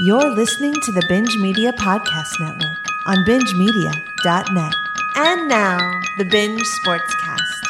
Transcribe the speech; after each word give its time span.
You're 0.00 0.30
listening 0.30 0.74
to 0.74 0.90
the 0.90 1.06
Binge 1.08 1.36
Media 1.36 1.72
Podcast 1.72 2.40
Network 2.40 2.78
on 3.06 3.16
bingemedia.net. 3.24 4.74
And 5.14 5.48
now, 5.48 5.78
the 6.18 6.24
Binge 6.24 6.60
Sportscast. 6.84 7.60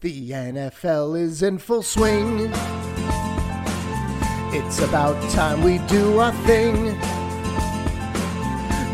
The 0.00 0.30
NFL 0.30 1.18
is 1.18 1.42
in 1.42 1.56
full 1.56 1.82
swing. 1.82 2.52
It's 4.52 4.80
about 4.80 5.18
time 5.30 5.62
we 5.62 5.78
do 5.88 6.18
our 6.18 6.32
thing. 6.44 7.00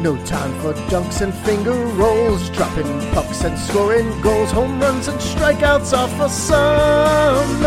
No 0.02 0.16
time 0.24 0.52
for 0.60 0.72
dunks 0.90 1.20
and 1.20 1.32
finger 1.32 1.70
rolls, 1.94 2.50
dropping 2.50 2.88
pucks 3.12 3.44
and 3.44 3.56
scoring 3.56 4.10
goals, 4.20 4.50
home 4.50 4.80
runs 4.80 5.06
and 5.06 5.16
strikeouts 5.20 5.96
are 5.96 6.08
for 6.18 6.28
summer. 6.28 7.62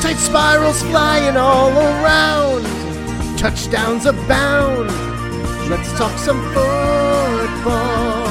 Tight 0.00 0.16
spirals 0.16 0.82
flying 0.84 1.36
all 1.36 1.70
around, 1.70 2.64
touchdowns 3.36 4.06
abound. 4.06 4.88
Let's 5.68 5.92
talk 5.98 6.18
some 6.18 6.40
football, 6.54 8.26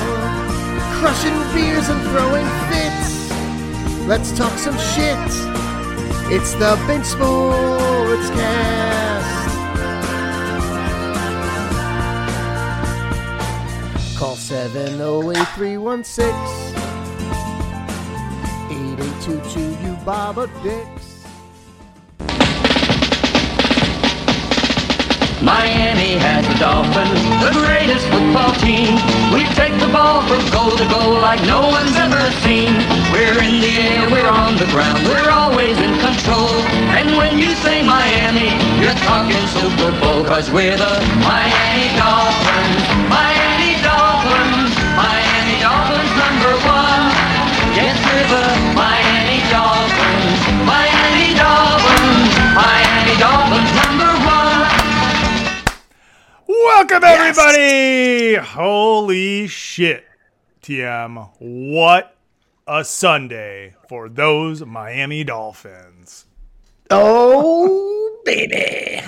crushing 0.98 1.38
beers 1.54 1.88
and 1.88 2.02
throwing 2.10 2.48
fits. 2.72 3.30
Let's 4.08 4.32
talk 4.36 4.58
some 4.58 4.78
shit. 4.96 5.30
It's 6.34 6.54
the 6.56 6.80
Binge 6.88 7.06
Sportscast. 7.06 8.82
Call 8.82 8.91
708-316 14.52 16.28
8822 18.68 19.80
you 19.80 19.96
Baba 20.04 20.52
Dix. 20.62 21.24
Miami 25.40 26.20
has 26.20 26.44
the 26.52 26.60
Dolphins, 26.60 27.24
the 27.40 27.56
greatest 27.64 28.04
football 28.12 28.52
team. 28.60 29.00
We 29.32 29.48
take 29.56 29.72
the 29.80 29.88
ball 29.88 30.20
from 30.28 30.44
goal 30.52 30.76
to 30.76 30.84
goal 30.92 31.16
like 31.24 31.40
no 31.48 31.72
one's 31.72 31.96
ever 31.96 32.20
seen. 32.44 32.76
We're 33.16 33.40
in 33.40 33.64
the 33.64 33.72
air, 33.88 34.12
we're 34.12 34.28
on 34.28 34.60
the 34.60 34.68
ground, 34.68 35.08
we're 35.08 35.32
always 35.32 35.80
in 35.80 35.96
control. 36.04 36.52
And 37.00 37.16
when 37.16 37.40
you 37.40 37.56
say 37.64 37.88
Miami, 37.88 38.52
you're 38.84 39.00
talking 39.08 39.40
Super 39.64 39.96
Bowl, 40.04 40.28
cause 40.28 40.52
we're 40.52 40.76
the 40.76 41.00
Miami 41.24 41.88
Dolphins. 41.96 42.84
Miami 43.08 43.41
Dolphins, 44.22 44.78
Miami 44.96 45.58
Dolphins 45.62 46.14
number 46.14 46.54
one. 46.70 47.10
Yes, 47.74 47.98
we're 48.06 48.54
Miami 48.78 49.42
Dolphins. 49.50 50.42
Miami 50.62 51.34
Dolphins, 51.34 52.30
Miami 52.54 53.18
Dolphins 53.18 53.72
number 53.82 54.14
one. 54.30 54.70
Welcome 56.48 57.04
everybody! 57.04 58.36
Holy 58.36 59.48
shit, 59.48 60.06
TM! 60.62 61.30
What 61.40 62.16
a 62.68 62.84
Sunday 62.84 63.74
for 63.90 64.08
those 64.08 64.64
Miami 64.64 65.24
Dolphins. 65.24 66.28
Oh, 66.92 68.22
baby. 68.24 69.02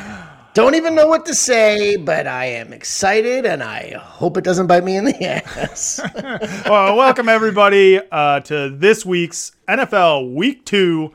Don't 0.54 0.76
even 0.76 0.94
know 0.94 1.08
what 1.08 1.26
to 1.26 1.34
say, 1.34 1.96
but 1.96 2.28
I 2.28 2.46
am 2.46 2.74
excited 2.74 3.44
and 3.44 3.64
I 3.64 3.94
hope 3.98 4.38
it 4.38 4.44
doesn't 4.44 4.68
bite 4.68 4.84
me 4.84 4.96
in 4.96 5.06
the 5.06 5.24
ass. 5.28 6.00
Well, 6.70 6.96
welcome 6.96 7.28
everybody 7.28 8.00
uh, 8.12 8.40
to 8.42 8.70
this 8.70 9.04
week's 9.04 9.54
NFL 9.68 10.32
Week 10.36 10.64
Two 10.64 11.12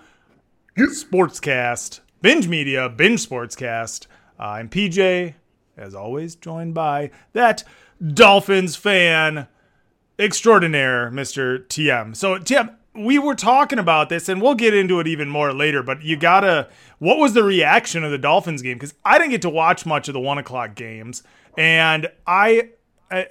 Sportscast, 0.76 2.00
Binge 2.20 2.48
Media, 2.48 2.88
Binge 2.88 3.28
Sportscast. 3.28 4.08
Uh, 4.40 4.42
I'm 4.42 4.68
PJ, 4.68 5.34
as 5.76 5.94
always, 5.94 6.34
joined 6.34 6.74
by 6.74 7.12
that 7.32 7.62
Dolphins 8.04 8.74
fan 8.74 9.46
extraordinaire, 10.18 11.12
Mr. 11.12 11.64
TM. 11.64 12.16
So, 12.16 12.38
TM, 12.38 12.74
we 12.94 13.18
were 13.18 13.34
talking 13.34 13.78
about 13.78 14.08
this, 14.08 14.28
and 14.28 14.42
we'll 14.42 14.54
get 14.54 14.74
into 14.74 15.00
it 15.00 15.06
even 15.06 15.28
more 15.28 15.52
later. 15.52 15.82
But 15.82 16.02
you 16.02 16.16
gotta, 16.16 16.68
what 16.98 17.18
was 17.18 17.34
the 17.34 17.44
reaction 17.44 18.04
of 18.04 18.10
the 18.10 18.18
Dolphins 18.18 18.62
game? 18.62 18.76
Because 18.76 18.94
I 19.04 19.18
didn't 19.18 19.30
get 19.30 19.42
to 19.42 19.50
watch 19.50 19.86
much 19.86 20.08
of 20.08 20.14
the 20.14 20.20
one 20.20 20.38
o'clock 20.38 20.74
games, 20.74 21.22
and 21.56 22.08
I, 22.26 22.70
I 23.10 23.26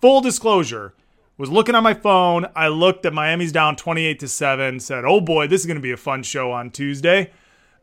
full 0.00 0.20
disclosure, 0.20 0.94
was 1.36 1.50
looking 1.50 1.74
on 1.74 1.84
my 1.84 1.94
phone. 1.94 2.46
I 2.56 2.68
looked 2.68 3.06
at 3.06 3.12
Miami's 3.12 3.52
down 3.52 3.76
28 3.76 4.18
to 4.20 4.28
7, 4.28 4.80
said, 4.80 5.04
"Oh 5.04 5.20
boy, 5.20 5.46
this 5.46 5.60
is 5.60 5.66
going 5.66 5.76
to 5.76 5.82
be 5.82 5.92
a 5.92 5.96
fun 5.96 6.22
show 6.22 6.50
on 6.52 6.70
Tuesday." 6.70 7.30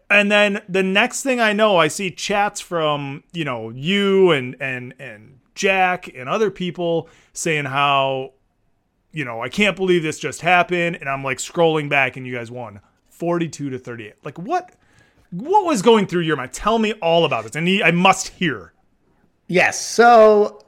And 0.09 0.31
then 0.31 0.61
the 0.69 0.83
next 0.83 1.23
thing 1.23 1.39
I 1.39 1.53
know, 1.53 1.77
I 1.77 1.87
see 1.87 2.11
chats 2.11 2.61
from, 2.61 3.23
you 3.33 3.43
know, 3.43 3.69
you 3.69 4.31
and 4.31 4.55
and 4.59 4.93
and 4.99 5.39
Jack 5.55 6.13
and 6.13 6.29
other 6.29 6.51
people 6.51 7.09
saying 7.33 7.65
how 7.65 8.33
you 9.15 9.23
know, 9.23 9.41
I 9.41 9.47
can't 9.47 9.77
believe 9.77 10.03
this 10.03 10.19
just 10.19 10.41
happened 10.41 10.97
and 10.97 11.07
I'm 11.07 11.23
like 11.23 11.37
scrolling 11.37 11.89
back 11.89 12.17
and 12.17 12.27
you 12.27 12.35
guys 12.35 12.51
won 12.51 12.81
42 13.09 13.69
to 13.69 13.79
38. 13.79 14.13
Like 14.25 14.37
what 14.37 14.73
what 15.31 15.65
was 15.65 15.81
going 15.81 16.05
through 16.05 16.21
your 16.21 16.35
mind? 16.35 16.51
Tell 16.51 16.77
me 16.77 16.93
all 17.01 17.23
about 17.25 17.45
this. 17.45 17.55
And 17.55 17.67
I 17.81 17.91
must 17.91 18.27
hear. 18.27 18.73
yes, 19.47 19.79
so 19.79 20.65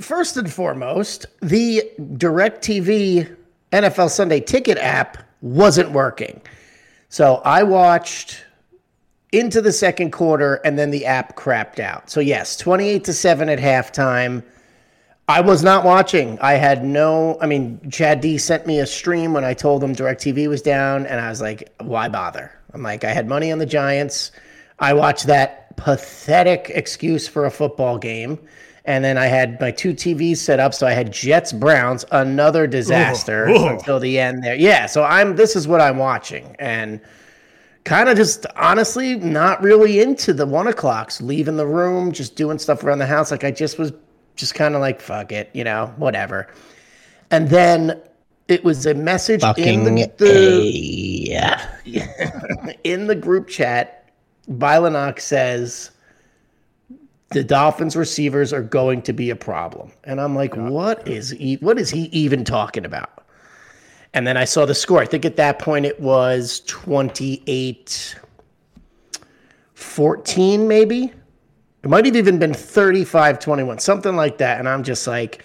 first 0.00 0.36
and 0.36 0.52
foremost, 0.52 1.26
the 1.40 1.88
DirecTV 1.98 3.34
NFL 3.72 4.10
Sunday 4.10 4.40
Ticket 4.40 4.76
app 4.78 5.18
wasn't 5.40 5.90
working. 5.92 6.42
So 7.08 7.36
I 7.44 7.62
watched 7.62 8.44
into 9.30 9.60
the 9.60 9.72
second 9.72 10.10
quarter 10.10 10.56
and 10.64 10.76
then 10.76 10.90
the 10.90 11.06
app 11.06 11.36
crapped 11.36 11.78
out. 11.78 12.10
So 12.10 12.18
yes, 12.18 12.56
28 12.56 13.04
to 13.04 13.12
7 13.12 13.48
at 13.48 13.58
halftime. 13.60 14.42
I 15.26 15.40
was 15.40 15.62
not 15.62 15.84
watching. 15.84 16.38
I 16.40 16.54
had 16.54 16.84
no 16.84 17.38
I 17.40 17.46
mean, 17.46 17.90
Chad 17.90 18.20
D 18.20 18.38
sent 18.38 18.66
me 18.66 18.80
a 18.80 18.86
stream 18.86 19.32
when 19.32 19.44
I 19.44 19.54
told 19.54 19.82
him 19.82 19.94
DirecTV 19.94 20.48
was 20.48 20.62
down 20.62 21.06
and 21.06 21.20
I 21.20 21.30
was 21.30 21.40
like, 21.40 21.72
why 21.80 22.08
bother? 22.08 22.52
I'm 22.72 22.82
like, 22.82 23.04
I 23.04 23.12
had 23.12 23.28
money 23.28 23.50
on 23.52 23.58
the 23.58 23.66
Giants. 23.66 24.32
I 24.78 24.92
watched 24.92 25.26
that 25.28 25.76
pathetic 25.76 26.70
excuse 26.74 27.28
for 27.28 27.46
a 27.46 27.50
football 27.50 27.98
game. 27.98 28.38
And 28.86 29.02
then 29.02 29.16
I 29.16 29.26
had 29.26 29.58
my 29.62 29.70
two 29.70 29.94
TVs 29.94 30.36
set 30.36 30.60
up, 30.60 30.74
so 30.74 30.86
I 30.86 30.90
had 30.90 31.10
Jets 31.10 31.54
Browns, 31.54 32.04
another 32.12 32.66
disaster 32.66 33.48
Ooh. 33.48 33.68
until 33.68 33.98
the 33.98 34.18
end 34.18 34.44
there. 34.44 34.56
Yeah, 34.56 34.84
so 34.84 35.04
I'm 35.04 35.36
this 35.36 35.56
is 35.56 35.66
what 35.66 35.80
I'm 35.80 35.96
watching. 35.96 36.54
And 36.58 37.00
kind 37.84 38.10
of 38.10 38.16
just 38.18 38.44
honestly 38.56 39.16
not 39.16 39.62
really 39.62 40.00
into 40.00 40.34
the 40.34 40.44
one 40.44 40.66
o'clocks, 40.66 41.22
leaving 41.22 41.56
the 41.56 41.66
room, 41.66 42.12
just 42.12 42.36
doing 42.36 42.58
stuff 42.58 42.84
around 42.84 42.98
the 42.98 43.06
house. 43.06 43.30
Like 43.30 43.44
I 43.44 43.50
just 43.50 43.78
was 43.78 43.90
just 44.36 44.54
kind 44.54 44.74
of 44.74 44.80
like, 44.80 45.00
fuck 45.00 45.32
it, 45.32 45.50
you 45.52 45.64
know, 45.64 45.92
whatever. 45.96 46.48
And 47.30 47.48
then 47.48 48.00
it 48.48 48.64
was 48.64 48.86
a 48.86 48.94
message 48.94 49.42
in 49.56 49.84
the, 49.84 50.12
the 50.18 50.62
yeah. 51.84 52.72
in 52.84 53.06
the 53.06 53.14
group 53.14 53.48
chat. 53.48 54.00
Bylonock 54.50 55.20
says 55.20 55.90
the 57.30 57.42
Dolphins 57.42 57.96
receivers 57.96 58.52
are 58.52 58.62
going 58.62 59.00
to 59.02 59.12
be 59.12 59.30
a 59.30 59.36
problem, 59.36 59.90
and 60.04 60.20
I'm 60.20 60.34
like, 60.34 60.54
what 60.54 61.06
is 61.08 61.30
he, 61.30 61.54
what 61.56 61.78
is 61.78 61.88
he 61.88 62.04
even 62.12 62.44
talking 62.44 62.84
about? 62.84 63.24
And 64.12 64.26
then 64.26 64.36
I 64.36 64.44
saw 64.44 64.66
the 64.66 64.74
score. 64.74 65.00
I 65.00 65.06
think 65.06 65.24
at 65.24 65.36
that 65.36 65.58
point 65.58 65.86
it 65.86 65.98
was 65.98 66.60
28 66.66 68.16
14, 69.74 70.68
maybe. 70.68 71.12
It 71.84 71.90
might 71.90 72.06
have 72.06 72.16
even 72.16 72.38
been 72.38 72.54
35 72.54 73.38
21, 73.38 73.78
something 73.78 74.16
like 74.16 74.38
that. 74.38 74.58
And 74.58 74.66
I'm 74.66 74.82
just 74.82 75.06
like, 75.06 75.44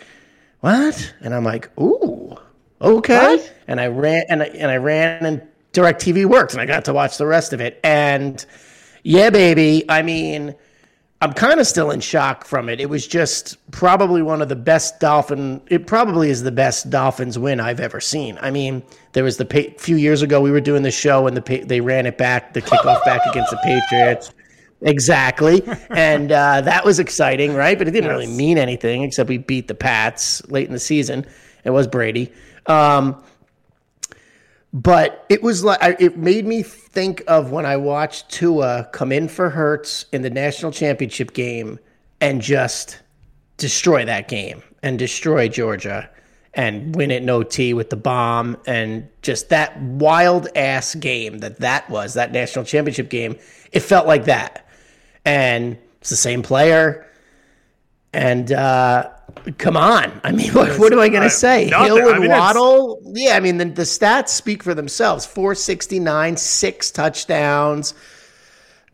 what? 0.61 1.13
And 1.19 1.35
I'm 1.35 1.43
like, 1.43 1.69
ooh, 1.77 2.37
okay. 2.79 3.45
And 3.67 3.81
I 3.81 3.87
ran 3.87 4.23
and 4.29 4.41
I, 4.43 4.45
and 4.45 4.71
I 4.71 4.77
ran 4.77 5.25
and 5.25 5.41
DirecTV 5.73 6.25
worked 6.27 6.53
and 6.53 6.61
I 6.61 6.65
got 6.65 6.85
to 6.85 6.93
watch 6.93 7.17
the 7.17 7.25
rest 7.25 7.51
of 7.51 7.59
it. 7.59 7.77
And 7.83 8.45
yeah, 9.03 9.29
baby. 9.29 9.83
I 9.89 10.01
mean, 10.01 10.55
I'm 11.21 11.33
kind 11.33 11.59
of 11.59 11.67
still 11.67 11.91
in 11.91 11.99
shock 11.99 12.45
from 12.45 12.69
it. 12.69 12.79
It 12.79 12.89
was 12.89 13.05
just 13.05 13.57
probably 13.71 14.21
one 14.21 14.41
of 14.41 14.47
the 14.47 14.55
best 14.55 15.01
Dolphin. 15.01 15.61
It 15.67 15.87
probably 15.87 16.29
is 16.29 16.43
the 16.43 16.53
best 16.53 16.89
Dolphins 16.89 17.37
win 17.37 17.59
I've 17.59 17.81
ever 17.81 17.99
seen. 17.99 18.37
I 18.41 18.49
mean, 18.49 18.81
there 19.11 19.25
was 19.25 19.35
the 19.35 19.45
pa- 19.45 19.77
few 19.77 19.97
years 19.97 20.21
ago 20.21 20.39
we 20.39 20.51
were 20.51 20.61
doing 20.61 20.83
the 20.83 20.91
show 20.91 21.27
and 21.27 21.35
the 21.35 21.41
pa- 21.41 21.65
they 21.65 21.81
ran 21.81 22.05
it 22.05 22.17
back, 22.17 22.53
the 22.53 22.61
kickoff 22.61 23.03
back 23.03 23.19
against 23.29 23.51
the 23.51 23.57
Patriots. 23.57 24.31
Exactly, 24.81 25.61
and 25.89 26.31
uh, 26.31 26.61
that 26.61 26.85
was 26.85 26.99
exciting, 26.99 27.53
right? 27.53 27.77
But 27.77 27.87
it 27.87 27.91
didn't 27.91 28.09
really 28.09 28.27
mean 28.27 28.57
anything 28.57 29.03
except 29.03 29.29
we 29.29 29.37
beat 29.37 29.67
the 29.67 29.75
Pats 29.75 30.45
late 30.49 30.67
in 30.67 30.73
the 30.73 30.79
season. 30.79 31.25
It 31.65 31.71
was 31.71 31.87
Brady. 31.87 32.31
Um, 32.67 33.21
but 34.71 35.25
it 35.29 35.41
was 35.41 35.63
like 35.63 35.81
I- 35.81 35.97
it 35.99 36.17
made 36.17 36.45
me 36.45 36.61
think 36.63 37.23
of 37.27 37.51
when 37.51 37.65
I 37.65 37.75
watched 37.77 38.29
Tua 38.29 38.87
come 38.93 39.11
in 39.11 39.27
for 39.27 39.49
Hurts 39.49 40.05
in 40.11 40.21
the 40.21 40.29
national 40.29 40.71
championship 40.71 41.33
game 41.33 41.79
and 42.21 42.41
just 42.41 42.99
destroy 43.57 44.05
that 44.05 44.27
game 44.27 44.61
and 44.83 44.97
destroy 44.99 45.47
Georgia. 45.49 46.09
and 46.55 46.95
win 46.95 47.11
it 47.11 47.21
in 47.21 47.29
OT 47.29 47.75
with 47.75 47.91
the 47.91 47.95
bomb 47.95 48.57
and 48.65 49.07
just 49.21 49.49
that 49.49 49.79
wild 49.81 50.47
ass 50.55 50.95
game 50.95 51.37
that 51.37 51.59
that 51.59 51.87
was 51.91 52.15
that 52.15 52.31
national 52.31 52.65
championship 52.65 53.07
game. 53.09 53.35
It 53.71 53.81
felt 53.81 54.07
like 54.07 54.25
that, 54.25 54.65
and 55.25 55.77
it's 56.01 56.09
the 56.09 56.15
same 56.15 56.41
player. 56.41 57.05
And 58.13 58.51
uh, 58.51 59.09
come 59.57 59.77
on, 59.77 60.19
I 60.23 60.31
mean, 60.31 60.51
what, 60.53 60.79
what 60.79 60.91
am 60.93 60.99
I 60.99 61.09
going 61.09 61.23
to 61.23 61.29
say? 61.29 61.67
nothing. 61.69 61.85
Hill 61.97 62.07
I 62.07 62.11
and 62.11 62.19
mean, 62.21 62.23
it's- 62.31 62.39
Waddle. 62.39 63.01
Yeah, 63.05 63.35
I 63.35 63.39
mean 63.39 63.57
the, 63.57 63.65
the 63.65 63.83
stats 63.83 64.29
speak 64.29 64.63
for 64.63 64.73
themselves. 64.73 65.25
Four 65.25 65.55
sixty 65.55 65.99
nine, 65.99 66.37
six 66.37 66.91
touchdowns 66.91 67.93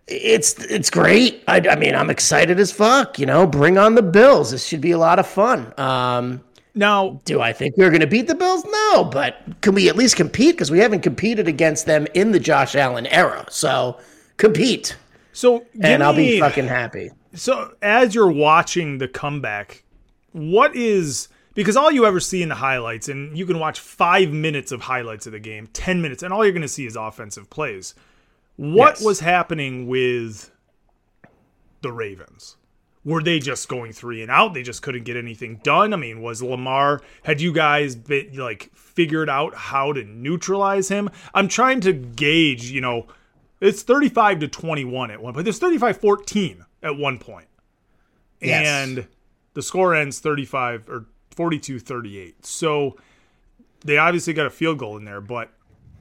it's 0.07 0.53
it's 0.65 0.89
great. 0.89 1.43
I, 1.47 1.57
I 1.67 1.75
mean, 1.77 1.95
I'm 1.95 2.09
excited 2.09 2.59
as 2.59 2.71
fuck. 2.71 3.17
You 3.17 3.25
know, 3.25 3.47
bring 3.47 3.77
on 3.77 3.95
the 3.95 4.03
Bills. 4.03 4.51
This 4.51 4.65
should 4.65 4.81
be 4.81 4.91
a 4.91 4.97
lot 4.99 5.17
of 5.17 5.25
fun. 5.25 5.73
Um, 5.79 6.41
Now, 6.75 7.21
do 7.25 7.41
I 7.41 7.53
think 7.53 7.75
we're 7.77 7.89
going 7.89 8.01
to 8.01 8.07
beat 8.07 8.27
the 8.27 8.35
Bills? 8.35 8.63
No, 8.65 9.03
but 9.05 9.37
can 9.61 9.73
we 9.73 9.89
at 9.89 9.95
least 9.95 10.15
compete? 10.15 10.55
Because 10.55 10.69
we 10.69 10.77
haven't 10.79 11.01
competed 11.01 11.47
against 11.47 11.87
them 11.87 12.05
in 12.13 12.31
the 12.33 12.39
Josh 12.39 12.75
Allen 12.75 13.07
era. 13.07 13.45
So 13.49 13.97
compete, 14.37 14.95
so 15.35 15.65
and 15.81 16.01
I'll 16.01 16.15
be 16.15 16.39
fucking 16.39 16.67
happy. 16.67 17.09
So 17.33 17.75
as 17.81 18.15
you're 18.15 18.31
watching 18.31 18.97
the 18.99 19.07
comeback, 19.09 19.83
what 20.31 20.75
is 20.75 21.27
because 21.53 21.75
all 21.77 21.91
you 21.91 22.05
ever 22.05 22.19
see 22.19 22.41
in 22.41 22.49
the 22.49 22.55
highlights, 22.55 23.07
and 23.09 23.37
you 23.37 23.45
can 23.45 23.59
watch 23.59 23.79
five 23.79 24.31
minutes 24.31 24.71
of 24.71 24.81
highlights 24.81 25.25
of 25.25 25.33
the 25.33 25.39
game, 25.39 25.67
ten 25.67 26.01
minutes, 26.01 26.23
and 26.23 26.33
all 26.33 26.43
you're 26.43 26.51
going 26.53 26.61
to 26.61 26.67
see 26.67 26.85
is 26.85 26.95
offensive 26.95 27.49
plays. 27.49 27.93
What 28.57 28.95
Yes. 28.95 29.03
was 29.03 29.19
happening 29.19 29.87
with 29.87 30.51
the 31.81 31.91
Ravens? 31.91 32.55
Were 33.03 33.21
they 33.21 33.39
just 33.39 33.67
going 33.69 33.91
three 33.93 34.21
and 34.21 34.31
out? 34.31 34.53
They 34.53 34.63
just 34.63 34.81
couldn't 34.81 35.03
get 35.03 35.15
anything 35.15 35.57
done. 35.63 35.93
I 35.93 35.97
mean, 35.97 36.21
was 36.21 36.41
Lamar? 36.41 37.01
Had 37.23 37.39
you 37.39 37.53
guys 37.53 37.95
been, 37.95 38.35
like 38.35 38.71
figured 38.73 39.29
out 39.29 39.53
how 39.55 39.93
to 39.93 40.03
neutralize 40.03 40.89
him? 40.89 41.09
I'm 41.33 41.47
trying 41.47 41.81
to 41.81 41.93
gauge. 41.93 42.71
You 42.71 42.81
know, 42.81 43.07
it's 43.61 43.83
35 43.83 44.39
to 44.39 44.47
21 44.47 45.11
at 45.11 45.21
one 45.21 45.33
point. 45.33 45.43
There's 45.43 45.59
35-14 45.59 46.65
at 46.83 46.97
one 46.97 47.17
point. 47.17 47.47
Yes. 48.41 48.67
and 48.67 49.07
the 49.53 49.61
score 49.61 49.95
ends 49.95 50.19
35 50.19 50.89
or 50.89 51.05
42-38. 51.35 52.33
So 52.41 52.97
they 53.83 53.97
obviously 53.97 54.33
got 54.33 54.45
a 54.45 54.51
field 54.51 54.79
goal 54.79 54.97
in 54.97 55.05
there, 55.05 55.21
but 55.21 55.51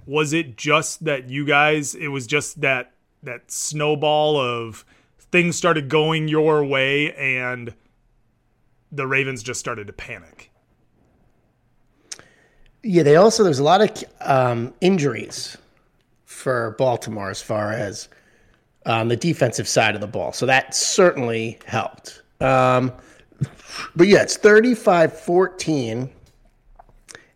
was 0.06 0.32
it 0.32 0.56
just 0.56 1.04
that 1.04 1.30
you 1.30 1.46
guys 1.46 1.94
it 1.94 2.08
was 2.08 2.26
just 2.26 2.60
that 2.60 2.92
that 3.22 3.50
snowball 3.50 4.38
of 4.38 4.84
things 5.32 5.56
started 5.56 5.88
going 5.88 6.28
your 6.28 6.64
way 6.64 7.14
and 7.14 7.74
the 8.92 9.06
Ravens 9.06 9.42
just 9.42 9.58
started 9.60 9.86
to 9.86 9.92
panic. 9.92 10.50
Yeah, 12.82 13.02
they 13.02 13.16
also 13.16 13.42
there's 13.42 13.58
a 13.58 13.64
lot 13.64 13.80
of 13.80 14.04
um, 14.20 14.74
injuries 14.80 15.56
for 16.44 16.72
Baltimore 16.76 17.30
as 17.30 17.40
far 17.40 17.72
as 17.72 18.06
um, 18.84 19.08
the 19.08 19.16
defensive 19.16 19.66
side 19.66 19.94
of 19.94 20.02
the 20.02 20.06
ball. 20.06 20.34
So 20.34 20.44
that 20.44 20.74
certainly 20.74 21.58
helped. 21.64 22.22
Um, 22.38 22.92
but 23.96 24.08
yeah, 24.08 24.20
it's 24.20 24.36
35 24.36 25.18
14. 25.18 26.10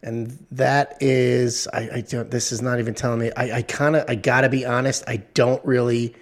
And 0.02 0.46
that 0.50 0.99
is, 1.00 1.66
I, 1.72 1.88
I 1.94 2.00
don't, 2.02 2.31
this 2.31 2.52
is 2.52 2.60
not 2.60 2.81
even 2.81 2.93
telling 2.93 3.20
me. 3.20 3.32
I, 3.34 3.56
I 3.56 3.62
kind 3.62 3.96
of, 3.96 4.05
I 4.08 4.14
gotta 4.14 4.50
be 4.50 4.66
honest, 4.66 5.05
I 5.08 5.16
don't 5.32 5.64
really 5.64 6.14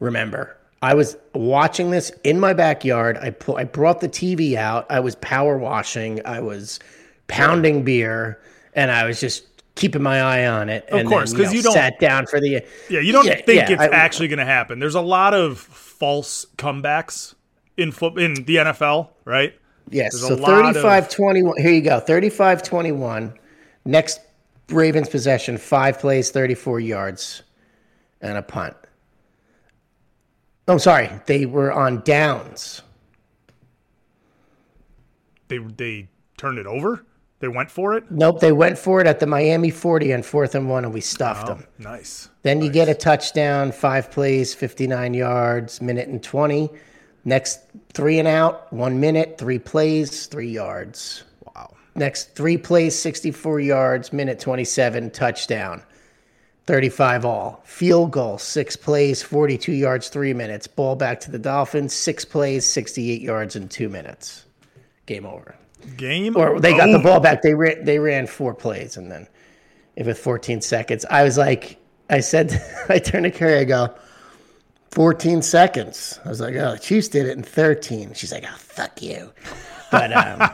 remember. 0.00 0.56
I 0.82 0.94
was 0.94 1.16
watching 1.34 1.92
this 1.92 2.10
in 2.24 2.40
my 2.40 2.52
backyard. 2.52 3.16
I 3.16 3.34
I 3.54 3.64
brought 3.64 4.00
the 4.00 4.08
TV 4.08 4.56
out. 4.56 4.86
I 4.90 5.00
was 5.00 5.14
power 5.16 5.56
washing. 5.56 6.20
I 6.26 6.40
was 6.40 6.80
pounding 7.26 7.84
beer, 7.84 8.38
and 8.74 8.90
I 8.90 9.06
was 9.06 9.18
just 9.18 9.53
keeping 9.74 10.02
my 10.02 10.20
eye 10.20 10.46
on 10.46 10.68
it. 10.68 10.84
Of 10.90 11.06
course, 11.06 11.32
then, 11.32 11.40
'cause 11.42 11.50
know, 11.52 11.56
you 11.56 11.62
don't- 11.62 11.72
sat 11.72 11.98
down 12.00 12.26
for 12.26 12.40
the. 12.40 12.62
Yeah, 12.88 13.00
you 13.00 13.12
don't 13.12 13.26
Yeah, 13.26 13.34
think 13.36 13.68
yeah, 13.68 13.72
it's 13.72 13.82
I- 13.82 13.88
actually 13.88 14.28
going 14.28 14.38
to 14.38 14.44
happen. 14.44 14.78
There's 14.78 14.94
a 14.94 15.00
lot 15.00 15.34
of 15.34 15.58
false 15.58 16.46
comebacks 16.56 17.34
in 17.76 17.88
in 18.16 18.44
the 18.44 18.58
NFL, 18.58 19.10
right? 19.24 19.54
Yes. 19.90 20.12
There's 20.12 20.26
So 20.28 20.34
lot 20.36 20.64
of- 20.64 20.74
35 20.74 21.08
21. 21.10 21.60
Here 21.60 21.72
you 21.72 21.80
go. 21.82 22.00
35 22.00 22.62
21. 22.62 23.34
Next 23.84 24.20
Ravens 24.70 25.08
possession, 25.10 25.58
five 25.58 25.98
plays, 25.98 26.30
34 26.30 26.80
yards, 26.80 27.42
and 28.22 28.38
a 28.38 28.42
punt. 28.42 28.74
Oh, 30.66 30.78
sorry. 30.78 31.10
They 31.26 31.44
were 31.44 31.70
on 31.70 32.00
downs. 32.04 32.80
They 35.48 35.58
they 35.58 36.08
turned 36.38 36.58
it 36.58 36.66
over. 36.66 37.04
They 37.40 37.48
went 37.48 37.70
for 37.70 37.94
it. 37.94 38.04
Nope. 38.10 38.40
They 38.40 38.52
went 38.52 38.78
for 38.78 39.00
it 39.00 39.06
at 39.06 39.20
the 39.20 39.26
Miami 39.26 39.70
40 39.70 40.14
on 40.14 40.22
fourth 40.22 40.54
and 40.54 40.68
one, 40.68 40.84
and 40.84 40.94
we 40.94 41.00
stuffed 41.00 41.44
Oh, 41.44 41.54
them. 41.54 41.66
nice. 41.78 42.30
Then 42.42 42.62
you 42.62 42.70
get 42.70 42.88
a 42.88 42.94
touchdown, 42.94 43.72
five 43.72 44.10
plays, 44.10 44.54
59 44.54 45.12
yards, 45.14 45.80
minute 45.82 46.08
and 46.08 46.22
20. 46.22 46.70
Next 47.26 47.60
three 47.92 48.18
and 48.18 48.28
out, 48.28 48.72
one 48.72 49.00
minute, 49.00 49.36
three 49.38 49.58
plays, 49.58 50.26
three 50.26 50.48
yards. 50.50 51.24
Wow. 51.54 51.74
Next 51.94 52.34
three 52.34 52.56
plays, 52.56 52.98
64 52.98 53.60
yards, 53.60 54.12
minute 54.12 54.38
27, 54.40 55.10
touchdown. 55.10 55.82
35 56.66 57.24
all. 57.26 57.60
Field 57.64 58.10
goal, 58.10 58.38
six 58.38 58.74
plays, 58.76 59.22
42 59.22 59.72
yards, 59.72 60.08
three 60.08 60.32
minutes. 60.32 60.66
Ball 60.66 60.96
back 60.96 61.20
to 61.20 61.30
the 61.30 61.38
Dolphins, 61.38 61.92
six 61.94 62.24
plays, 62.24 62.64
68 62.64 63.20
yards 63.20 63.54
in 63.56 63.68
two 63.68 63.88
minutes. 63.90 64.46
Game 65.06 65.26
over. 65.26 65.54
Game 65.96 66.36
Or 66.36 66.60
they 66.60 66.76
got 66.76 66.90
the 66.90 66.98
ball 66.98 67.20
back. 67.20 67.42
They 67.42 67.54
ran, 67.54 67.84
they 67.84 67.98
ran 67.98 68.26
four 68.26 68.54
plays 68.54 68.96
and 68.96 69.10
then 69.10 69.28
it 69.96 70.06
was 70.06 70.18
14 70.18 70.60
seconds. 70.60 71.04
I 71.10 71.22
was 71.22 71.38
like, 71.38 71.78
I 72.10 72.20
said, 72.20 72.60
I 72.88 72.98
turned 72.98 73.24
to 73.24 73.30
Carrie, 73.30 73.58
I 73.58 73.64
go, 73.64 73.94
14 74.90 75.42
seconds. 75.42 76.20
I 76.24 76.28
was 76.28 76.40
like, 76.40 76.54
oh, 76.54 76.72
the 76.72 76.78
Chiefs 76.78 77.08
did 77.08 77.26
it 77.26 77.36
in 77.36 77.42
13. 77.42 78.14
She's 78.14 78.32
like, 78.32 78.44
oh, 78.46 78.56
fuck 78.56 79.02
you. 79.02 79.32
But, 79.90 80.12
um, 80.12 80.50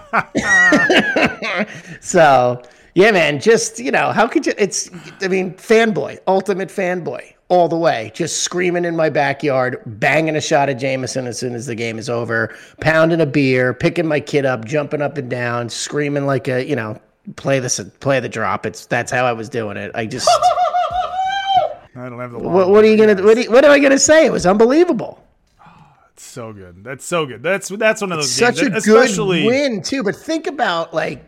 so 2.01 2.63
yeah, 2.95 3.11
man, 3.11 3.41
just, 3.41 3.79
you 3.79 3.91
know, 3.91 4.13
how 4.13 4.27
could 4.27 4.47
you, 4.47 4.53
it's, 4.59 4.91
I 5.23 5.29
mean, 5.29 5.55
fanboy, 5.55 6.19
ultimate 6.27 6.69
fanboy 6.69 7.35
all 7.51 7.69
the 7.69 7.77
way, 7.77 8.11
just 8.15 8.43
screaming 8.43 8.85
in 8.85 8.97
my 8.97 9.11
backyard, 9.11 9.83
banging 9.85 10.37
a 10.37 10.41
shot 10.41 10.69
of 10.69 10.79
Jameson 10.79 11.27
as 11.27 11.39
soon 11.39 11.55
as 11.55 11.67
the 11.67 11.75
game 11.75 11.99
is 11.99 12.09
over, 12.09 12.55
pounding 12.81 13.21
a 13.21 13.27
beer, 13.27 13.75
picking 13.75 14.07
my 14.07 14.21
kid 14.21 14.47
up, 14.47 14.65
jumping 14.65 15.03
up 15.03 15.19
and 15.19 15.29
down, 15.29 15.69
screaming 15.69 16.27
like 16.27 16.47
a, 16.49 16.65
you 16.65 16.77
know, 16.77 16.99
play 17.37 17.59
this, 17.59 17.81
play 17.99 18.21
the 18.21 18.29
drop. 18.29 18.65
It's, 18.67 18.87
that's 18.87 19.11
how 19.13 19.27
I 19.27 19.33
was 19.33 19.49
doing 19.49 19.77
it. 19.77 19.91
I 19.95 20.07
just, 20.07 20.29
I 21.97 22.09
don't 22.09 22.21
have 22.21 22.31
the. 22.31 22.39
what, 22.39 22.71
what 22.71 22.85
are 22.85 22.87
you 22.89 22.97
going 22.97 23.17
to, 23.17 23.23
what, 23.23 23.35
do 23.35 23.41
you- 23.43 23.51
what 23.51 23.65
am 23.65 23.73
I 23.73 23.81
to 23.81 23.99
say? 23.99 24.25
It 24.27 24.33
was 24.33 24.47
unbelievable. 24.47 25.23
Oh, 25.61 25.71
it's 26.13 26.25
so 26.25 26.53
good. 26.53 26.85
That's 26.85 27.05
so 27.05 27.27
good. 27.27 27.43
That's 27.43 27.69
that's 27.69 28.01
one 28.01 28.13
of 28.13 28.19
those 28.19 28.31
such 28.31 28.59
a 28.61 28.71
games, 28.71 28.85
that- 28.85 28.95
especially 28.97 29.43
good 29.43 29.47
win 29.49 29.83
too. 29.83 30.03
But 30.05 30.15
think 30.15 30.47
about 30.47 30.95
like 30.95 31.25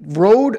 road 0.00 0.56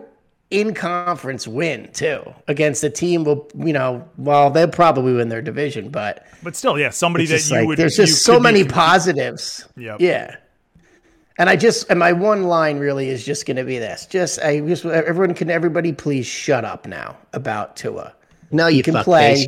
in 0.52 0.74
conference 0.74 1.48
win 1.48 1.90
too 1.94 2.22
against 2.48 2.84
a 2.84 2.90
team. 2.90 3.24
Will 3.24 3.50
you 3.58 3.74
know? 3.74 4.08
Well, 4.18 4.50
they'll 4.52 4.68
probably 4.68 5.14
win 5.14 5.30
their 5.30 5.42
division, 5.42 5.90
but 5.90 6.26
But 6.44 6.56
still, 6.56 6.78
yeah, 6.78 6.90
somebody 6.92 7.26
that 7.26 7.50
you 7.50 7.56
like 7.56 7.68
would. 7.68 7.78
there's 7.80 7.96
just 7.96 8.24
so 8.24 8.40
many 8.40 8.64
positives. 8.64 9.68
yeah 9.76 9.98
Yeah. 10.00 10.36
And 11.38 11.50
I 11.50 11.56
just 11.56 11.90
and 11.90 11.98
my 11.98 12.12
one 12.12 12.44
line 12.44 12.78
really 12.78 13.10
is 13.10 13.26
just 13.26 13.46
going 13.48 13.58
to 13.58 13.64
be 13.64 13.80
this: 13.80 14.06
just 14.06 14.40
I 14.42 14.60
just 14.60 14.86
everyone 14.86 15.34
can 15.34 15.50
everybody 15.50 15.92
please 15.94 16.28
shut 16.28 16.66
up 16.66 16.86
now 16.86 17.18
about 17.34 17.76
Tua. 17.78 18.14
No, 18.52 18.68
you 18.68 18.84
can 18.84 18.96
play. 19.04 19.48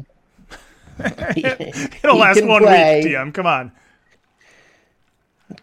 It'll 0.99 2.17
last 2.17 2.43
one 2.45 2.63
play. 2.63 3.01
week, 3.03 3.13
DM. 3.13 3.33
Come 3.33 3.45
on. 3.45 3.71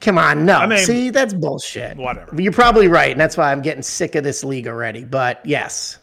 Come 0.00 0.16
on, 0.16 0.46
no. 0.46 0.56
I 0.56 0.66
mean- 0.66 0.78
See, 0.78 1.10
that's 1.10 1.34
bullshit. 1.34 1.96
Whatever. 1.96 2.40
You're 2.40 2.52
probably 2.52 2.88
right, 2.88 3.10
and 3.12 3.20
that's 3.20 3.36
why 3.36 3.52
I'm 3.52 3.60
getting 3.62 3.82
sick 3.82 4.14
of 4.14 4.24
this 4.24 4.42
league 4.42 4.66
already. 4.66 5.04
But 5.04 5.44
yes, 5.44 5.98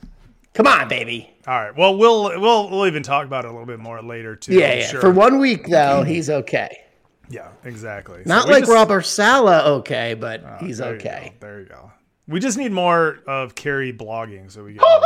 come 0.53 0.67
on, 0.67 0.87
baby. 0.87 1.33
All 1.47 1.59
right. 1.59 1.75
Well, 1.75 1.97
we'll 1.97 2.39
we'll 2.39 2.69
we'll 2.69 2.87
even 2.87 3.03
talk 3.03 3.25
about 3.25 3.45
it 3.45 3.47
a 3.47 3.51
little 3.51 3.65
bit 3.65 3.79
more 3.79 4.01
later 4.01 4.35
too. 4.35 4.53
Yeah, 4.53 4.71
I'm 4.71 4.77
yeah. 4.79 4.87
Sure. 4.87 5.01
For 5.01 5.11
one 5.11 5.39
week 5.39 5.67
though, 5.67 6.01
mm-hmm. 6.01 6.09
he's 6.09 6.29
okay. 6.29 6.77
Yeah, 7.29 7.49
exactly. 7.63 8.21
Not 8.25 8.43
So 8.43 8.47
we 8.49 8.53
like 8.53 8.63
just- 8.63 8.71
Robert 8.73 9.03
Saleh, 9.03 9.65
okay, 9.79 10.13
but 10.13 10.43
ah, 10.45 10.57
he's 10.59 10.77
there 10.77 10.91
you 10.91 10.99
okay. 10.99 11.33
go, 11.39 11.47
there 11.47 11.59
you 11.61 11.65
go. 11.65 11.91
We 12.27 12.39
just 12.39 12.57
need 12.57 12.71
more 12.73 13.19
of 13.25 13.55
Carrie 13.55 13.93
blogging 13.93 14.51
so 14.51 14.63
we 14.65 14.73
get. 14.73 14.83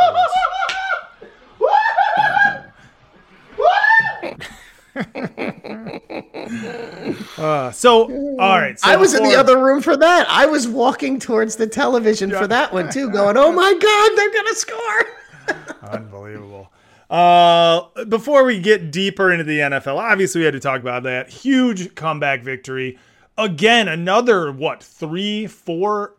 more 4.94 5.04
of 5.04 6.52
this. 6.52 7.38
Uh, 7.38 7.70
so, 7.72 8.04
all 8.38 8.58
right. 8.58 8.78
So 8.78 8.90
I 8.90 8.96
was 8.96 9.14
in 9.14 9.22
the 9.22 9.34
other 9.34 9.62
room 9.62 9.80
for 9.80 9.96
that. 9.96 10.26
I 10.28 10.46
was 10.46 10.68
walking 10.68 11.18
towards 11.18 11.56
the 11.56 11.66
television 11.66 12.30
for 12.30 12.46
that 12.46 12.72
one 12.72 12.90
too, 12.90 13.10
going, 13.10 13.36
"Oh 13.36 13.52
my 13.52 13.72
god, 13.72 14.10
they're 14.16 14.32
gonna 14.32 14.54
score!" 14.54 15.90
Unbelievable. 15.90 16.70
Uh, 17.10 18.04
before 18.04 18.44
we 18.44 18.58
get 18.58 18.90
deeper 18.90 19.30
into 19.30 19.44
the 19.44 19.58
NFL, 19.58 19.98
obviously 19.98 20.40
we 20.40 20.44
had 20.46 20.54
to 20.54 20.60
talk 20.60 20.80
about 20.80 21.02
that 21.02 21.28
huge 21.28 21.94
comeback 21.94 22.42
victory. 22.42 22.98
Again, 23.36 23.88
another 23.88 24.50
what 24.52 24.82
three, 24.82 25.46
four 25.46 26.14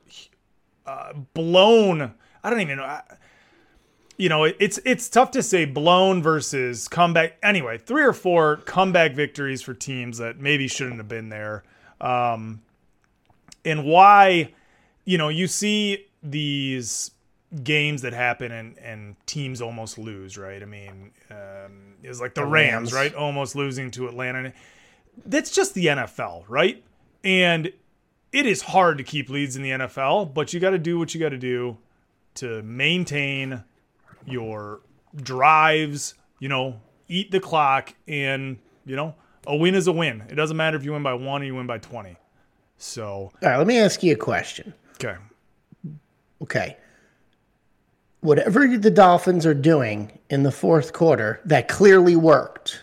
uh, 0.85 1.13
blown. 1.33 2.13
I 2.43 2.49
don't 2.49 2.61
even 2.61 2.77
know. 2.77 2.83
I, 2.83 3.01
you 4.17 4.29
know, 4.29 4.43
it's 4.43 4.79
it's 4.85 5.09
tough 5.09 5.31
to 5.31 5.43
say 5.43 5.65
blown 5.65 6.21
versus 6.21 6.87
comeback. 6.87 7.37
Anyway, 7.41 7.77
three 7.77 8.03
or 8.03 8.13
four 8.13 8.57
comeback 8.57 9.13
victories 9.13 9.61
for 9.61 9.73
teams 9.73 10.17
that 10.19 10.39
maybe 10.39 10.67
shouldn't 10.67 10.97
have 10.97 11.07
been 11.07 11.29
there, 11.29 11.63
um, 11.99 12.61
and 13.65 13.85
why, 13.85 14.53
you 15.05 15.17
know, 15.17 15.29
you 15.29 15.47
see 15.47 16.05
these 16.21 17.11
games 17.63 18.01
that 18.03 18.13
happen 18.13 18.51
and 18.51 18.77
and 18.79 19.15
teams 19.25 19.61
almost 19.61 19.97
lose, 19.97 20.37
right? 20.37 20.61
I 20.61 20.65
mean, 20.65 21.11
um, 21.31 21.95
it 22.03 22.07
was 22.07 22.21
like 22.21 22.35
the, 22.35 22.41
The 22.41 22.47
Rams, 22.47 22.93
Rams. 22.93 22.93
right, 22.93 23.15
almost 23.15 23.55
losing 23.55 23.89
to 23.91 24.07
Atlanta. 24.07 24.53
That's 25.25 25.51
just 25.51 25.73
the 25.73 25.87
NFL, 25.87 26.45
right? 26.47 26.83
And 27.23 27.71
it 28.31 28.45
is 28.45 28.61
hard 28.63 28.97
to 28.97 29.03
keep 29.03 29.29
leads 29.29 29.55
in 29.55 29.61
the 29.61 29.69
NFL, 29.71 30.33
but 30.33 30.53
you 30.53 30.59
got 30.59 30.71
to 30.71 30.79
do 30.79 30.97
what 30.97 31.13
you 31.13 31.19
got 31.19 31.29
to 31.29 31.37
do 31.37 31.77
to 32.35 32.63
maintain 32.63 33.63
your 34.27 34.81
drives, 35.15 36.13
you 36.39 36.49
know, 36.49 36.79
eat 37.07 37.31
the 37.31 37.39
clock, 37.39 37.93
and, 38.07 38.57
you 38.85 38.95
know, 38.95 39.15
a 39.45 39.55
win 39.55 39.75
is 39.75 39.87
a 39.87 39.91
win. 39.91 40.23
It 40.29 40.35
doesn't 40.35 40.55
matter 40.57 40.77
if 40.77 40.83
you 40.85 40.93
win 40.93 41.03
by 41.03 41.13
one 41.13 41.41
or 41.41 41.45
you 41.45 41.55
win 41.55 41.67
by 41.67 41.77
20. 41.77 42.15
So, 42.77 43.03
All 43.05 43.31
right, 43.41 43.57
let 43.57 43.67
me 43.67 43.77
ask 43.77 44.01
you 44.03 44.13
a 44.13 44.17
question. 44.17 44.73
okay. 44.95 45.15
Okay. 46.41 46.77
Whatever 48.21 48.77
the 48.77 48.89
Dolphins 48.91 49.45
are 49.45 49.53
doing 49.53 50.17
in 50.29 50.43
the 50.43 50.51
fourth 50.51 50.93
quarter 50.93 51.41
that 51.45 51.67
clearly 51.67 52.15
worked, 52.15 52.81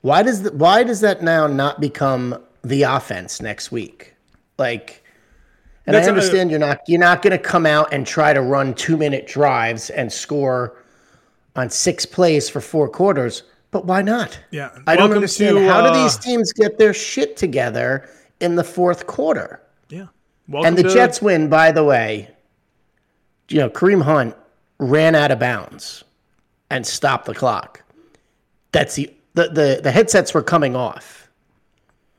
why 0.00 0.22
does 0.22 0.42
the, 0.42 0.52
why 0.52 0.82
does 0.82 1.00
that 1.00 1.22
now 1.22 1.46
not 1.46 1.80
become 1.80 2.36
the 2.62 2.82
offense 2.82 3.40
next 3.40 3.70
week? 3.70 4.14
Like, 4.58 5.03
and 5.86 5.94
That's 5.94 6.06
I 6.06 6.10
a- 6.10 6.14
understand 6.14 6.50
you're 6.50 6.58
not 6.60 6.80
you're 6.88 7.00
not 7.00 7.22
going 7.22 7.32
to 7.32 7.38
come 7.38 7.66
out 7.66 7.92
and 7.92 8.06
try 8.06 8.32
to 8.32 8.40
run 8.40 8.74
two 8.74 8.96
minute 8.96 9.26
drives 9.26 9.90
and 9.90 10.12
score 10.12 10.82
on 11.56 11.70
six 11.70 12.04
plays 12.06 12.48
for 12.48 12.60
four 12.60 12.88
quarters, 12.88 13.44
but 13.70 13.84
why 13.86 14.02
not? 14.02 14.38
Yeah. 14.50 14.70
I 14.86 14.96
don't 14.96 15.12
understand 15.12 15.56
to, 15.56 15.66
how 15.68 15.82
do 15.82 15.88
uh, 15.88 16.02
these 16.02 16.16
teams 16.16 16.52
get 16.52 16.78
their 16.78 16.92
shit 16.94 17.36
together 17.36 18.08
in 18.40 18.56
the 18.56 18.64
fourth 18.64 19.06
quarter? 19.06 19.60
Yeah. 19.88 20.06
Welcome 20.48 20.68
And 20.68 20.78
the 20.78 20.82
to- 20.84 20.90
Jets 20.94 21.22
win, 21.22 21.48
by 21.48 21.70
the 21.70 21.84
way. 21.84 22.28
You 23.50 23.58
know, 23.58 23.70
Kareem 23.70 24.02
Hunt 24.02 24.34
ran 24.78 25.14
out 25.14 25.30
of 25.30 25.38
bounds 25.38 26.02
and 26.70 26.84
stopped 26.86 27.26
the 27.26 27.34
clock. 27.34 27.82
That's 28.72 28.94
the 28.96 29.12
the 29.34 29.48
the, 29.48 29.80
the 29.82 29.90
headsets 29.92 30.32
were 30.34 30.42
coming 30.42 30.74
off, 30.74 31.23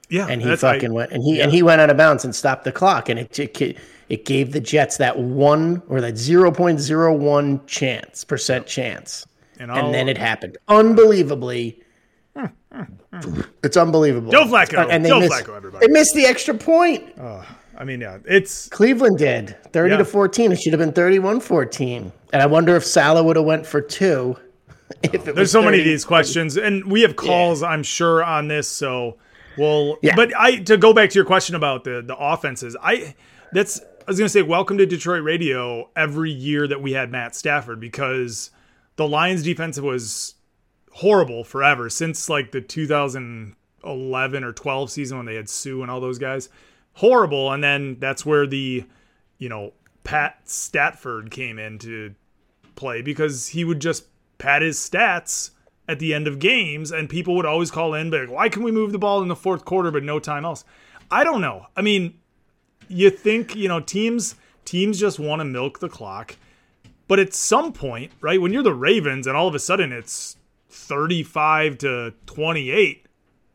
Yeah. 0.09 0.27
and 0.29 0.41
he 0.41 0.47
that's- 0.47 0.63
I- 0.63 0.73
fucking 0.75 0.93
went 0.93 1.11
and 1.11 1.23
he 1.23 1.41
and 1.41 1.51
he 1.51 1.63
went 1.63 1.81
out 1.81 1.89
of 1.89 1.97
bounds 1.97 2.23
and 2.25 2.35
stopped 2.35 2.63
the 2.63 2.71
clock, 2.71 3.09
and 3.09 3.19
it 3.19 3.37
it, 3.39 3.77
it 4.09 4.25
gave 4.25 4.51
the 4.51 4.59
Jets 4.59 4.97
that 4.97 5.17
one 5.17 5.81
or 5.89 6.01
that 6.01 6.17
zero 6.17 6.51
point 6.51 6.79
zero 6.79 7.13
one 7.15 7.65
chance 7.65 8.23
percent 8.23 8.67
chance, 8.67 9.25
and, 9.59 9.71
and 9.71 9.93
then 9.93 10.07
it 10.09 10.17
happened 10.17 10.57
unbelievably. 10.67 11.81
It's 13.63 13.77
unbelievable. 13.77 14.31
Joe 14.31 14.45
Flacco. 14.45 14.87
and 14.89 15.03
they 15.05 15.09
Joe 15.09 15.19
missed, 15.21 15.31
Flacco, 15.33 15.55
everybody. 15.55 15.87
They 15.87 15.91
missed 15.93 16.13
the 16.13 16.25
extra 16.25 16.53
point. 16.53 17.03
I 17.77 17.83
mean, 17.83 18.01
yeah, 18.01 18.19
it's 18.25 18.69
Cleveland 18.69 19.17
did 19.17 19.55
30 19.73 19.91
Yeah. 19.91 19.97
to 19.97 20.05
14. 20.05 20.51
It 20.51 20.61
should 20.61 20.71
have 20.73 20.79
been 20.79 20.93
31 20.93 21.39
14. 21.41 22.11
And 22.33 22.41
I 22.41 22.45
wonder 22.45 22.75
if 22.75 22.85
Saleh 22.85 23.23
would 23.25 23.35
have 23.37 23.45
went 23.45 23.65
for 23.65 23.81
two. 23.81 24.37
If 25.03 25.27
it 25.27 25.35
there's 25.35 25.51
so 25.51 25.63
many 25.63 25.79
of 25.79 25.83
these 25.85 26.05
questions, 26.05 26.57
and 26.57 26.85
we 26.85 27.01
have 27.01 27.15
calls, 27.15 27.63
I'm 27.63 27.81
sure, 27.81 28.23
on 28.23 28.47
this. 28.47 28.67
So 28.69 29.17
we'll. 29.57 29.97
Yeah. 30.01 30.15
But 30.15 30.35
I 30.37 30.57
to 30.63 30.77
go 30.77 30.93
back 30.93 31.09
to 31.11 31.15
your 31.15 31.25
question 31.25 31.55
about 31.55 31.83
the 31.83 32.01
the 32.01 32.15
offenses. 32.15 32.75
I 32.81 33.15
that's 33.51 33.79
I 33.79 34.05
was 34.07 34.19
gonna 34.19 34.29
say 34.29 34.41
welcome 34.41 34.77
to 34.77 34.85
Detroit 34.85 35.23
radio 35.23 35.89
every 35.95 36.31
year 36.31 36.67
that 36.67 36.81
we 36.81 36.93
had 36.93 37.11
Matt 37.11 37.35
Stafford 37.35 37.79
because 37.79 38.51
the 38.95 39.07
Lions 39.07 39.43
defense 39.43 39.79
was 39.79 40.35
horrible 40.91 41.43
forever 41.43 41.89
since 41.89 42.29
like 42.29 42.51
the 42.51 42.61
2011 42.61 44.43
or 44.43 44.53
12 44.53 44.91
season 44.91 45.17
when 45.17 45.25
they 45.25 45.35
had 45.35 45.49
Suh 45.49 45.81
and 45.81 45.91
all 45.91 45.99
those 45.99 46.19
guys. 46.19 46.49
Horrible, 46.93 47.51
and 47.51 47.63
then 47.63 47.97
that's 47.99 48.25
where 48.25 48.47
the 48.47 48.85
you 49.37 49.49
know 49.49 49.73
Pat 50.03 50.45
Statford 50.45 51.31
came 51.31 51.59
in 51.59 51.79
to 51.79 52.15
play 52.75 53.01
because 53.01 53.47
he 53.47 53.63
would 53.63 53.79
just 53.79 54.05
pat 54.37 54.61
his 54.61 54.77
stats 54.77 55.51
at 55.87 55.99
the 55.99 56.13
end 56.13 56.27
of 56.27 56.39
games 56.39 56.91
and 56.91 57.09
people 57.09 57.35
would 57.35 57.45
always 57.45 57.69
call 57.71 57.93
in 57.93 58.09
but 58.09 58.29
why 58.29 58.49
can 58.49 58.63
we 58.63 58.71
move 58.71 58.91
the 58.91 58.97
ball 58.99 59.21
in 59.21 59.27
the 59.27 59.35
fourth 59.35 59.65
quarter 59.65 59.91
but 59.91 60.03
no 60.03 60.19
time 60.19 60.43
else 60.45 60.63
i 61.11 61.23
don't 61.23 61.41
know 61.41 61.65
i 61.75 61.81
mean 61.81 62.13
you 62.87 63.09
think 63.09 63.55
you 63.55 63.67
know 63.67 63.79
teams 63.79 64.35
teams 64.65 64.99
just 64.99 65.19
want 65.19 65.39
to 65.39 65.45
milk 65.45 65.79
the 65.79 65.89
clock 65.89 66.35
but 67.07 67.19
at 67.19 67.33
some 67.33 67.71
point 67.71 68.11
right 68.21 68.41
when 68.41 68.51
you're 68.51 68.63
the 68.63 68.73
ravens 68.73 69.27
and 69.27 69.37
all 69.37 69.47
of 69.47 69.53
a 69.55 69.59
sudden 69.59 69.91
it's 69.91 70.37
35 70.69 71.77
to 71.79 72.13
28 72.25 73.05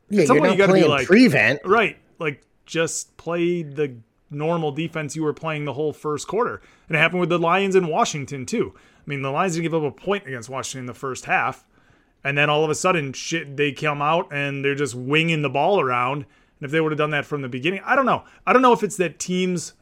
Yeah, 0.09 0.23
you're 0.25 0.41
not 0.41 0.57
you 0.59 0.65
playing 0.67 0.89
like- 0.89 1.07
prevent. 1.07 1.61
Right. 1.65 1.99
Like 2.19 2.43
just 2.67 3.17
play 3.17 3.63
the 3.63 3.97
normal 4.31 4.73
defense 4.73 5.15
you 5.17 5.23
were 5.23 5.33
playing 5.35 5.65
the 5.65 5.73
whole 5.75 5.93
first 5.93 6.27
quarter. 6.27 6.63
And 6.89 6.97
it 6.97 7.01
happened 7.01 7.21
with 7.21 7.29
the 7.29 7.39
Lions 7.39 7.77
in 7.77 7.89
Washington 7.89 8.47
too. 8.47 8.73
I 8.77 9.03
mean, 9.07 9.23
the 9.23 9.31
Lions 9.31 9.55
didn't 9.55 9.65
give 9.65 9.75
up 9.75 9.83
a 9.83 9.91
point 9.91 10.27
against 10.27 10.49
Washington 10.49 10.81
in 10.81 10.87
the 10.87 10.95
first 10.95 11.27
half. 11.27 11.65
And 12.23 12.37
then 12.37 12.50
all 12.50 12.65
of 12.65 12.71
a 12.71 12.75
sudden 12.75 13.12
shit 13.12 13.57
they 13.57 13.73
come 13.73 14.03
out 14.03 14.33
and 14.33 14.65
they're 14.65 14.75
just 14.75 14.95
winging 14.95 15.43
the 15.43 15.50
ball 15.50 15.81
around. 15.81 16.27
And 16.59 16.67
if 16.67 16.71
they 16.71 16.81
would 16.81 16.93
have 16.93 16.99
done 16.99 17.11
that 17.11 17.25
from 17.25 17.43
the 17.43 17.49
beginning, 17.49 17.81
I 17.85 17.97
don't 17.97 18.07
know. 18.07 18.25
I 18.47 18.53
don't 18.53 18.62
know 18.62 18.73
if 18.73 18.83
it's 18.83 18.97
that 18.97 19.19
teams 19.19 19.73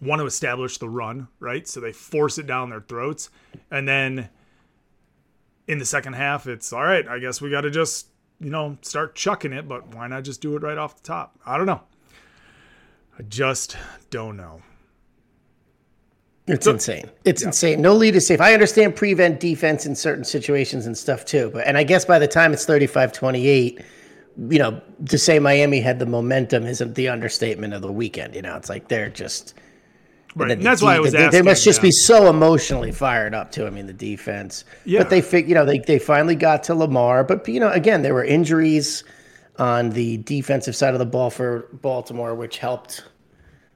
want 0.00 0.20
to 0.20 0.26
establish 0.26 0.78
the 0.78 0.88
run, 0.88 1.28
right? 1.40 1.66
So 1.66 1.80
they 1.80 1.92
force 1.92 2.38
it 2.38 2.46
down 2.46 2.70
their 2.70 2.82
throats. 2.82 3.30
And 3.70 3.88
then 3.88 4.28
in 5.66 5.78
the 5.78 5.86
second 5.86 6.14
half, 6.14 6.46
it's 6.46 6.72
all 6.72 6.84
right, 6.84 7.06
I 7.08 7.18
guess 7.18 7.40
we 7.40 7.50
got 7.50 7.62
to 7.62 7.70
just, 7.70 8.08
you 8.38 8.50
know, 8.50 8.76
start 8.82 9.14
chucking 9.14 9.52
it, 9.52 9.66
but 9.66 9.94
why 9.94 10.06
not 10.06 10.24
just 10.24 10.42
do 10.42 10.56
it 10.56 10.62
right 10.62 10.76
off 10.76 10.96
the 10.96 11.02
top? 11.02 11.38
I 11.46 11.56
don't 11.56 11.66
know. 11.66 11.80
I 13.18 13.22
just 13.22 13.76
don't 14.10 14.36
know. 14.36 14.60
It's 16.46 16.66
insane. 16.66 17.10
It's 17.24 17.42
insane. 17.42 17.80
No 17.80 17.94
lead 17.94 18.14
is 18.16 18.26
safe. 18.26 18.40
I 18.40 18.52
understand 18.52 18.96
prevent 18.96 19.40
defense 19.40 19.86
in 19.86 19.94
certain 19.94 20.24
situations 20.24 20.86
and 20.86 20.96
stuff 20.96 21.24
too. 21.24 21.50
But 21.54 21.66
and 21.66 21.78
I 21.78 21.84
guess 21.84 22.04
by 22.04 22.18
the 22.18 22.28
time 22.28 22.52
it's 22.52 22.66
35-28, 22.66 23.82
you 24.50 24.58
know, 24.58 24.80
to 25.08 25.18
say 25.18 25.38
Miami 25.38 25.80
had 25.80 25.98
the 25.98 26.06
momentum 26.06 26.66
isn't 26.66 26.94
the 26.96 27.08
understatement 27.08 27.72
of 27.72 27.80
the 27.80 27.90
weekend. 27.92 28.34
You 28.34 28.42
know, 28.42 28.56
it's 28.56 28.68
like 28.68 28.88
they're 28.88 29.08
just 29.08 29.54
Right. 30.36 30.48
the 30.48 30.54
And 30.54 30.66
that's 30.66 30.82
why 30.82 30.96
I 30.96 31.00
was 31.00 31.12
they, 31.12 31.18
asking. 31.18 31.30
they 31.30 31.42
must 31.42 31.64
just 31.64 31.78
yeah. 31.78 31.82
be 31.84 31.90
so 31.92 32.28
emotionally 32.28 32.90
fired 32.92 33.34
up 33.34 33.52
too. 33.52 33.66
I 33.66 33.70
mean, 33.70 33.86
the 33.86 33.92
defense. 33.92 34.64
Yeah. 34.84 35.00
But 35.00 35.10
they 35.10 35.20
fig, 35.20 35.48
you 35.48 35.54
know, 35.54 35.64
they 35.64 35.78
they 35.78 35.98
finally 35.98 36.34
got 36.34 36.64
to 36.64 36.74
Lamar. 36.74 37.22
But 37.24 37.46
you 37.48 37.60
know, 37.60 37.70
again, 37.70 38.02
there 38.02 38.14
were 38.14 38.24
injuries 38.24 39.04
on 39.58 39.90
the 39.90 40.18
defensive 40.18 40.74
side 40.74 40.92
of 40.94 40.98
the 40.98 41.06
ball 41.06 41.30
for 41.30 41.68
Baltimore, 41.74 42.34
which 42.34 42.58
helped 42.58 43.04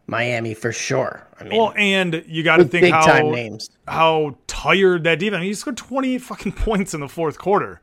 Miami 0.09 0.55
for 0.55 0.73
sure. 0.73 1.29
I 1.39 1.45
mean, 1.45 1.57
Well, 1.57 1.73
and 1.77 2.25
you 2.27 2.43
got 2.43 2.57
to 2.57 2.65
think 2.65 2.83
big 2.83 2.93
how 2.93 3.03
time 3.03 3.31
names. 3.31 3.71
how 3.87 4.37
tired 4.47 5.05
that 5.05 5.19
defense. 5.21 5.37
I 5.37 5.41
mean, 5.41 5.49
he 5.49 5.55
scored 5.55 5.77
twenty 5.77 6.19
fucking 6.19 6.53
points 6.67 6.95
in 6.95 7.01
the 7.01 7.09
fourth 7.09 7.39
quarter. 7.39 7.81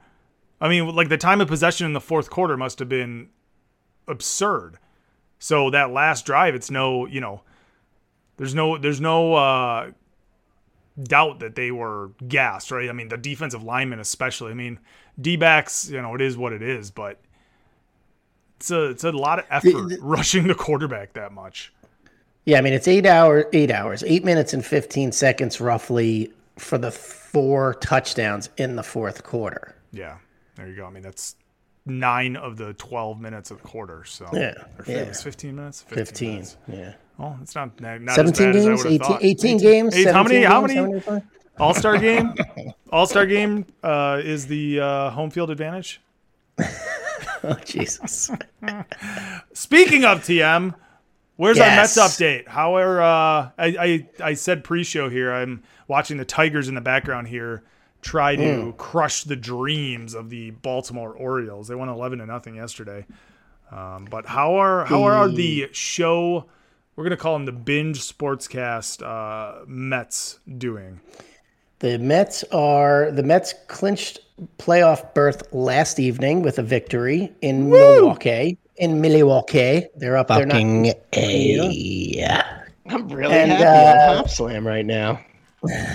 I 0.59 0.67
mean, 0.67 0.93
like 0.95 1.09
the 1.09 1.17
time 1.17 1.39
of 1.39 1.47
possession 1.47 1.85
in 1.85 1.93
the 1.93 2.01
fourth 2.01 2.29
quarter 2.29 2.57
must 2.57 2.79
have 2.79 2.89
been 2.89 3.29
absurd. 4.07 4.79
So 5.37 5.69
that 5.69 5.91
last 5.91 6.25
drive, 6.25 6.55
it's 6.55 6.71
no, 6.71 7.05
you 7.05 7.21
know, 7.21 7.41
there's 8.37 8.55
no, 8.55 8.77
there's 8.77 9.01
no 9.01 9.35
uh, 9.35 9.91
doubt 11.03 11.39
that 11.41 11.55
they 11.55 11.71
were 11.71 12.11
gassed, 12.27 12.71
right? 12.71 12.89
I 12.89 12.93
mean, 12.93 13.09
the 13.09 13.17
defensive 13.17 13.61
linemen, 13.63 13.99
especially. 13.99 14.51
I 14.51 14.55
mean, 14.55 14.79
D 15.19 15.35
backs, 15.35 15.89
you 15.89 16.01
know, 16.01 16.15
it 16.15 16.21
is 16.21 16.37
what 16.37 16.53
it 16.53 16.61
is, 16.63 16.89
but 16.89 17.19
it's 18.57 18.71
a, 18.71 18.85
it's 18.85 19.03
a 19.03 19.11
lot 19.11 19.39
of 19.39 19.45
effort 19.49 19.97
rushing 20.01 20.47
the 20.47 20.55
quarterback 20.55 21.13
that 21.13 21.33
much. 21.33 21.73
Yeah, 22.45 22.57
I 22.59 22.61
mean 22.61 22.73
it's 22.73 22.87
eight 22.87 23.05
hours, 23.05 23.45
eight 23.53 23.71
hours, 23.71 24.03
eight 24.05 24.23
minutes 24.23 24.53
and 24.53 24.63
fifteen 24.65 25.11
seconds 25.11 25.59
roughly 25.59 26.31
for 26.57 26.77
the 26.77 26.91
four 26.91 27.73
touchdowns 27.75 28.49
in 28.57 28.75
the 28.75 28.83
fourth 28.83 29.23
quarter. 29.23 29.75
Yeah, 29.91 30.17
there 30.55 30.67
you 30.67 30.75
go. 30.75 30.85
I 30.85 30.89
mean, 30.89 31.03
that's 31.03 31.35
nine 31.87 32.35
of 32.35 32.57
the 32.57 32.73
12 32.73 33.19
minutes 33.19 33.51
of 33.51 33.61
the 33.61 33.67
quarter. 33.67 34.03
So 34.05 34.27
Yeah, 34.33 34.53
Or 34.79 34.85
yeah. 34.87 35.11
15 35.13 35.55
minutes? 35.55 35.81
15. 35.83 35.95
Fifteen. 36.05 36.29
minutes. 36.31 36.57
Yeah. 36.67 36.93
Oh, 37.19 37.37
it's 37.41 37.53
not, 37.55 37.79
not 37.81 38.15
Seventeen 38.15 38.47
bad 38.53 38.55
as 38.55 38.65
I 38.65 38.69
games, 38.69 38.83
would 38.85 39.01
have 39.01 39.11
18, 39.11 39.17
18 39.21 39.57
games. 39.57 39.95
Eight- 39.95 40.07
how 40.07 40.23
many? 40.23 40.41
17 40.43 40.43
How 40.51 40.61
many? 40.61 40.81
many? 41.05 41.21
All 41.59 41.73
Star 41.73 41.97
game? 41.97 42.33
All 42.91 43.05
Star 43.07 43.25
game 43.25 43.65
uh, 43.83 44.19
is 44.23 44.47
the 44.47 44.79
uh, 44.79 45.09
home 45.11 45.29
field 45.29 45.49
advantage. 45.51 46.01
Oh 47.43 47.53
Jesus! 47.63 48.31
Speaking 49.53 50.03
of 50.03 50.21
TM, 50.21 50.73
where's 51.37 51.59
our 51.59 51.67
Mets 51.67 51.97
update? 51.97 52.47
How 52.47 52.75
are 52.77 53.01
uh, 53.01 53.49
I, 53.57 53.65
I 53.79 54.09
I 54.23 54.33
said 54.33 54.63
pre-show 54.63 55.09
here? 55.09 55.31
I'm 55.33 55.63
watching 55.87 56.17
the 56.17 56.25
Tigers 56.25 56.67
in 56.67 56.75
the 56.75 56.81
background 56.81 57.27
here 57.27 57.63
try 58.01 58.35
to 58.35 58.61
Hmm. 58.65 58.71
crush 58.71 59.23
the 59.23 59.35
dreams 59.35 60.13
of 60.13 60.29
the 60.29 60.51
Baltimore 60.51 61.11
Orioles. 61.13 61.67
They 61.67 61.75
won 61.75 61.89
11 61.89 62.19
to 62.19 62.25
nothing 62.27 62.55
yesterday. 62.55 63.05
Um, 63.71 64.05
but 64.09 64.27
how 64.27 64.55
are 64.55 64.85
how 64.85 65.03
are 65.03 65.27
the 65.27 65.69
show 65.71 66.45
we're 66.95 67.03
gonna 67.03 67.17
call 67.17 67.33
them 67.33 67.45
the 67.45 67.51
binge 67.51 67.99
sportscast 68.01 69.01
uh, 69.01 69.65
Mets 69.67 70.39
doing? 70.57 70.99
The 71.79 71.97
Mets 71.99 72.43
are 72.51 73.11
the 73.11 73.23
Mets 73.23 73.53
clinched 73.67 74.19
playoff 74.59 75.13
berth 75.13 75.51
last 75.51 75.99
evening 75.99 76.41
with 76.41 76.59
a 76.59 76.63
victory 76.63 77.33
in 77.41 77.69
Milwaukee. 77.69 78.57
In 78.77 78.99
Milwaukee, 79.01 79.87
they're 79.95 80.17
up. 80.17 80.27
They're 80.27 80.45
not. 80.45 80.53
Fucking 80.53 80.93
A. 81.13 82.27
I'm 82.87 83.07
really 83.09 83.33
And, 83.33 83.51
happy 83.51 83.63
uh, 83.63 84.19
on 84.19 84.25
Hopslam 84.25 84.65
right 84.65 84.85
now. 84.85 85.19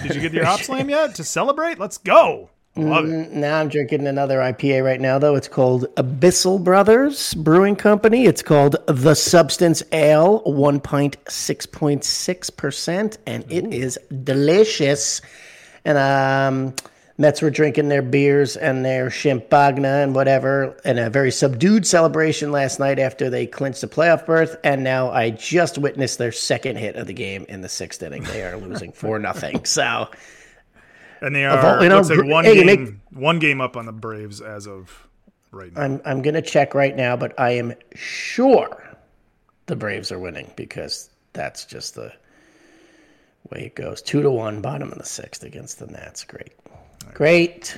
Did 0.03 0.15
you 0.15 0.21
get 0.21 0.33
your 0.33 0.45
hop 0.45 0.61
slam 0.61 0.91
yet 0.91 1.15
to 1.17 1.25
celebrate? 1.25 1.79
Let's 1.79 1.99
go. 1.99 2.51
Love 2.77 3.05
it. 3.05 3.33
Now 3.33 3.61
I'm 3.61 3.69
drinking 3.69 4.07
another 4.07 4.39
IPA 4.39 4.85
right 4.85 5.01
now, 5.01 5.19
though. 5.19 5.35
It's 5.35 5.49
called 5.49 5.87
a 5.97 6.03
Bissell 6.03 6.59
Brothers 6.59 7.35
Brewing 7.35 7.77
Company. 7.77 8.27
It's 8.27 8.43
called 8.43 8.77
The 8.87 9.15
Substance 9.15 9.83
Ale, 9.93 10.39
one 10.45 10.81
pint, 10.81 11.17
six 11.29 11.67
point 11.67 12.05
six 12.05 12.49
percent, 12.49 13.19
and 13.27 13.45
it 13.51 13.73
is 13.75 13.99
delicious. 14.25 15.21
And 15.85 15.99
um, 15.99 16.75
Mets 17.21 17.43
were 17.43 17.51
drinking 17.51 17.91
their 17.91 18.01
beers 18.01 18.57
and 18.57 18.83
their 18.83 19.11
Champagne 19.11 19.85
and 19.85 20.15
whatever, 20.15 20.75
and 20.87 20.99
a 20.99 21.11
very 21.11 21.31
subdued 21.31 21.87
celebration 21.87 22.51
last 22.51 22.81
night 22.81 22.99
after 22.99 23.29
they 23.29 23.47
clinched 23.47 23.83
the 23.83 23.89
playoff 23.89 24.25
berth. 24.25 24.57
And 24.65 24.83
now 24.83 25.11
I 25.11 25.29
just 25.29 25.77
witnessed 25.77 26.17
their 26.17 26.33
second 26.33 26.77
hit 26.77 26.97
of 26.97 27.07
the 27.07 27.13
game 27.13 27.45
in 27.47 27.61
the 27.61 27.69
sixth 27.69 28.03
inning. 28.03 28.23
They 28.23 28.43
are 28.43 28.57
losing 28.57 28.93
four 28.93 29.19
nothing. 29.21 29.67
So. 29.67 30.09
And 31.21 31.37
they 31.37 31.45
are 31.45 31.83
you 31.83 31.91
know, 31.91 32.01
like 32.01 32.25
one 32.25 32.47
hey, 32.47 32.55
game 32.55 32.67
make- 32.67 32.95
one 33.11 33.39
game 33.39 33.61
up 33.61 33.77
on 33.77 33.85
the 33.85 33.93
Braves 33.93 34.41
as 34.41 34.67
of 34.67 35.07
right 35.51 35.75
now. 35.75 35.83
I'm 35.83 36.01
I'm 36.07 36.23
gonna 36.23 36.41
check 36.41 36.75
right 36.75 36.97
now, 36.97 37.17
but 37.17 37.39
I 37.39 37.51
am 37.51 37.75
sure 37.95 38.83
the 39.67 39.77
Braves 39.77 40.11
are 40.11 40.19
winning 40.19 40.51
because 40.57 41.11
that's 41.35 41.67
just 41.67 41.97
the 41.97 42.15
way 43.51 43.67
it 43.67 43.75
goes. 43.75 44.01
Two 44.01 44.23
to 44.23 44.31
one, 44.31 44.63
bottom 44.63 44.91
of 44.91 44.97
the 44.97 45.05
sixth 45.05 45.43
against 45.43 45.79
the 45.79 45.87
Nats. 45.87 46.25
Great, 46.25 46.53
great. 47.15 47.77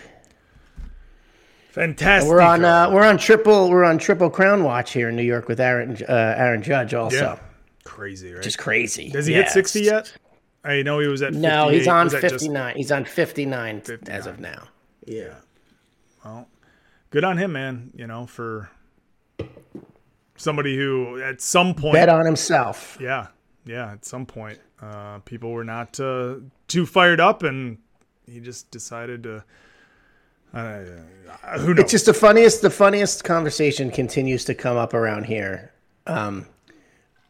Fantastic. 1.70 2.28
We're 2.30 2.40
on 2.42 2.64
uh, 2.64 2.90
we're 2.90 3.04
on 3.04 3.16
triple 3.16 3.70
we're 3.70 3.84
on 3.84 3.96
triple 3.98 4.28
crown 4.28 4.62
watch 4.62 4.92
here 4.92 5.08
in 5.08 5.16
New 5.16 5.22
York 5.22 5.48
with 5.48 5.58
Aaron 5.60 5.96
uh, 6.08 6.34
Aaron 6.36 6.62
Judge 6.62 6.92
also. 6.94 7.16
yeah. 7.16 7.38
Crazy, 7.84 8.32
right? 8.32 8.42
Just 8.42 8.58
crazy. 8.58 9.10
Does 9.10 9.26
he 9.26 9.32
Yeah, 9.34 9.42
hit 9.44 9.50
60 9.52 9.80
yet? 9.80 10.12
I 10.64 10.82
know 10.82 10.98
he 11.00 11.08
was 11.08 11.22
at 11.22 11.32
No, 11.34 11.68
he's 11.70 11.88
on 11.88 12.04
Was 12.06 12.12
that 12.12 12.20
just- 12.22 12.34
59. 12.34 12.76
He's 12.76 12.92
on 12.92 13.04
59, 13.04 13.82
as 14.06 14.26
of 14.26 14.38
now. 14.38 14.68
Yeah. 15.04 15.34
Well, 16.24 16.46
good 17.10 17.24
on 17.24 17.38
him, 17.38 17.52
man. 17.54 17.90
You 17.96 18.06
know, 18.06 18.26
for 18.26 18.70
somebody 20.36 20.76
who 20.76 21.20
at 21.22 21.40
some 21.40 21.74
point, 21.74 21.94
Bet 21.94 22.08
on 22.08 22.24
himself. 22.24 22.96
yeah, 23.00 23.28
yeah, 23.64 23.92
at 23.92 24.04
some 24.04 24.26
point, 24.26 24.58
uh, 24.80 25.18
people 25.20 25.50
were 25.52 25.64
not 25.64 25.98
uh, 25.98 26.36
too 26.68 26.86
fired 26.86 27.18
up, 27.20 27.42
and 27.42 27.78
he 28.26 28.40
just 28.40 28.70
decided 28.70 29.22
to. 29.24 29.44
Uh, 30.54 30.80
who 31.58 31.74
knows? 31.74 31.84
It's 31.84 31.92
just 31.92 32.06
the 32.06 32.14
funniest. 32.14 32.62
The 32.62 32.70
funniest 32.70 33.24
conversation 33.24 33.90
continues 33.90 34.44
to 34.44 34.54
come 34.54 34.76
up 34.76 34.94
around 34.94 35.24
here, 35.24 35.72
um, 36.06 36.46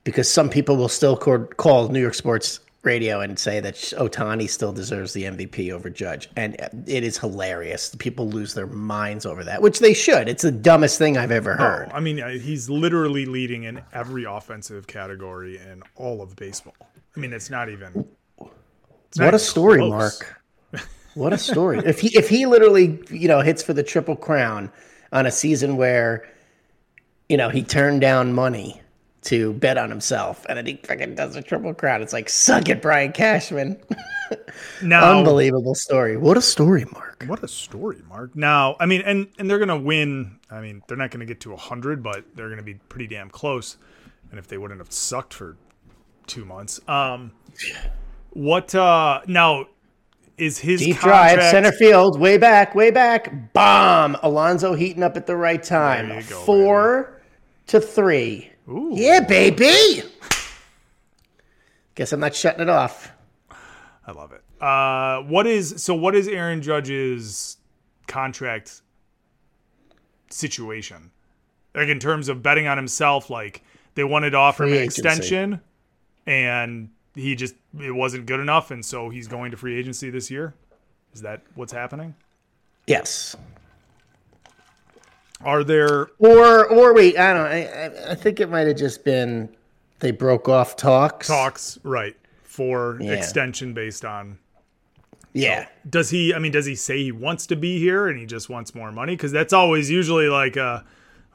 because 0.04 0.30
some 0.30 0.48
people 0.48 0.76
will 0.76 0.88
still 0.88 1.16
call, 1.16 1.44
call 1.44 1.88
New 1.88 2.00
York 2.00 2.14
sports 2.14 2.60
radio 2.82 3.20
and 3.20 3.38
say 3.38 3.60
that 3.60 3.74
Ohtani 3.74 4.48
still 4.48 4.72
deserves 4.72 5.12
the 5.12 5.24
MVP 5.24 5.70
over 5.70 5.88
Judge, 5.88 6.28
and 6.36 6.56
it 6.86 7.04
is 7.04 7.16
hilarious. 7.16 7.94
People 7.98 8.28
lose 8.28 8.54
their 8.54 8.66
minds 8.66 9.24
over 9.24 9.44
that, 9.44 9.62
which 9.62 9.78
they 9.78 9.94
should. 9.94 10.28
It's 10.28 10.42
the 10.42 10.50
dumbest 10.52 10.98
thing 10.98 11.16
I've 11.16 11.30
ever 11.30 11.54
heard. 11.54 11.90
I 11.92 12.00
mean, 12.00 12.18
he's 12.40 12.68
literally 12.68 13.26
leading 13.26 13.64
in 13.64 13.80
every 13.92 14.24
offensive 14.24 14.86
category 14.86 15.58
in 15.58 15.82
all 15.96 16.22
of 16.22 16.34
baseball. 16.36 16.74
I 17.16 17.20
mean, 17.20 17.32
it's 17.32 17.50
not 17.50 17.68
even. 17.68 18.08
it's 18.40 19.18
not 19.18 19.26
what 19.26 19.34
a 19.34 19.38
story, 19.38 19.78
close. 19.78 19.90
Mark. 19.90 20.41
What 21.14 21.32
a 21.32 21.38
story. 21.38 21.78
if 21.84 22.00
he 22.00 22.16
if 22.16 22.28
he 22.28 22.46
literally, 22.46 23.02
you 23.10 23.28
know, 23.28 23.40
hits 23.40 23.62
for 23.62 23.72
the 23.72 23.82
triple 23.82 24.16
crown 24.16 24.70
on 25.12 25.26
a 25.26 25.30
season 25.30 25.76
where, 25.76 26.26
you 27.28 27.36
know, 27.36 27.48
he 27.48 27.62
turned 27.62 28.00
down 28.00 28.32
money 28.32 28.80
to 29.22 29.52
bet 29.54 29.78
on 29.78 29.88
himself 29.88 30.44
and 30.48 30.58
then 30.58 30.66
he 30.66 30.80
fucking 30.84 31.14
does 31.14 31.36
a 31.36 31.42
triple 31.42 31.74
crown. 31.74 32.02
It's 32.02 32.12
like 32.12 32.28
suck 32.28 32.68
it, 32.68 32.82
Brian 32.82 33.12
Cashman. 33.12 33.80
Now, 34.82 35.18
Unbelievable 35.18 35.74
story. 35.74 36.16
What 36.16 36.36
a 36.36 36.42
story, 36.42 36.84
Mark. 36.92 37.24
What 37.26 37.42
a 37.42 37.48
story, 37.48 38.02
Mark. 38.08 38.34
Now, 38.34 38.76
I 38.80 38.86
mean, 38.86 39.02
and 39.02 39.28
and 39.38 39.48
they're 39.48 39.58
gonna 39.58 39.78
win. 39.78 40.38
I 40.50 40.60
mean, 40.60 40.82
they're 40.88 40.96
not 40.96 41.10
gonna 41.10 41.26
get 41.26 41.40
to 41.40 41.54
hundred, 41.56 42.02
but 42.02 42.24
they're 42.34 42.48
gonna 42.48 42.62
be 42.62 42.74
pretty 42.74 43.06
damn 43.06 43.30
close. 43.30 43.76
And 44.30 44.38
if 44.38 44.48
they 44.48 44.58
wouldn't 44.58 44.80
have 44.80 44.90
sucked 44.92 45.34
for 45.34 45.56
two 46.26 46.44
months, 46.44 46.80
um, 46.88 47.32
what? 48.30 48.74
uh 48.74 49.20
Now, 49.26 49.66
is 50.42 50.58
his 50.58 50.80
Deep 50.80 50.96
contract? 50.96 51.36
drive, 51.36 51.50
center 51.50 51.72
field, 51.72 52.18
way 52.18 52.36
back, 52.36 52.74
way 52.74 52.90
back. 52.90 53.52
Bomb. 53.52 54.16
Alonso 54.22 54.74
heating 54.74 55.02
up 55.02 55.16
at 55.16 55.26
the 55.26 55.36
right 55.36 55.62
time. 55.62 56.08
Go, 56.28 56.40
Four 56.40 57.22
to 57.68 57.80
three. 57.80 58.50
Ooh. 58.68 58.90
Yeah, 58.92 59.20
baby. 59.20 60.02
Guess 61.94 62.12
I'm 62.12 62.20
not 62.20 62.34
shutting 62.34 62.60
it 62.60 62.68
off. 62.68 63.12
I 64.06 64.12
love 64.12 64.32
it. 64.32 64.42
Uh, 64.60 65.22
what 65.28 65.46
is 65.46 65.82
so? 65.82 65.94
What 65.94 66.14
is 66.16 66.26
Aaron 66.26 66.60
Judge's 66.60 67.56
contract 68.08 68.82
situation? 70.30 71.10
Like 71.74 71.88
in 71.88 72.00
terms 72.00 72.28
of 72.28 72.42
betting 72.42 72.66
on 72.66 72.76
himself, 72.76 73.30
like 73.30 73.62
they 73.94 74.04
wanted 74.04 74.30
to 74.30 74.38
offer 74.38 74.64
him 74.64 74.70
an 74.72 74.78
agency. 74.78 75.02
extension, 75.02 75.60
and 76.26 76.90
he 77.14 77.34
just 77.34 77.54
it 77.78 77.90
wasn't 77.94 78.26
good 78.26 78.40
enough, 78.40 78.70
and 78.70 78.84
so 78.84 79.08
he's 79.10 79.28
going 79.28 79.50
to 79.50 79.56
free 79.56 79.78
agency 79.78 80.10
this 80.10 80.30
year. 80.30 80.54
Is 81.14 81.22
that 81.22 81.42
what's 81.54 81.72
happening? 81.72 82.14
Yes. 82.86 83.36
Are 85.42 85.64
there? 85.64 86.08
Or 86.18 86.66
or 86.68 86.94
wait, 86.94 87.18
I 87.18 87.32
don't. 87.32 87.46
I 87.46 87.66
I, 87.66 88.10
I 88.12 88.14
think 88.14 88.40
it 88.40 88.48
might 88.48 88.66
have 88.66 88.76
just 88.76 89.04
been 89.04 89.48
they 89.98 90.10
broke 90.10 90.48
off 90.48 90.76
talks. 90.76 91.26
talks 91.28 91.78
right 91.82 92.16
for 92.42 92.98
Yeah. 93.00 93.12
extension 93.12 93.72
based 93.74 94.04
on 94.04 94.38
Yeah. 95.32 95.66
does 95.88 96.10
he 96.10 96.34
i 96.34 96.38
mean 96.38 96.50
does 96.52 96.66
he 96.66 96.74
say 96.74 96.98
he 97.04 97.12
wants 97.12 97.46
to 97.46 97.56
be 97.56 97.78
here 97.78 98.08
and 98.08 98.18
he 98.18 98.26
just 98.26 98.50
wants 98.50 98.74
more 98.74 98.90
money 98.92 99.14
because 99.16 99.32
that's 99.32 99.52
always 99.54 99.90
usually 99.90 100.28
like 100.28 100.56
uh 100.58 100.80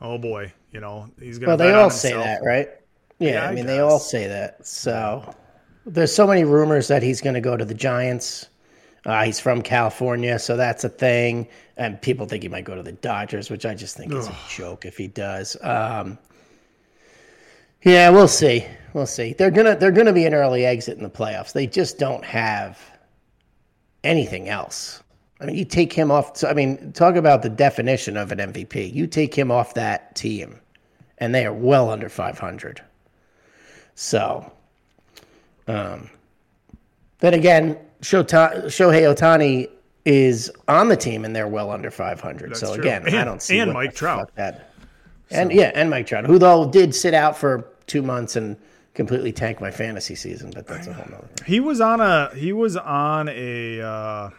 oh 0.02 0.18
boy 0.20 0.52
you 0.72 0.80
know 0.82 1.10
he's 1.20 1.40
gonna 1.40 1.52
Well, 1.52 1.58
they 1.58 1.66
bet 1.68 1.76
on 1.76 1.84
all 1.84 1.90
say 1.90 2.14
that, 2.14 2.44
right? 2.44 2.70
Yeah, 3.20 3.32
Yeah, 3.32 3.44
I 3.46 3.48
I 3.48 3.56
mean 3.56 3.66
they 3.66 3.80
all 3.80 4.00
say 4.00 4.28
that. 4.28 4.68
So 4.68 5.34
there's 5.88 6.14
so 6.14 6.28
many 6.28 6.44
rumors 6.44 6.88
that 6.90 7.02
he's 7.02 7.22
going 7.22 7.34
to 7.34 7.42
go 7.42 7.58
to 7.58 7.66
the 7.66 7.74
Giants. 7.74 8.48
Uh, 9.06 9.24
he's 9.24 9.40
from 9.40 9.62
California, 9.62 10.38
so 10.38 10.58
that's 10.58 10.84
a 10.84 10.90
thing. 10.90 11.48
And 11.78 12.02
people 12.02 12.26
think 12.26 12.44
he 12.44 12.50
might 12.50 12.66
go 12.66 12.76
to 12.76 12.84
the 12.84 12.92
Dodgers, 12.92 13.50
which 13.50 13.66
I 13.66 13.74
just 13.74 13.96
think 13.96 14.14
is 14.14 14.28
a 14.28 14.36
joke 14.50 14.86
if 14.86 14.98
he 14.98 15.08
does. 15.08 15.56
Um, 15.62 16.18
yeah, 17.84 18.10
we'll 18.10 18.28
see. 18.28 18.66
We'll 18.94 19.06
see. 19.06 19.34
They're 19.34 19.52
gonna 19.52 19.76
they're 19.76 19.92
gonna 19.92 20.12
be 20.12 20.26
an 20.26 20.34
early 20.34 20.66
exit 20.66 20.98
in 20.98 21.04
the 21.04 21.10
playoffs. 21.10 21.54
They 21.54 21.68
just 21.68 22.00
don't 22.00 22.26
have 22.26 22.80
anything 24.04 24.50
else. 24.50 25.04
I 25.40 25.46
mean, 25.46 25.56
you 25.56 25.66
take 25.66 25.94
him 25.94 26.10
off. 26.10 26.36
So, 26.36 26.50
I 26.50 26.54
mean, 26.54 26.92
talk 26.94 27.16
about 27.16 27.44
the 27.44 27.50
definition 27.50 28.18
of 28.18 28.32
an 28.32 28.40
MVP. 28.40 28.92
You 28.92 29.08
take 29.08 29.36
him 29.36 29.52
off 29.52 29.76
that 29.76 30.16
team, 30.16 30.60
and 31.20 31.34
they 31.34 31.46
are 31.46 31.54
well 31.54 31.90
under 31.92 32.10
500. 32.10 32.82
So, 33.94 34.52
um, 35.68 36.10
then 37.20 37.34
again, 37.34 37.78
Shota- 38.02 38.66
Shohei 38.66 39.14
Ohtani 39.14 39.70
is 40.06 40.52
on 40.68 40.88
the 40.88 40.96
team, 40.98 41.26
and 41.26 41.36
they're 41.36 41.48
well 41.48 41.70
under 41.72 41.92
500. 41.92 42.56
so 42.56 42.74
true. 42.76 42.82
again, 42.84 43.04
I 43.16 43.24
don't 43.26 43.42
see 43.42 43.60
and 43.60 43.74
Mike 43.74 43.94
Trout. 43.96 44.32
That, 44.36 44.70
and 45.32 45.52
yeah, 45.52 45.72
and 45.76 45.90
Mike 45.90 46.08
Trout, 46.08 46.26
who 46.26 46.38
though 46.40 46.70
did 46.70 46.96
sit 46.96 47.14
out 47.14 47.38
for 47.38 47.68
two 47.88 48.02
months 48.02 48.36
and 48.36 48.56
completely 48.94 49.32
tank 49.34 49.60
my 49.60 49.70
fantasy 49.72 50.16
season, 50.16 50.52
but 50.56 50.66
that's 50.68 50.88
a 50.88 50.94
whole 50.94 51.06
nother. 51.10 51.28
he 51.46 51.60
was 51.60 51.82
on 51.82 52.00
a 52.02 52.34
he 52.36 52.54
was 52.54 52.78
on 52.78 53.28
a 53.30 53.82
uh 53.82 54.30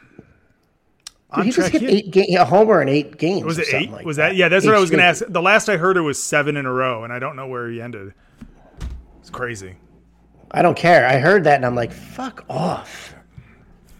He 1.42 1.50
just 1.50 1.68
hit 1.70 1.82
eight 1.82 2.10
ga- 2.10 2.34
a 2.36 2.44
homer 2.44 2.80
in 2.82 2.88
eight 2.88 3.18
games. 3.18 3.44
was 3.44 3.58
it 3.58 3.72
eight 3.74 3.90
like 3.90 4.06
was 4.06 4.16
that 4.16 4.34
yeah 4.34 4.48
that's 4.48 4.64
what 4.64 4.74
i 4.74 4.80
was 4.80 4.90
gonna 4.90 5.02
ask 5.02 5.22
the 5.28 5.42
last 5.42 5.68
i 5.68 5.76
heard 5.76 5.96
it 5.98 6.00
was 6.00 6.20
seven 6.22 6.56
in 6.56 6.64
a 6.66 6.72
row 6.72 7.04
and 7.04 7.12
i 7.12 7.18
don't 7.18 7.36
know 7.36 7.46
where 7.46 7.68
he 7.70 7.80
ended 7.82 8.14
it's 9.20 9.28
crazy 9.30 9.76
I 10.50 10.62
don't 10.62 10.76
care. 10.76 11.06
I 11.06 11.18
heard 11.18 11.44
that 11.44 11.56
and 11.56 11.66
I'm 11.66 11.74
like, 11.74 11.92
fuck 11.92 12.44
off. 12.48 13.14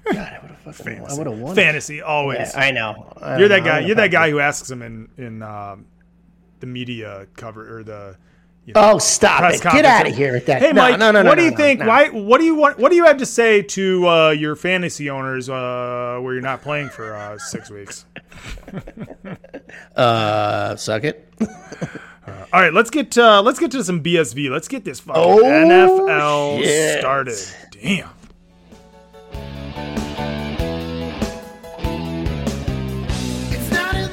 God, 0.05 0.17
I 0.17 0.39
would 0.41 0.51
have 0.51 0.77
fucking, 0.77 1.05
I 1.05 1.15
would 1.15 1.27
have 1.27 1.39
won. 1.39 1.55
fantasy 1.55 2.01
always 2.01 2.39
Yeah, 2.39 2.61
I 2.61 2.71
know. 2.71 3.13
I 3.21 3.39
You're 3.39 3.49
that 3.49 3.61
know. 3.61 3.67
Guy. 3.67 3.79
You're 3.81 3.97
that 3.97 4.11
guy 4.11 4.31
who 4.31 4.41
asks 4.41 4.71
him 4.71 4.83
in 4.83 5.09
in 5.19 5.43
um, 5.43 5.87
the 6.61 6.67
media 6.67 7.27
cover 7.37 7.79
or 7.79 7.83
the 7.83 8.17
Oh, 8.75 8.99
stop 8.99 9.53
it! 9.53 9.63
Get 9.63 9.85
out 9.85 10.07
of 10.07 10.15
here 10.15 10.33
with 10.33 10.47
that. 10.47 10.61
Hey, 10.61 10.73
no, 10.73 10.83
Mike. 10.83 10.99
no, 10.99 11.11
no, 11.11 11.23
no. 11.23 11.29
what 11.29 11.39
do 11.39 11.45
you 11.45 11.51
no, 11.53 11.57
think? 11.57 11.81
no. 11.81 11.87
Why? 11.87 12.09
What 12.11 12.39
do 12.39 12.45
you 12.45 12.55
want? 12.55 12.79
What 12.79 12.91
do 12.91 12.97
you 12.97 13.05
have 13.05 13.19
to 13.19 13.27
say 13.27 13.63
to 13.63 14.07
uh, 14.07 14.31
your 14.31 14.57
fantasy 14.57 15.09
owners 15.09 15.49
uh, 15.49 16.19
where 16.21 16.35
you're 16.35 16.43
not 16.43 16.61
playing 16.63 16.91
for 16.91 17.15
uh, 17.15 17.39
six 17.39 17.71
weeks? 17.71 18.05
Uh, 19.95 20.77
suck 20.77 21.05
it. 21.05 21.29
All 22.53 22.61
right, 22.61 22.73
let's 22.73 22.91
get 22.91 23.17
uh, 23.19 23.43
let's 23.43 23.59
get 23.59 23.71
to 23.73 23.85
some 23.85 24.03
BSV. 24.03 24.51
Let's 24.51 24.69
get 24.69 24.85
this 24.85 25.01
fucking 25.01 25.23
Oh, 25.23 25.43
NFL 25.43 26.63
shit. 26.63 27.01
started. 27.01 27.39
Damn. 27.73 28.09
It's 33.51 33.71
not 33.71 33.95
in 33.95 34.09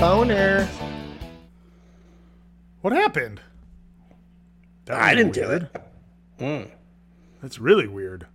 Boner. 0.00 0.66
What 2.80 2.94
happened? 2.94 3.40
That 4.86 4.98
I 4.98 5.14
didn't 5.14 5.34
do 5.34 5.46
weird. 5.46 5.68
it. 6.38 6.70
That's 7.42 7.58
really 7.58 7.86
weird. 7.86 8.26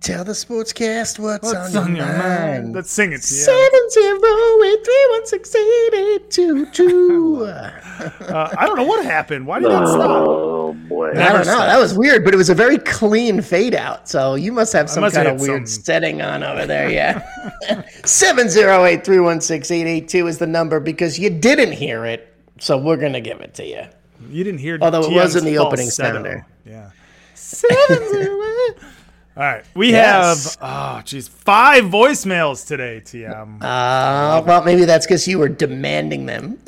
Tell 0.00 0.24
the 0.24 0.32
sportscast 0.32 1.20
what's, 1.20 1.44
What's 1.44 1.76
on, 1.76 1.94
your 1.94 2.06
mind. 2.06 2.74
Let's 2.74 2.90
sing 2.90 3.10
it. 3.12 3.20
Yeah. 3.20 3.44
Seven 3.44 3.90
zero 3.90 4.64
eight 4.64 4.84
three 4.84 5.06
one 5.10 5.26
six 5.26 5.54
eight 5.54 5.94
eight 5.94 6.30
two 6.30 6.66
two. 6.72 7.52
Uh, 8.02 8.52
I 8.58 8.66
don't 8.66 8.76
know 8.76 8.82
what 8.84 9.04
happened. 9.04 9.46
Why 9.46 9.60
did 9.60 9.70
that 9.70 9.86
stop? 9.86 10.26
Oh 10.72 10.88
boy. 10.88 11.10
I 11.10 11.32
don't 11.32 11.46
know. 11.46 11.58
That 11.58 11.78
was 11.78 11.94
weird, 11.94 12.24
but 12.24 12.32
it 12.34 12.36
was 12.36 12.48
a 12.50 12.54
very 12.54 12.78
clean 12.78 13.42
fade 13.42 13.74
out. 13.74 14.08
So 14.08 14.34
you 14.34 14.52
must 14.52 14.72
have 14.72 14.88
some 14.88 15.02
must 15.02 15.14
kind 15.14 15.26
have 15.28 15.36
of 15.36 15.40
weird 15.42 15.68
some- 15.68 15.82
setting 15.82 16.22
on 16.22 16.42
over 16.42 16.66
there. 16.66 16.90
Yeah. 16.90 17.26
Seven 18.04 18.48
zero 18.48 18.84
eight 18.84 19.04
three 19.04 19.20
one 19.20 19.40
six 19.40 19.70
eight 19.70 19.86
eight 19.86 20.08
two 20.08 20.26
is 20.26 20.38
the 20.38 20.46
number 20.46 20.80
because 20.80 21.18
you 21.18 21.30
didn't 21.30 21.72
hear 21.72 22.04
it. 22.06 22.34
So 22.58 22.78
we're 22.78 22.96
gonna 22.96 23.20
give 23.20 23.40
it 23.40 23.54
to 23.54 23.66
you. 23.66 23.82
You 24.30 24.44
didn't 24.44 24.60
hear. 24.60 24.76
It. 24.76 24.82
Although 24.82 25.02
it 25.04 25.12
was 25.12 25.34
TM's 25.34 25.36
in 25.36 25.44
the 25.44 25.58
opening 25.58 25.86
falsetto. 25.86 26.14
sounder. 26.14 26.46
Yeah. 26.64 26.90
Seven 27.34 28.08
zero 28.10 28.42
eight. 28.42 28.74
All 29.36 29.42
right, 29.44 29.64
we 29.74 29.90
Yes. 29.92 30.56
have 30.56 30.98
oh 30.98 31.02
geez, 31.06 31.26
five 31.26 31.84
voicemails 31.84 32.66
today. 32.66 33.00
TM. 33.02 33.62
Uh, 33.62 34.42
well, 34.46 34.62
maybe 34.62 34.84
that's 34.84 35.06
because 35.06 35.26
you 35.26 35.38
were 35.38 35.48
demanding 35.48 36.26
them 36.26 36.58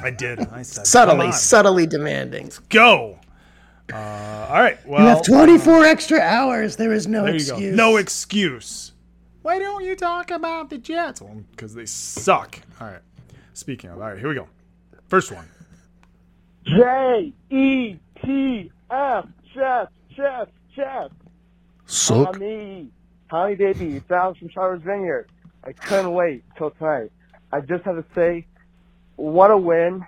I 0.00 0.10
did. 0.10 0.38
I 0.38 0.62
said 0.62 0.76
come 0.82 0.84
subtly, 0.84 1.26
on, 1.26 1.32
subtly 1.32 1.86
demanding. 1.88 2.52
go. 2.68 3.18
Uh, 3.92 3.96
all 3.96 4.60
right. 4.60 4.84
Well, 4.86 5.00
You 5.02 5.08
have 5.08 5.22
24 5.22 5.84
extra 5.84 6.18
hours. 6.20 6.76
There 6.76 6.92
is 6.92 7.06
no 7.06 7.22
there 7.24 7.30
you 7.30 7.36
excuse. 7.36 7.70
go. 7.70 7.76
No 7.76 7.96
excuse. 7.96 8.92
Why 9.42 9.58
don't 9.58 9.84
you 9.84 9.94
talk 9.94 10.30
about 10.30 10.70
the 10.70 10.78
Jets? 10.78 11.20
Well, 11.20 11.42
because 11.50 11.74
they 11.74 11.84
suck. 11.86 12.58
All 12.80 12.86
right. 12.88 13.00
Speaking 13.52 13.90
of, 13.90 13.98
all 14.00 14.08
right, 14.08 14.18
here 14.18 14.28
we 14.28 14.34
go. 14.34 14.48
First 15.08 15.30
one. 15.32 15.46
J 16.64 17.32
E 17.50 17.96
T 18.24 18.72
F 18.90 19.26
Jeff 19.54 19.88
Jeff 20.16 20.48
Jeff 20.74 21.10
Suck. 21.84 22.32
Tommy 22.32 22.88
Tommy 23.28 23.54
baby 23.54 23.96
it's 23.96 24.10
Alex 24.10 24.38
from 24.38 24.48
Shoppers 24.48 24.80
Vineyard. 24.82 25.28
I 25.62 25.72
couldn't 25.72 26.12
wait 26.14 26.42
till 26.56 26.70
tonight. 26.70 27.10
I 27.52 27.60
just 27.60 27.84
have 27.84 27.96
to 27.96 28.04
say, 28.14 28.46
what 29.16 29.50
a 29.50 29.56
win. 29.56 30.04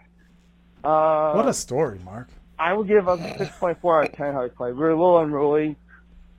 Uh, 0.82 1.32
What 1.34 1.46
a 1.48 1.52
story, 1.54 1.98
Mark. 2.04 2.28
I 2.58 2.72
would 2.72 2.88
give 2.88 3.08
us 3.08 3.20
a 3.34 3.38
six 3.38 3.56
point 3.58 3.80
four 3.80 4.02
out 4.02 4.10
of 4.10 4.14
ten 4.16 4.32
how 4.32 4.42
we 4.42 4.48
played. 4.50 4.74
We 4.74 4.80
were 4.80 4.90
a 4.90 4.96
little 4.96 5.18
unruly, 5.18 5.76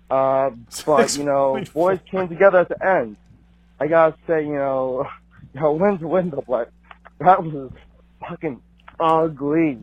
uh, 0.10 0.51
but 0.86 1.17
you 1.17 1.23
know, 1.23 1.63
boys 1.73 1.99
came 2.10 2.27
together 2.27 2.60
at 2.60 2.69
the 2.69 2.86
end. 2.86 3.17
I 3.80 3.88
gotta 3.88 4.15
say, 4.25 4.43
you 4.45 4.53
know, 4.56 5.08
you 5.53 5.62
know, 5.62 5.73
win's 5.73 6.01
win, 6.01 6.30
but 6.47 6.71
that 7.19 7.43
was 7.43 7.71
fucking 8.27 8.62
ugly. 8.99 9.80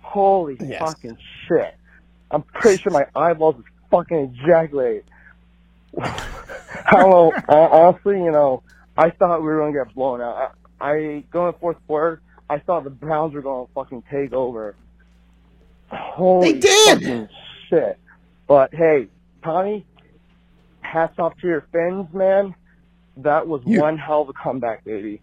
Holy 0.00 0.56
Yes. 0.60 0.80
fucking 0.80 1.18
shit! 1.46 1.74
I'm 2.30 2.42
pretty 2.42 2.82
sure 2.82 2.92
my 2.92 3.06
eyeballs 3.14 3.56
is 3.56 3.64
fucking 3.90 4.36
ejaculated. 4.42 5.04
I 6.00 6.92
don't 6.92 7.10
know. 7.10 7.32
Honestly, 7.48 8.16
you 8.18 8.30
know, 8.30 8.62
I 8.96 9.10
thought 9.10 9.40
we 9.40 9.46
were 9.46 9.58
gonna 9.58 9.84
get 9.84 9.94
blown 9.94 10.20
out. 10.20 10.54
I, 10.80 10.90
I 10.90 11.24
going 11.30 11.52
fourth 11.60 11.76
quarter. 11.86 12.20
I 12.50 12.58
thought 12.58 12.84
the 12.84 12.90
Browns 12.90 13.34
were 13.34 13.42
gonna 13.42 13.66
fucking 13.74 14.04
take 14.10 14.32
over. 14.32 14.74
Holy 15.90 16.52
They 16.52 16.58
did! 16.60 17.28
shit! 17.68 17.98
But 18.46 18.74
hey, 18.74 19.08
Tommy, 19.42 19.86
hats 20.80 21.18
off 21.18 21.36
to 21.40 21.46
your 21.46 21.66
fins, 21.72 22.06
man. 22.12 22.54
That 23.18 23.46
was 23.48 23.62
You- 23.66 23.80
one 23.80 23.98
hell 23.98 24.22
of 24.22 24.28
a 24.28 24.32
comeback, 24.32 24.84
baby. 24.84 25.20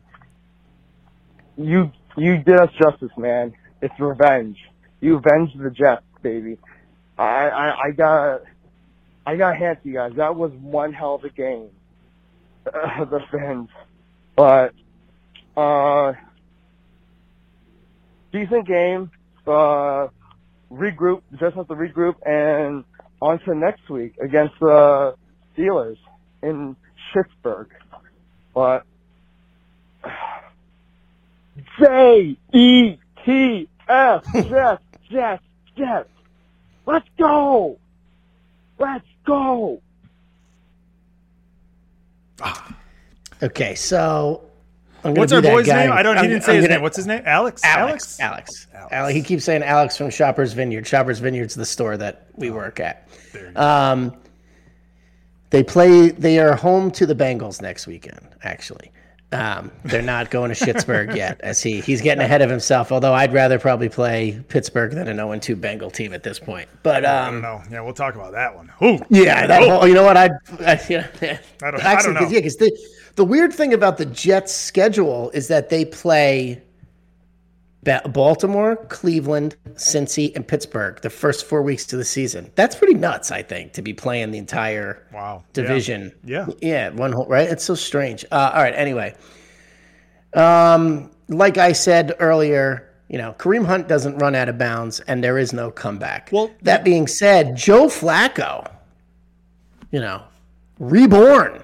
You 1.58 1.92
you 2.18 2.38
did 2.38 2.56
us 2.60 2.70
justice, 2.80 3.12
man. 3.18 3.54
It's 3.82 3.98
revenge. 4.00 4.58
You 5.02 5.18
avenged 5.18 5.58
the 5.60 5.70
Jets, 5.70 6.04
baby. 6.22 6.58
I 7.18 7.50
I, 7.50 7.82
I 7.88 7.92
got 7.92 8.42
I 9.26 9.36
got 9.38 9.52
to 9.52 9.58
hand 9.58 9.78
to 9.84 9.90
you 9.90 9.96
guys. 9.96 10.14
That 10.18 10.36
was 10.36 10.52
one 10.54 10.94
hell 10.94 11.16
of 11.16 11.24
a 11.24 11.30
game. 11.30 11.70
the 12.66 13.22
fans, 13.32 13.70
but 14.36 14.74
uh, 15.56 16.14
decent 18.32 18.68
game. 18.68 19.12
Uh, 19.48 20.08
regroup. 20.72 21.22
Just 21.40 21.56
have 21.56 21.68
to 21.68 21.76
regroup 21.76 22.16
and 22.26 22.84
on 23.22 23.40
to 23.40 23.56
next 23.56 23.90
week 23.90 24.16
against 24.22 24.56
the 24.60 25.16
Steelers 25.58 25.98
in 26.42 26.76
Pittsburgh. 27.14 27.70
But 28.54 28.84
J 31.80 32.38
E 32.54 32.98
T 33.26 33.70
F 33.88 34.24
Jeff. 35.78 36.06
Let's 36.86 37.08
go. 37.18 37.78
Let's 38.78 39.06
go. 39.26 39.82
Ah. 42.42 42.76
Okay, 43.44 43.76
so 43.76 44.42
What's 45.14 45.32
our 45.34 45.42
boy's 45.42 45.68
guy. 45.68 45.84
name? 45.86 45.92
I 45.94 46.02
don't. 46.04 46.16
I'm- 46.18 46.26
he 46.26 46.32
didn't 46.32 46.44
say 46.44 46.52
I'm 46.54 46.56
his 46.58 46.66
gonna- 46.66 46.76
name. 46.76 46.82
What's 46.82 46.98
his 46.98 47.08
name? 47.08 47.22
Alex. 47.26 47.62
Alex. 47.64 48.20
Alex. 48.20 48.68
Alex. 48.92 49.14
He 49.16 49.22
keeps 49.22 49.44
saying 49.44 49.64
Alex 49.64 49.98
from 49.98 50.10
Shoppers 50.10 50.54
Vineyard. 50.54 50.86
Shoppers 50.88 51.20
Vineyard's 51.20 51.56
the 51.56 51.66
store 51.66 51.98
that 51.98 52.28
we 52.36 52.50
work 52.50 52.80
at. 52.80 53.08
Um, 53.56 54.16
they 55.50 55.64
play. 55.64 56.10
They 56.10 56.40
are 56.40 56.56
home 56.56 56.92
to 56.92 57.06
the 57.06 57.16
Bengals 57.16 57.62
next 57.62 57.88
weekend. 57.88 58.20
Actually, 58.44 58.92
um, 59.32 59.72
they're 59.86 60.02
not 60.02 60.30
going 60.30 60.54
to 60.54 60.66
Schittsburg 60.66 61.16
yet. 61.18 61.40
As 61.42 61.62
he 61.62 61.82
he's 61.82 62.02
getting 62.02 62.24
ahead 62.24 62.42
of 62.42 62.50
himself. 62.50 62.92
Although 62.92 63.14
I'd 63.14 63.34
rather 63.34 63.58
probably 63.60 63.90
play 63.90 64.42
Pittsburgh 64.50 64.92
than 64.92 65.08
an 65.08 65.18
0 65.18 65.38
2 65.40 65.56
Bengal 65.56 65.92
team 65.92 66.14
at 66.14 66.24
this 66.24 66.40
point. 66.40 66.68
But 66.84 67.06
I 67.06 67.26
don't 67.26 67.36
um, 67.36 67.42
know. 67.42 67.62
Yeah, 67.72 67.82
we'll 67.82 67.94
talk 67.94 68.16
about 68.16 68.34
that 68.34 68.56
one. 68.56 68.72
Ooh. 68.84 69.00
yeah, 69.10 69.48
that 69.48 69.62
Oh. 69.64 69.80
whole, 69.80 69.88
you 69.88 69.94
know 69.94 70.04
what? 70.04 70.18
I'd, 70.18 70.32
I, 70.60 70.80
yeah, 70.90 71.08
I 71.64 71.72
don't- 71.72 71.84
I 71.86 71.94
actually, 71.94 72.14
don't 72.14 72.14
know. 72.16 72.20
cause, 72.22 72.32
yeah, 72.32 72.42
'cause 72.42 72.58
the, 73.16 73.26
weird 73.26 73.54
thing 73.54 73.74
about 73.74 73.98
the 73.98 74.06
Jets' 74.06 74.54
schedule 74.54 75.30
is 75.32 75.48
that 75.48 75.70
they 75.70 75.86
play 75.86 76.62
Baltimore, 78.10 78.78
Cleveland, 78.90 79.56
Cincy, 79.74 80.36
and 80.36 80.48
Pittsburgh 80.48 81.00
the 81.02 81.10
first 81.10 81.46
four 81.46 81.62
weeks 81.62 81.86
to 81.88 81.98
the 81.98 82.04
season. 82.06 82.52
That's 82.56 82.76
pretty 82.76 82.96
nuts, 82.96 83.32
I 83.32 83.44
think, 83.44 83.74
to 83.74 83.82
be 83.82 83.94
playing 83.94 84.32
the 84.32 84.40
entire 84.40 85.06
Wow. 85.14 85.44
division. 85.54 86.12
Yeah. 86.24 86.48
Yeah, 86.62 86.90
one 86.90 87.12
whole 87.12 87.28
right. 87.28 87.48
It's 87.48 87.64
so 87.64 87.76
strange. 87.76 88.26
Uh, 88.32 88.52
all 88.56 88.64
right. 88.64 88.74
Anyway, 88.76 89.14
um, 90.34 91.12
like 91.28 91.58
I 91.58 91.74
said 91.74 92.14
earlier, 92.20 92.90
you 93.08 93.20
know, 93.20 93.36
Kareem 93.38 93.66
Hunt 93.66 93.88
doesn't 93.88 94.18
run 94.18 94.34
out 94.34 94.50
of 94.50 94.58
bounds, 94.58 95.00
and 95.02 95.24
there 95.24 95.38
is 95.38 95.54
no 95.54 95.70
comeback. 95.70 96.30
Well, 96.32 96.50
that 96.64 96.84
being 96.84 97.06
said, 97.08 97.56
Joe 97.56 97.86
Flacco, 97.86 98.68
you 99.92 100.00
know, 100.00 100.24
reborn, 100.80 101.62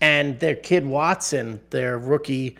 and 0.00 0.38
their 0.40 0.54
kid 0.54 0.86
Watson, 0.86 1.60
their 1.70 1.98
rookie 1.98 2.56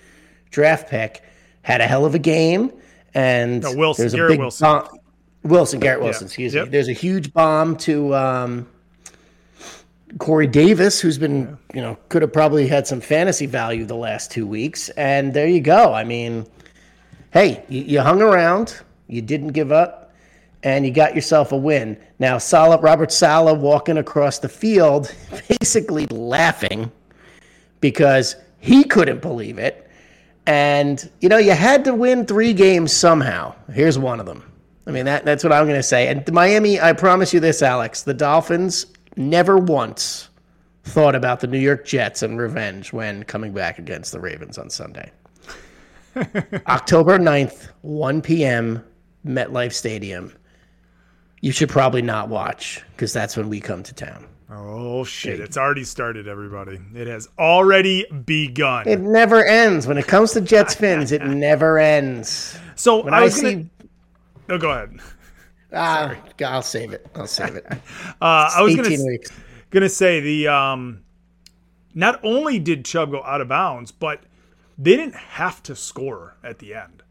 draft 0.51 0.89
pick, 0.89 1.23
had 1.63 1.81
a 1.81 1.87
hell 1.87 2.05
of 2.05 2.15
a 2.15 2.19
game. 2.19 2.73
And 3.15 3.63
No, 3.63 3.75
Wilson, 3.75 4.03
there's 4.03 4.15
a 4.15 4.17
Garrett 4.17 4.31
big 4.33 4.41
Wilson. 4.41 4.65
bomb- 4.67 4.89
Wilson, 5.45 5.81
Garrett 5.81 6.03
Wilson, 6.03 6.25
Yeah. 6.25 6.27
excuse 6.27 6.55
Yep. 6.55 6.65
me. 6.67 6.71
There's 6.71 6.89
a 6.89 6.93
huge 6.93 7.33
bomb 7.33 7.77
to 7.79 8.15
um, 8.15 8.67
Corey 10.19 10.47
Davis, 10.47 11.01
who's 11.01 11.19
been, 11.19 11.57
you 11.75 11.81
know, 11.83 11.97
could 12.09 12.23
have 12.23 12.33
probably 12.33 12.67
had 12.67 12.87
some 12.87 13.01
fantasy 13.01 13.47
value 13.47 13.85
the 13.85 13.95
last 13.97 14.31
two 14.31 14.47
weeks. 14.47 14.89
And 14.91 15.35
there 15.35 15.47
you 15.47 15.61
go. 15.61 15.93
I 15.93 16.05
mean, 16.05 16.47
hey, 17.33 17.63
you, 17.69 17.83
you 17.83 18.01
hung 18.01 18.23
around, 18.23 18.81
you 19.07 19.21
didn't 19.23 19.49
give 19.49 19.71
up, 19.71 20.13
and 20.63 20.85
you 20.87 20.91
got 20.93 21.15
yourself 21.15 21.53
a 21.53 21.57
win. 21.57 21.97
Now, 22.19 22.39
Saleh, 22.39 22.83
Robert 22.83 23.13
Saleh 23.13 23.59
walking 23.59 23.99
across 23.99 24.39
the 24.39 24.49
field, 24.49 25.15
basically 25.61 26.07
laughing 26.07 26.91
because 27.81 28.37
he 28.59 28.85
couldn't 28.85 29.23
believe 29.23 29.59
it. 29.59 29.89
And, 30.47 31.11
you 31.21 31.29
know, 31.29 31.37
you 31.37 31.53
had 31.53 31.85
to 31.85 31.95
win 31.95 32.25
three 32.25 32.53
games 32.53 32.93
somehow. 32.93 33.55
Here's 33.73 33.99
one 33.99 34.19
of 34.19 34.27
them. 34.27 34.43
I 34.87 34.91
mean, 34.91 35.05
that, 35.05 35.25
that's 35.27 35.45
what 35.45 35.53
I'm 35.53 35.67
going 35.67 35.77
to 35.77 35.83
say. 35.83 36.09
And 36.09 36.31
Miami, 36.33 36.81
I 36.81 36.95
promise 36.95 37.35
you 37.35 37.41
this, 37.41 37.61
Alex, 37.63 38.03
the 38.03 38.15
Dolphins 38.15 38.87
never 39.17 39.59
once 39.59 40.31
thought 40.85 41.15
about 41.15 41.41
the 41.41 41.47
New 41.47 41.59
York 41.59 41.85
Jets 41.85 42.23
and 42.23 42.39
revenge 42.39 42.93
when 42.93 43.25
coming 43.25 43.53
back 43.53 43.79
against 43.79 44.13
the 44.13 44.21
Ravens 44.21 44.57
on 44.57 44.71
Sunday. 44.71 45.13
October 46.67 47.19
9th, 47.19 47.69
1 47.83 48.23
p.m., 48.23 48.83
MetLife 49.27 49.75
Stadium. 49.75 50.33
You 51.43 51.53
should 51.53 51.69
probably 51.69 52.03
not 52.03 52.31
watch 52.31 52.83
because 52.93 53.13
that's 53.13 53.37
when 53.37 53.51
we 53.51 53.61
come 53.61 53.83
to 53.83 53.95
town. 53.95 54.27
Oh 54.51 55.05
shit! 55.05 55.41
It's 55.41 55.59
already 55.59 55.85
started, 55.85 56.27
everybody. 56.27 56.79
It 56.95 57.07
has 57.07 57.29
already 57.39 58.07
begun. 58.25 58.89
It 58.89 59.01
never 59.01 59.45
ends. 59.45 59.87
When 59.87 59.99
it 59.99 60.07
comes 60.07 60.33
to 60.33 60.41
Jets 60.41 60.75
fans, 60.75 61.13
it 61.13 61.23
never 61.27 61.79
ends. 61.79 62.59
so 62.75 63.05
When 63.05 63.13
I 63.13 63.19
I, 63.19 63.23
was 63.25 63.35
see, 63.35 63.55
gonna. 63.55 63.67
Oh, 64.49 64.57
go 64.59 64.71
ahead. 64.71 64.99
ah, 65.75 66.17
I'll 66.47 66.63
save 66.63 66.93
it. 66.93 67.07
I'll 67.15 67.27
save 67.27 67.57
it. 67.57 67.67
Uh, 68.21 68.51
I 68.57 68.63
was 68.63 68.75
gonna 68.75 68.89
weeks. 68.89 69.31
gonna 69.71 69.89
say 69.91 70.21
the 70.21 70.49
um, 70.49 71.03
not 71.95 72.19
only 72.25 72.59
did 72.59 72.87
Chubb 72.87 73.11
go 73.11 73.23
out 73.25 73.43
of 73.43 73.49
bounds, 73.49 73.93
but 73.93 74.23
they 74.79 74.97
didn't 74.97 75.15
have 75.15 75.63
to 75.65 75.77
score 75.77 76.37
at 76.43 76.59
the 76.59 76.75
end. 76.75 77.03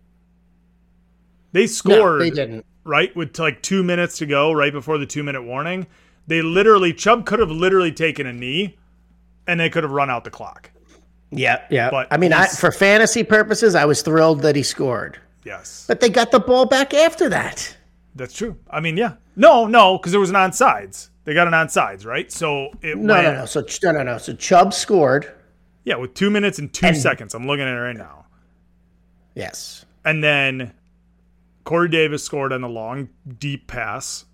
They 1.52 1.62
No, 1.62 1.67
scored 1.67 2.21
they 2.21 2.30
didn't. 2.32 2.65
right 2.84 3.15
with 3.15 3.38
like 3.38 3.62
two 3.62 3.84
minutes 3.84 4.17
to 4.17 4.26
go, 4.26 4.52
right 4.52 4.73
before 4.73 4.97
the 4.97 5.06
two 5.06 5.21
minute 5.23 5.43
warning. 5.43 5.86
They 6.27 6.41
literally 6.41 6.93
Chubb 6.93 7.25
could 7.25 7.39
have 7.39 7.49
literally 7.51 7.91
taken 7.91 8.27
a 8.27 8.33
knee, 8.33 8.77
and 9.47 9.59
they 9.59 9.69
could 9.69 9.83
have 9.83 9.91
run 9.91 10.09
out 10.09 10.23
the 10.25 10.29
clock. 10.29 10.71
Yeah, 11.31 11.63
yeah. 11.69 11.89
But 11.89 12.07
I 12.11 12.17
mean, 12.17 12.33
I, 12.33 12.47
for 12.47 12.71
fantasy 12.71 13.23
purposes, 13.23 13.75
I 13.75 13.85
was 13.85 14.01
thrilled 14.01 14.41
that 14.41 14.55
he 14.55 14.63
scored. 14.63 15.19
Yes, 15.43 15.85
But 15.87 16.01
they 16.01 16.09
got 16.09 16.31
the 16.31 16.39
ball 16.41 16.65
back 16.65 16.93
after 16.93 17.29
that. 17.29 17.75
that's 18.15 18.33
true. 18.33 18.57
I 18.69 18.81
mean, 18.81 18.97
yeah, 18.97 19.13
no, 19.37 19.65
no, 19.65 19.97
because 19.97 20.11
there 20.11 20.19
was 20.19 20.29
an 20.29 20.35
onside. 20.35 21.07
They 21.23 21.33
got 21.33 21.47
an 21.47 21.53
onside, 21.53 22.05
right? 22.05 22.29
So 22.31 22.69
it 22.81 22.97
No, 22.97 23.13
went, 23.13 23.27
no, 23.27 23.33
no. 23.39 23.45
So 23.45 23.61
no, 23.83 23.91
no, 23.91 24.03
no. 24.03 24.17
So 24.17 24.33
Chubb 24.33 24.73
scored. 24.73 25.31
yeah, 25.85 25.95
with 25.95 26.13
two 26.13 26.29
minutes 26.29 26.59
and 26.59 26.73
two 26.73 26.93
seconds. 26.93 27.33
I'm 27.33 27.47
looking 27.47 27.63
at 27.65 27.73
it 27.73 27.79
right 27.79 27.95
now. 27.95 28.25
Yes. 29.35 29.85
And 30.03 30.23
then 30.23 30.73
Corey 31.63 31.89
Davis 31.89 32.23
scored 32.23 32.51
on 32.53 32.61
the 32.61 32.69
long, 32.69 33.09
deep 33.39 33.67
pass. 33.67 34.25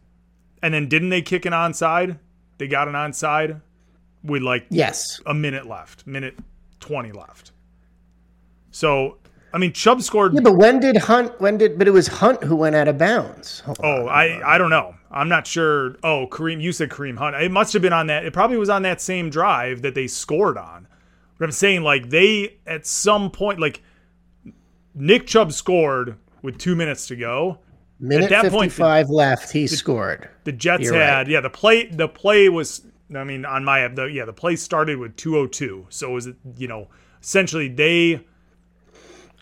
And 0.63 0.73
then 0.73 0.87
didn't 0.87 1.09
they 1.09 1.21
kick 1.21 1.45
an 1.45 1.53
onside? 1.53 2.17
They 2.57 2.67
got 2.67 2.87
an 2.87 2.93
onside 2.93 3.61
with 4.23 4.41
like 4.41 4.65
Yes. 4.69 5.19
a 5.25 5.33
minute 5.33 5.67
left, 5.67 6.07
minute 6.07 6.39
20 6.79 7.11
left. 7.11 7.51
So, 8.71 9.17
I 9.53 9.57
mean, 9.57 9.73
Chubb 9.73 10.01
scored. 10.01 10.33
Yeah, 10.33 10.39
but 10.41 10.55
when 10.55 10.79
did 10.79 10.97
Hunt? 10.97 11.39
When 11.39 11.57
did? 11.57 11.77
But 11.77 11.87
it 11.87 11.91
was 11.91 12.07
Hunt 12.07 12.43
who 12.43 12.55
went 12.55 12.75
out 12.75 12.87
of 12.87 12.97
bounds. 12.97 13.59
Hold 13.59 13.79
oh, 13.83 14.03
on. 14.03 14.09
I, 14.09 14.41
I 14.55 14.57
don't 14.57 14.71
know. 14.71 14.95
I'm 15.11 15.29
not 15.29 15.45
sure. 15.45 15.97
Oh, 16.01 16.27
Kareem, 16.31 16.59
you 16.61 16.71
said 16.71 16.89
Kareem 16.89 17.17
Hunt. 17.17 17.35
It 17.35 17.51
must 17.51 17.73
have 17.73 17.81
been 17.81 17.93
on 17.93 18.07
that. 18.07 18.25
It 18.25 18.33
probably 18.33 18.57
was 18.57 18.69
on 18.69 18.81
that 18.81 18.99
same 18.99 19.29
drive 19.29 19.83
that 19.83 19.93
they 19.93 20.07
scored 20.07 20.57
on. 20.57 20.87
But 21.37 21.45
I'm 21.45 21.51
saying, 21.51 21.83
like, 21.83 22.09
they, 22.09 22.57
at 22.65 22.87
some 22.87 23.29
point, 23.29 23.59
like, 23.59 23.83
Nick 24.95 25.27
Chubb 25.27 25.51
scored 25.51 26.17
with 26.41 26.57
two 26.57 26.75
minutes 26.75 27.05
to 27.07 27.15
go. 27.15 27.59
Minute 27.99 28.31
at 28.31 28.43
that 28.43 28.51
point, 28.51 28.71
fifty-five 28.71 29.09
left. 29.09 29.51
He 29.51 29.67
scored. 29.67 30.29
The 30.43 30.51
Jets 30.51 30.83
You're 30.83 30.95
had 30.95 31.17
right. 31.19 31.27
yeah 31.27 31.41
the 31.41 31.49
play 31.49 31.87
the 31.87 32.07
play 32.07 32.49
was 32.49 32.81
I 33.15 33.23
mean 33.23 33.45
on 33.45 33.63
my 33.63 33.87
the 33.87 34.05
yeah 34.05 34.25
the 34.25 34.33
play 34.33 34.55
started 34.55 34.97
with 34.97 35.15
202 35.15 35.87
so 35.89 36.11
was 36.11 36.27
it 36.27 36.35
you 36.57 36.67
know 36.67 36.87
essentially 37.21 37.67
they 37.69 38.25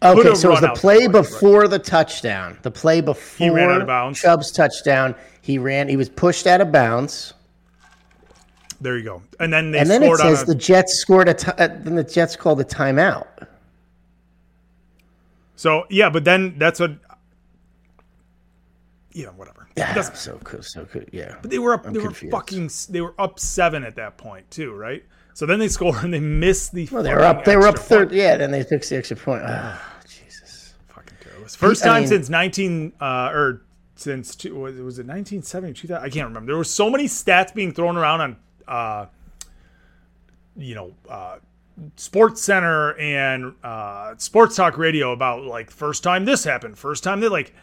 Okay, 0.04 0.34
so 0.34 0.50
it 0.50 0.52
was 0.54 0.62
the 0.62 0.70
play 0.70 1.06
the 1.06 1.22
before 1.22 1.68
the 1.68 1.78
touchdown. 1.78 2.58
The 2.64 2.72
play 2.72 3.02
before 3.02 3.52
ran 3.52 3.70
out 3.70 3.82
of 3.82 3.88
bounds. 3.88 4.20
Chubb's 4.20 4.52
touchdown. 4.52 5.14
He 5.42 5.60
ran. 5.60 5.88
He 5.88 5.96
was 5.96 6.10
pushed 6.10 6.48
out 6.48 6.60
of 6.60 6.72
bounds, 6.72 7.36
there 8.82 8.98
you 8.98 9.04
go 9.04 9.22
and 9.40 9.54
then 9.54 9.72
they 9.72 9.80
and 9.80 9.90
then 9.90 10.02
it 10.02 10.18
says 10.18 10.42
a, 10.42 10.46
the 10.48 10.56
Jets 10.56 10.96
scored 10.96 11.30
a. 11.30 11.36
T- 11.36 11.52
uh, 11.52 11.68
then 11.68 11.96
the 11.96 12.04
Jets 12.04 12.36
called 12.36 12.60
a 12.60 12.64
timeout. 12.64 13.28
so 15.56 15.86
yeah 15.90 16.10
but 16.10 16.24
then 16.24 16.58
that's 16.58 16.80
what 16.80 16.92
yeah 19.14 19.28
whatever 19.30 19.68
Yeah, 19.78 19.98
It 20.00 20.18
so 20.18 20.40
cool, 20.44 20.62
so 20.64 20.86
good. 20.86 21.10
Yeah, 21.12 21.36
but 21.42 21.52
they 21.52 21.60
were 21.60 21.74
up 21.74 21.86
I'm 21.86 21.94
they 21.94 22.00
were 22.00 22.06
confused. 22.08 22.32
fucking 22.32 22.70
they 22.90 23.02
were 23.02 23.16
up 23.20 23.40
seven 23.40 23.84
at 23.84 23.96
that 23.96 24.18
point 24.18 24.50
too 24.52 24.74
right 24.74 25.04
so 25.34 25.46
then 25.46 25.60
they 25.60 25.68
score 25.70 25.98
and 25.98 26.14
they 26.14 26.20
miss 26.20 26.70
the 26.70 26.88
well, 26.92 27.04
they 27.04 27.14
were 27.14 27.22
up. 27.22 27.46
They 27.46 27.56
were 27.56 27.68
up 27.68 27.80
third. 27.80 28.12
Yeah, 28.12 28.36
then 28.36 28.52
they 28.52 28.64
took 28.64 28.82
the 28.84 28.98
extra 28.98 29.16
point. 29.16 29.42
Ah, 29.46 29.82
Jesus. 30.08 30.74
fucking 30.90 31.16
careless. 31.22 31.56
First 31.56 31.84
I 31.84 31.88
time 31.88 32.02
mean- 32.02 32.10
since 32.10 32.30
19 32.30 32.94
uh 33.00 33.30
or 33.32 33.62
since 33.96 34.36
two, 34.36 34.56
was 34.56 34.74
was 34.76 35.00
it 35.00 35.06
1970 35.08 35.74
2000 35.74 36.04
I 36.04 36.10
can't 36.10 36.28
remember. 36.28 36.48
There 36.52 36.58
were 36.58 36.64
so 36.66 36.90
many 36.90 37.06
stats 37.06 37.54
being 37.54 37.72
thrown 37.72 37.96
around 37.98 38.22
on 38.22 38.36
uh 38.68 39.06
you 40.58 40.76
know 40.76 40.94
uh 41.10 41.38
Sports 41.96 42.42
Center 42.42 42.98
and 43.00 43.56
uh 43.64 44.16
Sports 44.18 44.56
Talk 44.58 44.78
Radio 44.78 45.14
about 45.14 45.44
like 45.44 45.72
first 45.72 46.04
time 46.04 46.26
this 46.26 46.44
happened, 46.44 46.78
first 46.78 47.04
time 47.04 47.22
they 47.22 47.30
like 47.30 47.54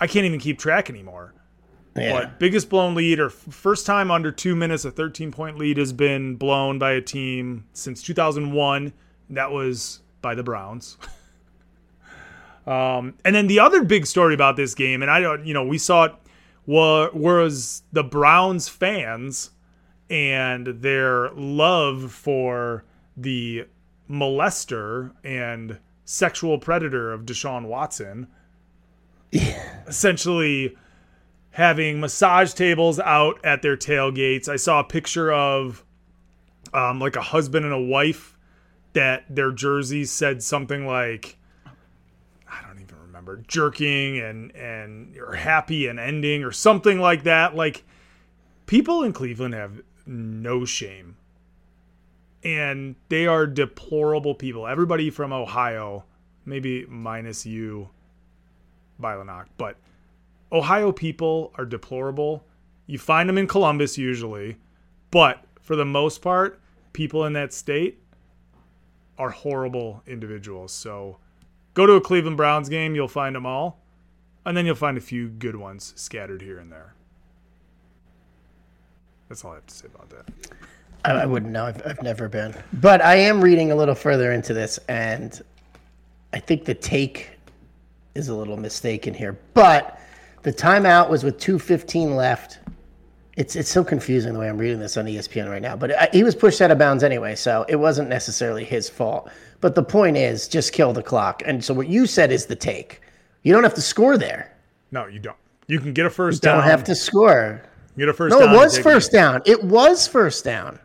I 0.00 0.06
can't 0.06 0.26
even 0.26 0.40
keep 0.40 0.58
track 0.58 0.90
anymore. 0.90 1.34
Yeah. 1.96 2.12
What 2.12 2.38
biggest 2.38 2.68
blown 2.68 2.94
lead 2.94 3.18
or 3.18 3.30
first 3.30 3.86
time 3.86 4.10
under 4.10 4.30
2 4.30 4.54
minutes 4.54 4.84
a 4.84 4.90
13 4.90 5.32
point 5.32 5.56
lead 5.56 5.78
has 5.78 5.92
been 5.92 6.36
blown 6.36 6.78
by 6.78 6.92
a 6.92 7.00
team 7.00 7.64
since 7.72 8.02
2001. 8.02 8.92
That 9.30 9.50
was 9.50 10.00
by 10.20 10.34
the 10.34 10.42
Browns. 10.42 10.98
Um, 12.66 13.14
and 13.24 13.34
then 13.34 13.46
the 13.46 13.60
other 13.60 13.84
big 13.84 14.06
story 14.06 14.34
about 14.34 14.56
this 14.56 14.74
game, 14.74 15.00
and 15.00 15.10
I 15.10 15.20
don't, 15.20 15.46
you 15.46 15.54
know, 15.54 15.64
we 15.64 15.78
saw 15.78 16.04
it 16.04 16.14
wa- 16.66 17.10
was 17.12 17.84
the 17.92 18.02
Browns 18.02 18.68
fans 18.68 19.52
and 20.10 20.66
their 20.66 21.30
love 21.34 22.10
for 22.12 22.84
the 23.16 23.66
molester 24.10 25.12
and 25.22 25.78
sexual 26.04 26.58
predator 26.58 27.12
of 27.12 27.22
Deshaun 27.22 27.66
Watson. 27.66 28.26
Essentially 29.86 30.76
having 31.50 32.00
massage 32.00 32.52
tables 32.52 33.00
out 33.00 33.42
at 33.42 33.62
their 33.62 33.76
tailgates. 33.78 34.46
I 34.46 34.56
saw 34.56 34.80
a 34.80 34.84
picture 34.84 35.32
of 35.32 35.84
um, 36.74 37.00
like 37.00 37.16
a 37.16 37.22
husband 37.22 37.64
and 37.64 37.72
a 37.72 37.80
wife 37.80 38.36
that 38.92 39.24
their 39.28 39.52
jerseys 39.52 40.10
said 40.12 40.42
something 40.42 40.86
like 40.86 41.38
I 42.46 42.62
don't 42.66 42.80
even 42.80 42.98
remember 43.00 43.42
jerking 43.48 44.18
and 44.18 44.54
and 44.54 45.16
or 45.16 45.34
happy 45.34 45.86
and 45.86 45.98
ending 45.98 46.44
or 46.44 46.52
something 46.52 46.98
like 47.00 47.22
that. 47.22 47.54
Like 47.54 47.84
people 48.66 49.02
in 49.02 49.12
Cleveland 49.12 49.54
have 49.54 49.80
no 50.04 50.64
shame. 50.64 51.16
And 52.44 52.96
they 53.08 53.26
are 53.26 53.46
deplorable 53.46 54.34
people. 54.34 54.66
Everybody 54.66 55.10
from 55.10 55.32
Ohio, 55.32 56.04
maybe 56.44 56.84
minus 56.86 57.44
you, 57.44 57.88
Bylonock, 59.00 59.46
but 59.56 59.76
Ohio 60.52 60.92
people 60.92 61.52
are 61.56 61.64
deplorable. 61.64 62.44
You 62.86 62.98
find 62.98 63.28
them 63.28 63.38
in 63.38 63.46
Columbus 63.46 63.98
usually, 63.98 64.56
but 65.10 65.44
for 65.60 65.76
the 65.76 65.84
most 65.84 66.22
part, 66.22 66.60
people 66.92 67.24
in 67.24 67.32
that 67.34 67.52
state 67.52 67.98
are 69.18 69.30
horrible 69.30 70.02
individuals. 70.06 70.72
So 70.72 71.18
go 71.74 71.86
to 71.86 71.94
a 71.94 72.00
Cleveland 72.00 72.36
Browns 72.36 72.68
game, 72.68 72.94
you'll 72.94 73.08
find 73.08 73.34
them 73.34 73.46
all, 73.46 73.80
and 74.44 74.56
then 74.56 74.66
you'll 74.66 74.74
find 74.74 74.96
a 74.96 75.00
few 75.00 75.28
good 75.28 75.56
ones 75.56 75.92
scattered 75.96 76.42
here 76.42 76.58
and 76.58 76.70
there. 76.70 76.94
That's 79.28 79.44
all 79.44 79.52
I 79.52 79.54
have 79.56 79.66
to 79.66 79.74
say 79.74 79.88
about 79.92 80.10
that. 80.10 80.26
I, 81.04 81.22
I 81.22 81.26
wouldn't 81.26 81.52
know. 81.52 81.66
I've, 81.66 81.82
I've 81.84 82.02
never 82.02 82.28
been. 82.28 82.54
But 82.72 83.02
I 83.02 83.16
am 83.16 83.42
reading 83.42 83.72
a 83.72 83.76
little 83.76 83.94
further 83.94 84.32
into 84.32 84.54
this, 84.54 84.78
and 84.88 85.40
I 86.32 86.38
think 86.38 86.64
the 86.64 86.74
take 86.74 87.35
is 88.16 88.28
a 88.28 88.34
little 88.34 88.56
mistaken 88.56 89.14
here. 89.14 89.38
But 89.54 90.00
the 90.42 90.52
timeout 90.52 91.08
was 91.10 91.22
with 91.24 91.38
2.15 91.38 92.16
left. 92.16 92.58
It's 93.36 93.54
it's 93.54 93.68
so 93.68 93.84
confusing 93.84 94.32
the 94.32 94.38
way 94.38 94.48
I'm 94.48 94.56
reading 94.56 94.78
this 94.78 94.96
on 94.96 95.04
ESPN 95.04 95.50
right 95.50 95.60
now. 95.60 95.76
But 95.76 95.92
I, 95.94 96.08
he 96.10 96.24
was 96.24 96.34
pushed 96.34 96.62
out 96.62 96.70
of 96.70 96.78
bounds 96.78 97.04
anyway, 97.04 97.34
so 97.34 97.66
it 97.68 97.76
wasn't 97.76 98.08
necessarily 98.08 98.64
his 98.64 98.88
fault. 98.88 99.28
But 99.60 99.74
the 99.74 99.82
point 99.82 100.16
is, 100.16 100.48
just 100.48 100.72
kill 100.72 100.94
the 100.94 101.02
clock. 101.02 101.42
And 101.44 101.62
so 101.62 101.74
what 101.74 101.86
you 101.88 102.06
said 102.06 102.32
is 102.32 102.46
the 102.46 102.56
take. 102.56 103.02
You 103.42 103.52
don't 103.52 103.62
have 103.62 103.74
to 103.74 103.82
score 103.82 104.16
there. 104.16 104.56
No, 104.90 105.06
you 105.06 105.18
don't. 105.18 105.36
You 105.66 105.80
can 105.80 105.92
get 105.92 106.06
a 106.06 106.10
first 106.10 106.42
You 106.42 106.48
down. 106.48 106.58
don't 106.60 106.68
have 106.70 106.84
to 106.84 106.94
score. 106.94 107.62
get 107.98 108.08
a 108.08 108.14
first 108.14 108.32
No, 108.38 108.40
it 108.40 108.56
was 108.56 108.78
first 108.78 109.12
down. 109.12 109.42
It 109.44 109.62
was 109.64 110.06
first 110.06 110.42
down. 110.44 110.78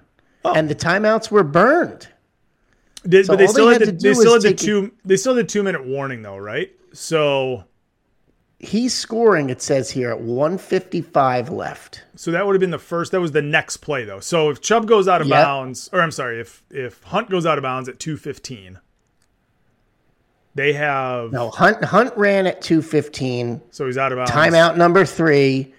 Oh. 0.44 0.54
And 0.54 0.68
the 0.70 0.76
timeouts 0.76 1.32
were 1.32 1.44
burned. 1.44 2.10
They, 3.04 3.24
So 3.24 3.34
but 3.34 3.38
they 3.38 3.48
still 3.48 3.68
they 3.68 3.74
had, 3.74 3.82
had 3.82 3.90
the, 3.96 4.00
to 4.00 4.08
they 4.10 4.14
still 4.14 4.34
had 4.34 4.42
the 4.42 4.54
two. 4.54 4.92
They 5.06 5.16
still 5.18 5.36
had 5.36 5.46
the 5.46 5.50
two 5.50 5.64
minute 5.64 5.86
warning 5.86 6.22
though, 6.22 6.38
right? 6.38 6.72
So 6.94 7.64
He's 8.64 8.94
scoring, 8.94 9.50
it 9.50 9.60
says 9.60 9.90
here, 9.90 10.12
at 10.12 10.22
155 10.22 11.50
left. 11.50 12.04
So 12.16 12.30
that 12.30 12.46
would 12.46 12.54
have 12.54 12.60
been 12.60 12.70
the 12.70 12.78
first. 12.78 13.12
That 13.12 13.20
was 13.20 13.32
the 13.32 13.42
next 13.42 13.78
play 13.78 14.06
though. 14.06 14.20
So 14.20 14.52
if 14.52 14.62
Chubb 14.62 14.86
goes 14.88 15.08
out 15.08 15.20
of 15.20 15.26
Yep. 15.28 15.36
bounds, 15.44 15.90
or 15.92 16.00
I'm 16.00 16.12
sorry, 16.12 16.40
if 16.40 16.62
if 16.70 17.02
Hunt 17.02 17.32
goes 17.32 17.48
out 17.48 17.58
of 17.58 17.64
bounds 17.64 17.90
at 17.90 17.98
215, 18.00 18.78
they 20.54 20.74
have 20.74 21.32
No, 21.32 21.50
Hunt 21.50 21.84
Hunt 21.84 22.16
ran 22.16 22.46
at 22.46 22.62
215. 22.62 23.62
so 23.72 23.88
he's 23.88 23.98
out 23.98 24.12
of 24.12 24.18
bounds. 24.18 24.32
Timeout 24.32 24.78
number 24.78 25.06
three. 25.06 25.74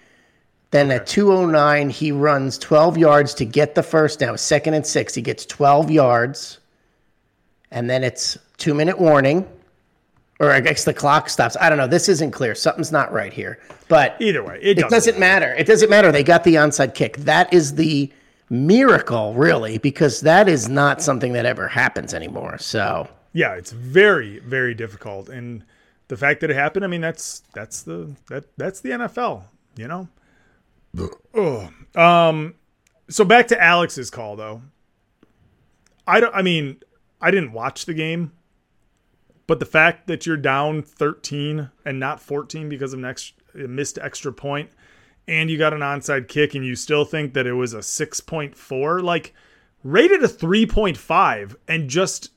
Then 0.71 0.89
at 0.91 1.05
209, 1.07 1.89
he 1.91 2.11
runs 2.11 2.57
12 2.57 2.97
yards 2.97 3.33
to 3.35 3.45
get 3.45 3.75
the 3.75 3.83
first 3.83 4.19
down. 4.19 4.37
Second 4.39 4.73
and 4.73 4.85
six, 4.85 5.13
he 5.13 5.21
gets 5.21 5.45
12 5.45 5.89
yards. 5.91 6.59
And 7.71 7.89
then 7.89 8.03
it's 8.03 8.37
two 8.57 8.73
minute 8.73 8.99
warning. 8.99 9.47
Or 10.39 10.51
I 10.51 10.59
guess 10.59 10.83
the 10.83 10.93
clock 10.93 11.29
stops. 11.29 11.55
I 11.61 11.69
don't 11.69 11.77
know. 11.77 11.87
This 11.87 12.09
isn't 12.09 12.31
clear. 12.31 12.55
Something's 12.55 12.91
not 12.91 13.13
right 13.13 13.31
here. 13.31 13.59
But 13.87 14.17
Either 14.19 14.43
way, 14.43 14.59
it 14.61 14.77
it 14.77 14.81
doesn't 14.81 14.89
doesn't 14.89 15.19
matter. 15.19 15.53
It 15.53 15.67
doesn't 15.67 15.89
matter. 15.89 16.11
They 16.11 16.23
got 16.23 16.43
the 16.43 16.55
onside 16.55 16.95
kick. 16.95 17.17
That 17.17 17.53
is 17.53 17.75
the 17.75 18.11
miracle, 18.49 19.33
really, 19.35 19.77
because 19.77 20.21
that 20.21 20.49
is 20.49 20.67
not 20.67 21.01
something 21.01 21.33
that 21.33 21.45
ever 21.45 21.67
happens 21.67 22.13
anymore. 22.13 22.57
So 22.57 23.07
yeah, 23.33 23.53
it's 23.53 23.71
very 23.71 24.39
very 24.39 24.73
difficult, 24.73 25.29
and 25.29 25.63
the 26.07 26.17
fact 26.17 26.41
that 26.41 26.49
it 26.49 26.55
happened, 26.55 26.85
I 26.85 26.87
mean, 26.87 27.01
that's 27.01 27.41
that's 27.53 27.81
the 27.83 28.15
that 28.29 28.45
that's 28.57 28.81
the 28.81 28.91
NFL, 28.91 29.43
you 29.75 29.87
know. 29.87 30.07
Oh, 31.33 31.69
um, 31.95 32.55
so 33.09 33.25
back 33.25 33.47
to 33.47 33.61
Alex's 33.61 34.09
call 34.09 34.35
though. 34.35 34.61
I 36.05 36.19
don't. 36.19 36.35
I 36.35 36.41
mean, 36.41 36.81
I 37.21 37.31
didn't 37.31 37.53
watch 37.53 37.85
the 37.85 37.93
game, 37.93 38.31
but 39.47 39.59
the 39.59 39.65
fact 39.65 40.07
that 40.07 40.25
you're 40.25 40.37
down 40.37 40.81
13 40.81 41.69
and 41.85 41.99
not 41.99 42.21
14 42.21 42.69
because 42.69 42.93
of 42.93 43.03
an 43.03 43.15
missed 43.69 43.99
extra 44.01 44.31
point, 44.31 44.69
and 45.27 45.49
you 45.49 45.57
got 45.57 45.73
an 45.73 45.81
onside 45.81 46.27
kick, 46.27 46.55
and 46.55 46.65
you 46.65 46.75
still 46.75 47.05
think 47.05 47.33
that 47.33 47.47
it 47.47 47.53
was 47.53 47.73
a 47.73 47.79
6.4, 47.79 49.03
like 49.03 49.33
rated 49.83 50.23
a 50.23 50.27
3.5, 50.27 51.55
and 51.67 51.89
just 51.89 52.31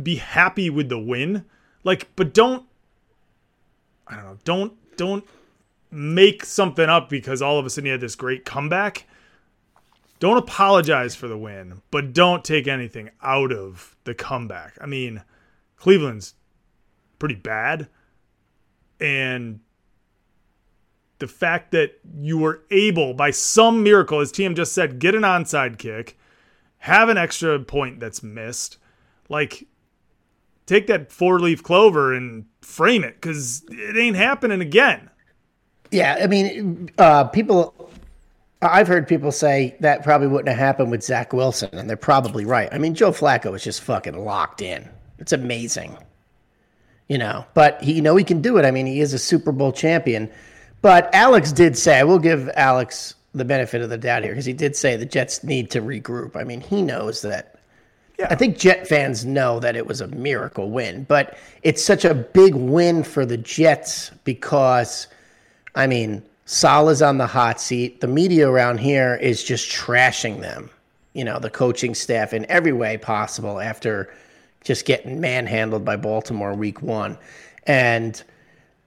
be 0.00 0.16
happy 0.16 0.70
with 0.70 0.88
the 0.88 0.98
win. 0.98 1.44
Like, 1.84 2.08
but 2.16 2.32
don't 2.32 2.66
I 4.06 4.16
don't 4.16 4.24
know, 4.24 4.38
don't 4.44 4.96
don't 4.96 5.24
make 5.90 6.44
something 6.44 6.88
up 6.88 7.08
because 7.08 7.42
all 7.42 7.58
of 7.58 7.66
a 7.66 7.70
sudden 7.70 7.86
you 7.86 7.92
had 7.92 8.00
this 8.00 8.14
great 8.14 8.44
comeback. 8.44 9.06
Don't 10.18 10.36
apologize 10.36 11.16
for 11.16 11.28
the 11.28 11.36
win, 11.36 11.82
but 11.90 12.12
don't 12.12 12.44
take 12.44 12.68
anything 12.68 13.10
out 13.22 13.52
of 13.52 13.96
the 14.04 14.14
comeback. 14.14 14.78
I 14.80 14.86
mean, 14.86 15.22
Cleveland's 15.82 16.34
pretty 17.18 17.34
bad. 17.34 17.88
And 19.00 19.58
the 21.18 21.26
fact 21.26 21.72
that 21.72 21.98
you 22.20 22.38
were 22.38 22.62
able, 22.70 23.14
by 23.14 23.32
some 23.32 23.82
miracle, 23.82 24.20
as 24.20 24.30
TM 24.32 24.54
just 24.54 24.72
said, 24.74 25.00
get 25.00 25.16
an 25.16 25.22
onside 25.22 25.78
kick, 25.78 26.16
have 26.78 27.08
an 27.08 27.18
extra 27.18 27.58
point 27.58 27.98
that's 27.98 28.22
missed, 28.22 28.78
like 29.28 29.66
take 30.66 30.86
that 30.86 31.10
four 31.10 31.40
leaf 31.40 31.64
clover 31.64 32.14
and 32.14 32.44
frame 32.60 33.02
it 33.02 33.16
because 33.16 33.64
it 33.68 33.96
ain't 33.96 34.16
happening 34.16 34.60
again. 34.60 35.10
Yeah, 35.90 36.16
I 36.22 36.28
mean, 36.28 36.90
uh, 36.96 37.24
people. 37.24 37.90
I've 38.62 38.86
heard 38.86 39.08
people 39.08 39.32
say 39.32 39.76
that 39.80 40.04
probably 40.04 40.28
wouldn't 40.28 40.48
have 40.48 40.58
happened 40.58 40.92
with 40.92 41.02
Zach 41.02 41.32
Wilson, 41.32 41.70
and 41.72 41.90
they're 41.90 41.96
probably 41.96 42.44
right. 42.44 42.68
I 42.70 42.78
mean, 42.78 42.94
Joe 42.94 43.10
Flacco 43.10 43.52
is 43.56 43.64
just 43.64 43.80
fucking 43.82 44.24
locked 44.24 44.62
in. 44.62 44.88
It's 45.22 45.32
amazing, 45.32 45.96
you 47.08 47.16
know. 47.16 47.46
But 47.54 47.80
he, 47.80 47.92
you 47.92 48.02
know, 48.02 48.16
he 48.16 48.24
can 48.24 48.42
do 48.42 48.58
it. 48.58 48.64
I 48.64 48.72
mean, 48.72 48.86
he 48.86 49.00
is 49.00 49.14
a 49.14 49.18
Super 49.18 49.52
Bowl 49.52 49.70
champion. 49.70 50.28
But 50.82 51.08
Alex 51.14 51.52
did 51.52 51.78
say, 51.78 52.00
I 52.00 52.02
will 52.02 52.18
give 52.18 52.50
Alex 52.56 53.14
the 53.32 53.44
benefit 53.44 53.82
of 53.82 53.88
the 53.88 53.96
doubt 53.96 54.24
here 54.24 54.32
because 54.32 54.44
he 54.44 54.52
did 54.52 54.74
say 54.74 54.96
the 54.96 55.06
Jets 55.06 55.44
need 55.44 55.70
to 55.70 55.80
regroup. 55.80 56.34
I 56.34 56.42
mean, 56.42 56.60
he 56.60 56.82
knows 56.82 57.22
that. 57.22 57.54
Yeah. 58.18 58.26
I 58.30 58.34
think 58.34 58.58
Jet 58.58 58.88
fans 58.88 59.24
know 59.24 59.60
that 59.60 59.76
it 59.76 59.86
was 59.86 60.00
a 60.00 60.08
miracle 60.08 60.70
win, 60.70 61.04
but 61.04 61.38
it's 61.62 61.84
such 61.84 62.04
a 62.04 62.14
big 62.14 62.56
win 62.56 63.04
for 63.04 63.24
the 63.24 63.36
Jets 63.36 64.10
because, 64.24 65.06
I 65.76 65.86
mean, 65.86 66.20
Saleh's 66.46 67.00
on 67.00 67.18
the 67.18 67.28
hot 67.28 67.60
seat. 67.60 68.00
The 68.00 68.08
media 68.08 68.50
around 68.50 68.78
here 68.78 69.14
is 69.14 69.44
just 69.44 69.70
trashing 69.70 70.40
them, 70.40 70.68
you 71.12 71.24
know, 71.24 71.38
the 71.38 71.48
coaching 71.48 71.94
staff 71.94 72.34
in 72.34 72.44
every 72.50 72.72
way 72.72 72.98
possible 72.98 73.60
after 73.60 74.12
just 74.64 74.84
getting 74.84 75.20
manhandled 75.20 75.84
by 75.84 75.96
Baltimore 75.96 76.54
week 76.54 76.82
one. 76.82 77.18
And, 77.66 78.22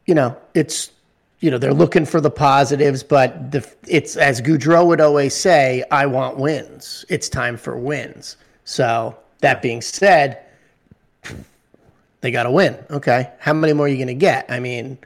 you 0.05 0.15
know, 0.15 0.37
it's, 0.53 0.91
you 1.39 1.51
know, 1.51 1.57
they're 1.57 1.73
looking 1.73 2.05
for 2.05 2.21
the 2.21 2.31
positives, 2.31 3.03
but 3.03 3.51
the, 3.51 3.67
it's, 3.87 4.15
as 4.15 4.41
Goudreau 4.41 4.85
would 4.87 5.01
always 5.01 5.33
say, 5.33 5.83
I 5.91 6.05
want 6.05 6.37
wins. 6.37 7.05
It's 7.09 7.29
time 7.29 7.57
for 7.57 7.77
wins. 7.77 8.37
So, 8.63 9.17
that 9.39 9.61
being 9.61 9.81
said, 9.81 10.39
they 12.21 12.31
got 12.31 12.43
to 12.43 12.51
win. 12.51 12.83
Okay. 12.89 13.29
How 13.39 13.53
many 13.53 13.73
more 13.73 13.85
are 13.85 13.89
you 13.89 13.97
going 13.97 14.07
to 14.07 14.13
get? 14.15 14.49
I 14.49 14.59
mean, 14.59 14.97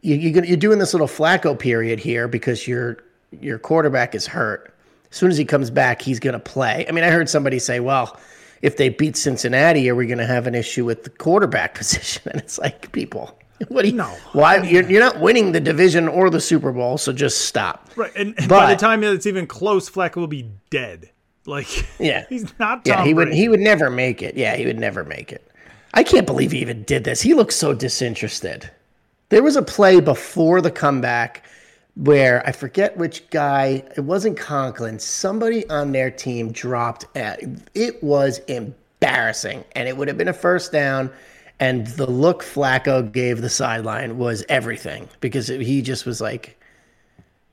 you, 0.00 0.16
you're 0.16 0.56
doing 0.56 0.78
this 0.78 0.92
little 0.92 1.06
Flacco 1.06 1.56
period 1.58 2.00
here 2.00 2.26
because 2.26 2.66
your 2.66 2.98
your 3.40 3.58
quarterback 3.58 4.14
is 4.14 4.26
hurt. 4.26 4.74
As 5.10 5.16
soon 5.16 5.30
as 5.30 5.36
he 5.36 5.44
comes 5.44 5.70
back, 5.70 6.00
he's 6.02 6.18
going 6.18 6.32
to 6.32 6.40
play. 6.40 6.86
I 6.88 6.92
mean, 6.92 7.04
I 7.04 7.10
heard 7.10 7.28
somebody 7.28 7.58
say, 7.58 7.80
well, 7.80 8.18
if 8.62 8.76
they 8.76 8.88
beat 8.88 9.16
Cincinnati, 9.16 9.88
are 9.90 9.94
we 9.94 10.06
going 10.06 10.18
to 10.18 10.26
have 10.26 10.46
an 10.46 10.54
issue 10.54 10.84
with 10.84 11.04
the 11.04 11.10
quarterback 11.10 11.74
position? 11.78 12.22
And 12.32 12.40
it's 12.40 12.58
like, 12.58 12.90
people, 12.92 13.38
what 13.68 13.82
do 13.82 13.88
you 13.88 13.94
No. 13.94 14.06
Why 14.32 14.56
you're, 14.62 14.88
you're 14.90 15.00
not 15.00 15.20
winning 15.20 15.52
the 15.52 15.60
division 15.60 16.08
or 16.08 16.30
the 16.30 16.40
Super 16.40 16.72
Bowl, 16.72 16.98
so 16.98 17.12
just 17.12 17.46
stop. 17.46 17.90
Right. 17.96 18.12
And, 18.16 18.34
and 18.38 18.48
by 18.48 18.66
the 18.66 18.72
But- 18.74 18.78
time 18.80 19.02
it's 19.04 19.26
even 19.26 19.46
close, 19.46 19.88
Flacco 19.90 20.16
will 20.16 20.26
be 20.26 20.50
dead. 20.70 21.10
Like, 21.46 21.68
Yeah. 22.00 22.24
he's 22.28 22.44
not 22.58 22.84
Tom 22.84 22.98
Yeah, 22.98 23.04
he 23.04 23.14
would 23.14 23.32
he 23.32 23.48
would 23.48 23.60
never 23.60 23.88
make 23.90 24.20
it. 24.22 24.36
Yeah, 24.36 24.56
he 24.56 24.66
would 24.66 24.78
never 24.78 25.04
make 25.04 25.30
it. 25.32 25.48
I 25.94 26.02
can't 26.02 26.26
believe 26.26 26.52
he 26.52 26.58
even 26.58 26.82
did 26.82 27.04
this. 27.04 27.22
He 27.22 27.32
looks 27.34 27.54
so 27.56 27.72
disinterested. 27.72 28.68
There 29.28 29.42
was 29.42 29.56
a 29.56 29.62
play 29.62 30.00
before 30.00 30.60
the 30.60 30.70
comeback 30.70 31.44
where 31.96 32.46
I 32.46 32.52
forget 32.52 32.96
which 32.96 33.28
guy, 33.30 33.82
it 33.96 34.00
wasn't 34.00 34.38
Conklin, 34.38 34.98
somebody 34.98 35.68
on 35.70 35.92
their 35.92 36.10
team 36.10 36.52
dropped 36.52 37.06
at 37.16 37.40
it 37.74 38.02
was 38.02 38.38
embarrassing 38.40 39.64
and 39.74 39.88
it 39.88 39.96
would 39.96 40.08
have 40.08 40.18
been 40.18 40.28
a 40.28 40.34
first 40.34 40.72
down 40.72 41.10
and 41.58 41.86
the 41.86 42.08
look 42.08 42.42
Flacco 42.42 43.10
gave 43.10 43.40
the 43.40 43.48
sideline 43.48 44.18
was 44.18 44.44
everything 44.48 45.08
because 45.20 45.48
he 45.48 45.80
just 45.80 46.04
was 46.04 46.20
like 46.20 46.58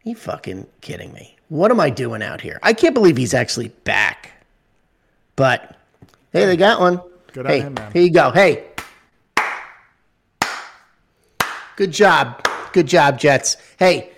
you 0.04 0.16
fucking 0.16 0.68
kidding 0.82 1.14
me? 1.14 1.38
What 1.48 1.72
am 1.72 1.80
I 1.80 1.90
doing 1.90 2.22
out 2.22 2.42
here? 2.42 2.60
I 2.62 2.74
can't 2.74 2.94
believe 2.94 3.16
he's 3.16 3.34
actually 3.34 3.70
back. 3.70 4.32
But 5.38 5.78
hey, 6.34 6.46
they 6.46 6.58
got 6.58 6.82
one. 6.82 7.02
Good 7.32 7.46
on 7.46 7.52
hey, 7.52 7.60
him, 7.62 7.74
man. 7.76 7.92
here 7.94 8.04
you 8.04 8.12
go. 8.12 8.32
Hey, 8.32 8.66
good 11.78 11.92
job, 11.92 12.46
good 12.74 12.86
job, 12.86 13.18
Jets. 13.18 13.56
Hey, 13.80 14.13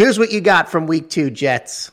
here's 0.00 0.18
what 0.18 0.32
you 0.32 0.40
got 0.40 0.70
from 0.70 0.86
week 0.86 1.10
two, 1.10 1.30
Jets. 1.30 1.90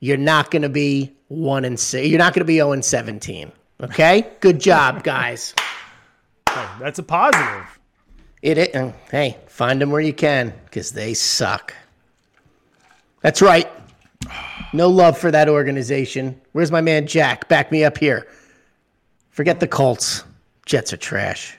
You're 0.00 0.18
not 0.18 0.50
going 0.50 0.62
to 0.62 0.68
be 0.68 1.16
one 1.28 1.64
and 1.64 1.80
six. 1.80 2.06
You're 2.06 2.18
not 2.18 2.34
going 2.34 2.42
to 2.42 2.46
be 2.46 2.56
zero 2.56 2.72
and 2.72 2.84
seventeen. 2.84 3.50
Okay, 3.80 4.30
good 4.40 4.60
job, 4.60 5.02
guys. 5.14 5.54
Hey, 6.48 6.66
that's 6.78 6.98
a 6.98 7.02
positive. 7.02 7.78
It, 8.42 8.58
it 8.58 8.76
uh, 8.76 8.92
hey, 9.10 9.38
find 9.46 9.80
them 9.80 9.90
where 9.90 10.00
you 10.00 10.12
can 10.12 10.52
because 10.66 10.92
they 10.92 11.14
suck. 11.14 11.74
That's 13.22 13.40
right. 13.40 13.68
No 14.74 14.90
love 14.90 15.16
for 15.16 15.30
that 15.30 15.48
organization. 15.48 16.38
Where's 16.52 16.70
my 16.70 16.82
man 16.82 17.06
Jack? 17.06 17.48
Back 17.48 17.72
me 17.72 17.82
up 17.82 17.96
here. 17.96 18.28
Forget 19.30 19.58
the 19.58 19.66
Colts. 19.66 20.22
Jets 20.66 20.92
are 20.92 20.98
trash. 20.98 21.56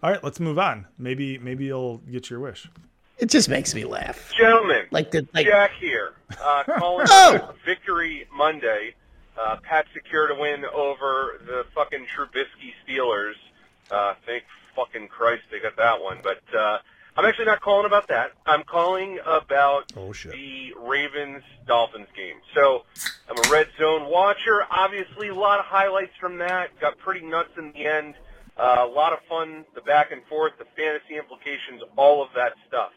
All 0.00 0.12
right, 0.12 0.22
let's 0.22 0.38
move 0.38 0.60
on. 0.60 0.86
Maybe 0.96 1.38
maybe 1.38 1.64
you'll 1.64 1.98
get 1.98 2.30
your 2.30 2.38
wish. 2.38 2.68
It 3.18 3.26
just 3.30 3.48
makes 3.48 3.74
me 3.74 3.84
laugh. 3.84 4.32
Gentlemen, 4.36 4.86
Like 4.90 5.10
the 5.10 5.26
like. 5.34 5.46
Jack 5.46 5.72
here, 5.80 6.12
uh, 6.42 6.62
calling 6.78 7.06
Oh! 7.10 7.52
Victory 7.64 8.26
Monday. 8.34 8.94
Uh, 9.40 9.56
Pat 9.62 9.86
secured 9.94 10.30
a 10.30 10.34
win 10.34 10.64
over 10.64 11.40
the 11.46 11.64
fucking 11.74 12.06
Trubisky 12.16 12.72
Steelers. 12.86 13.34
Uh, 13.90 14.14
thank 14.26 14.44
fucking 14.74 15.08
Christ 15.08 15.42
they 15.50 15.60
got 15.60 15.76
that 15.76 16.02
one. 16.02 16.18
But 16.22 16.40
uh, 16.56 16.78
I'm 17.16 17.24
actually 17.24 17.46
not 17.46 17.60
calling 17.60 17.86
about 17.86 18.08
that. 18.08 18.32
I'm 18.46 18.62
calling 18.64 19.18
about 19.26 19.92
Oh, 19.96 20.12
the 20.12 20.72
Ravens 20.80 21.42
Dolphins 21.66 22.08
game. 22.16 22.36
So 22.54 22.84
I'm 23.28 23.36
a 23.38 23.48
red 23.52 23.68
zone 23.78 24.10
watcher. 24.10 24.62
Obviously, 24.70 25.28
a 25.28 25.34
lot 25.34 25.58
of 25.60 25.64
highlights 25.66 26.12
from 26.20 26.38
that. 26.38 26.78
Got 26.80 26.98
pretty 26.98 27.24
nuts 27.26 27.50
in 27.58 27.72
the 27.72 27.86
end. 27.86 28.14
Uh, 28.56 28.78
a 28.80 28.86
lot 28.92 29.12
of 29.12 29.20
fun. 29.28 29.64
The 29.76 29.80
back 29.82 30.10
and 30.10 30.22
forth, 30.24 30.52
the 30.58 30.66
fantasy 30.76 31.16
implications, 31.16 31.80
all 31.96 32.22
of 32.22 32.28
that 32.34 32.54
stuff. 32.66 32.90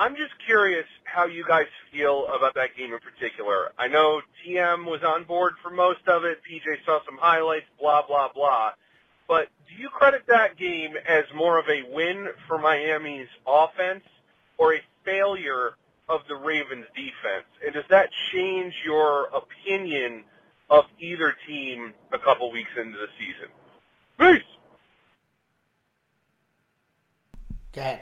I'm 0.00 0.16
just 0.16 0.32
curious 0.46 0.86
how 1.04 1.26
you 1.26 1.44
guys 1.46 1.66
feel 1.92 2.26
about 2.34 2.54
that 2.54 2.74
game 2.74 2.94
in 2.94 3.00
particular. 3.00 3.70
I 3.78 3.86
know 3.86 4.22
TM 4.42 4.86
was 4.86 5.02
on 5.02 5.24
board 5.24 5.52
for 5.62 5.68
most 5.68 6.08
of 6.08 6.24
it. 6.24 6.40
PJ 6.50 6.86
saw 6.86 7.00
some 7.04 7.18
highlights, 7.20 7.66
blah, 7.78 8.06
blah, 8.06 8.30
blah. 8.34 8.70
But 9.28 9.48
do 9.68 9.74
you 9.74 9.90
credit 9.90 10.22
that 10.28 10.56
game 10.56 10.92
as 11.06 11.24
more 11.36 11.58
of 11.58 11.66
a 11.68 11.82
win 11.94 12.28
for 12.48 12.56
Miami's 12.56 13.28
offense 13.46 14.04
or 14.56 14.72
a 14.72 14.80
failure 15.04 15.72
of 16.08 16.22
the 16.28 16.34
Ravens 16.34 16.86
defense? 16.96 17.46
And 17.62 17.74
does 17.74 17.84
that 17.90 18.08
change 18.32 18.72
your 18.82 19.28
opinion 19.34 20.24
of 20.70 20.86
either 20.98 21.36
team 21.46 21.92
a 22.10 22.18
couple 22.18 22.50
weeks 22.50 22.70
into 22.74 22.96
the 22.96 23.08
season? 23.18 23.50
Peace! 24.18 24.48
Okay. 27.74 28.00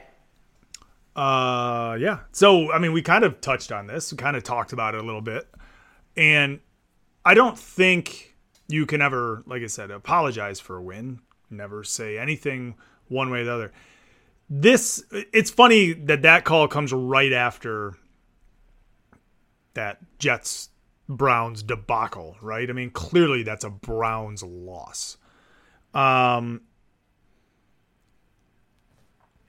Uh, 1.19 1.97
yeah. 1.99 2.19
So, 2.31 2.71
I 2.71 2.79
mean, 2.79 2.93
we 2.93 3.01
kind 3.01 3.25
of 3.25 3.41
touched 3.41 3.73
on 3.73 3.87
this. 3.87 4.13
We 4.13 4.17
kind 4.17 4.37
of 4.37 4.43
talked 4.43 4.71
about 4.71 4.95
it 4.95 5.01
a 5.01 5.03
little 5.03 5.19
bit. 5.19 5.49
And 6.15 6.61
I 7.25 7.33
don't 7.33 7.59
think 7.59 8.37
you 8.69 8.85
can 8.85 9.01
ever, 9.01 9.43
like 9.45 9.61
I 9.61 9.67
said, 9.67 9.91
apologize 9.91 10.61
for 10.61 10.77
a 10.77 10.81
win. 10.81 11.19
Never 11.49 11.83
say 11.83 12.17
anything 12.17 12.75
one 13.09 13.31
way 13.31 13.41
or 13.41 13.43
the 13.43 13.53
other. 13.53 13.73
This, 14.49 15.03
it's 15.11 15.51
funny 15.51 15.91
that 15.91 16.21
that 16.21 16.45
call 16.45 16.69
comes 16.69 16.93
right 16.93 17.33
after 17.33 17.95
that 19.73 19.97
Jets 20.19 20.69
Browns 21.09 21.63
debacle, 21.63 22.37
right? 22.41 22.69
I 22.69 22.71
mean, 22.71 22.91
clearly 22.91 23.43
that's 23.43 23.65
a 23.65 23.69
Browns 23.69 24.41
loss. 24.41 25.17
Um, 25.93 26.61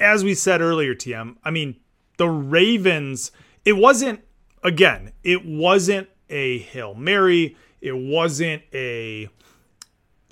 as 0.01 0.25
we 0.25 0.35
said 0.35 0.61
earlier, 0.61 0.95
TM, 0.95 1.37
I 1.45 1.51
mean, 1.51 1.77
the 2.17 2.29
Ravens, 2.29 3.31
it 3.65 3.75
wasn't, 3.75 4.21
again, 4.63 5.13
it 5.23 5.45
wasn't 5.45 6.09
a 6.29 6.59
Hail 6.59 6.95
Mary. 6.95 7.57
It 7.81 7.97
wasn't 7.97 8.63
a 8.75 9.29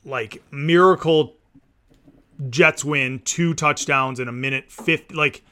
like 0.04 0.42
miracle 0.50 1.36
Jets 2.50 2.84
win, 2.84 3.20
two 3.24 3.52
touchdowns 3.54 4.20
in 4.20 4.28
a 4.28 4.32
minute 4.32 4.70
50. 4.70 5.14
Like, 5.14 5.42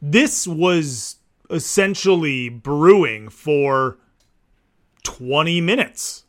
this 0.00 0.46
was 0.46 1.16
essentially 1.50 2.48
brewing 2.48 3.28
for 3.28 3.98
20 5.04 5.60
minutes. 5.60 6.24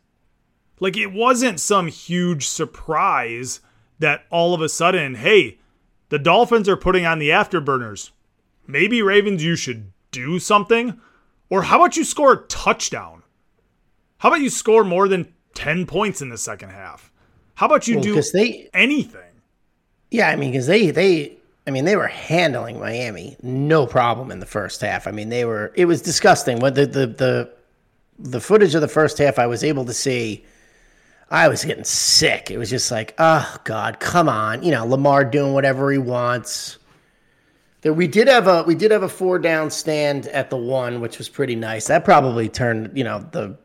Like, 0.80 0.98
it 0.98 1.14
wasn't 1.14 1.60
some 1.60 1.88
huge 1.88 2.48
surprise 2.48 3.62
that 4.00 4.26
all 4.30 4.54
of 4.54 4.62
a 4.62 4.68
sudden, 4.68 5.16
hey, 5.16 5.60
the 6.14 6.20
Dolphins 6.20 6.70
are 6.70 6.78
putting 6.78 7.08
on 7.08 7.18
the 7.18 7.30
afterburners. 7.30 8.12
Maybe 8.68 9.02
Ravens, 9.02 9.44
you 9.44 9.56
should 9.56 9.92
do 10.12 10.38
something. 10.38 11.02
Or 11.50 11.64
how 11.64 11.78
about 11.82 11.98
you 11.98 12.04
score 12.04 12.34
a 12.34 12.38
touchdown? 12.38 13.24
How 14.20 14.30
about 14.30 14.42
you 14.42 14.52
score 14.52 14.84
more 14.84 15.08
than 15.08 15.34
10 15.56 15.88
points 15.88 16.22
in 16.22 16.30
the 16.30 16.38
second 16.38 16.70
half? 16.70 17.12
How 17.56 17.66
about 17.66 17.88
you 17.88 17.96
Well, 17.96 18.04
do 18.04 18.22
they- 18.32 18.70
anything? 18.76 19.42
Yeah, 20.12 20.30
I 20.30 20.36
mean, 20.36 20.52
because 20.52 20.68
they 20.68 20.92
they 20.92 21.38
I 21.66 21.72
mean 21.72 21.86
they 21.86 21.96
were 21.96 22.06
handling 22.06 22.80
Miami 22.80 23.36
no 23.42 23.88
problem 23.88 24.30
in 24.30 24.40
the 24.40 24.46
first 24.46 24.82
half. 24.82 25.08
I 25.08 25.12
mean 25.12 25.30
they 25.30 25.46
were 25.46 25.72
it 25.74 25.86
was 25.86 26.00
disgusting. 26.00 26.60
What 26.60 26.76
the 26.76 26.86
the 26.86 27.08
the 27.08 27.50
the 28.20 28.40
footage 28.40 28.76
of 28.76 28.82
the 28.82 28.88
first 28.88 29.18
half 29.18 29.40
I 29.40 29.48
was 29.48 29.64
able 29.64 29.84
to 29.86 29.94
see. 29.96 30.46
I 31.34 31.48
was 31.48 31.66
getting 31.66 31.84
sick. 31.84 32.52
It 32.52 32.60
was 32.60 32.70
just 32.70 32.92
like, 32.92 33.16
oh 33.18 33.58
God, 33.64 34.00
come 34.00 34.30
on! 34.30 34.62
You 34.62 34.70
know, 34.70 34.86
Lamar 34.86 35.26
doing 35.26 35.54
whatever 35.54 35.92
he 35.92 35.98
wants. 35.98 36.78
There, 37.82 37.92
we 37.92 38.08
did 38.08 38.28
have 38.28 38.48
a 38.48 38.62
we 38.62 38.76
did 38.76 38.92
have 38.92 39.02
a 39.02 39.10
four 39.10 39.40
down 39.40 39.72
stand 39.72 40.28
at 40.28 40.52
the 40.52 40.58
one, 40.58 41.02
which 41.02 41.18
was 41.18 41.30
pretty 41.30 41.56
nice. 41.56 41.88
That 41.88 42.06
probably 42.06 42.50
turned 42.50 42.96
you 42.96 43.04
know 43.04 43.28
the 43.32 43.58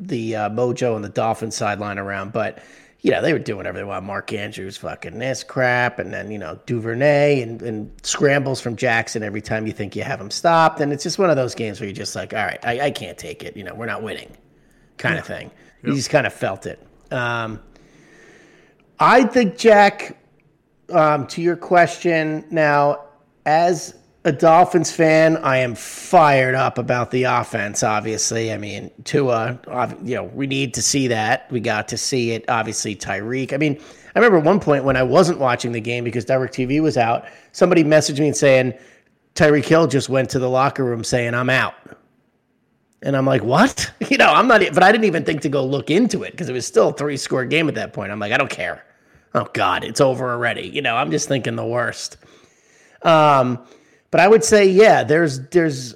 the 0.00 0.34
uh, 0.34 0.50
mojo 0.50 0.96
and 0.96 1.04
the 1.04 1.08
Dolphins 1.08 1.54
sideline 1.54 2.00
around, 2.00 2.32
but 2.32 2.58
you 3.02 3.12
know 3.12 3.22
they 3.22 3.32
were 3.32 3.38
doing 3.38 3.58
whatever 3.58 3.78
they 3.78 3.84
want. 3.84 4.04
Mark 4.04 4.32
Andrews, 4.32 4.76
fucking 4.76 5.20
this 5.20 5.44
crap, 5.44 6.00
and 6.00 6.12
then 6.12 6.32
you 6.32 6.38
know 6.38 6.58
Duvernay 6.66 7.42
and, 7.42 7.62
and 7.62 7.92
scrambles 8.02 8.60
from 8.60 8.74
Jackson 8.74 9.22
every 9.22 9.40
time 9.40 9.68
you 9.68 9.72
think 9.72 9.94
you 9.94 10.02
have 10.02 10.20
him 10.20 10.32
stopped, 10.32 10.80
and 10.80 10.92
it's 10.92 11.04
just 11.04 11.20
one 11.20 11.30
of 11.30 11.36
those 11.36 11.54
games 11.54 11.78
where 11.78 11.88
you're 11.88 11.94
just 11.94 12.16
like, 12.16 12.34
all 12.34 12.44
right, 12.44 12.58
I, 12.64 12.80
I 12.80 12.90
can't 12.90 13.16
take 13.16 13.44
it. 13.44 13.56
You 13.56 13.62
know, 13.62 13.74
we're 13.76 13.86
not 13.86 14.02
winning, 14.02 14.36
kind 14.98 15.16
of 15.16 15.24
thing. 15.24 15.52
You 15.84 15.94
just 15.94 16.10
kind 16.10 16.26
of 16.26 16.32
felt 16.32 16.66
it. 16.66 16.84
Um, 17.10 17.60
I 18.98 19.24
think 19.24 19.58
Jack, 19.58 20.18
um, 20.92 21.26
to 21.28 21.42
your 21.42 21.56
question 21.56 22.44
now, 22.50 23.04
as 23.46 23.94
a 24.24 24.32
Dolphins 24.32 24.90
fan, 24.90 25.36
I 25.38 25.58
am 25.58 25.74
fired 25.74 26.54
up 26.54 26.78
about 26.78 27.10
the 27.10 27.24
offense. 27.24 27.82
Obviously, 27.82 28.52
I 28.52 28.56
mean, 28.56 28.90
Tua. 29.04 29.58
You 30.02 30.16
know, 30.16 30.24
we 30.24 30.46
need 30.46 30.72
to 30.74 30.82
see 30.82 31.08
that. 31.08 31.50
We 31.50 31.60
got 31.60 31.88
to 31.88 31.98
see 31.98 32.30
it. 32.30 32.44
Obviously, 32.48 32.96
Tyreek. 32.96 33.52
I 33.52 33.58
mean, 33.58 33.78
I 34.14 34.18
remember 34.18 34.40
one 34.40 34.60
point 34.60 34.84
when 34.84 34.96
I 34.96 35.02
wasn't 35.02 35.40
watching 35.40 35.72
the 35.72 35.80
game 35.80 36.04
because 36.04 36.24
DirecTV 36.24 36.80
was 36.80 36.96
out. 36.96 37.26
Somebody 37.52 37.84
messaged 37.84 38.18
me 38.18 38.32
saying 38.32 38.72
Tyreek 39.34 39.66
Hill 39.66 39.88
just 39.88 40.08
went 40.08 40.30
to 40.30 40.38
the 40.38 40.48
locker 40.48 40.84
room 40.84 41.04
saying 41.04 41.34
I'm 41.34 41.50
out. 41.50 41.74
And 43.04 43.16
I'm 43.16 43.26
like, 43.26 43.44
what? 43.44 43.90
You 44.10 44.18
know, 44.18 44.32
I'm 44.32 44.46
not, 44.46 44.60
but 44.74 44.82
I 44.82 44.92
didn't 44.92 45.06
even 45.06 45.24
think 45.24 45.40
to 45.42 45.48
go 45.48 45.64
look 45.64 45.90
into 45.90 46.22
it 46.22 46.32
because 46.32 46.48
it 46.48 46.52
was 46.52 46.66
still 46.66 46.90
a 46.90 46.92
three 46.92 47.16
score 47.16 47.44
game 47.44 47.68
at 47.68 47.74
that 47.76 47.92
point. 47.92 48.12
I'm 48.12 48.18
like, 48.18 48.32
I 48.32 48.36
don't 48.36 48.50
care. 48.50 48.84
Oh, 49.34 49.48
God, 49.52 49.82
it's 49.82 50.00
over 50.00 50.30
already. 50.30 50.68
You 50.68 50.82
know, 50.82 50.94
I'm 50.94 51.10
just 51.10 51.26
thinking 51.26 51.56
the 51.56 51.66
worst. 51.66 52.16
Um, 53.02 53.58
but 54.10 54.20
I 54.20 54.28
would 54.28 54.44
say, 54.44 54.66
yeah, 54.66 55.02
there's, 55.02 55.40
there's, 55.48 55.94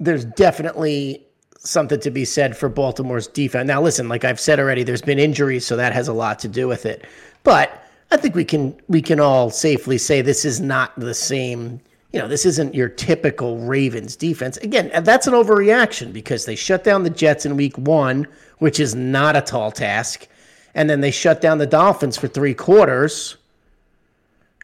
there's 0.00 0.24
definitely 0.24 1.24
something 1.58 2.00
to 2.00 2.10
be 2.10 2.24
said 2.24 2.56
for 2.56 2.68
Baltimore's 2.68 3.28
defense. 3.28 3.66
Now, 3.66 3.80
listen, 3.80 4.08
like 4.08 4.24
I've 4.24 4.40
said 4.40 4.58
already, 4.58 4.82
there's 4.82 5.02
been 5.02 5.18
injuries, 5.18 5.66
so 5.66 5.76
that 5.76 5.92
has 5.92 6.08
a 6.08 6.12
lot 6.12 6.38
to 6.40 6.48
do 6.48 6.66
with 6.68 6.84
it. 6.84 7.04
But 7.44 7.84
I 8.10 8.16
think 8.16 8.34
we 8.34 8.44
can 8.44 8.76
we 8.88 9.00
can 9.02 9.20
all 9.20 9.50
safely 9.50 9.98
say 9.98 10.20
this 10.20 10.44
is 10.44 10.60
not 10.60 10.98
the 10.98 11.14
same. 11.14 11.80
You 12.12 12.18
know, 12.20 12.28
this 12.28 12.44
isn't 12.44 12.74
your 12.74 12.88
typical 12.88 13.58
Ravens 13.58 14.16
defense. 14.16 14.56
Again, 14.58 14.90
that's 15.04 15.26
an 15.26 15.34
overreaction 15.34 16.12
because 16.12 16.44
they 16.44 16.56
shut 16.56 16.82
down 16.82 17.04
the 17.04 17.10
Jets 17.10 17.46
in 17.46 17.56
Week 17.56 17.76
One, 17.78 18.26
which 18.58 18.80
is 18.80 18.94
not 18.94 19.36
a 19.36 19.40
tall 19.40 19.70
task, 19.70 20.26
and 20.74 20.90
then 20.90 21.00
they 21.00 21.10
shut 21.12 21.40
down 21.40 21.58
the 21.58 21.66
Dolphins 21.66 22.16
for 22.16 22.26
three 22.26 22.54
quarters. 22.54 23.36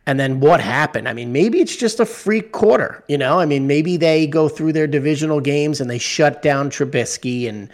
And 0.08 0.20
then 0.20 0.38
what 0.40 0.60
happened? 0.60 1.08
I 1.08 1.12
mean, 1.12 1.32
maybe 1.32 1.60
it's 1.60 1.74
just 1.74 1.98
a 1.98 2.06
freak 2.06 2.52
quarter, 2.52 3.02
you 3.08 3.18
know? 3.18 3.40
I 3.40 3.46
mean, 3.46 3.66
maybe 3.66 3.96
they 3.96 4.26
go 4.26 4.48
through 4.48 4.72
their 4.72 4.86
divisional 4.86 5.40
games 5.40 5.80
and 5.80 5.90
they 5.90 5.98
shut 5.98 6.42
down 6.42 6.70
Trubisky 6.70 7.48
and 7.48 7.68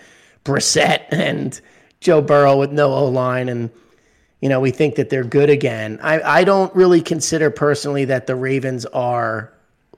Brissett 0.44 1.04
and 1.10 1.60
Joe 2.02 2.20
Burrow 2.20 2.56
with 2.56 2.72
no 2.72 2.92
O 2.92 3.06
line, 3.06 3.48
and 3.48 3.70
you 4.40 4.48
know 4.48 4.60
we 4.60 4.70
think 4.70 4.96
that 4.96 5.08
they're 5.08 5.24
good 5.24 5.48
again. 5.48 5.98
I 6.02 6.20
I 6.40 6.44
don't 6.44 6.74
really 6.74 7.00
consider 7.00 7.48
personally 7.50 8.04
that 8.06 8.26
the 8.26 8.34
Ravens 8.34 8.84
are 8.86 9.52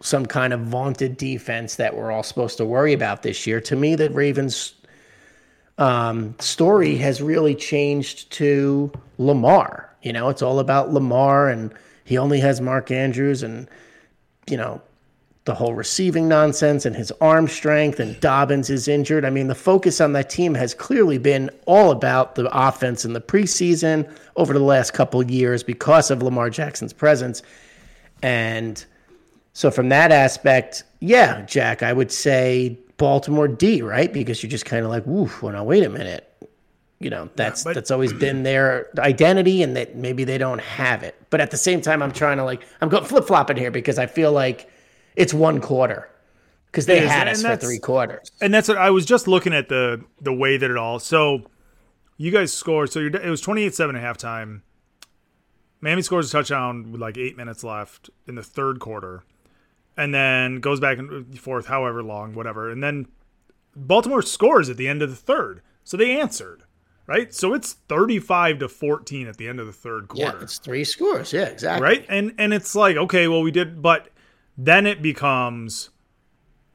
some 0.04 0.26
kind 0.26 0.52
of 0.52 0.60
vaunted 0.60 1.16
defense 1.16 1.76
that 1.76 1.96
we're 1.96 2.12
all 2.12 2.22
supposed 2.22 2.58
to 2.58 2.64
worry 2.64 2.92
about 2.92 3.22
this 3.22 3.46
year. 3.46 3.58
To 3.62 3.74
me, 3.74 3.94
the 3.94 4.10
Ravens 4.10 4.74
um, 5.78 6.34
story 6.38 6.96
has 6.96 7.22
really 7.22 7.54
changed 7.54 8.30
to 8.32 8.92
Lamar. 9.16 9.90
You 10.02 10.12
know, 10.12 10.28
it's 10.28 10.42
all 10.42 10.58
about 10.58 10.92
Lamar, 10.92 11.48
and 11.48 11.72
he 12.04 12.18
only 12.18 12.38
has 12.40 12.60
Mark 12.60 12.90
Andrews, 12.90 13.42
and 13.42 13.66
you 14.46 14.58
know 14.58 14.82
the 15.46 15.54
whole 15.54 15.72
receiving 15.72 16.28
nonsense 16.28 16.84
and 16.84 16.94
his 16.94 17.10
arm 17.22 17.48
strength, 17.48 17.98
and 17.98 18.20
Dobbins 18.20 18.68
is 18.68 18.88
injured. 18.88 19.24
I 19.24 19.30
mean, 19.30 19.48
the 19.48 19.54
focus 19.54 20.02
on 20.02 20.12
that 20.12 20.28
team 20.28 20.54
has 20.54 20.74
clearly 20.74 21.16
been 21.16 21.50
all 21.64 21.90
about 21.90 22.34
the 22.34 22.46
offense 22.52 23.06
in 23.06 23.14
the 23.14 23.22
preseason 23.22 24.10
over 24.36 24.52
the 24.52 24.58
last 24.58 24.92
couple 24.92 25.22
years 25.22 25.62
because 25.62 26.10
of 26.10 26.22
Lamar 26.22 26.50
Jackson's 26.50 26.92
presence, 26.92 27.42
and 28.22 28.84
so 29.54 29.70
from 29.70 29.88
that 29.88 30.12
aspect, 30.12 30.82
yeah, 31.00 31.42
Jack, 31.42 31.82
I 31.82 31.92
would 31.92 32.10
say 32.10 32.76
Baltimore 32.96 33.48
D, 33.48 33.82
right? 33.82 34.12
Because 34.12 34.42
you're 34.42 34.50
just 34.50 34.66
kind 34.66 34.84
of 34.84 34.90
like, 34.90 35.06
woof, 35.06 35.42
well, 35.42 35.52
now 35.52 35.62
wait 35.62 35.84
a 35.84 35.88
minute. 35.88 36.28
You 36.98 37.10
know, 37.10 37.30
that's 37.36 37.62
but- 37.64 37.74
that's 37.74 37.90
always 37.90 38.12
been 38.12 38.42
their 38.42 38.88
identity 38.98 39.62
and 39.62 39.76
that 39.76 39.94
maybe 39.96 40.24
they 40.24 40.38
don't 40.38 40.60
have 40.60 41.02
it. 41.02 41.14
But 41.30 41.40
at 41.40 41.50
the 41.50 41.56
same 41.56 41.80
time, 41.80 42.02
I'm 42.02 42.12
trying 42.12 42.38
to 42.38 42.44
like 42.44 42.66
I'm 42.80 42.88
going 42.88 43.04
flip 43.04 43.26
flopping 43.26 43.56
here 43.56 43.70
because 43.70 43.98
I 43.98 44.06
feel 44.06 44.32
like 44.32 44.68
it's 45.16 45.32
one 45.32 45.60
quarter. 45.60 46.10
Because 46.66 46.86
they 46.86 47.04
is, 47.04 47.10
had 47.10 47.28
us 47.28 47.42
for 47.42 47.56
three 47.56 47.78
quarters. 47.78 48.32
And 48.40 48.52
that's 48.52 48.66
what 48.66 48.78
I 48.78 48.90
was 48.90 49.06
just 49.06 49.28
looking 49.28 49.54
at 49.54 49.68
the 49.68 50.04
the 50.20 50.32
way 50.32 50.56
that 50.56 50.68
it 50.68 50.76
all. 50.76 50.98
So 50.98 51.48
you 52.16 52.32
guys 52.32 52.52
scored. 52.52 52.90
So 52.90 52.98
you're, 52.98 53.14
it 53.14 53.30
was 53.30 53.42
28-7 53.42 53.96
at 53.96 54.18
halftime. 54.18 54.62
Miami 55.80 56.02
scores 56.02 56.28
a 56.28 56.32
touchdown 56.32 56.90
with 56.90 57.00
like 57.00 57.18
eight 57.18 57.36
minutes 57.36 57.62
left 57.62 58.10
in 58.26 58.34
the 58.36 58.42
third 58.42 58.80
quarter, 58.80 59.22
and 59.96 60.14
then 60.14 60.60
goes 60.60 60.80
back 60.80 60.98
and 60.98 61.38
forth, 61.38 61.66
however 61.66 62.02
long, 62.02 62.34
whatever. 62.34 62.70
And 62.70 62.82
then 62.82 63.06
Baltimore 63.76 64.22
scores 64.22 64.68
at 64.68 64.76
the 64.76 64.88
end 64.88 65.02
of 65.02 65.10
the 65.10 65.16
third, 65.16 65.62
so 65.82 65.96
they 65.96 66.18
answered, 66.20 66.62
right? 67.06 67.34
So 67.34 67.54
it's 67.54 67.72
thirty-five 67.72 68.58
to 68.60 68.68
fourteen 68.68 69.26
at 69.26 69.36
the 69.36 69.48
end 69.48 69.60
of 69.60 69.66
the 69.66 69.72
third 69.72 70.08
quarter. 70.08 70.36
Yeah, 70.38 70.42
it's 70.42 70.58
three 70.58 70.84
scores. 70.84 71.32
Yeah, 71.32 71.46
exactly. 71.46 71.82
right 71.84 72.06
and 72.08 72.34
and 72.38 72.54
it's 72.54 72.74
like 72.74 72.96
okay 72.96 73.28
well 73.28 73.42
we 73.42 73.50
did 73.50 73.82
but 73.82 74.08
then 74.56 74.86
it 74.86 75.02
becomes 75.02 75.90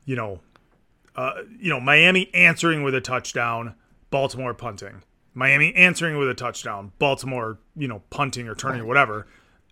you 0.05 0.15
know 0.15 0.39
uh 1.15 1.33
you 1.59 1.69
know 1.69 1.79
miami 1.79 2.29
answering 2.33 2.83
with 2.83 2.93
a 2.93 3.01
touchdown 3.01 3.75
baltimore 4.11 4.53
punting 4.53 5.01
miami 5.33 5.73
answering 5.75 6.17
with 6.17 6.27
a 6.29 6.33
touchdown 6.33 6.91
baltimore 6.99 7.59
you 7.75 7.87
know 7.87 8.01
punting 8.09 8.47
or 8.47 8.55
turning 8.55 8.81
or 8.81 8.85
whatever 8.85 9.27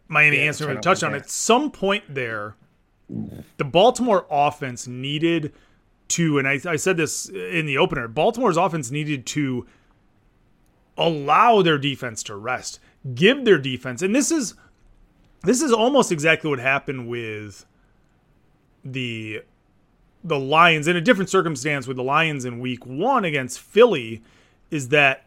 miami 0.08 0.40
answering 0.40 0.70
with 0.70 0.78
a 0.78 0.82
touchdown 0.82 1.14
at 1.14 1.30
some 1.30 1.70
point 1.70 2.04
there 2.08 2.56
the 3.10 3.64
baltimore 3.64 4.26
offense 4.30 4.88
needed 4.88 5.54
to 6.10 6.40
and 6.40 6.48
I, 6.48 6.60
I 6.66 6.76
said 6.76 6.98
this 6.98 7.30
in 7.30 7.66
the 7.66 7.78
opener 7.78 8.08
baltimore's 8.08 8.58
offense 8.58 8.92
needed 8.92 9.26
to 9.28 9.66
allow 10.98 11.62
their 11.62 11.78
defense 11.78 12.24
to 12.24 12.36
rest 12.36 12.80
give 13.16 13.46
their 13.46 13.58
defense 13.58 14.02
and 14.02 14.14
this 14.14 14.32
is 14.32 14.56
this 15.44 15.62
is 15.62 15.72
almost 15.72 16.12
exactly 16.12 16.50
what 16.50 16.60
happened 16.60 17.08
with 17.08 17.66
the 18.84 19.42
the 20.24 20.40
Lions 20.40 20.88
in 20.88 20.96
a 20.96 21.02
different 21.02 21.30
circumstance 21.30 21.88
with 21.88 21.98
the 21.98 22.04
Lions 22.04 22.44
in 22.44 22.60
week 22.60 22.86
1 22.86 23.24
against 23.24 23.60
Philly 23.60 24.22
is 24.72 24.90
that 24.90 25.26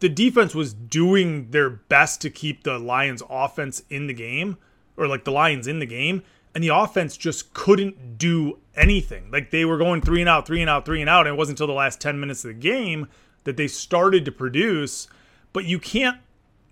the 0.00 0.08
defense 0.08 0.54
was 0.54 0.74
doing 0.74 1.50
their 1.50 1.70
best 1.70 2.20
to 2.22 2.30
keep 2.30 2.64
the 2.64 2.78
Lions 2.78 3.22
offense 3.28 3.82
in 3.88 4.06
the 4.06 4.14
game 4.14 4.56
or 4.96 5.06
like 5.06 5.24
the 5.24 5.32
Lions 5.32 5.66
in 5.66 5.78
the 5.78 5.86
game 5.86 6.22
and 6.54 6.64
the 6.64 6.68
offense 6.74 7.16
just 7.16 7.52
couldn't 7.52 8.16
do 8.18 8.58
anything. 8.74 9.30
Like 9.30 9.50
they 9.50 9.64
were 9.64 9.76
going 9.78 10.00
3 10.00 10.20
and 10.22 10.28
out, 10.28 10.46
3 10.46 10.60
and 10.62 10.70
out, 10.70 10.86
3 10.86 11.00
and 11.00 11.10
out 11.10 11.26
and 11.26 11.34
it 11.34 11.38
wasn't 11.38 11.54
until 11.60 11.66
the 11.66 11.72
last 11.78 12.00
10 12.00 12.18
minutes 12.18 12.44
of 12.44 12.48
the 12.48 12.54
game 12.54 13.08
that 13.44 13.56
they 13.56 13.68
started 13.68 14.24
to 14.24 14.32
produce, 14.32 15.06
but 15.52 15.64
you 15.64 15.78
can't 15.78 16.18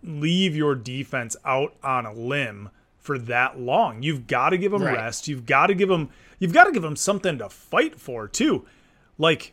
leave 0.02 0.54
your 0.56 0.74
defense 0.74 1.36
out 1.44 1.74
on 1.82 2.04
a 2.06 2.12
limb 2.12 2.70
for 2.98 3.18
that 3.18 3.58
long. 3.60 4.02
You've 4.02 4.26
got 4.26 4.50
to 4.50 4.58
give 4.58 4.72
them 4.72 4.82
Right. 4.82 4.96
rest. 4.96 5.28
You've 5.28 5.46
got 5.46 5.66
to 5.68 5.74
give 5.74 5.88
them 5.88 6.08
you've 6.38 6.52
got 6.52 6.64
to 6.64 6.72
give 6.72 6.82
them 6.82 6.96
something 6.96 7.38
to 7.38 7.48
fight 7.48 7.98
for 8.00 8.26
too. 8.26 8.64
Like 9.18 9.52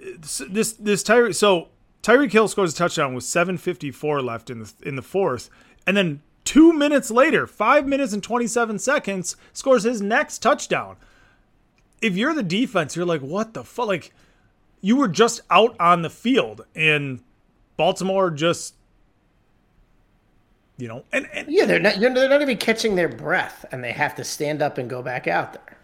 this 0.00 0.42
this, 0.48 0.72
this 0.72 1.02
Tyreek 1.02 1.34
so 1.34 1.68
Tyreek 2.02 2.32
Hill 2.32 2.48
scores 2.48 2.72
a 2.72 2.76
touchdown 2.76 3.14
with 3.14 3.24
7:54 3.24 4.22
left 4.22 4.50
in 4.50 4.60
the 4.60 4.72
in 4.82 4.96
the 4.96 5.02
fourth, 5.02 5.50
and 5.86 5.96
then 5.96 6.22
two 6.46 6.72
minutes 6.72 7.10
later, 7.10 7.46
five 7.46 7.86
minutes 7.86 8.14
and 8.14 8.22
27 8.22 8.78
seconds, 8.78 9.36
scores 9.52 9.82
his 9.82 10.00
next 10.00 10.38
touchdown. 10.38 10.96
If 12.00 12.16
you're 12.16 12.32
the 12.32 12.42
defense, 12.42 12.96
you're 12.96 13.04
like, 13.04 13.20
what 13.20 13.52
the 13.52 13.64
fuck? 13.64 13.88
Like, 13.88 14.12
you 14.80 14.96
were 14.96 15.08
just 15.08 15.42
out 15.50 15.76
on 15.78 16.00
the 16.02 16.08
field, 16.10 16.64
and 16.74 17.20
Baltimore 17.76 18.30
just, 18.30 18.74
you 20.78 20.88
know, 20.88 21.04
and, 21.12 21.28
and, 21.32 21.48
Yeah, 21.50 21.64
they're 21.64 21.80
not 21.80 21.98
they're 21.98 22.10
not 22.28 22.42
even 22.42 22.56
catching 22.58 22.94
their 22.94 23.08
breath, 23.08 23.64
and 23.72 23.82
they 23.82 23.92
have 23.92 24.14
to 24.16 24.24
stand 24.24 24.62
up 24.62 24.78
and 24.78 24.88
go 24.88 25.02
back 25.02 25.26
out 25.26 25.52
there. 25.54 25.76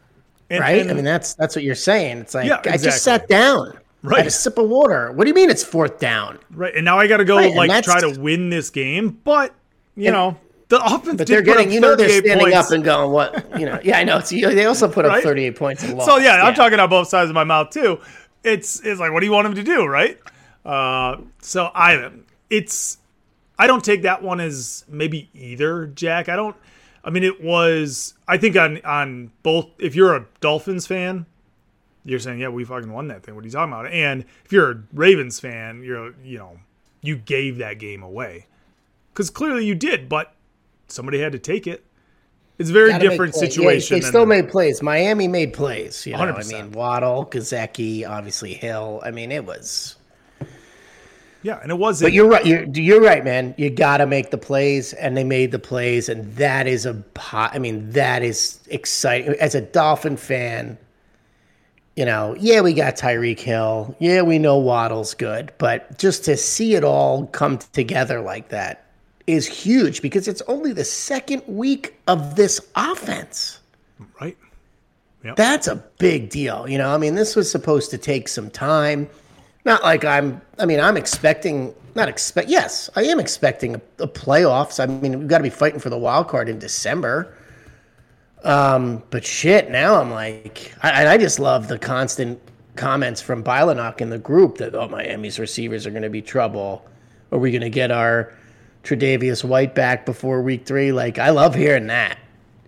and 0.50 0.60
right? 0.60 0.80
and- 0.82 0.90
I 0.90 0.94
mean, 0.94 1.04
that's 1.04 1.34
that's 1.34 1.56
what 1.56 1.64
you're 1.64 1.74
saying. 1.74 2.18
It's 2.18 2.34
like 2.34 2.46
Yeah, 2.46 2.60
I 2.66 2.76
just 2.76 3.02
sat 3.02 3.28
down. 3.28 3.72
I 4.04 4.08
Right. 4.08 4.18
had 4.18 4.26
a 4.26 4.30
sip 4.30 4.58
of 4.58 4.68
water. 4.68 5.12
What 5.12 5.24
do 5.24 5.28
you 5.28 5.34
mean 5.34 5.48
it's 5.48 5.62
fourth 5.64 5.98
down? 6.00 6.38
right, 6.50 6.74
and 6.74 6.84
now 6.84 6.98
I 6.98 7.06
got 7.06 7.18
to 7.18 7.24
go 7.24 7.36
Right, 7.36 7.54
like 7.54 7.84
try 7.84 8.00
to 8.00 8.18
win 8.20 8.50
this 8.50 8.68
game, 8.68 9.18
but 9.24 9.54
you 9.96 10.10
know, 10.10 10.36
the 10.72 10.82
offense. 10.82 11.18
But 11.18 11.26
they're 11.26 11.42
getting, 11.42 11.70
you 11.70 11.80
know, 11.80 11.94
they're 11.94 12.08
standing 12.08 12.38
points. 12.38 12.56
up 12.56 12.70
and 12.70 12.82
going, 12.82 13.12
what? 13.12 13.60
You 13.60 13.66
know, 13.66 13.78
yeah, 13.84 13.98
I 13.98 14.04
know. 14.04 14.18
It's, 14.18 14.30
they 14.30 14.64
also 14.64 14.88
put 14.88 15.04
up 15.04 15.10
Right? 15.10 15.22
38 15.22 15.56
points 15.56 15.82
and 15.82 15.94
lost. 15.94 16.08
So 16.08 16.16
yeah, 16.16 16.42
I'm 16.42 16.54
talking 16.54 16.80
out 16.80 16.88
both 16.88 17.08
sides 17.08 17.28
of 17.28 17.34
my 17.34 17.44
mouth 17.44 17.68
too. 17.70 18.00
It's 18.42 18.80
it's 18.80 18.98
like, 18.98 19.12
what 19.12 19.20
do 19.20 19.26
you 19.26 19.32
want 19.32 19.44
them 19.44 19.54
to 19.54 19.62
do, 19.62 19.84
right? 19.84 20.18
Uh, 20.64 21.18
so 21.40 21.70
I, 21.74 22.10
it's, 22.48 22.98
I 23.58 23.66
don't 23.66 23.84
take 23.84 24.02
that 24.02 24.22
one 24.22 24.40
as 24.40 24.84
maybe 24.88 25.28
either, 25.34 25.86
Jack. 25.86 26.30
I 26.30 26.36
don't. 26.36 26.56
I 27.04 27.10
mean, 27.10 27.22
it 27.22 27.42
was. 27.42 28.14
I 28.26 28.38
think 28.38 28.56
on 28.56 28.80
on 28.84 29.30
both. 29.42 29.68
If 29.78 29.94
you're 29.94 30.16
a 30.16 30.26
Dolphins 30.40 30.86
fan, 30.86 31.26
you're 32.04 32.18
saying, 32.18 32.38
yeah, 32.40 32.48
we 32.48 32.64
fucking 32.64 32.90
won 32.90 33.08
that 33.08 33.24
thing. 33.24 33.34
What 33.34 33.44
are 33.44 33.46
you 33.46 33.52
talking 33.52 33.72
about? 33.72 33.92
And 33.92 34.24
if 34.44 34.52
you're 34.52 34.70
a 34.70 34.82
Ravens 34.94 35.38
fan, 35.38 35.82
you're 35.82 36.14
you 36.24 36.38
know, 36.38 36.60
you 37.02 37.16
gave 37.16 37.58
that 37.58 37.78
game 37.78 38.02
away 38.02 38.46
because 39.12 39.28
clearly 39.28 39.66
you 39.66 39.74
did, 39.74 40.08
but 40.08 40.34
somebody 40.92 41.18
had 41.18 41.32
to 41.32 41.38
take 41.38 41.66
it. 41.66 41.84
It's 42.58 42.70
a 42.70 42.72
very 42.72 42.96
different 42.98 43.34
situation. 43.34 43.96
Yeah, 43.96 44.02
they 44.02 44.08
still 44.08 44.26
made 44.26 44.48
plays. 44.48 44.82
Miami 44.82 45.26
made 45.26 45.52
plays. 45.52 46.06
You 46.06 46.12
know, 46.12 46.20
I 46.20 46.26
100%. 46.26 46.52
mean, 46.52 46.72
Waddle, 46.72 47.26
Gesicki, 47.26 48.08
obviously 48.08 48.54
Hill. 48.54 49.00
I 49.02 49.10
mean, 49.10 49.32
it 49.32 49.44
was. 49.44 49.96
yeah, 51.42 51.58
and 51.60 51.70
it 51.70 51.78
was. 51.78 52.00
But 52.00 52.12
you're 52.12 52.28
right. 52.28 52.46
You're, 52.46 52.64
you're 52.64 53.00
right, 53.00 53.24
man. 53.24 53.54
You 53.56 53.70
got 53.70 53.96
to 53.96 54.06
make 54.06 54.30
the 54.30 54.38
plays, 54.38 54.92
and 54.92 55.16
they 55.16 55.24
made 55.24 55.50
the 55.50 55.58
plays, 55.58 56.08
and 56.08 56.36
that 56.36 56.66
is 56.66 56.86
a. 56.86 56.94
pot. 56.94 57.52
I 57.54 57.58
mean, 57.58 57.90
that 57.92 58.22
is 58.22 58.60
exciting. 58.68 59.34
As 59.40 59.54
a 59.54 59.62
Dolphin 59.62 60.16
fan, 60.18 60.78
you 61.96 62.04
know, 62.04 62.36
yeah, 62.38 62.60
we 62.60 62.74
got 62.74 62.96
Tyreek 62.96 63.40
Hill. 63.40 63.96
Yeah, 63.98 64.22
we 64.22 64.38
know 64.38 64.58
Waddle's 64.58 65.14
good, 65.14 65.52
but 65.58 65.98
just 65.98 66.26
to 66.26 66.36
see 66.36 66.74
it 66.74 66.84
all 66.84 67.26
come 67.26 67.58
together 67.58 68.20
like 68.20 68.50
that 68.50 68.91
is 69.26 69.46
huge 69.46 70.02
because 70.02 70.28
it's 70.28 70.42
only 70.42 70.72
the 70.72 70.84
second 70.84 71.42
week 71.46 71.98
of 72.06 72.36
this 72.36 72.60
offense. 72.74 73.60
right. 75.22 75.36
That's 75.36 75.68
a 75.68 75.76
big 75.98 76.30
deal. 76.30 76.68
You 76.68 76.78
know, 76.78 76.92
I 76.92 76.98
mean, 76.98 77.14
this 77.14 77.36
was 77.36 77.50
supposed 77.50 77.90
to 77.90 77.98
take 77.98 78.28
some 78.28 78.50
time. 78.50 79.08
Not 79.64 79.82
like 79.84 80.04
I'm, 80.04 80.40
I 80.58 80.66
mean, 80.66 80.80
I'm 80.80 80.96
expecting, 80.96 81.72
not 81.94 82.08
expect, 82.08 82.48
yes, 82.48 82.90
I 82.96 83.04
am 83.04 83.20
expecting 83.20 83.76
a, 83.76 83.80
a 84.00 84.08
playoffs. 84.08 84.82
I 84.82 84.86
mean, 84.86 85.18
we've 85.20 85.28
got 85.28 85.38
to 85.38 85.44
be 85.44 85.50
fighting 85.50 85.78
for 85.78 85.90
the 85.90 85.98
wild 85.98 86.26
card 86.26 86.48
in 86.48 86.58
December. 86.58 87.36
Um, 88.42 89.04
but 89.10 89.24
shit, 89.24 89.70
now 89.70 90.00
I'm 90.00 90.10
like, 90.10 90.74
I, 90.82 91.06
I 91.06 91.16
just 91.16 91.38
love 91.38 91.68
the 91.68 91.78
constant 91.78 92.40
comments 92.74 93.20
from 93.20 93.44
Bilenok 93.44 94.00
in 94.00 94.10
the 94.10 94.18
group 94.18 94.58
that, 94.58 94.74
oh, 94.74 94.88
Miami's 94.88 95.38
receivers 95.38 95.86
are 95.86 95.90
going 95.90 96.02
to 96.02 96.10
be 96.10 96.22
trouble. 96.22 96.84
Are 97.30 97.38
we 97.38 97.52
going 97.52 97.62
to 97.62 97.70
get 97.70 97.92
our 97.92 98.32
Tredavious 98.82 99.44
White 99.44 99.74
back 99.74 100.04
before 100.06 100.42
week 100.42 100.66
three? 100.66 100.92
Like, 100.92 101.18
I 101.18 101.30
love 101.30 101.54
hearing 101.54 101.86
that 101.88 102.18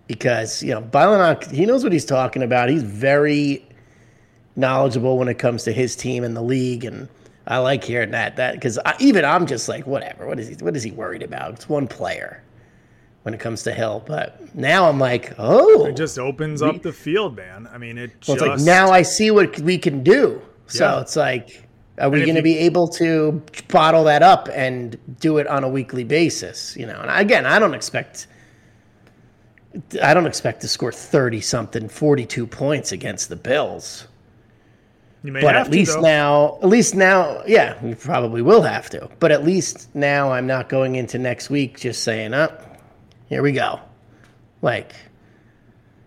because 0.07 0.63
you 0.63 0.71
know 0.71 0.81
Bilenok, 0.81 1.51
he 1.51 1.65
knows 1.65 1.83
what 1.83 1.93
he's 1.93 2.05
talking 2.05 2.43
about. 2.43 2.69
He's 2.69 2.83
very 2.83 3.65
knowledgeable 4.55 5.17
when 5.17 5.27
it 5.27 5.37
comes 5.37 5.63
to 5.63 5.71
his 5.71 5.95
team 5.95 6.23
and 6.23 6.35
the 6.35 6.41
league, 6.41 6.85
and 6.85 7.09
I 7.47 7.57
like 7.59 7.83
hearing 7.83 8.11
that. 8.11 8.35
That 8.37 8.53
because 8.55 8.79
even 8.99 9.25
I'm 9.25 9.45
just 9.45 9.67
like, 9.67 9.85
whatever. 9.85 10.27
What 10.27 10.39
is 10.39 10.47
he? 10.47 10.55
What 10.55 10.75
is 10.75 10.83
he 10.83 10.91
worried 10.91 11.23
about? 11.23 11.53
It's 11.53 11.69
one 11.69 11.87
player 11.87 12.41
when 13.23 13.33
it 13.33 13.39
comes 13.39 13.63
to 13.63 13.73
Hill, 13.73 14.03
but 14.05 14.55
now 14.55 14.87
I'm 14.87 14.99
like, 14.99 15.33
oh, 15.39 15.87
It 15.87 15.95
just 15.97 16.19
opens 16.19 16.61
up 16.61 16.83
the 16.83 16.93
field, 16.93 17.35
man. 17.35 17.67
I 17.73 17.79
mean, 17.79 17.97
it 17.97 18.11
well, 18.27 18.37
just 18.37 18.45
it's 18.45 18.59
like 18.59 18.65
now 18.67 18.91
I 18.91 19.01
see 19.01 19.31
what 19.31 19.59
we 19.61 19.79
can 19.79 20.03
do. 20.03 20.39
So 20.67 20.85
Yeah. 20.85 21.01
it's 21.01 21.15
like, 21.15 21.64
are 21.97 22.09
we 22.09 22.23
going 22.23 22.35
to 22.35 22.41
be 22.41 22.57
able 22.59 22.87
to 22.89 23.41
bottle 23.69 24.03
that 24.05 24.21
up 24.21 24.49
and 24.51 24.97
do 25.19 25.37
it 25.37 25.47
on 25.47 25.63
a 25.63 25.69
weekly 25.69 26.03
basis? 26.03 26.75
You 26.75 26.85
know, 26.87 26.99
and 26.99 27.09
again, 27.09 27.45
I 27.45 27.59
don't 27.59 27.73
expect. 27.73 28.27
I 30.01 30.13
don't 30.13 30.25
expect 30.25 30.61
to 30.61 30.67
score 30.67 30.91
thirty 30.91 31.41
something, 31.41 31.89
forty-two 31.89 32.47
points 32.47 32.91
against 32.91 33.29
the 33.29 33.35
Bills. 33.35 34.07
you 35.23 35.31
may 35.31 35.41
But 35.41 35.55
have 35.55 35.67
at 35.67 35.71
least 35.71 35.95
to, 35.95 36.01
now, 36.01 36.59
at 36.61 36.69
least 36.69 36.95
now, 36.95 37.41
yeah, 37.45 37.77
we 37.83 37.95
probably 37.95 38.41
will 38.41 38.61
have 38.61 38.89
to. 38.91 39.09
But 39.19 39.31
at 39.31 39.43
least 39.43 39.93
now, 39.93 40.31
I'm 40.31 40.47
not 40.47 40.69
going 40.69 40.95
into 40.95 41.17
next 41.17 41.49
week 41.49 41.79
just 41.79 42.03
saying, 42.03 42.33
"Up, 42.33 42.77
here 43.27 43.41
we 43.41 43.51
go." 43.51 43.79
Like, 44.61 44.93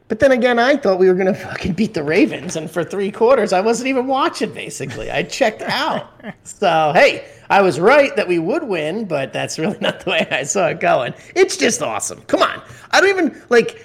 but 0.09 0.21
then 0.21 0.33
again, 0.33 0.59
I 0.59 0.77
thought 0.77 0.99
we 0.99 1.09
were 1.09 1.15
gonna 1.15 1.35
fucking 1.35 1.75
beat 1.75 1.93
the 1.93 2.03
Ravens, 2.03 2.57
and 2.57 2.71
for 2.71 2.83
three 2.83 3.13
quarters, 3.13 3.53
I 3.53 3.61
wasn't 3.61 3.89
even 3.89 4.07
watching. 4.07 4.53
Basically, 4.53 5.11
I 5.11 5.23
checked 5.23 5.63
out. 5.63 6.11
so 6.45 6.93
hey, 6.95 7.29
I 7.51 7.61
was 7.61 7.79
right 7.79 8.15
that 8.17 8.27
we 8.27 8.39
would 8.39 8.65
win, 8.65 9.05
but 9.05 9.33
that's 9.33 9.59
really 9.59 9.79
not 9.83 10.01
the 10.01 10.11
way 10.11 10.27
I 10.31 10.45
saw 10.45 10.69
it 10.69 10.81
going. 10.81 11.13
It's 11.35 11.59
just 11.59 11.83
awesome. 11.83 12.23
Come 12.23 12.43
on, 12.43 12.63
I 12.91 13.01
don't 13.01 13.11
even 13.11 13.43
like. 13.51 13.85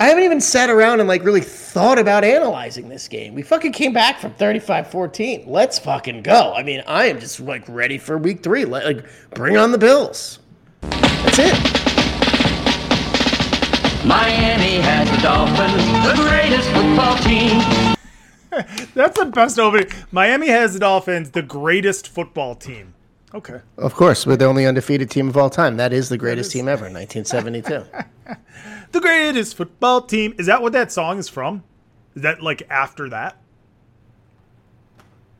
I 0.00 0.06
haven't 0.06 0.24
even 0.24 0.40
sat 0.40 0.68
around 0.68 0.98
and 0.98 1.08
like 1.08 1.22
really 1.22 1.40
thought 1.40 1.96
about 1.96 2.24
analyzing 2.24 2.88
this 2.88 3.06
game. 3.06 3.34
We 3.34 3.42
fucking 3.42 3.70
came 3.70 3.92
back 3.92 4.18
from 4.18 4.32
35-14. 4.32 5.44
Let's 5.46 5.78
fucking 5.78 6.22
go. 6.22 6.52
I 6.54 6.64
mean, 6.64 6.82
I 6.88 7.04
am 7.04 7.20
just 7.20 7.38
like 7.38 7.62
ready 7.68 7.98
for 7.98 8.18
week 8.18 8.42
three. 8.42 8.64
Like, 8.64 9.06
bring 9.30 9.56
on 9.56 9.70
the 9.70 9.78
Bills. 9.78 10.40
That's 10.80 11.38
it. 11.38 11.81
Miami 14.04 14.80
has 14.80 15.08
the 15.10 15.16
Dolphins, 15.18 15.84
the 16.06 16.14
greatest 16.22 16.68
football 16.70 17.16
team. 17.18 17.62
That's 18.94 19.16
the 19.18 19.26
best 19.26 19.58
opening. 19.60 19.88
Miami 20.10 20.48
has 20.48 20.74
the 20.74 20.80
Dolphins, 20.80 21.30
the 21.30 21.42
greatest 21.42 22.08
football 22.08 22.54
team. 22.56 22.94
Okay. 23.32 23.60
Of 23.78 23.94
course, 23.94 24.26
we're 24.26 24.36
the 24.36 24.44
only 24.46 24.66
undefeated 24.66 25.08
team 25.08 25.28
of 25.28 25.36
all 25.36 25.48
time. 25.48 25.76
That 25.76 25.92
is 25.92 26.08
the 26.08 26.18
greatest 26.18 26.50
team 26.52 26.68
ever, 26.68 26.90
1972. 26.90 27.84
The 28.92 29.00
greatest 29.00 29.56
football 29.56 30.02
team. 30.02 30.34
Is 30.38 30.44
that 30.46 30.60
what 30.60 30.74
that 30.74 30.92
song 30.92 31.16
is 31.18 31.26
from? 31.26 31.62
Is 32.14 32.20
that 32.22 32.42
like 32.42 32.62
after 32.68 33.08
that? 33.08 33.38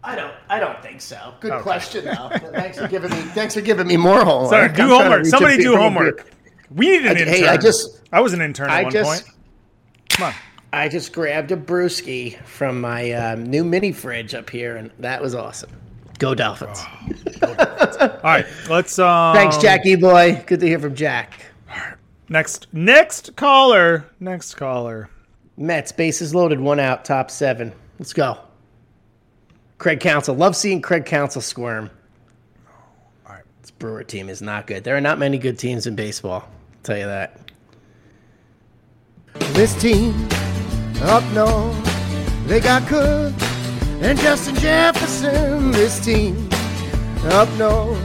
I 0.02 0.16
don't. 0.16 0.32
I 0.48 0.58
don't 0.58 0.80
think 0.82 1.02
so. 1.02 1.34
Good 1.40 1.52
Okay. 1.52 1.62
question, 1.62 2.04
though. 2.06 2.30
thanks 2.54 2.78
for 2.78 2.88
giving 2.88 3.10
me. 3.10 3.16
Thanks 3.34 3.52
for 3.52 3.60
giving 3.60 3.86
me 3.86 3.98
more 3.98 4.24
homework. 4.24 4.48
Sorry, 4.50 4.72
do 4.72 4.88
homework. 4.88 5.26
Somebody 5.26 5.58
do 5.58 5.72
big- 5.72 5.78
homework. 5.78 6.30
We 6.74 6.90
need 6.90 7.02
an 7.06 7.16
I- 7.16 7.20
intern. 7.20 7.28
hey, 7.28 7.46
I 7.48 7.56
just- 7.56 8.00
I 8.12 8.20
was 8.20 8.32
an 8.32 8.40
intern 8.40 8.70
at 8.70 8.76
I 8.76 8.82
one 8.84 8.92
just- 8.92 9.24
point. 9.24 9.36
Come 10.10 10.26
on. 10.28 10.34
I 10.74 10.88
just 10.88 11.12
grabbed 11.12 11.52
a 11.52 11.56
brewski 11.56 12.38
from 12.44 12.80
my 12.80 13.12
um, 13.12 13.44
new 13.44 13.62
mini 13.62 13.92
fridge 13.92 14.34
up 14.34 14.48
here, 14.48 14.76
and 14.76 14.90
that 15.00 15.20
was 15.20 15.34
awesome. 15.34 15.70
Go 16.18 16.34
Dolphins! 16.34 16.78
All 17.42 18.20
right, 18.22 18.46
let's. 18.70 18.98
Um, 18.98 19.34
Thanks, 19.34 19.58
Jackie 19.58 19.96
boy. 19.96 20.42
Good 20.46 20.60
to 20.60 20.66
hear 20.66 20.78
from 20.78 20.94
Jack. 20.94 21.44
Next, 22.28 22.68
next 22.72 23.36
caller. 23.36 24.06
Next 24.20 24.54
caller. 24.54 25.10
Mets 25.58 25.92
bases 25.92 26.34
loaded, 26.34 26.58
one 26.60 26.80
out, 26.80 27.04
top 27.04 27.30
seven. 27.30 27.72
Let's 27.98 28.12
go. 28.14 28.38
Craig 29.78 30.00
Counsell. 30.00 30.34
Love 30.36 30.56
seeing 30.56 30.80
Craig 30.80 31.04
Counsell 31.04 31.42
squirm. 31.42 31.90
All 33.26 33.34
right. 33.34 33.42
This 33.60 33.70
Brewer 33.72 34.04
team 34.04 34.28
is 34.30 34.40
not 34.40 34.66
good. 34.66 34.84
There 34.84 34.96
are 34.96 35.00
not 35.02 35.18
many 35.18 35.36
good 35.38 35.58
teams 35.58 35.86
in 35.86 35.96
baseball. 35.96 36.48
I'll 36.82 36.86
tell 36.86 36.98
you 36.98 37.06
that. 37.06 37.38
This 39.54 39.80
team 39.80 40.26
Up 41.02 41.22
north, 41.32 42.48
they 42.48 42.58
got 42.58 42.88
Cook 42.88 43.32
and 44.02 44.18
Justin 44.18 44.56
Jefferson. 44.56 45.70
This 45.70 46.04
team 46.04 46.48
up 47.26 47.48
north. 47.56 48.02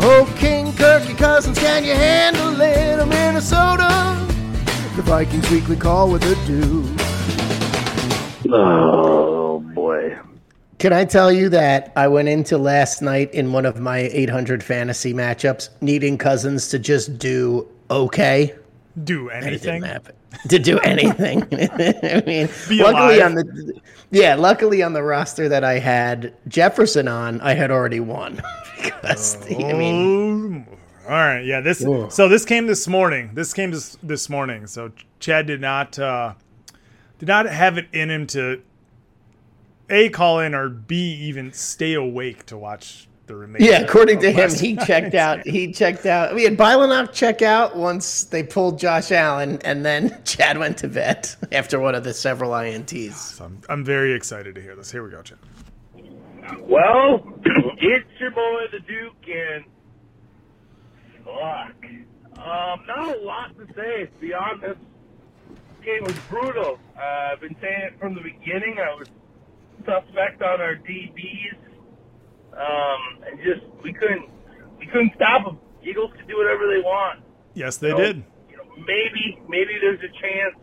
Oh, 0.00 0.32
King 0.38 0.66
Kirky 0.74 1.18
Cousins, 1.18 1.58
can 1.58 1.82
you 1.82 1.94
handle 1.94 2.54
it? 2.60 3.04
Minnesota, 3.04 4.16
the 4.94 5.02
Vikings 5.02 5.50
weekly 5.50 5.74
call 5.74 6.08
with 6.08 6.22
a 6.22 6.36
do. 6.46 6.84
Oh 8.52 9.58
boy. 9.74 10.16
Can 10.78 10.92
I 10.92 11.04
tell 11.04 11.32
you 11.32 11.48
that 11.48 11.92
I 11.96 12.06
went 12.06 12.28
into 12.28 12.58
last 12.58 13.02
night 13.02 13.34
in 13.34 13.52
one 13.52 13.66
of 13.66 13.80
my 13.80 13.98
800 14.12 14.62
fantasy 14.62 15.12
matchups 15.12 15.70
needing 15.80 16.16
Cousins 16.16 16.68
to 16.68 16.78
just 16.78 17.18
do 17.18 17.66
okay? 17.90 18.54
Do 19.04 19.30
anything? 19.30 19.82
To 20.48 20.58
do 20.58 20.78
anything. 20.84 21.42
I 21.52 22.22
mean, 22.26 22.48
Be 22.68 22.82
luckily 22.82 23.20
alive. 23.20 23.22
on 23.22 23.34
the 23.34 23.80
yeah, 24.10 24.34
luckily 24.34 24.82
on 24.82 24.92
the 24.94 25.02
roster 25.02 25.48
that 25.48 25.64
I 25.64 25.78
had 25.78 26.34
Jefferson 26.48 27.06
on, 27.08 27.40
I 27.40 27.54
had 27.54 27.70
already 27.70 28.00
won 28.00 28.40
because 28.82 29.36
I 29.46 29.72
mean, 29.74 30.66
Oh, 30.68 30.72
all 31.04 31.10
right. 31.18 31.44
Yeah. 31.44 31.60
This. 31.60 31.78
So 31.78 32.28
this 32.28 32.44
came 32.44 32.66
this 32.66 32.86
morning. 32.88 33.30
This 33.34 33.52
came 33.52 33.70
this 33.70 33.96
this 34.02 34.28
morning. 34.28 34.66
So 34.66 34.92
Chad 35.20 35.46
did 35.46 35.60
not 35.60 35.98
uh, 35.98 36.34
did 37.18 37.28
not 37.28 37.46
have 37.46 37.78
it 37.78 37.86
in 37.92 38.10
him 38.10 38.26
to 38.28 38.62
a 39.90 40.08
call 40.10 40.40
in 40.40 40.54
or 40.54 40.68
b 40.68 40.96
even 41.14 41.52
stay 41.52 41.94
awake 41.94 42.44
to 42.46 42.58
watch 42.58 43.08
the 43.28 43.36
remainder. 43.36 43.64
yeah. 43.64 43.78
According 43.80 44.20
to 44.20 44.32
him, 44.32 44.50
he 44.50 44.72
night's 44.72 44.86
checked 44.88 45.14
out. 45.14 45.44
game. 45.44 45.54
He 45.54 45.72
checked 45.72 46.06
out. 46.06 46.34
We 46.34 46.42
had 46.44 46.56
Bylanoff 46.56 47.12
check 47.12 47.42
out 47.42 47.76
once 47.76 48.24
they 48.24 48.42
pulled 48.42 48.78
Josh 48.78 49.12
Allen, 49.12 49.60
and 49.64 49.84
then 49.84 50.20
Chad 50.24 50.58
went 50.58 50.78
to 50.78 50.88
bed 50.88 51.28
after 51.52 51.78
one 51.78 51.94
of 51.94 52.02
the 52.04 52.12
several 52.12 52.50
ints. 52.50 53.12
So 53.12 53.44
I'm, 53.44 53.60
I'm 53.68 53.84
very 53.84 54.12
excited 54.14 54.54
to 54.56 54.60
hear 54.62 54.74
this. 54.74 54.90
Here 54.90 55.04
we 55.04 55.10
go, 55.10 55.22
Chad. 55.22 55.38
Well, 56.62 57.22
it's 57.78 58.08
your 58.18 58.30
boy 58.32 58.62
the 58.72 58.80
Duke, 58.80 59.12
and 59.28 59.64
fuck. 61.24 61.84
Um, 62.38 62.80
not 62.86 63.16
a 63.16 63.20
lot 63.20 63.56
to 63.58 63.66
say. 63.74 64.06
To 64.06 64.20
be 64.20 64.32
honest, 64.32 64.62
this 65.48 65.84
game 65.84 66.04
was 66.04 66.16
brutal. 66.30 66.78
Uh, 66.96 67.32
I've 67.32 67.40
been 67.40 67.56
saying 67.60 67.80
it 67.92 67.98
from 68.00 68.14
the 68.14 68.20
beginning. 68.20 68.78
I 68.78 68.94
was 68.94 69.08
suspect 69.84 70.42
on 70.42 70.60
our 70.60 70.76
DBs, 70.76 71.56
um, 72.58 73.22
and 73.26 73.38
just 73.40 73.62
we 73.82 73.92
couldn't 73.92 74.28
we 74.78 74.86
couldn't 74.86 75.12
stop 75.14 75.44
them. 75.44 75.58
Eagles 75.82 76.10
could 76.16 76.26
do 76.28 76.36
whatever 76.36 76.66
they 76.66 76.80
want. 76.82 77.22
Yes, 77.54 77.76
they 77.78 77.90
So, 77.90 77.96
did. 77.98 78.24
You 78.50 78.56
know, 78.58 78.64
maybe 78.76 79.38
maybe 79.48 79.78
there's 79.80 80.00
a 80.00 80.12
chance 80.20 80.56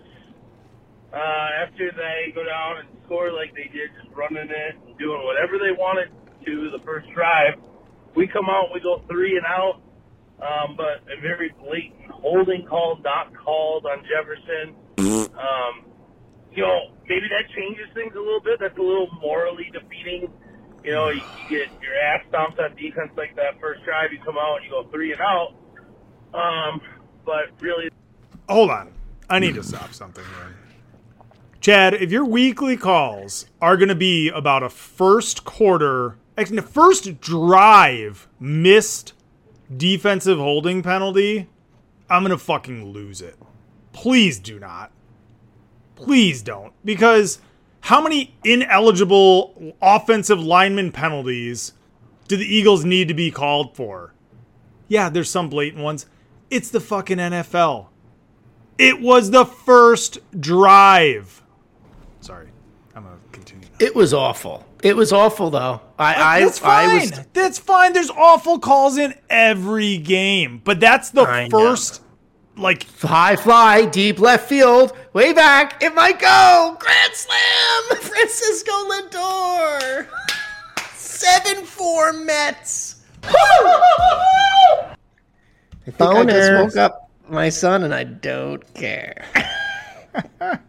uh, 1.13 1.63
after 1.63 1.91
they 1.91 2.31
go 2.35 2.43
down 2.43 2.77
and 2.79 2.87
score 3.05 3.31
like 3.31 3.53
they 3.55 3.69
did, 3.71 3.89
just 4.01 4.13
running 4.15 4.49
it 4.49 4.75
and 4.85 4.97
doing 4.97 5.23
whatever 5.23 5.57
they 5.57 5.71
wanted 5.71 6.09
to 6.45 6.69
the 6.71 6.83
first 6.83 7.07
drive. 7.13 7.55
We 8.15 8.27
come 8.27 8.45
out, 8.49 8.69
we 8.73 8.79
go 8.79 9.01
three 9.09 9.35
and 9.37 9.45
out, 9.45 9.81
um, 10.39 10.75
but 10.77 11.03
a 11.11 11.19
very 11.21 11.51
blatant 11.59 12.11
holding 12.11 12.65
call 12.65 12.99
not 13.03 13.33
called 13.35 13.85
on 13.85 14.03
Jefferson. 14.07 14.75
Um, 15.35 15.85
you 16.53 16.63
know, 16.63 16.95
maybe 17.07 17.27
that 17.27 17.51
changes 17.55 17.87
things 17.93 18.13
a 18.15 18.19
little 18.19 18.39
bit. 18.39 18.59
That's 18.59 18.77
a 18.77 18.81
little 18.81 19.09
morally 19.21 19.69
defeating. 19.73 20.31
You 20.85 20.91
know, 20.91 21.09
you, 21.09 21.21
you 21.49 21.49
get 21.49 21.81
your 21.81 21.95
ass 21.95 22.23
stomped 22.29 22.59
on 22.59 22.75
defense 22.75 23.11
like 23.17 23.35
that 23.37 23.59
first 23.59 23.83
drive. 23.83 24.13
You 24.13 24.19
come 24.23 24.37
out 24.37 24.57
and 24.57 24.65
you 24.65 24.71
go 24.71 24.83
three 24.91 25.11
and 25.11 25.21
out. 25.21 25.55
Um, 26.33 26.79
but 27.25 27.49
really, 27.59 27.89
Hold 28.47 28.69
on. 28.69 28.91
I 29.29 29.39
need 29.39 29.55
to 29.55 29.63
stop 29.63 29.93
something 29.93 30.23
here. 30.23 30.55
Chad, 31.59 31.95
if 31.95 32.11
your 32.11 32.25
weekly 32.25 32.77
calls 32.77 33.47
are 33.59 33.75
going 33.75 33.89
to 33.89 33.95
be 33.95 34.29
about 34.29 34.61
a 34.61 34.69
first 34.69 35.45
quarter, 35.45 36.17
actually, 36.37 36.57
the 36.57 36.61
first 36.61 37.19
drive 37.19 38.27
missed 38.39 39.13
defensive 39.75 40.37
holding 40.37 40.83
penalty, 40.83 41.49
I'm 42.07 42.21
going 42.21 42.29
to 42.29 42.37
fucking 42.37 42.85
lose 42.85 43.19
it. 43.19 43.35
Please 43.93 44.37
do 44.37 44.59
not. 44.59 44.91
Please 45.95 46.43
don't. 46.43 46.73
Because 46.83 47.39
how 47.85 48.01
many 48.01 48.33
ineligible 48.43 49.75
offensive 49.79 50.39
lineman 50.39 50.91
penalties 50.91 51.73
do 52.27 52.35
the 52.35 52.43
Eagles 52.43 52.83
need 52.83 53.07
to 53.09 53.13
be 53.13 53.29
called 53.29 53.75
for? 53.75 54.11
Yeah, 54.87 55.09
there's 55.09 55.29
some 55.29 55.49
blatant 55.49 55.83
ones. 55.83 56.07
It's 56.49 56.71
the 56.71 56.79
fucking 56.79 57.19
NFL. 57.19 57.85
It 58.79 59.01
was 59.01 59.29
the 59.29 59.45
first 59.45 60.17
drive. 60.41 61.43
Sorry. 62.21 62.47
I'm 62.95 63.03
going 63.03 63.19
to 63.19 63.29
continue. 63.31 63.67
now. 63.67 63.85
It 63.85 63.95
was 63.95 64.15
awful. 64.15 64.65
It 64.81 64.95
was 64.95 65.13
awful 65.13 65.51
though. 65.51 65.79
I, 65.99 66.15
I, 66.15 66.39
That's 66.39 66.57
fine. 66.57 66.89
I 66.89 66.93
was 66.95 67.11
That's 67.33 67.59
fine. 67.59 67.93
There's 67.93 68.09
awful 68.09 68.57
calls 68.57 68.97
in 68.97 69.13
every 69.29 69.99
game, 69.99 70.59
but 70.63 70.79
that's 70.79 71.11
the 71.11 71.21
I 71.21 71.47
know. 71.49 71.75
First 72.55 72.63
like 72.63 72.99
high 73.01 73.35
fly, 73.35 73.85
deep 73.85 74.19
left 74.19 74.47
field, 74.47 74.93
way 75.13 75.33
back. 75.33 75.81
It 75.83 75.93
might 75.93 76.19
go. 76.19 76.77
Grand 76.79 77.13
slam. 77.13 77.99
Francisco 78.01 78.71
Lindor. 78.89 80.07
Seven 80.93 81.65
four 81.65 82.13
Mets. 82.13 83.03
I 83.23 83.31
think 85.85 86.01
I 86.01 86.23
just 86.23 86.49
Boner. 86.49 86.63
woke 86.63 86.75
up 86.77 87.09
my 87.29 87.49
son 87.49 87.83
and 87.83 87.93
I 87.93 88.03
don't 88.03 88.73
care. 88.73 89.25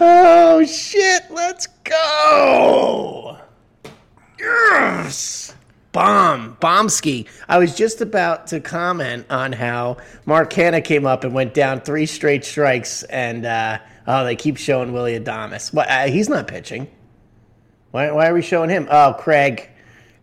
oh 0.00 0.64
shit! 0.64 1.22
Let's 1.30 1.66
go. 1.84 3.38
Yes. 4.38 5.55
Bomb, 5.96 6.58
Bombski. 6.60 7.26
I 7.48 7.56
was 7.56 7.74
just 7.74 8.02
about 8.02 8.48
to 8.48 8.60
comment 8.60 9.24
on 9.30 9.50
how 9.52 9.96
Mark 10.26 10.52
Canha 10.52 10.84
came 10.84 11.06
up 11.06 11.24
and 11.24 11.32
went 11.32 11.54
down 11.54 11.80
three 11.80 12.04
straight 12.04 12.44
strikes, 12.44 13.02
and 13.04 13.46
uh, 13.46 13.78
oh, 14.06 14.22
they 14.22 14.36
keep 14.36 14.58
showing 14.58 14.92
Willy 14.92 15.18
Adames. 15.18 15.72
What? 15.72 15.88
Uh, 15.88 16.08
he's 16.08 16.28
not 16.28 16.48
pitching. 16.48 16.86
Why, 17.92 18.10
why 18.10 18.28
are 18.28 18.34
we 18.34 18.42
showing 18.42 18.68
him? 18.68 18.86
Oh, 18.90 19.16
Craig. 19.18 19.70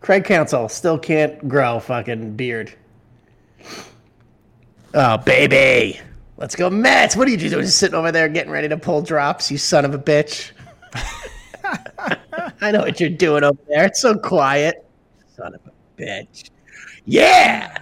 Craig 0.00 0.22
Counsell 0.22 0.68
still 0.68 0.96
can't 0.96 1.48
grow 1.48 1.80
fucking 1.80 2.36
beard. 2.36 2.72
Oh, 4.94 5.16
baby. 5.16 5.98
Let's 6.36 6.54
go, 6.54 6.70
Mets. 6.70 7.16
What 7.16 7.26
are 7.26 7.32
you 7.32 7.36
doing? 7.36 7.64
Just 7.64 7.80
sitting 7.80 7.96
over 7.96 8.12
there 8.12 8.28
getting 8.28 8.52
ready 8.52 8.68
to 8.68 8.76
pull 8.76 9.02
drops, 9.02 9.50
you 9.50 9.58
son 9.58 9.84
of 9.84 9.92
a 9.92 9.98
bitch. 9.98 10.52
I 12.60 12.70
know 12.70 12.82
what 12.82 13.00
you're 13.00 13.10
doing 13.10 13.42
over 13.42 13.58
there. 13.66 13.86
It's 13.86 14.00
so 14.00 14.16
quiet. 14.16 14.83
Son 15.36 15.54
of 15.54 15.60
a 15.66 16.00
bitch. 16.02 16.50
Yeah. 17.04 17.76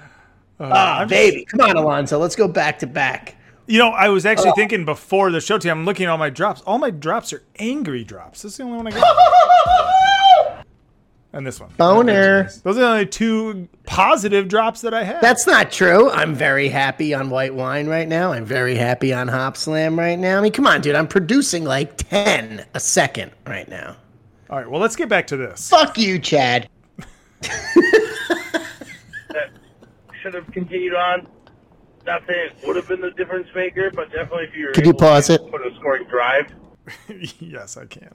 Ah, 0.61 1.05
baby. 1.09 1.45
Come 1.47 1.61
on, 1.61 1.77
Alonso. 1.77 2.19
Let's 2.19 2.37
go 2.37 2.47
back 2.49 2.79
to 2.81 2.87
back. 2.87 3.37
you 3.67 3.79
know, 3.79 3.91
I 3.91 4.09
was 4.09 4.27
Oh. 4.27 4.31
actually 4.31 4.53
thinking 4.53 4.85
before 4.85 5.31
the 5.31 5.41
show 5.41 5.57
today, 5.59 5.71
I'm 5.71 5.85
looking 5.85 6.05
at 6.07 6.11
all 6.11 6.19
my 6.19 6.31
drops. 6.31 6.63
All 6.67 6.79
my 6.79 6.91
drops 6.91 7.33
are 7.33 7.43
angry 7.59 8.05
drops. 8.05 8.43
This 8.43 8.53
is 8.53 8.59
the 8.59 8.65
only 8.65 8.77
one 8.79 8.87
I 8.89 8.91
got. 8.91 10.65
and 11.33 11.47
this 11.47 11.61
one. 11.61 11.71
Boner. 11.77 12.45
Those 12.65 12.77
are 12.77 12.81
the 12.81 12.87
only 12.87 13.07
two 13.07 13.69
positive 13.87 14.49
drops 14.49 14.81
that 14.83 14.93
I 14.95 15.05
have. 15.05 15.21
That's 15.23 15.47
not 15.47 15.71
true. 15.73 16.11
I'm 16.11 16.35
very 16.35 16.69
happy 16.69 17.15
on 17.15 17.31
white 17.31 17.55
wine 17.55 17.87
right 17.87 18.09
now. 18.09 18.33
I'm 18.33 18.45
very 18.45 18.75
happy 18.75 19.13
on 19.13 19.29
Hopslam 19.29 19.97
right 19.99 20.19
now. 20.19 20.39
I 20.39 20.41
mean, 20.43 20.53
come 20.53 20.67
on, 20.67 20.81
dude. 20.81 20.95
I'm 20.97 21.09
producing 21.09 21.65
like 21.65 21.97
10 22.09 22.65
a 22.75 22.81
second 22.81 23.31
right 23.47 23.69
now. 23.69 23.97
all 24.51 24.59
right, 24.59 24.69
well, 24.71 24.81
let's 24.81 24.97
get 24.97 25.09
back 25.09 25.27
to 25.29 25.37
this. 25.37 25.69
Fuck 25.71 25.97
you, 25.99 26.19
Chad. 26.19 26.69
That 29.29 29.51
should 30.23 30.35
have 30.35 30.47
continued 30.53 30.95
on. 30.95 31.27
Not 32.05 32.27
that 32.27 32.37
it 32.37 32.53
would 32.67 32.77
have 32.77 32.89
been 32.89 33.01
the 33.01 33.13
difference 33.13 33.47
maker, 33.55 33.91
but 33.95 34.11
definitely 34.11 34.45
if 34.51 34.57
you 34.57 34.67
were 34.67 34.73
Could 34.73 34.85
you 34.85 34.91
able 34.91 34.99
to 34.99 35.05
pause 35.05 35.31
it? 35.31 35.41
put 35.51 35.65
a 35.65 35.71
scoring 35.79 36.05
drive. 36.09 36.53
yes, 37.39 37.77
I 37.77 37.87
can. 37.87 38.13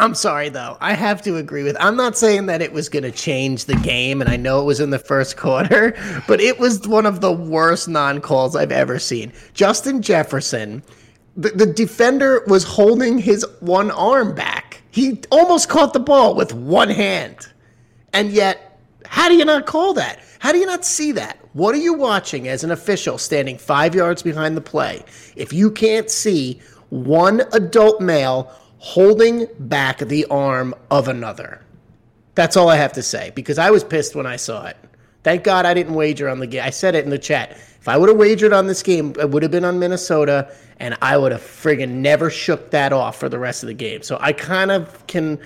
I'm 0.00 0.14
sorry 0.14 0.48
though. 0.48 0.76
I 0.80 0.94
have 0.94 1.22
to 1.22 1.36
agree 1.36 1.64
with. 1.64 1.76
I'm 1.80 1.96
not 1.96 2.16
saying 2.16 2.46
that 2.46 2.62
it 2.62 2.72
was 2.72 2.88
going 2.88 3.02
to 3.02 3.10
change 3.10 3.64
the 3.64 3.74
game, 3.76 4.20
and 4.20 4.30
I 4.30 4.36
know 4.36 4.60
it 4.60 4.64
was 4.64 4.78
in 4.80 4.90
the 4.90 4.98
first 4.98 5.36
quarter, 5.36 5.96
but 6.28 6.40
it 6.40 6.58
was 6.58 6.86
one 6.86 7.06
of 7.06 7.20
the 7.20 7.32
worst 7.32 7.88
non-calls 7.88 8.54
I've 8.56 8.72
ever 8.72 8.98
seen. 9.00 9.32
Justin 9.54 10.02
Jefferson, 10.02 10.82
the, 11.36 11.50
the 11.50 11.66
defender 11.66 12.44
was 12.46 12.62
holding 12.64 13.18
his 13.18 13.44
one 13.60 13.90
arm 13.92 14.34
back. 14.34 14.82
He 14.90 15.20
almost 15.30 15.68
caught 15.68 15.92
the 15.92 16.00
ball 16.00 16.34
with 16.34 16.52
one 16.54 16.90
hand, 16.90 17.48
and 18.12 18.30
yet, 18.30 18.78
how 19.06 19.28
do 19.28 19.36
you 19.36 19.44
not 19.44 19.66
call 19.66 19.94
that? 19.94 20.20
How 20.38 20.52
do 20.52 20.58
you 20.58 20.66
not 20.66 20.84
see 20.84 21.12
that? 21.12 21.38
What 21.52 21.74
are 21.74 21.78
you 21.78 21.94
watching 21.94 22.46
as 22.48 22.62
an 22.62 22.70
official 22.70 23.18
standing 23.18 23.58
five 23.58 23.94
yards 23.94 24.22
behind 24.22 24.56
the 24.56 24.60
play 24.60 25.04
if 25.34 25.52
you 25.52 25.70
can't 25.70 26.10
see 26.10 26.60
one 26.90 27.42
adult 27.52 28.00
male 28.00 28.52
holding 28.78 29.46
back 29.58 29.98
the 29.98 30.24
arm 30.26 30.74
of 30.90 31.08
another? 31.08 31.64
That's 32.34 32.56
all 32.56 32.68
I 32.68 32.76
have 32.76 32.92
to 32.92 33.02
say 33.02 33.32
because 33.34 33.58
I 33.58 33.70
was 33.70 33.82
pissed 33.82 34.14
when 34.14 34.26
I 34.26 34.36
saw 34.36 34.66
it. 34.66 34.76
Thank 35.24 35.42
God 35.42 35.66
I 35.66 35.74
didn't 35.74 35.94
wager 35.94 36.28
on 36.28 36.38
the 36.38 36.46
game. 36.46 36.62
I 36.62 36.70
said 36.70 36.94
it 36.94 37.04
in 37.04 37.10
the 37.10 37.18
chat. 37.18 37.50
If 37.50 37.88
I 37.88 37.96
would 37.96 38.08
have 38.08 38.18
wagered 38.18 38.52
on 38.52 38.66
this 38.66 38.82
game, 38.82 39.14
it 39.18 39.30
would 39.30 39.42
have 39.42 39.50
been 39.50 39.64
on 39.64 39.78
Minnesota, 39.78 40.52
and 40.78 40.96
I 41.02 41.16
would 41.16 41.32
have 41.32 41.40
friggin' 41.40 41.88
never 41.88 42.30
shook 42.30 42.70
that 42.70 42.92
off 42.92 43.18
for 43.18 43.28
the 43.28 43.38
rest 43.38 43.62
of 43.62 43.66
the 43.66 43.74
game. 43.74 44.02
So 44.02 44.18
I 44.20 44.32
kind 44.32 44.70
of 44.70 45.06
can 45.06 45.40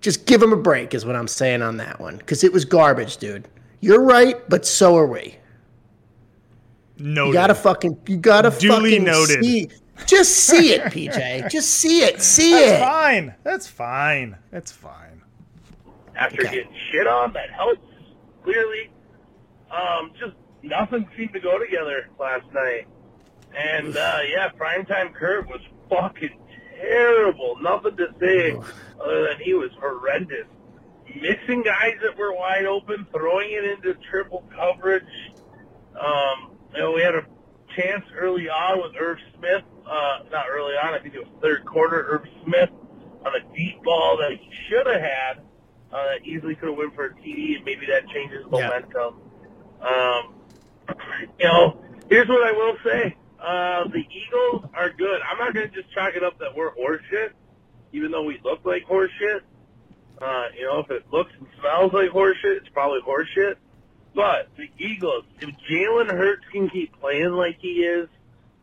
just 0.00 0.26
give 0.26 0.40
them 0.40 0.52
a 0.52 0.56
break, 0.56 0.94
is 0.94 1.04
what 1.04 1.16
I'm 1.16 1.28
saying 1.28 1.62
on 1.62 1.76
that 1.78 2.00
one, 2.00 2.16
because 2.18 2.44
it 2.44 2.52
was 2.52 2.64
garbage, 2.64 3.16
dude. 3.16 3.48
You're 3.80 4.02
right, 4.02 4.36
but 4.48 4.64
so 4.66 4.96
are 4.96 5.06
we. 5.06 5.36
No, 6.98 7.26
You 7.28 7.32
gotta 7.32 7.54
fucking, 7.54 7.96
you 8.06 8.16
gotta 8.16 8.50
Duly 8.58 8.90
fucking 8.92 9.04
noted. 9.04 9.44
see. 9.44 9.68
Just 10.06 10.34
see 10.36 10.72
it, 10.72 10.82
PJ. 10.92 11.50
Just 11.50 11.70
see 11.70 12.02
it. 12.02 12.20
See 12.20 12.52
That's 12.52 12.72
it. 12.72 12.80
fine. 12.80 13.34
That's 13.44 13.66
fine. 13.66 14.36
That's 14.50 14.72
fine. 14.72 15.22
after 16.16 16.42
Okay. 16.42 16.56
getting 16.56 16.72
shit 16.90 17.06
on. 17.06 17.32
That 17.32 17.50
helps 17.50 17.80
clearly. 18.42 18.90
Um, 19.70 20.12
just 20.18 20.34
nothing 20.62 21.08
seemed 21.16 21.32
to 21.34 21.40
go 21.40 21.58
together 21.58 22.08
last 22.18 22.46
night. 22.52 22.86
And 23.56 23.96
uh, 23.96 24.18
yeah, 24.28 24.48
primetime 24.50 25.14
Kurt 25.14 25.46
was 25.48 25.60
fucking 25.90 26.36
terrible. 26.80 27.56
Nothing 27.60 27.96
to 27.96 28.08
say 28.20 28.56
other 29.02 29.28
than 29.28 29.40
he 29.40 29.54
was 29.54 29.70
horrendous. 29.80 30.46
Missing 31.14 31.62
guys 31.62 31.94
that 32.02 32.16
were 32.18 32.34
wide 32.34 32.66
open, 32.66 33.06
throwing 33.12 33.50
it 33.52 33.64
into 33.64 33.94
triple 34.10 34.44
coverage. 34.54 35.04
Um, 35.98 36.52
you 36.74 36.80
know, 36.80 36.92
we 36.92 37.00
had 37.02 37.14
a 37.14 37.22
chance 37.76 38.04
early 38.16 38.48
on 38.48 38.82
with 38.82 38.92
Irv 39.00 39.18
Smith. 39.38 39.62
Uh, 39.86 40.18
not 40.30 40.46
early 40.50 40.74
on, 40.74 40.92
I 40.94 40.98
think 40.98 41.14
it 41.14 41.20
was 41.20 41.28
third 41.42 41.64
quarter. 41.64 42.06
Irv 42.10 42.22
Smith 42.44 42.70
on 43.24 43.32
a 43.34 43.56
deep 43.56 43.82
ball 43.82 44.18
that 44.18 44.32
he 44.32 44.50
should 44.68 44.86
have 44.86 45.00
had. 45.00 45.38
Uh, 45.90 46.04
that 46.12 46.26
easily 46.26 46.54
could 46.54 46.68
have 46.68 46.76
went 46.76 46.94
for 46.94 47.06
a 47.06 47.14
TD, 47.14 47.56
and 47.56 47.64
maybe 47.64 47.86
that 47.86 48.06
changes 48.12 48.44
Yeah. 48.52 48.68
momentum. 48.68 49.22
Um, 49.80 50.34
you 51.38 51.46
know, 51.46 51.82
here's 52.10 52.28
what 52.28 52.46
I 52.46 52.52
will 52.52 52.76
say: 52.84 53.16
uh, 53.40 53.84
the 53.88 54.04
Eagles 54.12 54.66
are 54.74 54.90
good. 54.90 55.20
I'm 55.22 55.38
not 55.38 55.54
going 55.54 55.70
to 55.70 55.74
just 55.74 55.90
chalk 55.94 56.14
it 56.14 56.22
up 56.22 56.38
that 56.40 56.54
we're 56.54 56.72
horseshit, 56.74 57.30
even 57.92 58.10
though 58.10 58.24
we 58.24 58.40
look 58.44 58.64
like 58.64 58.84
horseshit. 58.86 59.40
Uh, 60.20 60.46
you 60.56 60.66
know, 60.66 60.80
if 60.80 60.90
it 60.90 61.04
looks 61.12 61.30
and 61.38 61.46
smells 61.60 61.92
like 61.92 62.10
horseshit, 62.10 62.56
it's 62.56 62.68
probably 62.70 63.00
horseshit. 63.00 63.54
But 64.14 64.48
the 64.56 64.68
Eagles, 64.78 65.24
if 65.40 65.54
Jalen 65.70 66.08
Hurts 66.08 66.44
can 66.50 66.68
keep 66.68 66.98
playing 67.00 67.30
like 67.30 67.58
he 67.60 67.84
is, 67.84 68.08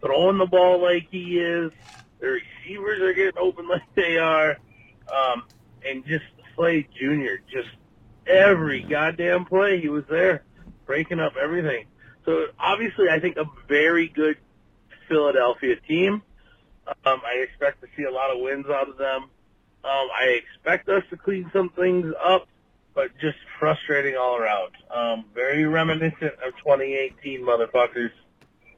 throwing 0.01 0.38
the 0.38 0.45
ball 0.45 0.82
like 0.82 1.07
he 1.09 1.39
is, 1.39 1.71
the 2.19 2.28
receivers 2.28 3.01
are 3.01 3.13
getting 3.13 3.39
open 3.39 3.67
like 3.69 3.84
they 3.95 4.17
are, 4.17 4.57
um, 5.07 5.43
and 5.88 6.05
just 6.05 6.26
Slay 6.55 6.88
Jr. 6.97 7.41
just 7.51 7.69
every 8.28 8.82
goddamn 8.82 9.45
play 9.45 9.80
he 9.80 9.89
was 9.89 10.03
there, 10.09 10.43
breaking 10.86 11.19
up 11.19 11.34
everything. 11.41 11.86
So 12.26 12.47
obviously, 12.59 13.09
I 13.09 13.19
think 13.19 13.38
a 13.38 13.45
very 13.67 14.07
good 14.07 14.38
Philadelphia 15.07 15.76
team. 15.88 16.21
Um, 16.88 17.21
I 17.25 17.36
expect 17.41 17.81
to 17.81 17.88
see 17.95 18.03
a 18.03 18.11
lot 18.11 18.31
of 18.31 18.39
wins 18.41 18.65
out 18.67 18.89
of 18.89 18.97
them. 18.97 19.23
Um, 19.23 19.29
I 20.19 20.41
expect 20.41 20.89
us 20.89 21.03
to 21.09 21.17
clean 21.17 21.49
some 21.53 21.69
things 21.69 22.13
up, 22.23 22.47
but 22.93 23.09
just 23.19 23.38
frustrating 23.59 24.15
all 24.15 24.38
around. 24.38 24.71
Um, 24.93 25.25
very 25.33 25.65
reminiscent 25.65 26.33
of 26.45 26.55
2018, 26.57 27.41
motherfuckers. 27.41 28.11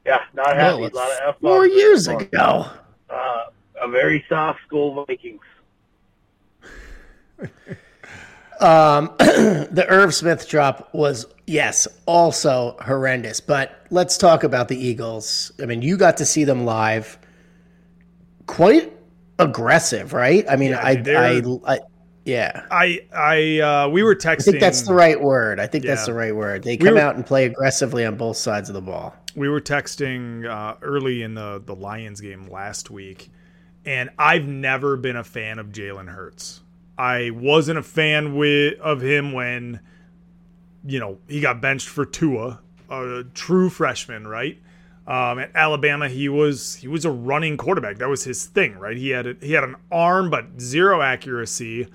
Yeah, 0.05 0.21
not 0.33 0.55
happy. 0.55 0.81
Well, 0.81 0.91
a 0.91 0.95
lot 0.95 1.11
of 1.11 1.17
F 1.27 1.35
four 1.41 1.67
years 1.67 2.07
ago. 2.07 2.65
Uh, 3.09 3.45
a 3.81 3.87
very 3.89 4.25
soft 4.29 4.59
school 4.65 5.05
Vikings. 5.05 5.41
Um, 8.59 9.11
the 9.19 9.85
Irv 9.87 10.13
Smith 10.13 10.47
drop 10.47 10.93
was 10.93 11.25
yes, 11.45 11.87
also 12.05 12.75
horrendous. 12.81 13.39
But 13.39 13.85
let's 13.89 14.17
talk 14.17 14.43
about 14.43 14.67
the 14.67 14.77
Eagles. 14.77 15.51
I 15.61 15.65
mean, 15.65 15.81
you 15.81 15.97
got 15.97 16.17
to 16.17 16.25
see 16.25 16.43
them 16.43 16.65
live. 16.65 17.17
Quite 18.47 18.91
aggressive, 19.39 20.13
right? 20.13 20.45
I 20.49 20.55
mean, 20.55 20.71
Yeah, 20.71 20.81
I, 20.83 20.91
I, 21.67 21.73
I, 21.75 21.79
yeah. 22.25 22.65
I 22.71 23.01
I 23.13 23.59
uh, 23.59 23.89
we 23.89 24.03
were 24.03 24.15
texting. 24.15 24.39
I 24.47 24.51
think 24.51 24.59
that's 24.59 24.81
the 24.83 24.93
right 24.93 25.19
word. 25.21 25.59
I 25.59 25.67
think 25.67 25.85
that's 25.85 26.05
the 26.05 26.13
right 26.13 26.35
word. 26.35 26.63
They 26.63 26.71
We 26.71 26.77
come 26.77 26.95
were- 26.95 26.99
out 27.01 27.15
and 27.15 27.25
play 27.25 27.45
aggressively 27.45 28.05
on 28.05 28.15
both 28.15 28.37
sides 28.37 28.69
of 28.69 28.73
the 28.73 28.81
ball. 28.81 29.15
we 29.35 29.47
were 29.49 29.61
texting 29.61 30.45
uh, 30.49 30.75
early 30.81 31.21
in 31.21 31.35
the 31.35 31.61
the 31.65 31.75
Lions 31.75 32.19
game 32.21 32.47
last 32.49 32.89
week, 32.89 33.29
and 33.85 34.09
I've 34.17 34.45
never 34.47 34.97
been 34.97 35.15
a 35.17 35.23
fan 35.23 35.59
of 35.59 35.67
Jalen 35.67 36.07
Hurts. 36.09 36.61
I 36.97 37.29
wasn't 37.29 37.77
a 37.77 37.83
fan 37.83 38.35
with 38.35 38.79
of 38.79 39.01
him 39.01 39.31
when, 39.33 39.81
you 40.83 40.99
know, 40.99 41.19
he 41.27 41.41
got 41.41 41.61
benched 41.61 41.87
for 41.87 42.05
Tua, 42.05 42.59
a 42.89 43.23
true 43.35 43.69
freshman, 43.69 44.27
right? 44.27 44.57
Um, 45.07 45.39
at 45.39 45.51
Alabama, 45.55 46.09
he 46.09 46.27
was 46.27 46.75
he 46.75 46.87
was 46.87 47.05
a 47.05 47.11
running 47.11 47.55
quarterback. 47.55 47.97
That 47.97 48.09
was 48.09 48.25
his 48.25 48.45
thing, 48.45 48.77
right? 48.77 48.97
He 48.97 49.09
had 49.09 49.25
a, 49.25 49.35
he 49.41 49.53
had 49.53 49.63
an 49.63 49.75
arm 49.89 50.29
but 50.29 50.59
zero 50.59 51.01
accuracy, 51.01 51.87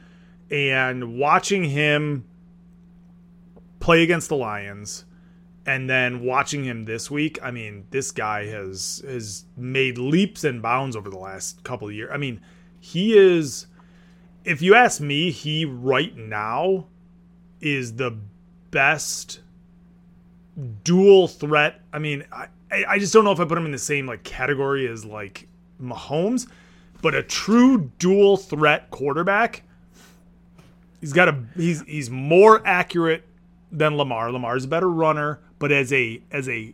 and 0.51 1.19
watching 1.19 1.65
him 1.65 2.25
play 3.81 4.03
against 4.03 4.29
the 4.29 4.37
Lions 4.37 5.05
and 5.67 5.89
then 5.89 6.25
watching 6.25 6.65
him 6.65 6.85
this 6.85 7.11
week, 7.11 7.39
I 7.43 7.51
mean, 7.51 7.87
this 7.91 8.11
guy 8.11 8.47
has 8.47 9.03
has 9.07 9.45
made 9.57 9.99
leaps 9.99 10.45
and 10.45 10.61
bounds 10.61 10.97
over 10.97 11.09
the 11.09 11.19
last 11.19 11.63
couple 11.63 11.89
of 11.89 11.95
years. 11.95 12.11
I 12.13 12.17
mean, 12.17 12.41
he 12.81 13.17
is 13.17 13.67
if 14.45 14.61
you 14.61 14.75
ask 14.75 15.01
me, 15.01 15.31
he 15.31 15.65
right 15.65 16.17
now 16.17 16.89
is 17.61 17.95
the 17.95 18.19
best 18.73 19.41
dual 20.83 21.29
threat. 21.29 21.81
I 21.93 22.01
mean, 22.01 22.25
I 22.33 22.49
I 22.73 22.85
I 22.89 22.99
just 22.99 23.13
don't 23.13 23.25
know 23.25 23.33
if 23.33 23.41
I 23.41 23.45
put 23.45 23.59
him 23.59 23.67
in 23.67 23.73
the 23.73 23.79
same 23.79 24.07
like 24.07 24.25
category 24.25 24.89
as 24.89 25.05
like 25.05 25.49
Mahomes, 25.81 26.49
but 27.01 27.15
a 27.15 27.23
true 27.23 27.91
dual 27.99 28.37
threat 28.37 28.91
quarterback. 28.91 29.63
He's 31.01 31.13
got 31.13 31.29
a 31.29 31.45
he's 31.57 31.83
he's 31.83 32.11
more 32.11 32.67
accurate 32.67 33.25
than 33.71 33.97
Lamar. 33.97 34.31
Lamar's 34.33 34.65
a 34.65 34.69
better 34.69 34.91
runner, 34.91 35.41
but 35.59 35.71
as 35.73 35.93
a 35.93 36.23
as 36.31 36.49
a 36.49 36.73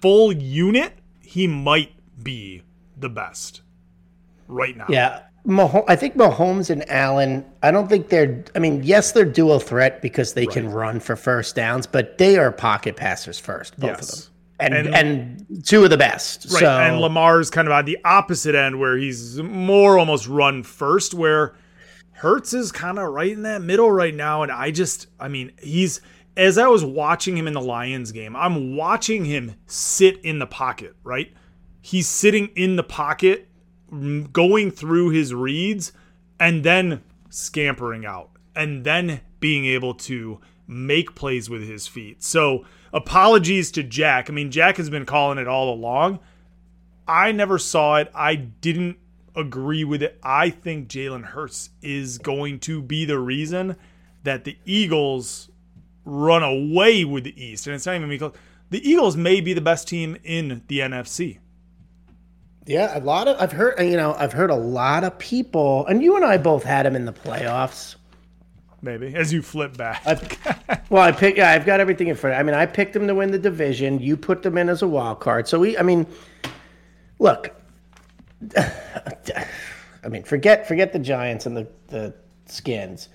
full 0.00 0.32
unit, 0.32 0.94
he 1.20 1.46
might 1.46 1.92
be 2.22 2.62
the 2.96 3.08
best 3.08 3.62
right 4.48 4.76
now. 4.76 4.86
Yeah. 4.88 5.22
Mah- 5.44 5.82
I 5.88 5.96
think 5.96 6.16
Mahomes 6.16 6.68
and 6.70 6.88
Allen, 6.90 7.44
I 7.62 7.70
don't 7.70 7.88
think 7.88 8.08
they're, 8.08 8.44
I 8.54 8.58
mean, 8.58 8.82
yes, 8.82 9.12
they're 9.12 9.24
dual 9.24 9.58
threat 9.58 10.02
because 10.02 10.34
they 10.34 10.46
can 10.46 10.68
run 10.70 11.00
for 11.00 11.16
first 11.16 11.54
downs, 11.56 11.86
but 11.86 12.18
they 12.18 12.36
are 12.36 12.52
pocket 12.52 12.96
passers 12.96 13.38
first, 13.38 13.78
both 13.80 13.90
Yes. 13.90 14.12
of 14.12 14.24
them. 14.24 14.32
And, 14.60 14.74
And- 14.74 14.94
and, 14.94 15.66
two 15.66 15.82
of 15.84 15.88
the 15.90 15.96
best. 15.96 16.46
Right. 16.52 16.60
So, 16.60 16.66
and 16.70 17.00
Lamar's 17.00 17.48
kind 17.48 17.66
of 17.66 17.72
on 17.72 17.86
the 17.86 17.96
opposite 18.04 18.54
end 18.54 18.78
where 18.78 18.98
he's 18.98 19.38
more 19.42 19.98
almost 19.98 20.28
run 20.28 20.62
first, 20.62 21.14
where 21.14 21.54
Hurts 22.12 22.52
is 22.52 22.70
kind 22.70 22.98
of 22.98 23.08
right 23.08 23.32
in 23.32 23.42
that 23.44 23.62
middle 23.62 23.90
right 23.90 24.14
now. 24.14 24.42
And 24.42 24.52
I 24.52 24.70
just, 24.70 25.06
I 25.18 25.28
mean, 25.28 25.52
he's, 25.58 26.02
as 26.36 26.58
I 26.58 26.66
was 26.66 26.84
watching 26.84 27.34
him 27.38 27.46
in 27.46 27.54
the 27.54 27.62
Lions 27.62 28.12
game, 28.12 28.36
I'm 28.36 28.76
watching 28.76 29.24
him 29.24 29.54
sit 29.66 30.18
in 30.22 30.38
the 30.38 30.46
pocket, 30.46 30.94
right? 31.02 31.32
He's 31.80 32.06
sitting 32.06 32.48
in 32.56 32.76
the 32.76 32.82
pocket, 32.82 33.48
going 34.32 34.70
through 34.70 35.10
his 35.10 35.34
reads, 35.34 35.92
and 36.38 36.64
then 36.64 37.02
scampering 37.28 38.06
out, 38.06 38.30
and 38.54 38.84
then 38.84 39.20
being 39.40 39.64
able 39.66 39.94
to 39.94 40.40
make 40.66 41.14
plays 41.14 41.50
with 41.50 41.66
his 41.66 41.86
feet. 41.86 42.22
So, 42.22 42.64
apologies 42.92 43.70
to 43.72 43.82
Jack. 43.82 44.30
I 44.30 44.32
mean, 44.32 44.50
Jack 44.50 44.76
has 44.76 44.90
been 44.90 45.06
calling 45.06 45.38
it 45.38 45.48
all 45.48 45.72
along. 45.72 46.20
I 47.06 47.32
never 47.32 47.58
saw 47.58 47.96
it. 47.96 48.10
I 48.14 48.36
didn't 48.36 48.98
agree 49.34 49.84
with 49.84 50.02
it. 50.02 50.18
I 50.22 50.50
think 50.50 50.88
Jalen 50.88 51.24
Hurts 51.24 51.70
is 51.82 52.18
going 52.18 52.60
to 52.60 52.82
be 52.82 53.04
the 53.04 53.18
reason 53.18 53.76
that 54.22 54.44
the 54.44 54.56
Eagles 54.64 55.50
run 56.04 56.42
away 56.42 57.04
with 57.04 57.24
the 57.24 57.42
East. 57.42 57.66
And 57.66 57.74
it's 57.74 57.86
not 57.86 57.96
even 57.96 58.08
because 58.08 58.32
the 58.70 58.88
Eagles 58.88 59.16
may 59.16 59.40
be 59.40 59.52
the 59.52 59.60
best 59.60 59.88
team 59.88 60.16
in 60.22 60.62
the 60.68 60.80
NFC. 60.80 61.38
Yeah, 62.66 62.96
a 62.96 63.00
lot 63.00 63.28
of, 63.28 63.40
I've 63.40 63.52
heard, 63.52 63.80
you 63.80 63.96
know, 63.96 64.14
I've 64.14 64.32
heard 64.32 64.50
a 64.50 64.54
lot 64.54 65.04
of 65.04 65.18
people, 65.18 65.86
and 65.86 66.02
you 66.02 66.16
and 66.16 66.24
I 66.24 66.36
both 66.36 66.62
had 66.62 66.86
him 66.86 66.94
in 66.94 67.04
the 67.04 67.12
playoffs. 67.12 67.96
Maybe 68.82 69.14
as 69.14 69.32
you 69.32 69.42
flip 69.42 69.76
back. 69.76 70.02
I, 70.06 70.80
well, 70.88 71.02
I 71.02 71.12
pick. 71.12 71.36
Yeah, 71.36 71.50
I've 71.50 71.66
got 71.66 71.80
everything 71.80 72.08
in 72.08 72.16
front. 72.16 72.32
Of 72.32 72.38
you. 72.38 72.40
I 72.40 72.42
mean, 72.44 72.54
I 72.54 72.64
picked 72.64 72.94
them 72.94 73.06
to 73.06 73.14
win 73.14 73.30
the 73.30 73.38
division. 73.38 74.00
You 74.00 74.16
put 74.16 74.42
them 74.42 74.56
in 74.56 74.68
as 74.68 74.82
a 74.82 74.88
wild 74.88 75.20
card. 75.20 75.46
So 75.46 75.60
we. 75.60 75.76
I 75.76 75.82
mean, 75.82 76.06
look. 77.18 77.54
I 78.56 80.08
mean, 80.08 80.22
forget 80.22 80.66
forget 80.66 80.94
the 80.94 80.98
Giants 80.98 81.44
and 81.44 81.54
the 81.54 81.68
the 81.88 82.14
Skins. 82.46 83.10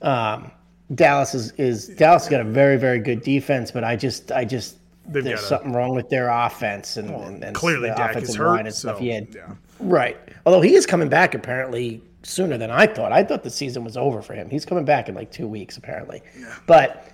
Um, 0.00 0.50
Dallas 0.94 1.34
is 1.34 1.52
is 1.52 1.88
Dallas 1.88 2.28
got 2.28 2.40
a 2.40 2.44
very 2.44 2.78
very 2.78 2.98
good 2.98 3.22
defense, 3.22 3.70
but 3.70 3.84
I 3.84 3.96
just 3.96 4.32
I 4.32 4.46
just 4.46 4.76
They've 5.06 5.24
there's 5.24 5.40
got 5.40 5.44
a- 5.44 5.48
something 5.48 5.72
wrong 5.72 5.94
with 5.94 6.08
their 6.08 6.28
offense 6.28 6.96
and, 6.96 7.10
and, 7.10 7.42
and 7.44 7.54
clearly 7.56 7.88
the 7.90 7.94
Dak 7.96 8.10
is 8.10 8.16
offensive 8.16 8.36
hurt, 8.36 8.46
line 8.48 8.66
and 8.66 8.74
stuff. 8.74 8.98
so, 8.98 9.02
Yeah, 9.04 9.20
yeah. 9.34 9.54
right. 9.80 10.16
Although 10.46 10.60
he 10.60 10.74
is 10.74 10.86
coming 10.86 11.08
back 11.08 11.34
apparently 11.34 12.00
sooner 12.22 12.56
than 12.56 12.70
I 12.70 12.86
thought. 12.86 13.10
I 13.12 13.24
thought 13.24 13.42
the 13.42 13.50
season 13.50 13.82
was 13.82 13.96
over 13.96 14.22
for 14.22 14.34
him. 14.34 14.48
He's 14.48 14.64
coming 14.64 14.84
back 14.84 15.08
in 15.08 15.14
like 15.16 15.32
two 15.32 15.48
weeks 15.48 15.76
apparently. 15.76 16.22
But 16.66 17.08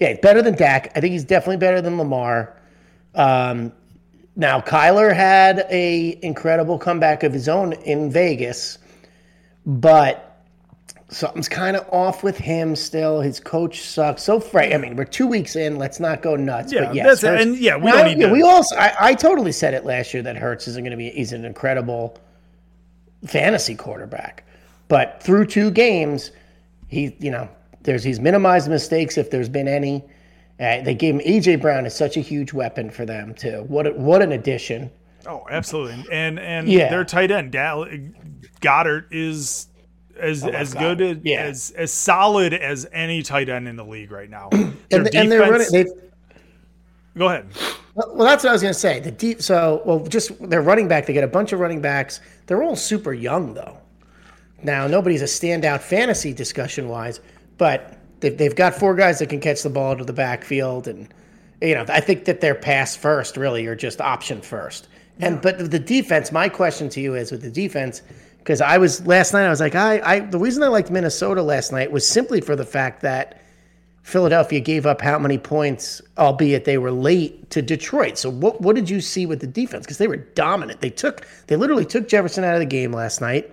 Yeah, 0.00 0.14
better 0.22 0.40
than 0.42 0.54
Dak. 0.54 0.90
I 0.96 1.00
think 1.00 1.12
he's 1.12 1.24
definitely 1.24 1.58
better 1.58 1.80
than 1.82 1.98
Lamar. 1.98 2.56
Um, 3.14 3.72
now 4.36 4.60
Kyler 4.60 5.14
had 5.14 5.66
a 5.70 6.18
incredible 6.22 6.78
comeback 6.78 7.22
of 7.22 7.32
his 7.32 7.48
own 7.48 7.74
in 7.74 8.10
Vegas, 8.10 8.78
but 9.66 10.33
something's 11.14 11.48
kind 11.48 11.76
of 11.76 11.88
off 11.92 12.22
with 12.22 12.36
him 12.36 12.74
still. 12.76 13.20
His 13.20 13.38
coach 13.40 13.80
sucks. 13.82 14.22
So 14.22 14.40
Frank, 14.40 14.74
I 14.74 14.76
mean, 14.78 14.96
we're 14.96 15.04
two 15.04 15.26
weeks 15.26 15.56
in. 15.56 15.76
Let's 15.76 16.00
not 16.00 16.22
go 16.22 16.36
nuts. 16.36 16.72
Yeah, 16.72 16.86
but 16.86 16.94
yes, 16.94 17.20
that's- 17.20 17.22
Hurts- 17.22 17.42
and 17.54 17.56
yeah, 17.58 17.76
we 17.76 17.84
Now, 17.86 17.92
don't 17.98 18.06
need 18.08 18.18
yeah, 18.18 18.26
to- 18.26 18.32
We 18.32 18.42
also, 18.42 18.76
I, 18.76 18.92
I 18.98 19.14
totally 19.14 19.52
said 19.52 19.74
it 19.74 19.84
last 19.84 20.12
year 20.12 20.22
that 20.24 20.36
Hurts 20.36 20.66
isn't 20.68 20.82
going 20.82 20.90
to 20.90 20.96
be. 20.96 21.10
He's 21.10 21.32
an 21.32 21.44
incredible 21.44 22.18
fantasy 23.26 23.74
quarterback, 23.74 24.44
but 24.88 25.22
through 25.22 25.46
two 25.46 25.70
games, 25.70 26.30
he, 26.88 27.16
you 27.18 27.30
know, 27.30 27.48
there's 27.82 28.02
he's 28.04 28.20
minimized 28.20 28.68
mistakes 28.68 29.16
if 29.18 29.30
there's 29.30 29.48
been 29.48 29.68
any. 29.68 30.02
Uh, 30.60 30.80
they 30.82 30.94
gave 30.94 31.14
him 31.16 31.20
AJ 31.20 31.60
Brown 31.60 31.84
is 31.84 31.94
such 31.94 32.16
a 32.16 32.20
huge 32.20 32.52
weapon 32.52 32.88
for 32.90 33.04
them 33.04 33.34
too. 33.34 33.64
What 33.68 33.86
a, 33.86 33.90
what 33.92 34.22
an 34.22 34.32
addition. 34.32 34.90
Oh, 35.26 35.44
absolutely. 35.50 36.04
And 36.12 36.38
and 36.38 36.68
Yeah. 36.68 36.88
their 36.90 37.04
tight 37.04 37.30
end 37.30 37.50
Dal- 37.52 37.86
Goedert 38.60 39.06
is 39.10 39.66
as 40.18 40.44
oh 40.44 40.48
as 40.48 40.74
good 40.74 41.00
as, 41.00 41.16
Yeah. 41.22 41.42
as 41.42 41.70
as 41.76 41.92
solid 41.92 42.54
as 42.54 42.86
any 42.92 43.22
tight 43.22 43.48
end 43.48 43.68
in 43.68 43.76
the 43.76 43.84
league 43.84 44.10
right 44.10 44.30
now. 44.30 44.48
Their 44.52 44.72
And, 44.90 45.14
and 45.14 45.32
they're 45.32 45.40
running. 45.40 45.58
defense- 45.58 45.72
They've 45.72 46.10
go 47.16 47.26
ahead. 47.28 47.46
Well, 47.94 48.16
that's 48.26 48.42
what 48.42 48.50
I 48.50 48.52
was 48.52 48.62
going 48.62 48.74
to 48.74 48.78
say. 48.80 48.98
The 48.98 49.12
deep, 49.12 49.40
so 49.40 49.80
well, 49.84 50.00
just 50.00 50.32
they're 50.50 50.62
running 50.62 50.88
back. 50.88 51.06
They 51.06 51.12
get 51.12 51.22
a 51.22 51.28
bunch 51.28 51.52
of 51.52 51.60
running 51.60 51.80
backs. 51.80 52.20
They're 52.46 52.62
all 52.62 52.74
super 52.74 53.12
young, 53.12 53.54
though. 53.54 53.78
Now, 54.64 54.86
nobody's 54.88 55.22
a 55.22 55.26
standout 55.26 55.80
fantasy 55.80 56.32
discussion 56.32 56.88
wise, 56.88 57.20
but 57.56 57.96
they've, 58.20 58.36
they've 58.36 58.56
got 58.56 58.74
four 58.74 58.94
guys 58.96 59.20
that 59.20 59.28
can 59.28 59.38
catch 59.40 59.62
the 59.62 59.70
ball 59.70 59.94
to 59.96 60.04
the 60.04 60.12
backfield, 60.12 60.88
and 60.88 61.06
you 61.62 61.74
know, 61.76 61.84
I 61.88 62.00
think 62.00 62.24
that 62.24 62.40
they're 62.40 62.54
pass 62.56 62.96
first, 62.96 63.36
really, 63.36 63.64
or 63.66 63.76
just 63.76 64.00
option 64.00 64.40
first. 64.40 64.88
And 65.20 65.40
but 65.40 65.70
the 65.70 65.78
defense. 65.78 66.32
My 66.32 66.48
question 66.48 66.88
to 66.88 67.00
you 67.00 67.14
is 67.14 67.30
with 67.30 67.42
the 67.42 67.50
defense, 67.50 68.02
because 68.44 68.60
I 68.60 68.76
was 68.76 69.06
last 69.06 69.32
night. 69.32 69.46
I 69.46 69.48
was 69.48 69.60
like, 69.60 69.74
I, 69.74 70.00
I 70.04 70.20
the 70.20 70.38
reason 70.38 70.62
I 70.62 70.68
liked 70.68 70.90
Minnesota 70.90 71.42
last 71.42 71.72
night 71.72 71.90
was 71.90 72.06
simply 72.06 72.42
for 72.42 72.54
the 72.54 72.66
fact 72.66 73.00
that 73.00 73.40
Philadelphia 74.02 74.60
gave 74.60 74.84
up 74.84 75.00
how 75.00 75.18
many 75.18 75.38
points, 75.38 76.02
albeit 76.18 76.66
they 76.66 76.76
were 76.76 76.92
late 76.92 77.48
to 77.50 77.62
Detroit. 77.62 78.18
So 78.18 78.28
what 78.28 78.60
what 78.60 78.76
did 78.76 78.90
you 78.90 79.00
see 79.00 79.24
with 79.24 79.40
the 79.40 79.46
defense? 79.46 79.86
Because 79.86 79.96
they 79.96 80.08
were 80.08 80.18
dominant. 80.18 80.82
They 80.82 80.90
took 80.90 81.26
they 81.46 81.56
literally 81.56 81.86
took 81.86 82.06
Jefferson 82.06 82.44
out 82.44 82.52
of 82.52 82.60
the 82.60 82.66
game 82.66 82.92
last 82.92 83.22
night, 83.22 83.50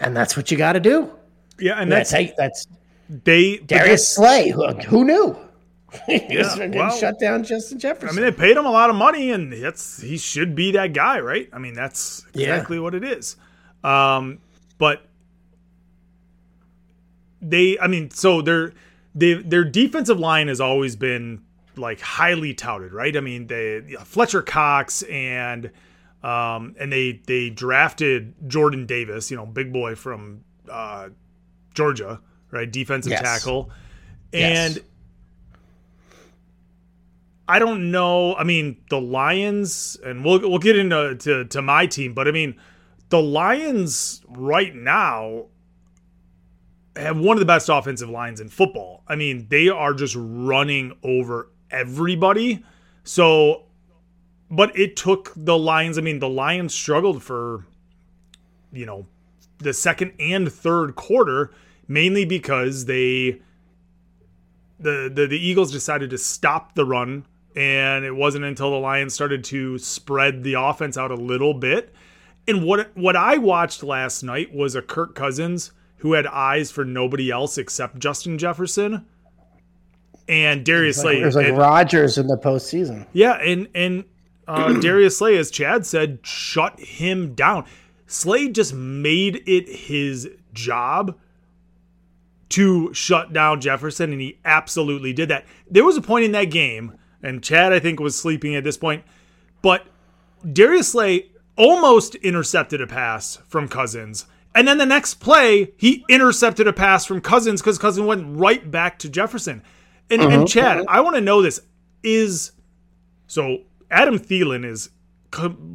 and 0.00 0.16
that's 0.16 0.36
what 0.38 0.50
you 0.50 0.56
got 0.56 0.72
to 0.72 0.80
do. 0.80 1.10
Yeah, 1.58 1.74
and 1.74 1.92
That's 1.92 2.10
that's 2.10 2.32
that's 2.38 2.66
they 3.10 3.58
Darius 3.58 4.08
Slay. 4.08 4.48
Who, 4.48 4.66
who 4.68 5.04
knew? 5.04 5.36
Yeah, 6.08 6.68
well, 6.68 6.96
shut 6.96 7.18
down 7.18 7.42
Justin 7.42 7.80
Jefferson. 7.80 8.10
I 8.10 8.12
mean, 8.12 8.22
they 8.22 8.30
paid 8.30 8.56
him 8.56 8.64
a 8.64 8.70
lot 8.70 8.90
of 8.90 8.96
money, 8.96 9.32
and 9.32 9.52
that's 9.52 10.00
he 10.00 10.18
should 10.18 10.54
be 10.54 10.70
that 10.70 10.92
guy, 10.92 11.18
right? 11.18 11.48
I 11.52 11.58
mean, 11.58 11.74
that's 11.74 12.24
Yeah. 12.32 12.54
exactly 12.54 12.78
what 12.78 12.94
it 12.94 13.02
is. 13.02 13.34
Um, 13.82 14.38
but 14.78 15.06
they, 17.40 17.78
I 17.78 17.86
mean, 17.86 18.10
so 18.10 18.42
their 18.42 18.72
they, 19.14 19.34
their 19.34 19.64
defensive 19.64 20.18
line 20.18 20.48
has 20.48 20.60
always 20.60 20.96
been 20.96 21.42
like 21.76 22.00
highly 22.00 22.52
touted, 22.54 22.92
right? 22.92 23.16
I 23.16 23.20
mean, 23.20 23.46
they 23.46 23.80
Fletcher 24.04 24.42
Cox 24.42 25.02
and 25.02 25.70
um, 26.22 26.74
and 26.78 26.92
they 26.92 27.20
they 27.26 27.50
drafted 27.50 28.34
Jordan 28.46 28.86
Davis, 28.86 29.30
you 29.30 29.36
know, 29.36 29.46
big 29.46 29.72
boy 29.72 29.94
from 29.94 30.44
uh, 30.70 31.08
Georgia, 31.74 32.20
right? 32.50 32.70
Defensive 32.70 33.12
Yes. 33.12 33.22
tackle, 33.22 33.70
Yes. 34.32 34.76
and 34.76 34.84
I 37.48 37.58
don't 37.58 37.90
know. 37.90 38.36
I 38.36 38.44
mean, 38.44 38.76
the 38.90 39.00
Lions, 39.00 39.96
and 40.04 40.24
we'll 40.24 40.40
we'll 40.40 40.58
get 40.58 40.76
into 40.76 41.16
to, 41.16 41.44
to 41.46 41.62
my 41.62 41.86
team, 41.86 42.14
but 42.14 42.28
I 42.28 42.30
mean, 42.30 42.54
the 43.10 43.20
Lions 43.20 44.22
right 44.28 44.74
now 44.74 45.46
have 46.96 47.18
one 47.18 47.36
of 47.36 47.40
the 47.40 47.46
best 47.46 47.68
offensive 47.68 48.08
lines 48.08 48.40
in 48.40 48.48
football. 48.48 49.02
I 49.06 49.16
mean, 49.16 49.46
they 49.48 49.68
are 49.68 49.94
just 49.94 50.16
running 50.18 50.96
over 51.02 51.50
everybody. 51.70 52.64
So, 53.04 53.64
but 54.50 54.76
it 54.78 54.96
took 54.96 55.32
the 55.36 55.58
Lions. 55.58 55.98
I 55.98 56.00
mean, 56.00 56.18
the 56.18 56.28
Lions 56.28 56.74
struggled 56.74 57.22
for, 57.22 57.66
you 58.72 58.86
know, 58.86 59.06
the 59.58 59.72
second 59.72 60.12
and 60.18 60.50
third 60.52 60.94
quarter, 60.94 61.52
mainly 61.86 62.24
because 62.24 62.86
they 62.86 63.42
the, 64.78 65.10
the 65.12 65.26
the 65.26 65.38
Eagles 65.38 65.70
decided 65.70 66.10
to 66.10 66.18
stop 66.18 66.74
the 66.74 66.84
run, 66.84 67.26
and 67.54 68.04
it 68.04 68.14
wasn't 68.14 68.44
until 68.44 68.70
the 68.70 68.78
Lions 68.78 69.14
started 69.14 69.44
to 69.44 69.78
spread 69.78 70.42
the 70.42 70.54
offense 70.54 70.96
out 70.96 71.10
a 71.10 71.16
little 71.16 71.54
bit. 71.54 71.94
And 72.50 72.64
what 72.64 72.96
what 72.96 73.14
I 73.16 73.38
watched 73.38 73.82
last 73.82 74.22
night 74.22 74.52
was 74.54 74.74
a 74.74 74.82
Kirk 74.82 75.14
Cousins 75.14 75.72
who 75.98 76.14
had 76.14 76.26
eyes 76.26 76.70
for 76.70 76.84
nobody 76.84 77.30
else 77.30 77.56
except 77.58 77.98
Justin 77.98 78.38
Jefferson 78.38 79.04
and 80.28 80.64
Darius 80.64 80.98
Slay. 81.00 81.20
it 81.20 81.24
was 81.24 81.36
like 81.36 81.46
And- 81.48 81.58
Rodgers 81.58 82.18
in 82.18 82.26
the 82.26 82.36
postseason. 82.38 83.06
yeah, 83.12 83.34
and 83.34 83.68
and 83.74 84.04
uh, 84.48 84.72
Darius 84.80 85.18
Slay, 85.18 85.36
as 85.36 85.50
Chad 85.50 85.86
said, 85.86 86.18
shut 86.22 86.78
him 86.80 87.34
down. 87.34 87.64
Slay 88.06 88.48
just 88.48 88.74
made 88.74 89.42
it 89.46 89.68
his 89.68 90.28
job 90.52 91.16
to 92.50 92.92
shut 92.92 93.32
down 93.32 93.60
Jefferson, 93.60 94.10
and 94.12 94.20
he 94.20 94.38
absolutely 94.44 95.12
did 95.12 95.28
that. 95.28 95.44
There 95.70 95.84
was 95.84 95.96
a 95.96 96.02
point 96.02 96.24
in 96.24 96.32
that 96.32 96.46
game, 96.46 96.96
and 97.22 97.42
Chad, 97.44 97.72
I 97.72 97.78
think, 97.78 98.00
was 98.00 98.18
sleeping 98.18 98.56
at 98.56 98.64
this 98.64 98.76
point, 98.76 99.04
but 99.62 99.86
Darius 100.52 100.88
Slay 100.88 101.26
almost 101.60 102.14
intercepted 102.16 102.80
a 102.80 102.86
pass 102.86 103.36
from 103.46 103.68
Cousins. 103.68 104.24
And 104.54 104.66
then 104.66 104.78
the 104.78 104.86
next 104.86 105.14
play, 105.14 105.72
he 105.76 106.04
intercepted 106.08 106.66
a 106.66 106.72
pass 106.72 107.04
from 107.04 107.20
Cousins 107.20 107.60
because 107.60 107.78
Cousins 107.78 108.06
went 108.06 108.38
right 108.38 108.68
back 108.68 108.98
to 109.00 109.10
Jefferson. 109.10 109.62
And, 110.08 110.22
and 110.22 110.32
mm-hmm. 110.32 110.44
Chad, 110.46 110.78
mm-hmm. 110.78 110.88
I 110.88 111.00
want 111.00 111.16
to 111.16 111.20
know 111.20 111.42
this 111.42 111.60
is 112.02 112.52
so 113.26 113.58
Adam 113.90 114.18
Thielen 114.18 114.64
is 114.64 114.88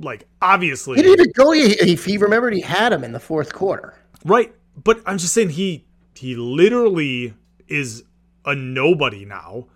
like 0.01 0.27
obviously 0.41 0.97
He 0.97 1.03
didn't 1.03 1.19
even 1.21 1.31
go. 1.31 1.51
He, 1.51 1.75
he, 1.75 1.95
he 1.95 2.17
remembered 2.17 2.53
he 2.53 2.61
had 2.61 2.91
him 2.91 3.03
in 3.03 3.11
the 3.11 3.19
fourth 3.19 3.53
quarter. 3.53 3.93
Right, 4.25 4.53
but 4.83 5.01
I'm 5.05 5.19
just 5.19 5.33
saying 5.33 5.51
he 5.51 5.85
he 6.15 6.35
literally 6.35 7.35
is 7.67 8.03
a 8.43 8.55
nobody 8.55 9.23
now, 9.23 9.67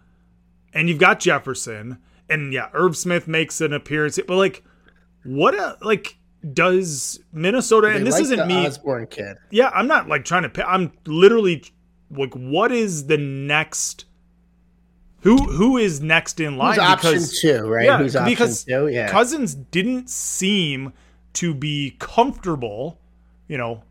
and 0.74 0.90
you've 0.90 1.00
got 1.00 1.20
Jefferson, 1.20 2.00
and 2.30 2.52
yeah, 2.52 2.70
Irv 2.74 2.98
Smith 2.98 3.28
makes 3.28 3.62
an 3.62 3.72
appearance, 3.72 4.20
but 4.28 4.36
like, 4.36 4.64
what 5.24 5.54
a 5.56 5.78
like 5.82 6.18
does 6.54 7.20
Minnesota? 7.34 7.88
They 7.90 7.98
And 7.98 8.08
this 8.08 8.14
like 8.16 8.24
isn't 8.24 8.48
me. 8.48 8.66
Osborn 8.66 9.08
kid. 9.08 9.38
Yeah, 9.52 9.70
I'm 9.74 9.88
not 9.88 10.08
like 10.08 10.26
trying 10.26 10.50
to. 10.50 10.70
I'm 10.70 10.92
literally 11.06 11.64
like, 12.12 12.34
what 12.34 12.72
is 12.72 13.08
the 13.08 13.18
next? 13.18 14.06
Who 15.22 15.36
who 15.52 15.78
is 15.78 16.00
next 16.00 16.40
in 16.40 16.58
line? 16.58 16.76
Who's 16.76 16.80
option 16.80 17.12
Because- 17.14 17.42
two, 17.42 17.68
right? 17.68 17.86
Yeah, 17.86 17.98
Who's 17.98 18.16
option 18.16 18.32
because 18.32 18.64
two? 18.64 18.88
Yeah. 18.88 19.10
Cousins 19.10 19.54
didn't 19.54 20.10
seem 20.10 20.94
to 21.34 21.54
be 21.54 21.96
comfortable, 22.00 23.00
you 23.48 23.58
know, 23.58 23.84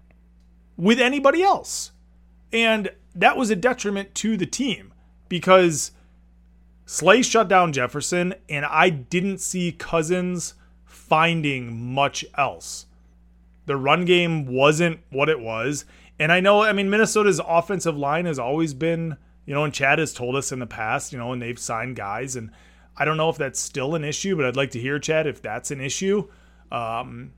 with 0.76 0.99
anybody 1.01 1.43
else. 1.43 1.93
And 2.53 2.91
that 3.14 3.37
was 3.37 3.51
a 3.51 3.57
detriment 3.57 4.14
to 4.16 4.37
the 4.39 4.47
team 4.47 4.93
because 5.29 5.91
Slay 6.87 7.20
shut 7.20 7.49
down 7.49 7.74
Jefferson, 7.74 8.35
and 8.49 8.64
I 8.64 8.89
didn't 8.89 9.39
see 9.43 9.72
Cousins 9.72 10.55
finding 11.09 11.93
much 11.95 12.25
else. 12.37 12.87
The 13.67 13.77
run 13.77 14.05
game 14.05 14.47
wasn't 14.47 15.01
what 15.11 15.29
it 15.29 15.41
was. 15.41 15.85
And 16.19 16.33
I 16.33 16.41
know, 16.41 16.63
I 16.63 16.73
mean, 16.73 16.91
Minnesota's 16.91 17.41
offensive 17.47 17.97
line 17.97 18.27
has 18.27 18.39
always 18.39 18.75
been, 18.75 19.17
you 19.47 19.55
know, 19.55 19.65
and 19.65 19.73
Chad 19.73 19.99
has 19.99 20.13
told 20.13 20.37
us 20.37 20.53
in 20.53 20.59
the 20.59 20.67
past, 20.67 21.13
you 21.13 21.19
know, 21.19 21.33
and 21.33 21.41
they've 21.41 21.59
signed 21.59 21.97
guys. 21.97 22.35
And 22.35 22.51
I 22.97 23.05
don't 23.05 23.17
know 23.17 23.29
if 23.29 23.37
that's 23.37 23.61
still 23.61 23.95
an 23.95 24.05
issue, 24.05 24.37
but 24.37 24.45
I'd 24.45 24.57
like 24.57 24.73
to 24.73 24.81
hear, 24.81 24.99
Chad, 24.99 25.27
if 25.27 25.41
that's 25.41 25.71
an 25.71 25.81
issue. 25.81 26.29
Um, 26.73 27.33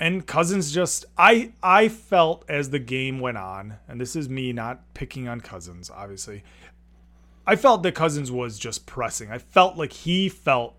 and 0.00 0.26
Cousins 0.26 0.72
just 0.72 1.06
I 1.16 1.52
I 1.62 1.88
felt 1.88 2.44
as 2.48 2.70
the 2.70 2.78
game 2.78 3.20
went 3.20 3.38
on, 3.38 3.76
and 3.88 4.00
this 4.00 4.16
is 4.16 4.28
me 4.28 4.52
not 4.52 4.82
picking 4.94 5.28
on 5.28 5.40
Cousins, 5.40 5.90
obviously. 5.90 6.42
I 7.46 7.56
felt 7.56 7.82
that 7.82 7.94
Cousins 7.94 8.32
was 8.32 8.58
just 8.58 8.86
pressing. 8.86 9.30
I 9.30 9.38
felt 9.38 9.76
like 9.76 9.92
he 9.92 10.28
felt 10.28 10.76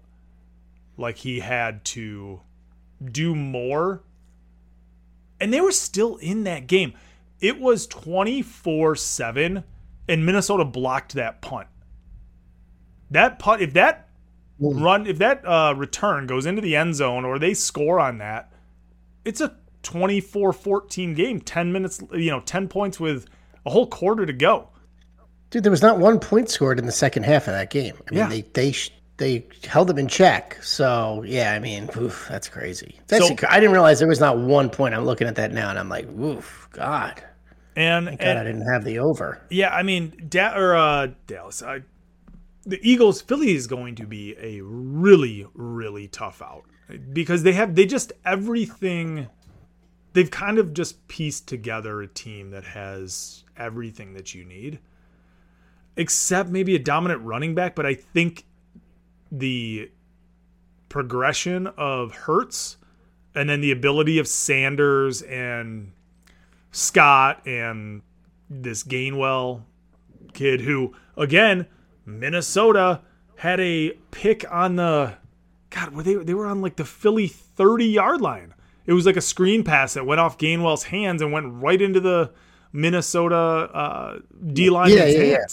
like 0.98 1.18
he 1.18 1.40
had 1.40 1.84
to 1.86 2.42
do 3.04 3.36
more. 3.36 4.04
And 5.40 5.54
they 5.54 5.62
were 5.62 5.72
still 5.72 6.16
in 6.18 6.44
that 6.46 6.68
game. 6.68 6.94
It 7.42 7.60
was 7.60 7.88
24-7 7.88 9.64
and 10.08 10.26
Minnesota 10.26 10.64
blocked 10.66 11.14
that 11.16 11.42
punt. 11.42 11.68
That 13.12 13.40
punt 13.40 13.62
if 13.62 13.74
that 13.74 14.10
run 14.60 15.06
if 15.06 15.18
that 15.18 15.46
uh, 15.46 15.74
return 15.76 16.28
goes 16.28 16.46
into 16.46 16.62
the 16.62 16.76
end 16.76 16.96
zone 16.96 17.26
or 17.26 17.38
they 17.38 17.54
score 17.54 18.00
on 18.00 18.20
that, 18.20 18.54
it's 19.26 19.42
a 19.42 19.56
24-14 19.84 21.16
game 21.16 21.40
10 21.40 21.72
minutes 21.72 22.02
you 22.14 22.32
know 22.32 22.40
10 22.40 22.68
points 22.68 23.00
with 23.00 23.28
a 23.68 23.70
whole 23.70 23.86
quarter 23.86 24.26
to 24.26 24.34
go 24.34 24.70
Dude, 25.52 25.64
there 25.64 25.72
was 25.72 25.84
not 25.84 26.00
one 26.00 26.20
point 26.20 26.50
scored 26.50 26.80
in 26.80 26.88
the 26.88 26.92
second 26.92 27.22
half 27.24 27.48
of 27.48 27.54
that 27.54 27.70
game. 27.70 27.94
I 28.08 28.12
mean, 28.12 28.18
Yeah. 28.18 28.28
they 28.28 28.42
they 28.42 28.74
they 29.18 29.46
held 29.64 29.88
them 29.88 29.98
in 29.98 30.08
check. 30.08 30.62
So 30.62 31.24
yeah, 31.26 31.54
I 31.54 31.60
mean, 31.60 31.90
oof, 31.98 32.28
that's 32.30 32.50
crazy. 32.50 33.00
That's 33.08 33.28
So- 33.28 33.36
I 33.48 33.60
didn't 33.60 33.74
realize 33.74 34.00
there 34.00 34.08
was 34.08 34.20
not 34.20 34.38
one 34.38 34.70
point. 34.70 34.94
I'm 34.94 35.06
looking 35.06 35.28
at 35.28 35.36
that 35.36 35.52
now, 35.54 35.70
and 35.70 35.80
I'm 35.80 35.90
like, 35.90 36.08
oof, 36.10 36.68
God, 36.72 37.24
And, 37.76 38.08
God, 38.08 38.18
and 38.20 38.40
I 38.40 38.44
didn't 38.44 38.68
have 38.72 38.84
the 38.84 39.00
over. 39.00 39.42
Yeah, 39.50 39.74
I 39.74 39.84
mean, 39.84 40.26
da- 40.30 40.56
or 40.56 40.76
uh, 40.76 41.08
Dallas. 41.28 41.62
I, 41.62 41.82
the 42.66 42.80
Eagles, 42.82 43.22
Philly 43.22 43.54
is 43.54 43.68
going 43.68 43.96
to 43.96 44.06
be 44.08 44.36
a 44.40 44.62
really, 44.62 45.46
really 45.54 46.08
tough 46.08 46.42
out 46.42 46.64
because 47.14 47.44
they 47.44 47.54
have 47.54 47.76
they 47.76 47.86
just 47.86 48.12
everything. 48.26 49.28
They've 50.14 50.32
kind 50.32 50.58
of 50.58 50.74
just 50.74 51.08
pieced 51.08 51.48
together 51.48 52.02
a 52.02 52.08
team 52.08 52.52
that 52.52 52.64
has 52.64 53.44
everything 53.58 54.14
that 54.14 54.34
you 54.34 54.46
need, 54.46 54.80
except 55.98 56.50
maybe 56.50 56.76
a 56.76 56.80
dominant 56.80 57.22
running 57.22 57.54
back. 57.56 57.76
But 57.76 57.86
I 57.86 57.94
think 57.94 58.46
the 59.32 59.92
progression 60.90 61.68
of 61.78 62.14
Hurts 62.14 62.78
and 63.34 63.50
then 63.50 63.62
the 63.62 63.72
ability 63.72 64.18
of 64.18 64.28
Sanders 64.28 65.22
and 65.22 65.92
Scott 66.72 67.46
and 67.46 68.02
this 68.50 68.84
Gainwell 68.84 69.64
kid 70.34 70.62
who 70.62 70.94
again 71.18 71.66
Minnesota 72.06 73.02
had 73.38 73.60
a 73.60 73.92
pick 74.12 74.50
on 74.52 74.76
the 74.76 75.16
God 75.70 75.92
were 75.92 76.04
they 76.04 76.16
they 76.16 76.34
were 76.34 76.46
on 76.46 76.62
like 76.62 76.76
the 76.76 76.86
Philly 76.86 77.28
30 77.28 77.86
yard 77.86 78.22
line. 78.22 78.54
It 78.86 78.94
was 78.94 79.06
like 79.06 79.18
a 79.18 79.22
screen 79.22 79.64
pass 79.64 79.96
that 79.96 80.06
went 80.06 80.22
off 80.22 80.38
Gainwell's 80.38 80.84
hands 80.84 81.22
and 81.22 81.32
went 81.32 81.62
right 81.62 81.82
into 81.82 82.00
the 82.00 82.32
Minnesota 82.72 83.36
uh, 83.36 84.20
D 84.46 84.70
lineman's 84.70 85.14
Yeah, 85.16 85.22
yeah, 85.22 85.32
yeah. 85.32 85.46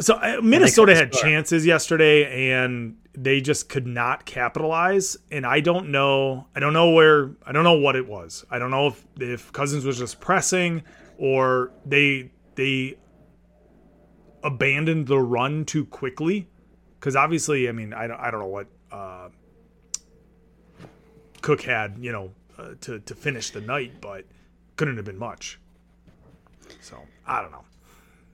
So 0.00 0.14
uh, 0.14 0.40
Minnesota 0.42 0.94
had 0.94 1.14
score. 1.14 1.28
chances 1.28 1.66
yesterday, 1.66 2.52
and 2.52 2.96
they 3.12 3.40
just 3.40 3.68
could 3.68 3.86
not 3.86 4.24
capitalize. 4.24 5.16
And 5.30 5.46
I 5.46 5.60
don't 5.60 5.90
know. 5.90 6.46
I 6.54 6.60
don't 6.60 6.72
know 6.72 6.90
where. 6.90 7.32
I 7.46 7.52
don't 7.52 7.64
know 7.64 7.78
what 7.78 7.96
it 7.96 8.08
was. 8.08 8.44
I 8.50 8.58
don't 8.58 8.70
know 8.70 8.88
if 8.88 9.04
if 9.18 9.52
Cousins 9.52 9.84
was 9.84 9.98
just 9.98 10.20
pressing 10.20 10.82
or 11.18 11.70
they 11.84 12.30
they 12.54 12.96
abandoned 14.42 15.06
the 15.06 15.18
run 15.18 15.64
too 15.64 15.84
quickly. 15.84 16.48
Because 16.98 17.16
obviously, 17.16 17.68
I 17.68 17.72
mean, 17.72 17.92
I 17.92 18.06
don't. 18.06 18.20
I 18.20 18.30
don't 18.30 18.40
know 18.40 18.46
what 18.46 18.66
uh, 18.90 19.28
Cook 21.40 21.62
had, 21.62 21.96
you 22.00 22.12
know, 22.12 22.32
uh, 22.58 22.74
to 22.82 23.00
to 23.00 23.14
finish 23.14 23.50
the 23.50 23.60
night, 23.60 24.00
but 24.00 24.24
couldn't 24.76 24.96
have 24.96 25.06
been 25.06 25.18
much. 25.18 25.58
So 26.80 26.98
I 27.26 27.42
don't 27.42 27.52
know. 27.52 27.64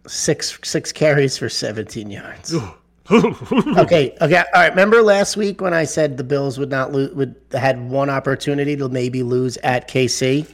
Six 0.07 0.59
six 0.63 0.93
carries 0.93 1.37
for 1.37 1.49
17 1.49 2.11
yards. 2.11 2.55
okay, 3.11 4.17
okay, 4.21 4.37
all 4.37 4.45
right. 4.55 4.71
Remember 4.71 5.03
last 5.03 5.37
week 5.37 5.61
when 5.61 5.73
I 5.73 5.85
said 5.85 6.17
the 6.17 6.25
Bills 6.25 6.59
would 6.59 6.71
not 6.71 6.93
lose, 6.93 7.13
would 7.15 7.37
had 7.53 7.89
one 7.89 8.11
opportunity 8.11 8.77
to 8.77 8.89
maybe 8.89 9.23
lose 9.23 9.57
at 9.59 9.89
KC. 9.89 10.49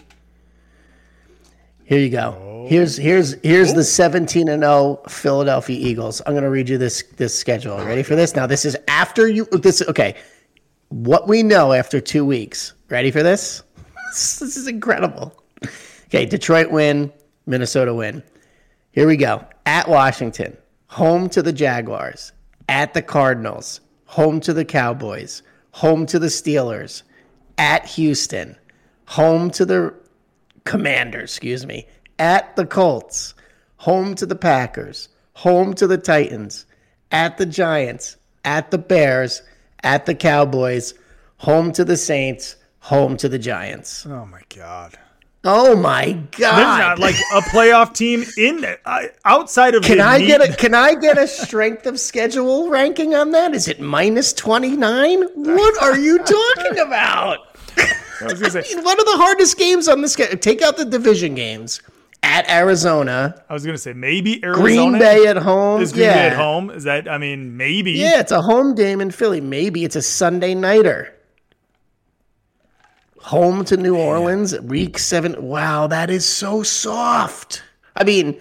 Here 1.85 1.99
you 1.99 2.11
go. 2.11 2.37
Oh. 2.39 2.67
Here's 2.69 2.97
here's 2.97 3.33
here's 3.43 3.75
the 3.75 3.85
17 3.85 4.49
and 4.49 4.63
0 4.63 5.01
Philadelphia 5.09 5.77
Eagles. 5.79 6.23
I'm 6.27 6.33
going 6.33 6.45
to 6.45 6.51
read 6.51 6.69
you 6.69 6.79
this 6.79 7.03
this 7.17 7.39
schedule. 7.39 7.73
Oh, 7.73 7.85
Ready 7.85 8.03
for 8.03 8.17
this? 8.17 8.37
Now 8.37 8.47
this 8.47 8.65
is 8.65 8.77
after 8.89 9.29
you 9.29 9.47
this 9.47 9.83
okay. 9.89 10.15
What 10.89 11.27
we 11.27 11.43
know 11.43 11.73
after 11.73 12.01
2 12.01 12.25
weeks. 12.25 12.75
Ready 12.89 13.11
for 13.11 13.23
this? 13.23 13.63
This 14.13 14.59
is 14.59 14.69
incredible. 14.69 15.43
Okay, 16.09 16.27
Detroit 16.27 16.71
win, 16.71 17.11
Minnesota 17.47 17.95
win. 17.95 18.23
Here 18.93 19.07
we 19.07 19.17
go. 19.17 19.47
At 19.65 19.89
Washington, 19.89 20.59
home 20.87 21.31
to 21.31 21.43
the 21.43 21.53
Jaguars, 21.53 22.33
at 22.69 22.93
the 22.93 23.01
Cardinals, 23.01 23.81
home 24.05 24.39
to 24.41 24.53
the 24.53 24.67
Cowboys, 24.67 25.43
home 25.71 26.05
to 26.07 26.19
the 26.19 26.27
Steelers, 26.27 27.03
at 27.57 27.87
Houston, 27.87 28.55
home 29.07 29.51
to 29.53 29.65
the 29.65 29.95
Commanders, 30.65 31.31
excuse 31.31 31.65
me, 31.65 31.87
at 32.19 32.55
the 32.55 32.67
Colts, 32.67 33.35
home 33.79 34.15
to 34.15 34.27
the 34.27 34.37
Packers, 34.37 35.09
home 35.33 35.73
to 35.75 35.87
the 35.87 35.97
Titans, 35.97 36.67
at 37.11 37.39
the 37.39 37.47
Giants, 37.47 38.19
at 38.45 38.71
the 38.71 38.79
Bears, 38.79 39.41
at 39.83 40.05
the 40.05 40.15
Cowboys, 40.15 40.93
home 41.39 41.73
to 41.73 41.85
the 41.85 41.97
Saints, 41.97 42.57
home 42.81 43.17
to 43.17 43.29
the 43.31 43.39
Giants. 43.39 44.05
Oh 44.05 44.27
my 44.27 44.43
god. 44.55 44.99
Oh 45.45 45.75
my 45.75 46.13
God! 46.13 46.57
There's 46.57 46.79
not 46.79 46.99
like 47.01 47.17
a 47.35 47.41
playoff 47.41 47.95
team 47.95 48.25
in 48.39 48.61
there 48.61 48.79
uh, 48.85 49.07
outside 49.25 49.75
of. 49.75 49.83
Can 49.83 49.99
the 49.99 50.05
I 50.05 50.25
get 50.25 50.41
a 50.41 50.55
can 50.55 50.75
I 50.75 50.95
get 50.95 51.19
a 51.19 51.27
strength 51.27 51.87
of 51.87 51.99
schedule 51.99 52.71
ranking 52.71 53.15
on 53.15 53.33
that? 53.33 53.55
Is 53.55 53.67
it 53.67 53.81
minus 53.81 54.33
twenty 54.33 54.77
nine? 54.77 55.23
What 55.35 55.83
are 55.83 55.99
you 55.99 56.19
talking 56.19 56.79
about? 56.79 57.39
I 57.77 58.25
was 58.25 58.41
gonna 58.41 58.63
say. 58.63 58.63
What 58.83 58.99
are 58.99 59.05
the 59.05 59.23
hardest 59.23 59.59
games 59.59 59.89
on 59.89 60.01
the 60.01 60.09
schedule? 60.09 60.39
Take 60.39 60.63
out 60.63 60.77
the 60.77 60.85
division 60.85 61.35
games 61.35 61.81
at 62.23 62.49
Arizona, 62.49 63.43
I 63.49 63.53
was 63.53 63.65
gonna 63.65 63.79
say 63.79 63.93
maybe 63.93 64.43
Arizona. 64.45 64.63
Green 64.63 64.93
Bay 64.99 65.27
at 65.27 65.37
home. 65.37 65.83
Is 65.83 65.93
Green 65.93 66.05
yeah. 66.07 66.15
Bay 66.15 66.27
at 66.29 66.37
home? 66.37 66.71
Is 66.71 66.85
that? 66.85 67.09
I 67.09 67.19
mean, 67.19 67.57
maybe. 67.57 67.93
Yeah, 67.93 68.21
it's 68.21 68.33
a 68.33 68.41
home 68.41 68.75
game 68.75 69.01
in 69.01 69.11
Philly. 69.11 69.41
Maybe 69.41 69.85
it's 69.85 69.97
a 69.97 70.03
Sunday 70.03 70.55
nighter. 70.55 71.13
Home 73.23 73.65
to 73.67 73.77
New 73.77 73.97
Orleans, 73.97 74.59
week 74.61 74.99
seven. 74.99 75.41
Wow, 75.43 75.87
that 75.87 76.11
is 76.11 76.27
so 76.27 76.63
soft. 76.63 77.63
I 77.97 78.05
mean, 78.05 78.41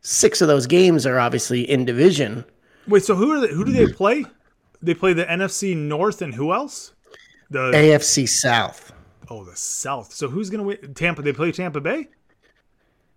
six 0.00 0.40
of 0.40 0.48
those 0.48 0.66
games 0.66 1.04
are 1.06 1.18
obviously 1.18 1.68
in 1.68 1.84
division. 1.84 2.44
Wait. 2.88 3.04
So 3.04 3.14
who 3.14 3.32
are 3.32 3.40
they, 3.40 3.52
who 3.52 3.64
do 3.64 3.72
they 3.72 3.86
play? 3.92 4.24
They 4.82 4.94
play 4.94 5.12
the 5.12 5.24
NFC 5.26 5.76
North 5.76 6.22
and 6.22 6.34
who 6.34 6.52
else? 6.52 6.92
The 7.50 7.70
AFC 7.72 8.28
South. 8.28 8.92
oh 9.30 9.44
the 9.44 9.56
South. 9.56 10.12
So 10.12 10.28
who's 10.28 10.48
gonna 10.50 10.62
win? 10.64 10.94
Tampa. 10.94 11.22
They 11.22 11.32
play 11.32 11.52
Tampa 11.52 11.80
Bay. 11.80 12.08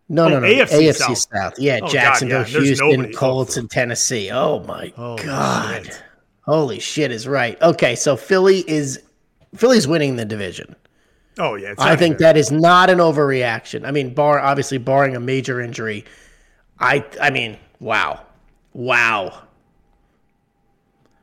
No, 0.10 0.26
Oh, 0.26 0.30
no, 0.30 0.40
no. 0.40 0.48
AFC 0.48 0.90
AFC, 0.90 0.94
South. 0.96 1.18
South. 1.34 1.54
Yeah, 1.60 1.78
Oh, 1.78 1.82
God, 1.82 1.92
Jacksonville, 1.92 2.48
yeah, 2.48 2.60
Houston. 2.62 3.06
Oh, 3.14 3.18
Colts, 3.18 3.58
and 3.58 3.70
Tennessee. 3.70 4.30
Oh 4.32 4.60
my 4.64 4.94
oh, 4.98 5.16
Holy 5.18 5.24
God. 5.24 5.86
shit. 5.86 6.04
Holy 6.44 6.80
shit 6.80 7.12
is 7.12 7.28
right. 7.28 7.62
Okay, 7.62 7.96
so 7.96 8.16
Philly 8.16 8.64
is 8.70 9.02
Philly's 9.56 9.88
winning 9.88 10.16
the 10.18 10.26
division. 10.26 10.76
Oh 11.40 11.56
yeah. 11.56 11.72
It's 11.72 11.82
I 11.82 11.96
think 11.96 12.16
even- 12.16 12.24
that 12.24 12.38
is 12.38 12.52
not 12.52 12.90
an 12.90 13.00
overreaction. 13.00 13.86
I 13.86 13.92
mean, 13.92 14.14
bar 14.14 14.40
obviously 14.40 14.78
barring 14.78 15.16
a 15.16 15.20
major 15.20 15.62
injury. 15.62 16.06
I 16.80 17.06
I 17.22 17.30
mean, 17.30 17.58
wow. 17.80 18.22
Wow. 18.74 19.44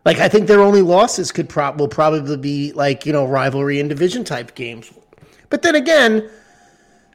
Like 0.05 0.19
I 0.19 0.29
think 0.29 0.47
their 0.49 0.61
only 0.61 0.83
losses 0.83 1.33
could 1.33 1.49
prob 1.49 1.81
will 1.81 1.89
probably 1.89 2.37
be 2.37 2.73
like, 2.73 3.07
you 3.07 3.13
know, 3.13 3.27
rivalry 3.27 3.81
and 3.81 3.89
division 3.89 4.25
type 4.25 4.55
games. 4.55 4.93
But 5.51 5.63
then 5.63 5.75
again, 5.75 6.29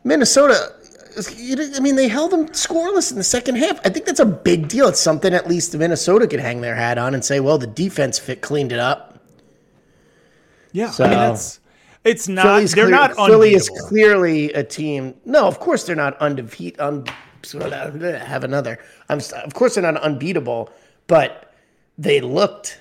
Minnesota 0.04 0.74
I 1.18 1.80
mean, 1.80 1.96
they 1.96 2.08
held 2.08 2.32
them 2.32 2.48
scoreless 2.50 3.12
in 3.12 3.18
the 3.18 3.24
second 3.24 3.56
half. 3.56 3.80
I 3.86 3.90
think 3.90 4.06
that's 4.06 4.20
a 4.20 4.26
big 4.26 4.68
deal. 4.68 4.88
It's 4.88 5.00
something 5.00 5.34
at 5.34 5.48
least 5.48 5.76
Minnesota 5.76 6.28
could 6.28 6.40
hang 6.40 6.62
their 6.62 6.76
hat 6.76 6.98
on 6.98 7.14
and 7.14 7.26
say, 7.26 7.40
well, 7.40 7.58
the 7.58 7.68
defense 7.68 8.20
fit 8.20 8.42
cleaned 8.42 8.72
it 8.72 8.80
up. 8.80 9.20
Yeah. 10.72 10.92
So- 10.92 11.06
I 11.06 11.10
mean, 11.10 11.18
that's. 11.18 11.60
It's 12.04 12.28
not. 12.28 12.44
Philly's 12.44 12.74
they're 12.74 12.86
clear- 12.86 12.96
not 12.96 13.16
Philly 13.16 13.54
is 13.54 13.70
clearly 13.88 14.54
a 14.54 14.64
team. 14.64 15.16
No, 15.26 15.48
of 15.48 15.60
course 15.60 15.84
they're 15.84 15.96
not 15.96 16.18
undefeated. 16.20 16.80
Un, 16.80 17.06
uh, 17.56 18.20
have 18.20 18.44
another. 18.44 18.80
I'm. 19.10 19.20
Of 19.20 19.54
course 19.54 19.76
they're 19.76 19.84
not 19.84 20.02
unbeatable, 20.02 20.70
but 21.08 21.54
they 21.98 22.22
looked 22.22 22.80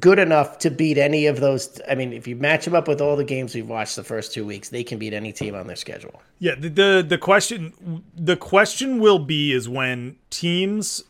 good 0.00 0.18
enough 0.18 0.58
to 0.58 0.70
beat 0.70 0.98
any 0.98 1.26
of 1.26 1.40
those. 1.40 1.80
I 1.88 1.94
mean, 1.94 2.12
if 2.12 2.26
you 2.26 2.34
match 2.34 2.64
them 2.64 2.74
up 2.74 2.88
with 2.88 3.00
all 3.00 3.14
the 3.14 3.24
games 3.24 3.54
we've 3.54 3.68
watched 3.68 3.94
the 3.96 4.02
first 4.04 4.32
two 4.32 4.44
weeks, 4.44 4.68
they 4.68 4.82
can 4.82 4.98
beat 4.98 5.12
any 5.12 5.32
team 5.32 5.54
on 5.54 5.66
their 5.66 5.76
schedule. 5.76 6.22
Yeah, 6.38 6.54
the, 6.56 6.68
the 6.68 7.06
the 7.08 7.18
question 7.18 8.02
the 8.14 8.36
question 8.36 8.98
will 8.98 9.18
be 9.18 9.52
is 9.52 9.68
when 9.68 10.16
teams 10.30 11.04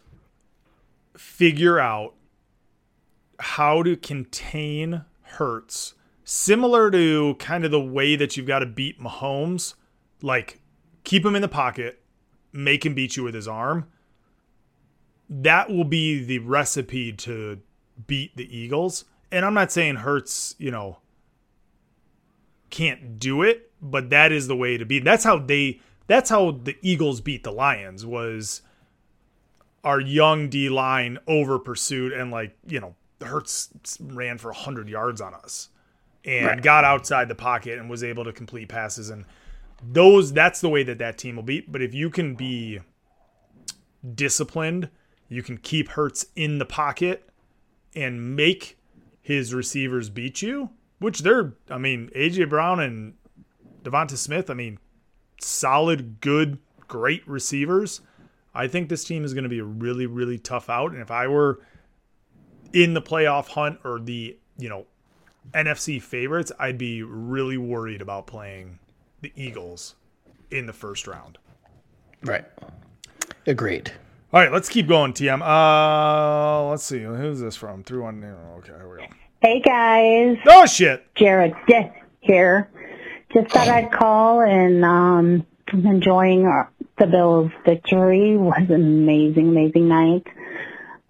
figure 1.17 1.79
out 1.79 2.15
how 3.39 3.83
to 3.83 3.97
contain 3.97 5.05
Hurts, 5.23 5.95
similar 6.27 6.91
to 6.91 7.37
kind 7.39 7.65
of 7.65 7.71
the 7.71 7.81
way 7.81 8.17
that 8.17 8.37
you've 8.37 8.49
got 8.49 8.59
to 8.59 8.67
beat 8.67 9.01
Mahomes, 9.01 9.75
like 10.21 10.61
keep 11.05 11.25
him 11.25 11.37
in 11.37 11.41
the 11.41 11.49
pocket, 11.49 12.03
make 12.53 12.85
him 12.85 12.95
beat 12.95 13.17
you 13.17 13.23
with 13.23 13.35
his 13.35 13.49
arm. 13.49 13.87
That 15.31 15.71
will 15.71 15.85
be 15.85 16.23
the 16.23 16.41
recipe 16.41 17.13
to 17.13 17.61
beat 18.07 18.37
the 18.37 18.55
Eagles. 18.55 19.05
And 19.31 19.45
I'm 19.45 19.55
not 19.55 19.73
saying 19.73 19.97
Hurts, 19.97 20.57
you 20.59 20.71
know, 20.71 20.99
can't 22.71 23.19
do 23.19 23.43
it, 23.43 23.71
but 23.81 24.11
that 24.11 24.33
is 24.33 24.49
the 24.49 24.57
way 24.57 24.77
to 24.77 24.85
beat. 24.85 25.05
That's 25.05 25.25
how 25.25 25.39
they. 25.39 25.81
That's 26.09 26.31
how 26.31 26.53
the 26.53 26.77
Eagles 26.83 27.21
beat 27.21 27.43
the 27.43 27.51
Lions. 27.51 28.05
Was 28.07 28.63
our 29.83 30.01
young 30.01 30.49
D 30.49 30.69
line 30.69 31.19
over 31.27 31.59
pursued 31.59 32.13
and 32.13 32.31
like 32.31 32.57
you 32.67 32.81
know 32.81 32.95
Hurts 33.21 33.99
ran 34.01 34.39
for 34.39 34.53
hundred 34.53 34.89
yards 34.89 35.21
on 35.21 35.35
us 35.35 35.69
and 36.27 36.47
Right. 36.47 36.63
got 36.63 36.85
outside 36.85 37.29
the 37.29 37.35
pocket 37.35 37.79
and 37.79 37.89
was 37.89 38.03
able 38.05 38.25
to 38.25 38.33
complete 38.33 38.69
passes 38.69 39.09
and 39.09 39.25
those. 39.83 40.33
That's 40.33 40.61
the 40.61 40.69
way 40.69 40.83
that 40.83 40.99
that 40.99 41.17
team 41.19 41.37
will 41.37 41.43
beat. 41.45 41.71
But 41.71 41.81
if 41.83 41.95
you 41.95 42.11
can 42.11 42.35
be 42.35 42.81
disciplined, 44.15 44.91
you 45.29 45.43
can 45.43 45.57
keep 45.59 45.91
Hurts 45.91 46.27
in 46.35 46.59
the 46.59 46.67
pocket 46.67 47.29
and 47.95 48.37
make 48.37 48.79
his 49.21 49.55
receivers 49.55 50.11
beat 50.11 50.43
you, 50.43 50.71
which 50.99 51.21
they're, 51.21 51.55
I 51.71 51.79
mean, 51.79 52.11
AJ 52.15 52.49
Brown 52.49 52.81
and 52.81 53.15
Devonta 53.83 54.17
Smith, 54.17 54.51
I 54.51 54.55
mean, 54.55 54.79
solid, 55.41 56.21
good, 56.21 56.59
great 56.89 57.27
receivers. 57.27 58.01
I 58.55 58.69
think 58.69 58.89
this 58.89 59.05
team 59.05 59.25
is 59.25 59.35
going 59.35 59.45
to 59.45 59.51
be 59.51 59.59
a 59.59 59.65
really, 59.65 60.07
really 60.07 60.39
tough 60.39 60.71
out. 60.71 60.93
And 60.93 61.01
if 61.01 61.11
I 61.11 61.27
were 61.27 61.61
in 62.73 62.95
the 62.95 63.03
playoff 63.03 63.49
hunt 63.49 63.81
or 63.85 64.01
the, 64.01 64.37
you 64.59 64.69
know, 64.69 64.87
NFC 65.53 66.01
favorites, 66.01 66.53
I'd 66.59 66.79
be 66.79 67.03
really 67.03 67.57
worried 67.59 68.01
about 68.03 68.27
playing 68.27 68.79
the 69.21 69.33
Eagles 69.37 69.95
in 70.51 70.67
the 70.67 70.73
first 70.73 71.07
round. 71.07 71.39
Right. 72.23 72.45
Agreed. 73.47 73.93
All 74.33 74.41
right, 74.41 74.53
let's 74.53 74.69
keep 74.69 74.89
going, 74.89 75.13
TM. 75.13 75.41
Uh, 75.41 76.69
let's 76.69 76.83
see. 76.83 77.01
Who's 77.03 77.41
this 77.41 77.57
from? 77.57 77.85
Through 77.85 78.03
one. 78.03 78.25
Okay, 78.59 78.73
here 78.77 78.89
we 78.89 78.99
go. 78.99 79.05
Hey 79.41 79.61
guys, 79.61 80.39
Oh, 80.49 80.67
shit. 80.67 81.07
Jared 81.15 81.55
Dick 81.69 81.93
here. 82.21 82.69
Just 83.33 83.51
thought 83.53 83.69
I'd 83.69 83.93
call 83.93 84.41
and 84.41 84.85
um, 84.85 85.47
I'm 85.69 85.87
enjoying 85.87 86.47
our, 86.47 86.71
the 86.99 87.07
Bills' 87.07 87.53
victory. 87.65 88.33
It 88.33 88.39
was 88.39 88.65
an 88.69 88.75
amazing, 88.75 89.49
amazing 89.49 89.89
night. 89.89 90.27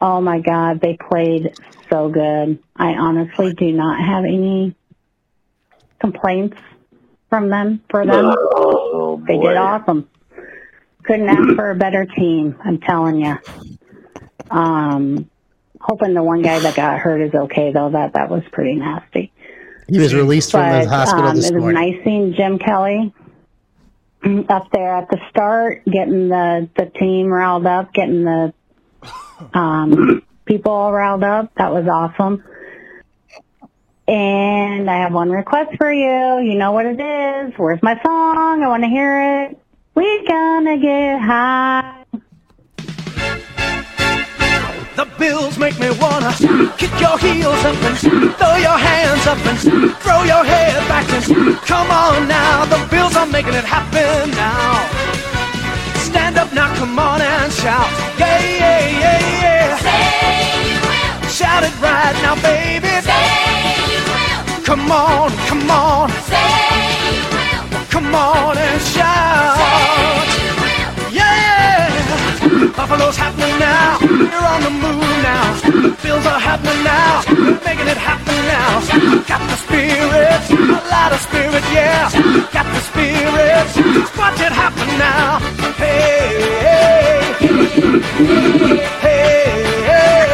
Oh 0.00 0.20
my 0.20 0.40
God, 0.40 0.80
they 0.80 0.98
played 1.08 1.54
so 1.90 2.08
good. 2.08 2.58
I 2.76 2.88
honestly 2.94 3.52
do 3.54 3.72
not 3.72 4.00
have 4.00 4.24
any 4.24 4.74
complaints 6.00 6.56
from 7.30 7.48
them 7.48 7.82
for 7.90 8.04
them. 8.06 8.34
they 9.26 9.38
did 9.38 9.56
awesome. 9.56 10.08
Couldn't 11.04 11.28
ask 11.28 11.54
for 11.56 11.70
a 11.70 11.74
better 11.76 12.04
team. 12.04 12.56
I'm 12.64 12.78
telling 12.80 13.20
you. 13.20 13.38
Um, 14.50 15.30
hoping 15.80 16.14
the 16.14 16.22
one 16.22 16.42
guy 16.42 16.58
that 16.58 16.74
got 16.74 16.98
hurt 16.98 17.20
is 17.20 17.34
okay 17.34 17.72
though. 17.72 17.90
That 17.90 18.14
that 18.14 18.28
was 18.28 18.42
pretty 18.52 18.74
nasty. 18.74 19.32
He 19.88 19.98
was 19.98 20.14
released 20.14 20.50
from 20.50 20.62
But 20.62 20.82
the 20.84 20.88
hospital 20.88 21.26
um, 21.28 21.36
this 21.36 21.50
it 21.50 21.54
was 21.54 21.60
morning. 21.62 21.92
nice 21.92 22.04
seeing 22.04 22.34
Jim 22.34 22.58
Kelly 22.58 23.14
up 24.48 24.70
there 24.72 24.96
at 24.96 25.08
the 25.08 25.18
start, 25.30 25.84
getting 25.84 26.28
the 26.28 26.68
the 26.76 26.86
team 26.86 27.28
riled 27.28 27.66
up, 27.66 27.92
getting 27.92 28.24
the 28.24 28.52
um, 29.54 30.22
people 30.46 30.72
all 30.72 30.92
riled 30.92 31.24
up. 31.24 31.52
That 31.56 31.72
was 31.72 31.86
awesome. 31.86 32.42
And 34.08 34.88
I 34.88 34.98
have 34.98 35.12
one 35.12 35.30
request 35.30 35.76
for 35.76 35.92
you. 35.92 36.38
You 36.48 36.56
know 36.56 36.72
what 36.72 36.86
it 36.86 37.00
is. 37.00 37.54
Where's 37.58 37.82
my 37.82 38.00
song? 38.02 38.62
I 38.62 38.68
want 38.68 38.84
to 38.84 38.88
hear 38.88 39.44
it. 39.44 39.58
We're 39.94 40.26
gonna 40.28 40.78
get 40.78 41.20
high. 41.20 42.04
The 44.94 45.06
bills 45.18 45.58
make 45.58 45.78
me 45.78 45.90
wanna 46.00 46.32
kick 46.78 46.92
your 47.00 47.18
heels 47.18 47.64
up 47.64 47.76
and 47.82 47.98
throw 48.36 48.56
your 48.56 48.78
hands 48.78 49.26
up 49.26 49.38
and 49.44 49.58
throw 49.96 50.22
your 50.22 50.44
head 50.44 50.88
back 50.88 51.08
and 51.10 51.56
come 51.56 51.90
on 51.90 52.28
now. 52.28 52.64
The 52.64 52.86
bills 52.90 53.16
are 53.16 53.26
making 53.26 53.54
it 53.54 53.64
happen 53.64 54.30
now. 54.30 55.05
Stand 56.16 56.38
up 56.38 56.50
now, 56.54 56.74
come 56.76 56.98
on 56.98 57.20
and 57.20 57.52
shout. 57.52 57.90
Yeah, 58.18 58.40
yeah, 58.40 58.80
yeah, 59.02 59.20
yeah. 59.44 59.76
Say 59.84 60.00
you 60.64 60.80
will. 60.80 61.28
Shout 61.28 61.62
it 61.62 61.76
right 61.78 62.16
now, 62.24 62.34
baby. 62.40 62.88
Say 63.04 63.28
you 63.92 64.00
will. 64.08 64.64
Come 64.64 64.90
on, 64.90 65.28
come 65.44 65.68
on. 65.68 66.08
Say 66.24 66.56
you 67.04 67.20
will. 67.36 67.84
Come 67.92 68.14
on 68.14 68.56
and 68.56 68.80
shout. 68.80 69.60
Say 69.60 70.40
you 70.40 70.52
will. 70.56 71.12
Yeah. 71.20 72.72
Buffalo's 72.72 73.18
happening 73.18 73.58
now. 73.58 74.00
You're 74.00 74.48
on 74.54 74.62
the 74.64 74.72
move 74.72 75.16
now. 75.20 75.44
Bills 76.02 76.24
are 76.24 76.40
happening 76.40 76.80
now. 76.82 77.24
We're 77.28 77.60
making 77.68 77.88
it 77.92 78.00
happen 78.00 78.38
now. 78.56 78.80
Got 79.28 79.42
the 79.52 79.56
spirit, 79.68 80.42
a 80.48 80.80
lot 80.88 81.12
of 81.12 81.20
spirit, 81.20 81.64
yeah. 81.76 82.08
Got 82.56 82.66
the 82.72 82.80
spirit. 82.88 83.68
Watch 84.16 84.40
it 84.40 84.52
happen 84.52 84.75
now. 84.98 85.38
Hey, 85.76 86.40
hey, 86.60 87.20
hey, 89.00 89.46
hey. 89.86 90.26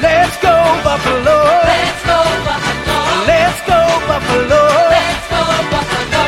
Let's 0.00 0.36
go 0.42 0.54
Buffalo. 0.84 1.36
Let's 1.64 2.02
go 2.04 2.18
Buffalo. 2.46 2.98
Let's 3.26 3.60
go 3.66 3.80
Buffalo. 4.08 4.62
Let's 4.94 5.26
go 5.28 5.42
Buffalo. 5.72 6.24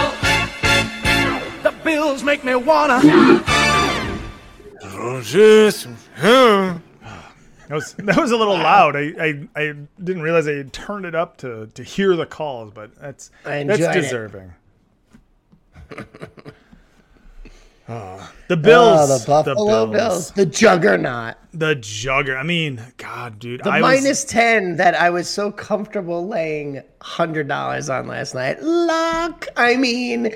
The 1.62 1.72
Bills 1.84 2.22
make 2.22 2.43
me 2.45 2.55
wanna. 2.55 3.01
Oh, 4.82 5.20
that 7.70 7.76
was 7.76 7.95
that 7.95 8.16
was 8.16 8.32
a 8.32 8.36
little 8.36 8.55
loud. 8.55 8.97
I, 8.97 9.12
I, 9.20 9.49
I 9.55 9.74
didn't 10.03 10.22
realize 10.22 10.49
I 10.49 10.55
had 10.55 10.72
turned 10.72 11.07
it 11.07 11.14
up 11.14 11.36
to, 11.38 11.68
to 11.68 11.84
hear 11.84 12.16
the 12.16 12.26
calls, 12.26 12.72
but 12.74 12.97
that's 12.97 13.30
I 13.45 13.62
that's 13.62 13.80
enjoyed 13.80 14.34
it. 14.34 14.51
Oh, 17.93 18.32
the 18.47 18.57
Bills, 18.57 19.11
Oh, 19.11 19.18
the 19.18 19.26
Buffalo 19.26 19.86
Bills. 19.86 20.30
The 20.30 20.47
juggernaut. 20.47 21.34
the 21.53 21.74
jugger. 21.74 22.38
I 22.38 22.45
mean, 22.45 22.80
God, 22.99 23.41
dude, 23.41 23.64
The 23.64 23.70
I 23.70 23.80
was, 23.80 24.03
minus 24.03 24.24
10 24.26 24.76
that 24.76 24.95
I 24.95 25.11
was 25.11 25.28
so 25.28 25.51
comfortable 25.51 26.28
laying 26.28 26.82
$100 27.01 27.99
on 27.99 28.07
last 28.07 28.34
night. 28.36 28.62
Luck. 28.62 29.49
I 29.57 29.74
mean, 29.74 30.32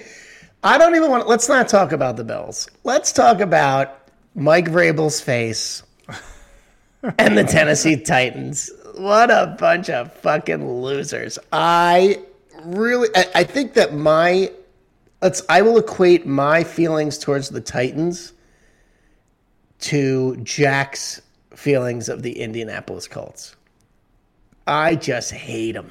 I 0.65 0.79
don't 0.79 0.97
even 0.97 1.11
want 1.13 1.29
let's 1.29 1.49
not 1.49 1.69
talk 1.69 1.93
about 1.93 2.17
the 2.17 2.25
Bills. 2.25 2.69
Let's 2.83 3.13
talk 3.13 3.39
about 3.41 4.09
Mike 4.35 4.67
Vrabel's 4.67 5.21
face 5.21 5.85
and 7.19 7.39
the 7.39 7.45
Tennessee 7.45 7.97
Titans. 8.01 8.69
What 8.97 9.31
a 9.31 9.55
bunch 9.61 9.91
of 9.91 10.13
fucking 10.15 10.81
losers. 10.83 11.39
I 11.53 12.21
really 12.65 13.09
I, 13.15 13.27
I 13.37 13.45
think 13.45 13.75
that 13.75 13.95
my 13.95 14.51
let's 15.25 15.43
I 15.49 15.63
will 15.63 15.79
equate 15.79 16.27
my 16.27 16.63
feelings 16.63 17.17
towards 17.19 17.49
the 17.49 17.61
Titans 17.61 18.35
to 19.81 20.37
Jack's 20.37 21.21
feelings 21.55 22.11
of 22.11 22.23
the 22.23 22.39
Indianapolis 22.41 23.09
Colts. 23.09 23.57
I 24.67 24.97
just 24.97 25.33
hate 25.33 25.73
them. 25.73 25.91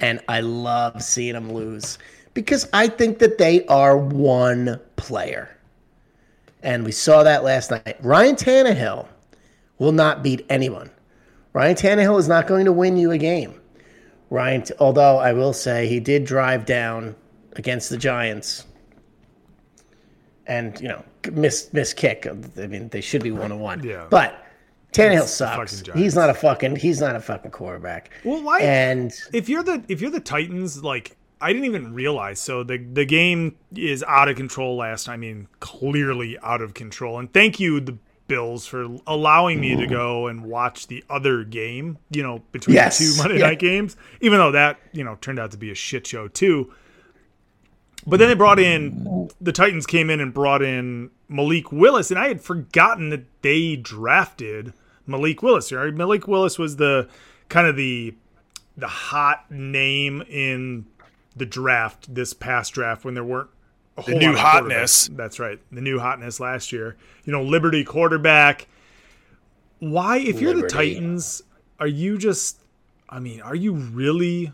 And 0.00 0.20
I 0.28 0.40
love 0.40 1.02
seeing 1.02 1.34
them 1.34 1.52
lose 1.52 1.98
because 2.32 2.68
I 2.72 2.86
think 2.86 3.18
that 3.18 3.38
they 3.38 3.66
are 3.66 3.98
one 3.98 4.80
player. 4.94 5.50
And 6.62 6.84
we 6.84 6.92
saw 6.92 7.24
that 7.24 7.42
last 7.42 7.72
night. 7.72 7.96
Ryan 8.00 8.36
Tannehill 8.36 9.08
will 9.78 9.92
not 9.92 10.22
beat 10.22 10.46
anyone. 10.48 10.90
Ryan 11.52 11.74
Tannehill 11.74 12.18
is 12.20 12.28
not 12.28 12.46
going 12.46 12.66
to 12.66 12.72
win 12.72 12.96
you 12.96 13.10
a 13.10 13.18
game. 13.18 13.60
Ryan, 14.30 14.62
although 14.78 15.18
I 15.18 15.32
will 15.32 15.52
say 15.52 15.88
he 15.88 15.98
did 15.98 16.24
drive 16.24 16.64
down 16.64 17.16
against 17.56 17.90
the 17.90 17.96
Giants 17.96 18.64
and, 20.48 20.80
you 20.80 20.88
know, 20.88 21.04
miss 21.32 21.72
miss 21.72 21.92
kick. 21.92 22.26
Uh, 22.26 22.34
I 22.62 22.66
mean, 22.66 22.88
they 22.88 23.00
should 23.00 23.22
be 23.22 23.30
one 23.30 23.52
on 23.52 23.60
one. 23.60 23.82
Yeah. 23.84 24.06
But 24.10 24.44
Tannehill 24.92 25.22
It's 25.22 25.32
sucks. 25.32 25.82
He's 25.94 26.14
not 26.14 26.30
a 26.30 26.34
fucking 26.34 26.76
he's 26.76 27.00
not 27.00 27.14
a 27.14 27.20
fucking 27.20 27.50
quarterback. 27.50 28.10
Well, 28.24 28.42
why? 28.42 28.60
And 28.60 29.12
if 29.32 29.48
you're 29.48 29.62
the 29.62 29.82
if 29.88 30.00
you're 30.00 30.10
the 30.10 30.20
Titans, 30.20 30.82
like 30.82 31.16
I 31.40 31.52
didn't 31.52 31.66
even 31.66 31.92
realize. 31.94 32.40
So 32.40 32.62
the 32.64 32.78
the 32.78 33.04
game 33.04 33.54
is 33.74 34.02
out 34.08 34.28
of 34.28 34.36
control. 34.36 34.76
Last, 34.76 35.08
I 35.08 35.16
mean, 35.16 35.46
clearly 35.60 36.38
out 36.42 36.62
of 36.62 36.74
control. 36.74 37.18
And 37.18 37.32
thank 37.32 37.60
you, 37.60 37.80
the 37.80 37.96
Bills, 38.28 38.66
for 38.66 38.86
allowing 39.06 39.58
me 39.60 39.74
to 39.76 39.86
go 39.86 40.26
and 40.26 40.44
watch 40.44 40.86
the 40.86 41.02
other 41.08 41.44
game. 41.44 41.96
You 42.10 42.22
know, 42.22 42.42
between 42.52 42.74
Yes. 42.74 42.98
the 42.98 43.04
two 43.04 43.22
Monday 43.22 43.38
Yeah. 43.40 43.46
night 43.48 43.58
games, 43.58 43.96
even 44.20 44.38
though 44.38 44.52
that 44.52 44.78
you 44.92 45.04
know 45.04 45.16
turned 45.20 45.38
out 45.38 45.50
to 45.52 45.58
be 45.58 45.70
a 45.70 45.74
shit 45.74 46.06
show 46.06 46.28
too. 46.28 46.72
But 48.08 48.18
then 48.18 48.28
they 48.28 48.34
brought 48.34 48.58
in 48.58 49.28
the 49.40 49.52
Titans 49.52 49.86
came 49.86 50.10
in 50.10 50.20
and 50.20 50.32
brought 50.32 50.62
in 50.62 51.10
Malik 51.28 51.70
Willis, 51.70 52.10
and 52.10 52.18
I 52.18 52.28
had 52.28 52.40
forgotten 52.40 53.10
that 53.10 53.24
they 53.42 53.76
drafted 53.76 54.72
Malik 55.06 55.42
Willis. 55.42 55.70
Right? 55.72 55.92
Malik 55.92 56.26
Willis 56.26 56.58
was 56.58 56.76
the 56.76 57.08
kind 57.48 57.66
of 57.66 57.76
the 57.76 58.14
the 58.76 58.88
hot 58.88 59.50
name 59.50 60.22
in 60.22 60.86
the 61.36 61.46
draft 61.46 62.14
this 62.14 62.32
past 62.32 62.72
draft 62.72 63.04
when 63.04 63.14
there 63.14 63.24
weren't 63.24 63.50
a 63.96 64.02
whole 64.02 64.18
new 64.18 64.32
lot 64.32 64.34
of 64.34 64.40
hotness. 64.40 65.08
That's 65.08 65.38
right, 65.38 65.60
the 65.70 65.80
new 65.80 65.98
hotness 65.98 66.40
last 66.40 66.72
year. 66.72 66.96
You 67.24 67.32
know, 67.32 67.42
Liberty 67.42 67.84
quarterback. 67.84 68.68
Why, 69.80 70.18
if 70.18 70.40
you're 70.40 70.54
the 70.54 70.66
Titans, 70.66 71.42
are 71.78 71.86
you 71.86 72.18
just? 72.18 72.58
I 73.08 73.20
mean, 73.20 73.40
are 73.40 73.54
you 73.54 73.72
really 73.74 74.52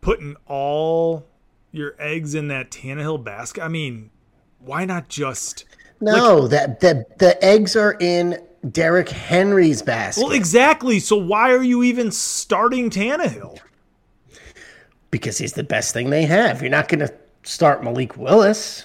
putting 0.00 0.36
all 0.46 1.26
your 1.74 1.94
eggs 1.98 2.34
in 2.34 2.48
that 2.48 2.70
Tannehill 2.70 3.22
basket? 3.24 3.62
I 3.62 3.68
mean, 3.68 4.10
why 4.58 4.84
not 4.84 5.08
just? 5.08 5.64
no, 6.00 6.46
that 6.48 6.80
the 6.80 7.04
the 7.18 7.42
eggs 7.44 7.76
are 7.76 7.96
in 8.00 8.38
Derrick 8.70 9.08
Henry's 9.08 9.82
basket 9.82 10.22
Well, 10.22 10.32
exactly. 10.32 10.98
So 11.00 11.16
why 11.16 11.52
are 11.52 11.62
you 11.62 11.82
even 11.82 12.10
starting 12.10 12.90
Tannehill? 12.90 13.58
because 15.10 15.38
he's 15.38 15.52
the 15.52 15.62
best 15.62 15.92
thing 15.94 16.10
they 16.10 16.24
have. 16.24 16.60
You're 16.60 16.70
not 16.70 16.88
going 16.88 16.98
to 17.00 17.14
start 17.44 17.84
Malik 17.84 18.16
Willis. 18.16 18.84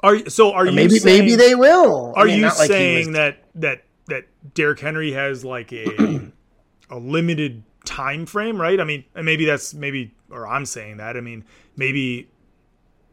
Are 0.00 0.16
you, 0.16 0.28
so? 0.30 0.52
Are 0.52 0.62
Or 0.62 0.66
you 0.66 0.72
maybe 0.72 0.98
saying, 0.98 1.20
maybe 1.24 1.36
they 1.36 1.54
will. 1.54 2.12
I 2.16 2.20
Are 2.22 2.24
mean, 2.26 2.36
you 2.36 2.42
not 2.42 2.58
like 2.58 2.68
saying 2.68 3.08
was- 3.08 3.16
that 3.16 3.44
that 3.56 3.84
that 4.06 4.24
Derrick 4.54 4.80
Henry 4.80 5.12
has 5.12 5.44
like 5.44 5.72
a 5.72 6.20
a 6.90 6.98
limited 6.98 7.62
time 7.84 8.26
frame, 8.26 8.60
right? 8.60 8.80
I 8.80 8.84
mean, 8.84 9.04
and 9.14 9.24
maybe 9.24 9.44
that's 9.44 9.74
maybe, 9.74 10.14
or 10.30 10.46
I'm 10.46 10.66
saying 10.66 10.98
that. 10.98 11.16
I 11.16 11.20
mean, 11.20 11.44
maybe 11.76 12.28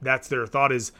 that's 0.01 0.27
their 0.27 0.45
thought 0.47 0.71
is. 0.71 0.91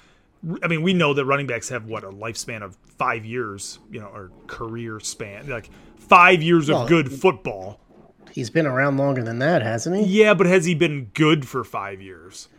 I 0.62 0.68
mean, 0.68 0.84
we 0.84 0.94
know 0.94 1.14
that 1.14 1.26
running 1.26 1.48
backs 1.48 1.70
have 1.70 1.86
what 1.86 2.04
a 2.04 2.10
lifespan 2.10 2.62
of 2.62 2.78
five 2.98 3.26
years, 3.26 3.80
you 3.90 4.00
know, 4.00 4.08
or 4.08 4.32
career 4.48 5.00
span, 5.00 5.50
like 5.50 5.70
five 5.98 6.44
years 6.44 6.70
of 6.70 6.88
good 6.88 7.12
football. 7.12 7.80
He's 8.32 8.50
been 8.50 8.68
around 8.68 8.98
longer 8.98 9.24
than 9.24 9.40
that, 9.40 9.62
hasn't 9.62 9.96
he? 9.96 10.04
Yeah, 10.22 10.34
but 10.34 10.46
has 10.46 10.66
he 10.66 10.76
been 10.76 11.06
good 11.14 11.48
for 11.48 11.64
five 11.64 12.02
years? 12.02 12.50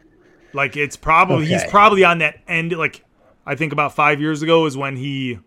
Like 0.53 0.77
it's 0.77 0.97
probably 0.97 1.47
he's 1.47 1.65
probably 1.65 2.03
on 2.03 2.19
that 2.19 2.41
end. 2.49 2.73
Like 2.73 3.05
I 3.45 3.55
think 3.55 3.73
about 3.73 3.95
five 3.95 4.21
years 4.21 4.43
ago 4.43 4.67
is 4.67 4.77
when 4.77 4.97
he 4.97 5.39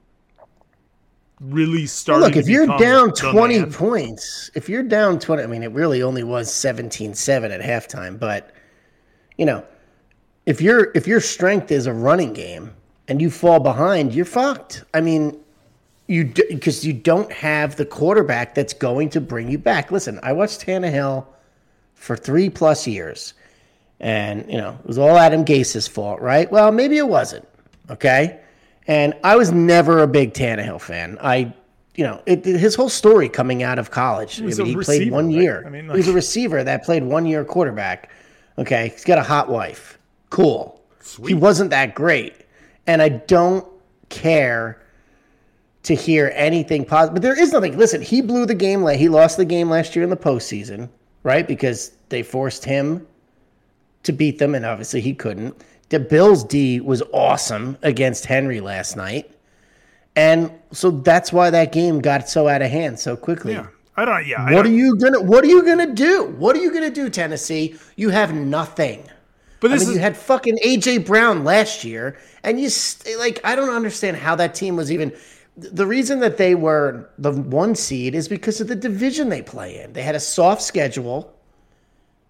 really 1.40 1.88
Well, 1.88 1.88
started. 1.88 2.26
look, 2.26 2.36
if 2.36 2.48
you're 2.48 2.68
down 2.78 3.14
20 3.14 3.60
man. 3.60 3.72
points, 3.72 4.52
if 4.56 4.68
you're 4.70 4.84
down 4.84 5.20
20, 5.20 5.44
I 5.44 5.48
mean, 5.48 5.64
it 5.64 5.72
really 5.72 6.02
only 6.04 6.24
was 6.24 6.54
17 6.54 7.14
7 7.14 7.52
at 7.52 7.62
halftime, 7.62 8.20
but, 8.20 8.52
you 9.38 9.46
know, 9.46 9.64
if 10.46 10.62
your 10.62 10.92
if 10.96 11.08
your 11.08 11.22
strength 11.22 11.72
is 11.72 11.86
a 11.86 11.94
running 11.94 12.34
game 12.34 12.74
and 13.08 13.22
you 13.22 13.30
fall 13.30 13.60
behind, 13.60 14.14
you're 14.16 14.26
fucked. 14.26 14.84
I 14.94 15.02
mean, 15.02 15.40
you 16.08 16.26
because 16.26 16.86
you 16.86 16.94
don't 16.94 17.32
have 17.32 17.76
the 17.76 17.86
quarterback 17.86 18.56
that's 18.56 18.74
going 18.74 19.10
to 19.12 19.22
bring 19.22 19.50
you 19.50 19.60
back. 19.60 19.92
Listen, 19.92 20.20
I 20.24 20.34
watched 20.34 20.66
Tannehill 20.66 21.26
for 21.94 22.18
three 22.18 22.50
plus 22.50 22.88
years, 22.88 23.36
and 24.00 24.50
you 24.50 24.58
know 24.58 24.76
it 24.80 24.88
was 24.88 24.98
all 24.98 25.18
Adam 25.18 25.44
Gase's 25.44 25.88
fault, 25.88 26.20
right? 26.20 26.52
Well, 26.52 26.72
maybe 26.72 26.98
it 26.98 27.08
wasn't. 27.08 27.48
Okay, 27.92 28.40
and 28.90 29.14
I 29.24 29.36
was 29.36 29.52
never 29.52 30.00
a 30.02 30.08
big 30.08 30.34
Tannehill 30.34 30.82
fan. 30.82 31.20
I, 31.22 31.54
you 31.96 32.04
know, 32.04 32.24
it, 32.26 32.44
his 32.44 32.74
whole 32.74 32.90
story 32.90 33.30
coming 33.30 33.62
out 33.62 33.78
of 33.78 33.92
college. 33.92 34.38
He 34.38 34.44
I 34.44 34.46
mean, 34.48 34.66
he 34.66 34.74
played 34.74 34.78
receiver, 34.78 35.12
one 35.12 35.28
right? 35.28 35.42
year. 35.42 35.64
I 35.66 35.70
mean, 35.70 35.86
he 35.86 35.92
was 35.98 36.08
a 36.08 36.14
receiver 36.14 36.64
that 36.64 36.84
played 36.84 37.04
one 37.04 37.28
year 37.28 37.46
quarterback. 37.46 38.10
Okay, 38.58 38.90
he's 38.90 39.06
got 39.06 39.20
a 39.20 39.24
hot 39.24 39.48
wife. 39.48 40.00
Cool. 40.32 40.82
Sweet. 41.02 41.30
He 41.30 41.34
wasn't 41.36 41.70
that 41.70 41.94
great, 41.94 42.34
and 42.88 43.00
I 43.00 43.10
don't 43.10 43.66
care 44.10 44.82
to 45.84 45.94
hear 45.94 46.32
anything 46.34 46.84
positive. 46.84 47.14
But 47.14 47.22
there 47.22 47.40
is 47.40 47.54
nothing. 47.54 47.78
Listen, 47.78 48.02
he 48.02 48.22
blew 48.22 48.48
the 48.48 48.56
game. 48.56 48.86
He 48.88 49.08
lost 49.08 49.38
the 49.38 49.46
game 49.46 49.70
last 49.70 49.96
year 49.96 50.04
in 50.04 50.10
the 50.10 50.18
postseason, 50.18 50.90
right? 51.22 51.48
Because 51.48 51.92
they 52.10 52.24
forced 52.24 52.66
him 52.66 53.06
to 54.02 54.12
beat 54.12 54.40
them, 54.40 54.56
and 54.56 54.66
obviously 54.66 55.00
he 55.00 55.14
couldn't. 55.14 55.64
The 55.90 56.00
Bills 56.00 56.44
D 56.44 56.80
was 56.80 57.02
awesome 57.14 57.78
against 57.82 58.26
Henry 58.26 58.62
last 58.62 58.96
night, 58.96 59.32
and 60.16 60.52
so 60.72 60.92
that's 60.92 61.34
why 61.34 61.50
that 61.50 61.72
game 61.72 62.00
got 62.00 62.30
so 62.30 62.48
out 62.48 62.62
of 62.62 62.70
hand 62.70 63.00
so 63.00 63.16
quickly. 63.18 63.54
Yeah, 63.54 63.68
I 63.98 64.06
don't. 64.06 64.26
Yeah, 64.28 64.44
What 64.44 64.64
don't- 64.64 64.68
are 64.68 64.76
you 64.76 64.96
gonna 64.98 65.22
What 65.22 65.44
are 65.44 65.48
you 65.48 65.64
gonna 65.64 65.94
do? 65.94 66.26
What 66.38 66.56
are 66.56 66.60
you 66.60 66.72
gonna 66.72 66.92
do, 66.92 67.10
Tennessee? 67.10 67.76
You 67.96 68.10
have 68.10 68.34
nothing. 68.36 69.04
But 69.62 69.72
I 69.72 69.74
this 69.76 69.84
mean, 69.84 69.90
is 69.90 69.96
you 69.96 70.02
had 70.02 70.16
fucking 70.16 70.58
AJ 70.64 71.00
Brown 71.06 71.44
last 71.44 71.84
year, 71.84 72.18
and 72.44 72.60
you 72.62 72.70
st- 72.70 73.18
like 73.20 73.42
I 73.44 73.56
don't 73.56 73.70
understand 73.76 74.18
how 74.18 74.36
that 74.36 74.54
team 74.56 74.76
was 74.76 74.92
even. 74.92 75.12
The 75.58 75.86
reason 75.86 76.20
that 76.22 76.38
they 76.38 76.56
were 76.56 77.10
the 77.18 77.34
one 77.34 77.76
seed 77.76 78.16
is 78.16 78.30
because 78.30 78.62
of 78.62 78.68
the 78.70 78.76
division 78.76 79.28
they 79.28 79.42
play 79.42 79.82
in. 79.82 79.92
They 79.92 80.04
had 80.04 80.16
a 80.16 80.20
soft 80.20 80.62
schedule. 80.62 81.34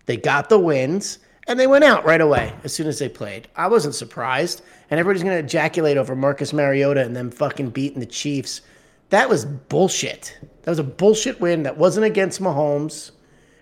They 0.08 0.18
got 0.18 0.50
the 0.50 0.58
wins, 0.58 1.20
and 1.50 1.60
they 1.60 1.68
went 1.68 1.84
out 1.84 2.06
right 2.06 2.22
away 2.22 2.54
as 2.64 2.74
soon 2.74 2.88
as 2.88 3.00
they 3.00 3.10
played. 3.10 3.48
I 3.56 3.68
wasn't 3.68 3.96
surprised, 3.96 4.62
and 4.90 5.00
everybody's 5.00 5.24
gonna 5.24 5.38
ejaculate 5.38 5.98
over 5.98 6.16
Marcus 6.16 6.54
Mariota 6.54 7.02
and 7.02 7.16
them 7.16 7.32
fucking 7.32 7.72
beating 7.72 8.00
the 8.00 8.06
Chiefs. 8.06 8.62
That 9.10 9.28
was 9.28 9.46
bullshit. 9.46 10.38
That 10.62 10.72
was 10.72 10.80
a 10.80 10.84
bullshit 10.84 11.42
win. 11.42 11.64
That 11.64 11.78
wasn't 11.78 12.06
against 12.06 12.40
Mahomes, 12.40 13.12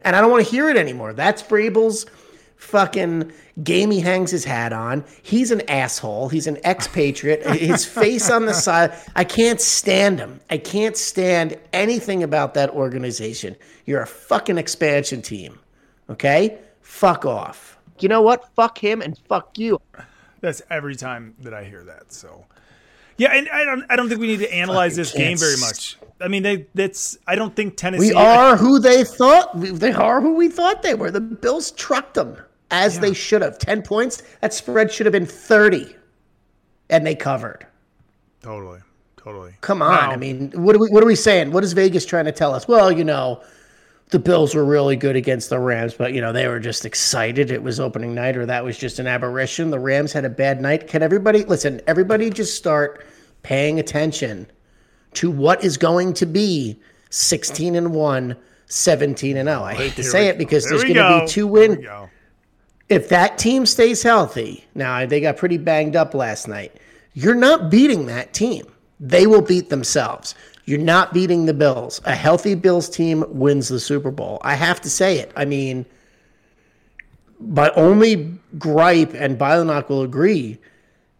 and 0.03 0.15
I 0.15 0.21
don't 0.21 0.29
want 0.29 0.43
to 0.43 0.51
hear 0.51 0.69
it 0.69 0.75
anymore. 0.75 1.13
That's 1.13 1.41
Vrabel's 1.41 2.05
fucking 2.57 3.31
game 3.63 3.91
he 3.91 4.01
hangs 4.01 4.31
his 4.31 4.43
hat 4.43 4.73
on. 4.73 5.05
He's 5.21 5.51
an 5.51 5.61
asshole. 5.69 6.27
He's 6.27 6.47
an 6.47 6.57
expatriate. 6.65 7.45
his 7.55 7.85
face 7.85 8.29
on 8.29 8.45
the 8.45 8.53
side. 8.53 8.93
I 9.15 9.23
can't 9.23 9.61
stand 9.61 10.19
him. 10.19 10.41
I 10.49 10.57
can't 10.57 10.97
stand 10.97 11.57
anything 11.71 12.23
about 12.23 12.55
that 12.55 12.71
organization. 12.71 13.55
You're 13.85 14.01
a 14.01 14.07
fucking 14.07 14.57
expansion 14.57 15.21
team. 15.21 15.59
Okay? 16.09 16.57
Fuck 16.81 17.25
off. 17.25 17.76
You 18.03 18.09
know 18.09 18.21
what? 18.21 18.49
Fuck 18.55 18.77
him 18.77 19.01
and 19.01 19.17
fuck 19.29 19.57
you. 19.57 19.79
That's 20.41 20.61
every 20.69 20.95
time 20.95 21.35
that 21.39 21.53
I 21.53 21.63
hear 21.63 21.83
that. 21.85 22.11
So, 22.13 22.45
yeah, 23.17 23.29
and 23.33 23.49
I 23.49 23.65
don't. 23.65 23.83
I 23.89 23.95
don't 23.95 24.07
think 24.09 24.21
we 24.21 24.27
need 24.27 24.39
to 24.39 24.53
analyze 24.53 24.91
Fucking 24.93 25.01
this 25.03 25.13
game 25.13 25.37
very 25.37 25.57
much. 25.57 25.97
I 26.21 26.27
mean, 26.27 26.43
they. 26.43 26.67
That's. 26.75 27.17
I 27.27 27.35
don't 27.35 27.55
think 27.55 27.75
Tennessee. 27.77 28.09
We 28.09 28.13
are 28.13 28.55
who 28.55 28.79
they 28.79 29.03
thought. 29.03 29.57
we- 29.57 29.71
They 29.71 29.91
are 29.93 30.21
who 30.21 30.35
we 30.35 30.47
thought 30.49 30.83
they 30.83 30.93
were. 30.93 31.09
The 31.11 31.21
Bills 31.21 31.71
trucked 31.71 32.13
them 32.15 32.37
as 32.69 32.99
they 32.99 33.13
should 33.13 33.41
have. 33.41 33.57
10 33.57 33.81
points. 33.81 34.21
That 34.41 34.53
spread 34.53 34.91
should 34.91 35.05
have 35.05 35.13
been 35.13 35.25
30. 35.25 35.95
And 36.89 37.05
they 37.05 37.15
covered. 37.15 37.65
Totally. 38.41 38.79
Totally. 39.17 39.53
Come 39.61 39.81
on. 39.81 39.91
Now- 39.91 40.11
I 40.11 40.15
mean, 40.17 40.51
what 40.55 40.75
are 40.75 40.79
we 40.79 40.87
what 40.89 41.03
are 41.03 41.07
we 41.07 41.15
saying? 41.15 41.51
What 41.51 41.63
is 41.63 41.73
Vegas 41.73 42.05
trying 42.05 42.25
to 42.25 42.31
tell 42.31 42.53
us? 42.53 42.67
Well, 42.67 42.91
you 42.91 43.03
know, 43.03 43.41
the 44.09 44.19
Bills 44.19 44.55
were 44.55 44.63
really 44.63 44.95
good 44.95 45.15
against 45.15 45.49
the 45.49 45.59
Rams, 45.59 45.93
but 45.93 46.13
you 46.13 46.21
know, 46.21 46.31
they 46.31 46.47
were 46.47 46.59
just 46.59 46.85
excited. 46.85 47.51
It 47.51 47.61
was 47.61 47.79
opening 47.79 48.15
night 48.15 48.37
or 48.37 48.45
that 48.45 48.63
was 48.63 48.77
just 48.77 48.99
an 48.99 49.07
aberration. 49.07 49.69
The 49.69 49.79
Rams 49.79 50.13
had 50.13 50.25
a 50.25 50.29
bad 50.29 50.61
night. 50.61 50.87
Can 50.87 51.03
everybody 51.03 51.43
listen, 51.43 51.81
everybody 51.87 52.29
just 52.29 52.55
start 52.55 53.05
paying 53.43 53.79
attention 53.79 54.47
to 55.13 55.29
what 55.31 55.63
is 55.63 55.77
going 55.77 56.13
to 56.13 56.25
be 56.25 56.79
16 57.09 57.75
and 57.75 57.93
1, 57.93 58.35
17 58.67 59.37
and 59.37 59.47
0. 59.47 59.63
I 59.63 59.73
hate 59.73 59.95
to 59.95 60.01
Here 60.01 60.11
say 60.11 60.27
it 60.27 60.37
because 60.37 60.63
there 60.63 60.77
there's 60.77 60.83
going 60.83 60.95
to 60.95 61.25
be 61.25 61.27
two 61.27 61.47
win 61.47 61.85
if 62.89 63.09
that 63.09 63.37
team 63.37 63.65
stays 63.65 64.01
healthy, 64.03 64.65
now 64.73 65.05
they 65.05 65.19
got 65.19 65.37
pretty 65.37 65.57
banged 65.57 65.95
up 65.95 66.13
last 66.13 66.47
night. 66.47 66.73
You're 67.13 67.35
not 67.35 67.69
beating 67.69 68.05
that 68.05 68.33
team. 68.33 68.65
They 68.99 69.27
will 69.27 69.41
beat 69.41 69.69
themselves. 69.69 70.35
You're 70.67 70.79
not 70.79 71.13
beating 71.13 71.45
the 71.45 71.53
Bills. 71.53 72.01
A 72.03 72.13
healthy 72.13 72.53
Bills 72.53 72.89
team 72.89 73.23
wins 73.29 73.69
the 73.69 73.79
Super 73.79 74.11
Bowl. 74.11 74.37
I 74.41 74.55
have 74.55 74.81
to 74.81 74.89
say 74.89 75.17
it. 75.17 75.31
I 75.33 75.45
mean, 75.45 75.85
my 77.39 77.71
only 77.71 78.37
gripe, 78.59 79.13
and 79.13 79.39
Bilonock 79.39 79.87
will 79.87 80.01
agree, 80.01 80.59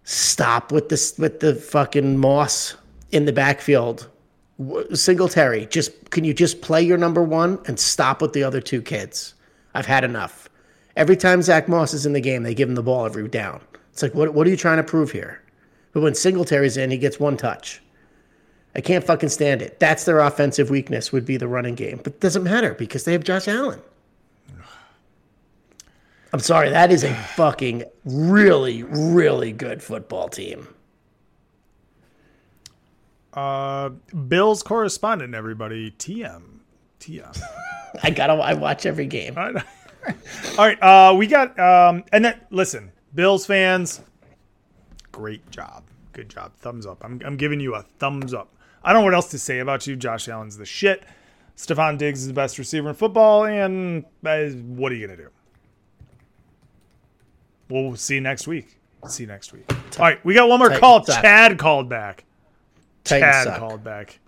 stop 0.03 0.73
with 0.73 0.89
this 0.89 1.17
with 1.17 1.39
the 1.39 1.55
fucking 1.55 2.17
Moss 2.17 2.75
in 3.11 3.23
the 3.23 3.31
backfield. 3.31 4.09
Singletary, 4.93 5.65
just 5.67 6.09
can 6.09 6.25
you 6.25 6.33
just 6.33 6.61
play 6.61 6.81
your 6.81 6.97
number 6.97 7.23
one 7.23 7.57
and 7.67 7.79
stop 7.79 8.21
with 8.21 8.33
the 8.33 8.43
other 8.43 8.59
two 8.59 8.81
kids? 8.81 9.33
I've 9.73 9.85
had 9.85 10.03
enough. 10.03 10.49
Every 10.97 11.15
time 11.15 11.41
Zach 11.41 11.69
Moss 11.69 11.93
is 11.93 12.05
in 12.05 12.11
the 12.11 12.19
game, 12.19 12.43
they 12.43 12.53
give 12.53 12.67
him 12.67 12.75
the 12.75 12.83
ball 12.83 13.05
every 13.05 13.29
down. 13.29 13.61
It's 13.93 14.01
like, 14.01 14.13
what, 14.13 14.33
what 14.33 14.45
are 14.45 14.49
you 14.49 14.57
trying 14.57 14.77
to 14.77 14.83
prove 14.83 15.11
here? 15.11 15.41
But 15.93 16.01
when 16.01 16.15
Singletary's 16.15 16.75
in, 16.75 16.91
he 16.91 16.97
gets 16.97 17.17
one 17.17 17.37
touch. 17.37 17.81
I 18.77 18.81
can't 18.81 19.03
fucking 19.03 19.29
stand 19.29 19.63
it. 19.63 19.79
That's 19.79 20.03
their 20.03 20.19
offensive 20.19 20.69
weakness 20.69 21.11
would 21.11 21.25
be 21.25 21.35
the 21.35 21.47
running 21.47 21.73
game. 21.73 21.99
But 22.03 22.13
it 22.13 22.19
doesn't 22.19 22.43
matter 22.43 22.75
because 22.75 23.05
they 23.05 23.13
have 23.13 23.23
Josh 23.23 23.47
Allen. 23.47 23.81
I'm 26.31 26.39
sorry, 26.39 26.69
that 26.69 26.91
is 26.91 27.03
a 27.03 27.13
fucking 27.13 27.85
really, 28.05 28.83
really 28.83 29.51
good 29.51 29.81
football 29.81 30.29
team. 30.29 30.67
Uh, 33.33 33.89
Bills 34.27 34.61
correspondent, 34.61 35.33
everybody. 35.33 35.91
TM. 35.91 36.43
TM. 36.99 37.41
I 38.03 38.11
gotta 38.11 38.33
I 38.33 38.53
watch 38.53 38.85
every 38.85 39.07
game. 39.07 39.37
All 39.37 39.53
right. 39.53 39.65
All 40.57 40.65
right. 40.65 40.83
Uh, 40.83 41.15
we 41.15 41.27
got 41.27 41.57
um, 41.59 42.03
and 42.11 42.25
then 42.25 42.39
listen, 42.51 42.91
Bills 43.15 43.45
fans, 43.45 44.01
great 45.11 45.49
job, 45.49 45.83
good 46.13 46.29
job, 46.29 46.51
thumbs 46.57 46.85
up. 46.85 47.03
I'm 47.03 47.21
I'm 47.25 47.37
giving 47.37 47.59
you 47.59 47.75
a 47.75 47.81
thumbs 47.81 48.33
up. 48.33 48.49
I 48.87 48.93
don't 48.93 49.01
know 49.01 49.05
what 49.07 49.15
else 49.15 49.31
to 49.31 49.37
say 49.39 49.59
about 49.59 49.85
you. 49.85 49.97
Josh 49.97 50.29
Allen's 50.29 50.55
the 50.55 50.65
shit. 50.65 51.03
Stefon 51.57 51.97
Diggs 51.97 52.21
is 52.21 52.27
the 52.27 52.33
best 52.33 52.57
receiver 52.57 52.87
in 52.87 52.95
football, 52.95 53.43
and 53.43 54.05
uh, 54.25 54.45
what 54.47 54.93
are 54.93 54.95
you 54.95 55.05
gonna 55.05 55.17
do? 55.17 55.29
We'll 57.69 57.97
see 57.97 58.15
you 58.15 58.21
next 58.21 58.47
week. 58.47 58.79
See 59.09 59.23
you 59.23 59.27
next 59.27 59.51
week. 59.51 59.65
All 59.69 60.05
right, 60.05 60.23
we 60.23 60.33
got 60.33 60.47
one 60.47 60.59
more 60.59 60.69
Titans 60.69 60.79
call. 60.79 61.03
suck. 61.03 61.21
Chad 61.21 61.57
called 61.57 61.89
back. 61.89 62.23
Titans 63.03 63.33
Chad 63.33 63.43
suck. 63.43 63.59
called 63.59 63.83
back. 63.83 64.19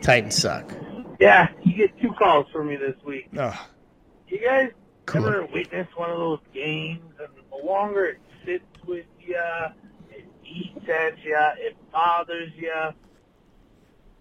Titans 0.00 0.34
suck. 0.34 0.72
Yeah, 1.20 1.48
you 1.62 1.76
get 1.76 2.00
two 2.00 2.12
calls 2.14 2.46
from 2.50 2.68
me 2.68 2.76
this 2.76 2.96
week. 3.04 3.28
Ugh. 3.36 3.54
You 4.28 4.38
guys 4.42 4.70
Come 5.04 5.26
ever 5.26 5.44
witness 5.52 5.88
one 5.94 6.10
of 6.10 6.16
those 6.16 6.40
games, 6.54 7.02
and 7.18 7.28
the 7.50 7.66
longer 7.66 8.06
it 8.06 8.18
sits 8.46 8.64
with 8.86 9.04
you, 9.20 9.36
it 10.10 10.24
eats 10.42 10.88
at 10.88 11.22
you, 11.22 11.36
it 11.58 11.76
bothers 11.92 12.50
you. 12.56 12.72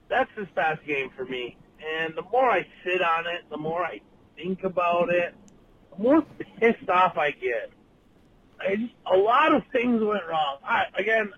That's 0.09 0.29
this 0.35 0.47
past 0.55 0.83
game 0.85 1.09
for 1.15 1.25
me. 1.25 1.57
And 2.03 2.13
the 2.15 2.23
more 2.31 2.49
I 2.49 2.65
sit 2.83 3.01
on 3.01 3.27
it, 3.27 3.49
the 3.49 3.57
more 3.57 3.83
I 3.83 4.01
think 4.35 4.63
about 4.63 5.09
it, 5.09 5.33
the 5.95 6.03
more 6.03 6.21
pissed 6.59 6.89
off 6.89 7.17
I 7.17 7.31
get. 7.31 7.71
I 8.59 8.75
just, 8.75 8.93
a 9.11 9.15
lot 9.17 9.53
of 9.53 9.63
things 9.71 10.01
went 10.03 10.23
wrong. 10.29 10.57
I, 10.65 10.85
again, 10.97 11.31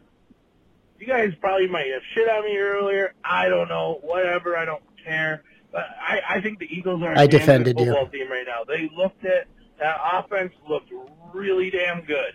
You 0.99 1.05
guys 1.07 1.33
probably 1.39 1.67
might 1.67 1.87
have 1.91 2.01
shit 2.13 2.27
on 2.29 2.45
me 2.45 2.57
earlier. 2.57 3.13
I 3.23 3.49
don't 3.49 3.67
know. 3.69 3.99
Whatever. 4.01 4.57
I 4.57 4.65
don't 4.65 4.83
care. 5.03 5.43
But 5.71 5.85
I, 6.01 6.21
I 6.37 6.41
think 6.41 6.59
the 6.59 6.65
Eagles 6.65 7.01
are 7.03 7.13
a 7.13 7.19
I 7.19 7.27
damn 7.27 7.29
good 7.29 7.39
defended 7.39 7.79
you. 7.79 7.85
football 7.85 8.07
team 8.07 8.29
right 8.31 8.45
now. 8.47 8.63
They 8.67 8.89
looked 8.95 9.23
at 9.25 9.47
that 9.79 9.97
offense 10.13 10.53
looked 10.67 10.91
really 11.33 11.69
damn 11.69 12.01
good. 12.01 12.33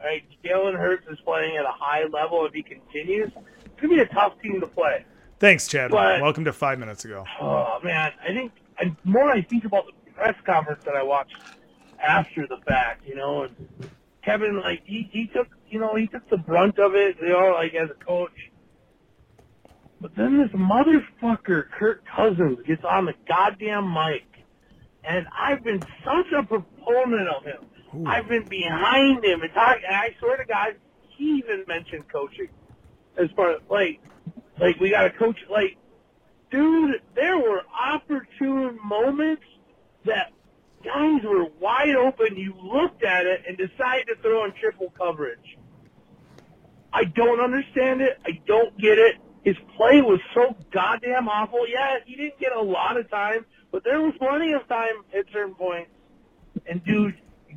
All 0.00 0.06
right, 0.06 0.22
Jalen 0.44 0.76
Hurts 0.76 1.06
is 1.10 1.18
playing 1.24 1.56
at 1.56 1.64
a 1.64 1.72
high 1.72 2.04
level. 2.12 2.46
If 2.46 2.54
he 2.54 2.62
continues, 2.62 3.30
it's 3.36 3.80
gonna 3.82 3.94
be 3.94 4.00
a 4.00 4.06
tough 4.06 4.40
team 4.40 4.60
to 4.60 4.66
play. 4.66 5.04
Thanks, 5.38 5.68
Chad. 5.68 5.90
But- 5.90 6.20
Welcome 6.20 6.44
to 6.46 6.52
five 6.52 6.78
minutes 6.78 7.04
ago. 7.04 7.24
Oh 7.40 7.78
man, 7.82 8.12
I 8.22 8.32
think 8.32 8.52
and 8.80 8.96
more 9.04 9.30
I 9.30 9.42
think 9.42 9.64
about 9.64 9.86
the 9.86 10.10
press 10.12 10.34
conference 10.44 10.82
that 10.84 10.96
I 10.96 11.02
watched 11.02 11.36
after 12.02 12.46
the 12.46 12.58
fact, 12.66 13.06
you 13.06 13.14
know, 13.14 13.44
and 13.44 13.54
Kevin 14.24 14.60
like 14.60 14.82
he, 14.84 15.08
he 15.12 15.26
took 15.28 15.48
you 15.68 15.78
know, 15.78 15.94
he 15.94 16.06
took 16.06 16.28
the 16.28 16.36
brunt 16.38 16.78
of 16.78 16.94
it, 16.94 17.16
you 17.20 17.28
know, 17.28 17.52
like 17.54 17.74
as 17.74 17.88
a 17.90 18.04
coach. 18.04 18.50
But 20.00 20.14
then 20.16 20.38
this 20.38 20.50
motherfucker 20.50 21.70
Kirk 21.70 22.04
Cousins 22.06 22.58
gets 22.66 22.84
on 22.84 23.04
the 23.04 23.14
goddamn 23.28 23.92
mic 23.92 24.24
and 25.04 25.26
I've 25.36 25.62
been 25.62 25.82
such 26.04 26.32
a 26.36 26.42
proponent 26.42 27.28
of 27.28 27.44
him. 27.44 28.06
I've 28.06 28.28
been 28.28 28.44
behind 28.44 29.24
him 29.24 29.42
and 29.42 29.52
talk 29.54 29.78
and 29.86 29.94
I 29.94 30.14
swear 30.18 30.36
to 30.36 30.44
God, 30.44 30.74
he 31.16 31.38
even 31.38 31.64
mentioned 31.68 32.04
coaching. 32.12 32.48
As 33.16 33.28
far 33.36 33.52
as 33.52 33.60
like 33.70 34.00
like 34.60 34.78
we 34.80 34.90
gotta 34.90 35.10
coach 35.10 35.38
like 35.50 35.76
dude, 36.50 37.00
there 37.14 37.38
were 37.38 37.62
opportune 37.78 38.78
moments 38.84 39.42
that 40.04 40.32
guys 40.84 41.22
were 41.24 41.46
wide 41.60 41.94
open. 41.96 42.36
You 42.36 42.54
looked 42.62 43.02
at 43.04 43.26
it 43.26 43.42
and 43.46 43.56
decided 43.56 44.06
to 44.08 44.16
throw 44.22 44.44
in 44.44 44.52
triple 44.52 44.92
coverage. 44.96 45.58
I 46.92 47.04
don't 47.04 47.40
understand 47.40 48.00
it. 48.00 48.18
I 48.24 48.40
don't 48.46 48.76
get 48.78 48.98
it. 48.98 49.16
His 49.44 49.56
play 49.76 50.00
was 50.00 50.20
so 50.34 50.56
goddamn 50.72 51.28
awful. 51.28 51.66
Yeah, 51.68 51.98
he 52.04 52.16
didn't 52.16 52.38
get 52.40 52.52
a 52.52 52.60
lot 52.60 52.96
of 52.96 53.10
time, 53.10 53.44
but 53.70 53.84
there 53.84 54.00
was 54.00 54.14
plenty 54.18 54.52
of 54.52 54.66
time 54.68 55.04
at 55.16 55.26
certain 55.32 55.54
points. 55.54 55.90
And 56.66 56.84
dude, 56.84 57.14
you 57.48 57.56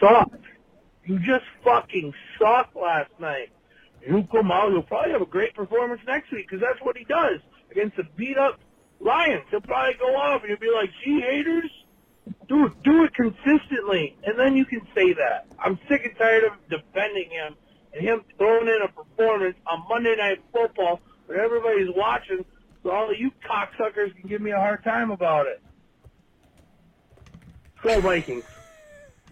sucked. 0.00 0.44
You 1.04 1.18
just 1.18 1.44
fucking 1.64 2.12
sucked 2.38 2.76
last 2.76 3.10
night. 3.18 3.50
He'll 4.04 4.24
come 4.24 4.50
out. 4.50 4.72
He'll 4.72 4.82
probably 4.82 5.12
have 5.12 5.22
a 5.22 5.26
great 5.26 5.54
performance 5.54 6.00
next 6.06 6.32
week 6.32 6.48
because 6.48 6.60
that's 6.60 6.80
what 6.84 6.96
he 6.96 7.04
does 7.04 7.40
against 7.70 7.96
the 7.96 8.04
beat 8.16 8.36
up 8.36 8.58
Lions. 9.00 9.44
He'll 9.50 9.60
probably 9.60 9.94
go 9.94 10.16
off 10.16 10.42
and 10.42 10.50
he'll 10.50 10.58
be 10.58 10.74
like, 10.74 10.90
gee, 11.04 11.20
haters, 11.20 11.70
do 12.48 12.72
do 12.84 13.04
it 13.04 13.14
consistently, 13.14 14.16
and 14.24 14.38
then 14.38 14.56
you 14.56 14.64
can 14.64 14.80
say 14.94 15.12
that." 15.14 15.46
I'm 15.58 15.78
sick 15.88 16.04
and 16.04 16.16
tired 16.16 16.44
of 16.44 16.52
defending 16.68 17.30
him 17.30 17.54
and 17.92 18.02
him 18.02 18.22
throwing 18.38 18.68
in 18.68 18.78
a 18.84 18.88
performance 18.88 19.56
on 19.66 19.84
Monday 19.88 20.14
Night 20.16 20.40
Football 20.52 21.00
when 21.26 21.38
everybody's 21.38 21.88
watching, 21.94 22.44
so 22.82 22.90
all 22.90 23.10
of 23.10 23.18
you 23.18 23.30
cocksuckers 23.48 24.14
can 24.16 24.28
give 24.28 24.40
me 24.40 24.52
a 24.52 24.58
hard 24.58 24.82
time 24.84 25.10
about 25.10 25.46
it. 25.46 25.60
Go 27.82 28.00
Vikings. 28.00 28.44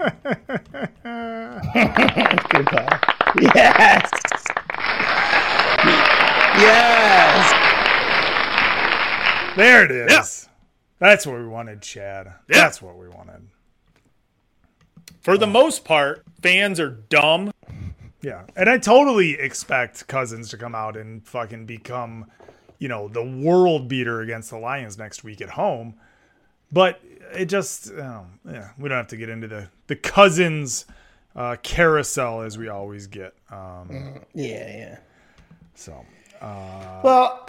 Yes. 3.38 4.10
Yes. 6.60 7.56
There 9.56 9.84
it 9.84 9.90
is. 9.90 10.48
That's 10.98 11.26
what 11.26 11.38
we 11.38 11.46
wanted, 11.46 11.82
Chad. 11.82 12.32
That's 12.48 12.80
what 12.82 12.96
we 12.96 13.08
wanted. 13.08 13.48
For 15.22 15.36
the 15.36 15.46
most 15.46 15.84
part, 15.84 16.24
fans 16.42 16.78
are 16.78 16.90
dumb. 16.90 17.52
Yeah. 18.22 18.44
And 18.54 18.68
I 18.68 18.78
totally 18.78 19.32
expect 19.32 20.06
Cousins 20.06 20.50
to 20.50 20.56
come 20.58 20.74
out 20.74 20.96
and 20.96 21.26
fucking 21.26 21.66
become, 21.66 22.26
you 22.78 22.88
know, 22.88 23.08
the 23.08 23.24
world 23.24 23.88
beater 23.88 24.20
against 24.20 24.50
the 24.50 24.58
Lions 24.58 24.98
next 24.98 25.24
week 25.24 25.40
at 25.40 25.50
home. 25.50 25.94
But 26.70 27.00
it 27.34 27.46
just, 27.46 27.90
oh, 27.92 28.26
yeah, 28.48 28.70
we 28.78 28.88
don't 28.88 28.98
have 28.98 29.08
to 29.08 29.16
get 29.16 29.28
into 29.28 29.48
the, 29.48 29.68
the 29.88 29.96
Cousins 29.96 30.84
uh, 31.34 31.56
carousel 31.62 32.42
as 32.42 32.56
we 32.58 32.68
always 32.68 33.06
get. 33.06 33.34
Um, 33.50 34.20
Yeah, 34.34 34.76
yeah. 34.76 34.98
so, 35.74 36.04
uh, 36.40 37.00
Well, 37.02 37.44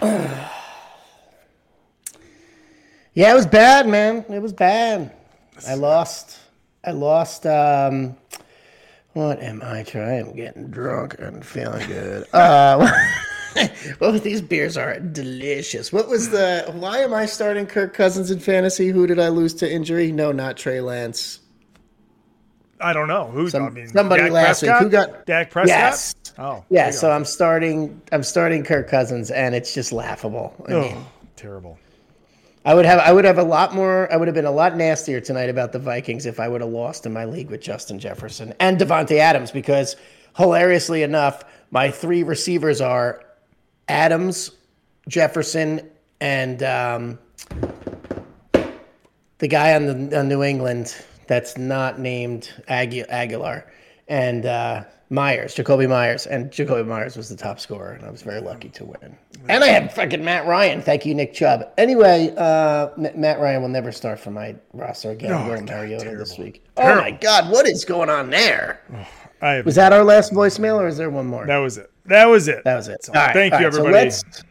yeah, 3.14 3.30
it 3.32 3.34
was 3.34 3.46
bad, 3.46 3.86
man. 3.88 4.24
It 4.28 4.40
was 4.40 4.52
bad. 4.52 5.12
I 5.68 5.74
lost. 5.74 6.38
I 6.84 6.90
lost. 6.92 7.46
Um, 7.46 8.16
what 9.12 9.40
am 9.40 9.60
I 9.62 9.82
trying? 9.82 10.28
I'm 10.28 10.36
getting 10.36 10.68
drunk 10.68 11.16
and 11.18 11.44
feeling 11.44 11.86
good. 11.86 12.26
Uh, 12.34 12.90
well, 14.00 14.12
these 14.12 14.40
beers 14.40 14.78
are 14.78 14.98
delicious. 14.98 15.92
What 15.92 16.08
was 16.08 16.30
the? 16.30 16.64
Why 16.74 17.00
am 17.00 17.12
I 17.12 17.26
starting 17.26 17.66
Kirk 17.66 17.92
Cousins 17.92 18.30
in 18.30 18.38
fantasy? 18.40 18.88
Who 18.88 19.06
did 19.06 19.18
I 19.18 19.28
lose 19.28 19.52
to 19.56 19.70
injury? 19.70 20.10
No, 20.10 20.32
not 20.32 20.56
Trey 20.56 20.80
Lance. 20.80 21.40
I 22.80 22.94
don't 22.94 23.08
know. 23.08 23.26
Who's 23.26 23.52
Some- 23.52 23.64
I 23.64 23.68
mean, 23.70 23.88
somebody 23.88 24.22
Dak 24.22 24.32
last 24.32 24.60
Prescott? 24.60 24.84
week. 24.84 24.84
Who 24.84 24.90
got 24.90 25.26
Dak 25.26 25.50
Prescott? 25.50 25.68
Yes. 25.68 26.14
Oh, 26.38 26.64
Yeah, 26.70 26.90
so 26.90 27.10
I'm 27.10 27.24
starting. 27.24 28.00
I'm 28.10 28.22
starting 28.22 28.64
Kirk 28.64 28.88
Cousins, 28.88 29.30
and 29.30 29.54
it's 29.54 29.74
just 29.74 29.92
laughable. 29.92 30.54
I 30.66 30.70
go. 30.70 30.80
mean, 30.82 30.94
Oh, 30.96 31.06
terrible. 31.36 31.78
I 32.64 32.74
would 32.74 32.84
have 32.86 33.00
I 33.00 33.12
would 33.12 33.24
have 33.24 33.38
a 33.38 33.42
lot 33.42 33.74
more 33.74 34.10
I 34.12 34.16
would 34.16 34.28
have 34.28 34.34
been 34.36 34.44
a 34.46 34.50
lot 34.52 34.76
nastier 34.76 35.20
tonight 35.20 35.50
about 35.50 35.72
the 35.72 35.80
Vikings 35.80 36.26
if 36.26 36.38
I 36.38 36.46
would 36.46 36.60
have 36.60 36.70
lost 36.70 37.06
in 37.06 37.12
my 37.12 37.24
league 37.24 37.50
with 37.50 37.60
Justin 37.60 37.98
Jefferson 37.98 38.54
and 38.60 38.78
Davante 38.78 39.18
Adams 39.18 39.50
because 39.50 39.96
hilariously 40.36 41.02
enough, 41.02 41.44
my 41.72 41.90
three 41.90 42.22
receivers 42.22 42.80
are 42.80 43.24
Adams, 43.88 44.52
Jefferson, 45.08 45.90
and 46.20 46.62
um, 46.62 47.18
the 49.38 49.48
guy 49.48 49.74
on 49.74 49.86
the 50.10 50.18
on 50.20 50.28
New 50.28 50.42
England 50.44 50.94
that's 51.26 51.58
not 51.58 51.98
named 51.98 52.52
Agu- 52.68 53.08
Agholor 53.10 53.64
and 54.08 54.46
uh, 54.46 54.84
Meyers, 55.10 55.54
Jakobi 55.54 55.88
Meyers, 55.88 56.26
and 56.26 56.50
Jakobi 56.50 56.86
Meyers 56.86 57.16
was 57.16 57.28
the 57.28 57.36
top 57.36 57.60
scorer, 57.60 57.92
and 57.92 58.04
I 58.04 58.10
was 58.10 58.22
very 58.22 58.40
lucky 58.40 58.68
to 58.70 58.84
win. 58.84 59.16
And 59.48 59.62
I 59.62 59.68
had 59.68 59.92
fucking 59.92 60.24
Matt 60.24 60.46
Ryan. 60.46 60.80
Thank 60.80 61.04
you, 61.04 61.14
Nick 61.14 61.34
Chubb. 61.34 61.64
Anyway, 61.76 62.32
uh, 62.36 62.88
M- 62.96 63.20
Matt 63.20 63.38
Ryan 63.40 63.60
will 63.62 63.68
never 63.68 63.92
start 63.92 64.18
for 64.20 64.30
my 64.30 64.54
roster 64.72 65.10
again. 65.10 65.32
Oh, 65.32 65.46
God, 65.54 65.66
Mariota 65.68 66.16
this 66.16 66.30
terrible. 66.34 66.44
week. 66.44 66.64
Oh 66.76 66.94
my 66.96 67.10
God, 67.10 67.50
what 67.50 67.66
is 67.66 67.84
going 67.84 68.08
on 68.10 68.30
there? 68.30 68.80
I 69.42 69.60
Was 69.62 69.74
that 69.74 69.92
our 69.92 70.04
last 70.04 70.32
voicemail, 70.32 70.76
or 70.76 70.86
is 70.86 70.96
there 70.96 71.10
one 71.10 71.26
more? 71.26 71.44
that 71.46 71.58
was 71.58 71.76
it. 71.76 71.90
That 72.06 72.26
was 72.26 72.46
it. 72.48 72.62
That 72.64 72.76
was 72.76 72.88
it. 72.88 73.08
All 73.08 73.14
right, 73.14 73.32
thank 73.32 73.52
all 73.54 73.60
you, 73.60 73.66
right, 73.66 73.74
so 73.74 73.80
everybody. 73.80 74.04
let's- 74.04 74.44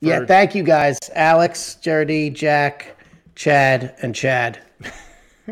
yeah, 0.00 0.24
thank 0.26 0.54
you 0.54 0.62
guys, 0.62 0.98
Alex, 1.14 1.76
Jerdy, 1.82 2.30
Jack, 2.30 2.96
Chad, 3.34 3.94
and 4.00 4.14
Chad. 4.14 4.60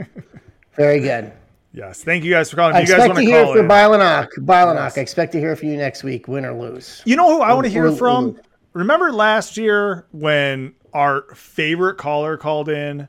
Very 0.77 1.01
good. 1.01 1.33
Yes, 1.77 2.03
thank 2.03 2.25
you 2.25 2.33
guys 2.33 2.51
for 2.51 2.57
calling. 2.57 2.75
I 2.75 2.79
you 2.79 2.83
expect 2.85 3.07
want 3.09 3.19
to 3.19 3.25
hear 3.25 3.45
call 3.45 3.53
from 3.55 3.65
in? 3.67 3.71
Bylanock. 3.71 4.29
Bylanock, 4.39 4.99
I 4.99 5.01
expect 5.01 5.31
to 5.33 5.39
hear 5.39 5.55
from 5.55 5.69
you 5.69 5.77
next 5.77 6.03
week, 6.03 6.27
win 6.27 6.45
or 6.45 6.53
lose. 6.53 7.03
You 7.05 7.15
know 7.15 7.29
who 7.37 7.43
I 7.43 7.53
want 7.55 7.67
to 7.67 7.71
hear 7.71 7.93
from? 7.93 8.41
Remember 8.73 9.13
last 9.13 9.57
year 9.57 10.07
when 10.11 10.75
our 10.93 11.23
favorite 11.35 11.97
caller 11.99 12.37
called 12.37 12.69
in, 12.69 13.07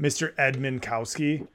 Mr. 0.00 0.32
Edmund 0.38 0.82
Kowski? 0.82 1.46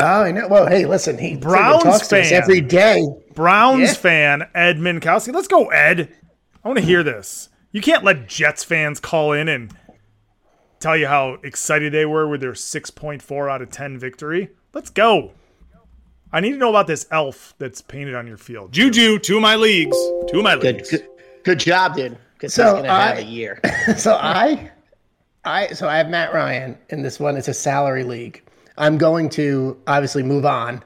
Oh, 0.00 0.22
I 0.22 0.30
know. 0.32 0.48
Well, 0.48 0.66
hey, 0.66 0.84
listen, 0.86 1.18
he 1.18 1.36
Browns 1.36 1.82
talks 1.82 2.08
to 2.08 2.20
us 2.20 2.30
fan. 2.30 2.42
every 2.42 2.60
day. 2.60 3.04
Browns 3.34 3.80
Yeah. 3.80 3.92
fan 3.94 4.42
Edmund 4.54 5.02
Kowski. 5.02 5.34
Let's 5.34 5.48
go, 5.48 5.66
Ed. 5.68 6.08
I 6.64 6.68
want 6.68 6.78
to 6.78 6.84
hear 6.84 7.02
this. 7.02 7.48
You 7.72 7.80
can't 7.80 8.04
let 8.04 8.26
Jets 8.28 8.64
fans 8.64 9.00
call 9.00 9.32
in 9.32 9.48
and 9.48 9.72
tell 10.80 10.96
you 10.96 11.06
how 11.08 11.38
excited 11.42 11.92
they 11.92 12.06
were 12.06 12.28
with 12.28 12.40
their 12.40 12.52
6.4 12.52 13.50
out 13.50 13.60
of 13.62 13.70
10 13.70 13.98
victory. 13.98 14.50
Let's 14.72 14.90
go. 14.90 15.32
I 16.32 16.40
need 16.40 16.52
to 16.52 16.56
know 16.58 16.70
about 16.70 16.86
this 16.86 17.06
elf 17.10 17.54
that's 17.58 17.80
painted 17.80 18.14
on 18.14 18.26
your 18.26 18.36
field. 18.36 18.72
Juju, 18.72 19.18
two 19.18 19.36
of 19.36 19.42
my 19.42 19.56
leagues. 19.56 19.96
Two 20.30 20.38
of 20.38 20.44
my 20.44 20.56
Good, 20.56 20.76
leagues. 20.76 20.90
good, 20.90 21.08
good 21.44 21.58
job, 21.60 21.96
dude. 21.96 22.18
Because 22.34 22.52
So 22.54 22.64
he's 22.64 22.72
gonna 22.74 22.88
have 22.88 23.16
I- 23.16 23.20
a 23.20 23.24
year. 23.24 23.60
so 23.96 24.14
I, 24.14 24.70
I, 25.44 25.68
so 25.68 25.88
I 25.88 25.96
have 25.96 26.08
Matt 26.10 26.34
Ryan 26.34 26.76
in 26.90 27.02
this 27.02 27.18
one. 27.18 27.36
It's 27.36 27.48
a 27.48 27.54
salary 27.54 28.04
league. 28.04 28.42
I'm 28.76 28.98
going 28.98 29.28
to 29.30 29.76
obviously 29.86 30.22
move 30.22 30.44
on, 30.46 30.84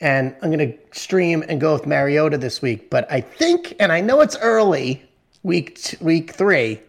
and 0.00 0.34
I'm 0.42 0.50
going 0.50 0.72
to 0.72 0.98
stream 0.98 1.44
and 1.48 1.60
go 1.60 1.74
with 1.74 1.86
Mariota 1.86 2.38
this 2.38 2.60
week. 2.62 2.90
But 2.90 3.10
I 3.12 3.20
think, 3.20 3.76
and 3.78 3.92
I 3.92 4.00
know 4.00 4.20
it's 4.20 4.36
early, 4.38 5.02
week 5.44 5.76
t- 5.76 5.96
week 6.00 6.32
three, 6.32 6.80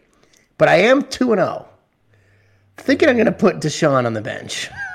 but 0.58 0.68
I 0.70 0.78
am 0.78 1.04
two 1.04 1.32
and 1.34 1.40
zero. 1.40 1.68
Thinking 2.78 3.10
I'm 3.10 3.16
going 3.16 3.26
to 3.28 3.32
put 3.32 3.58
Deshaun 3.58 4.06
on 4.08 4.14
the 4.14 4.22
bench 4.22 4.70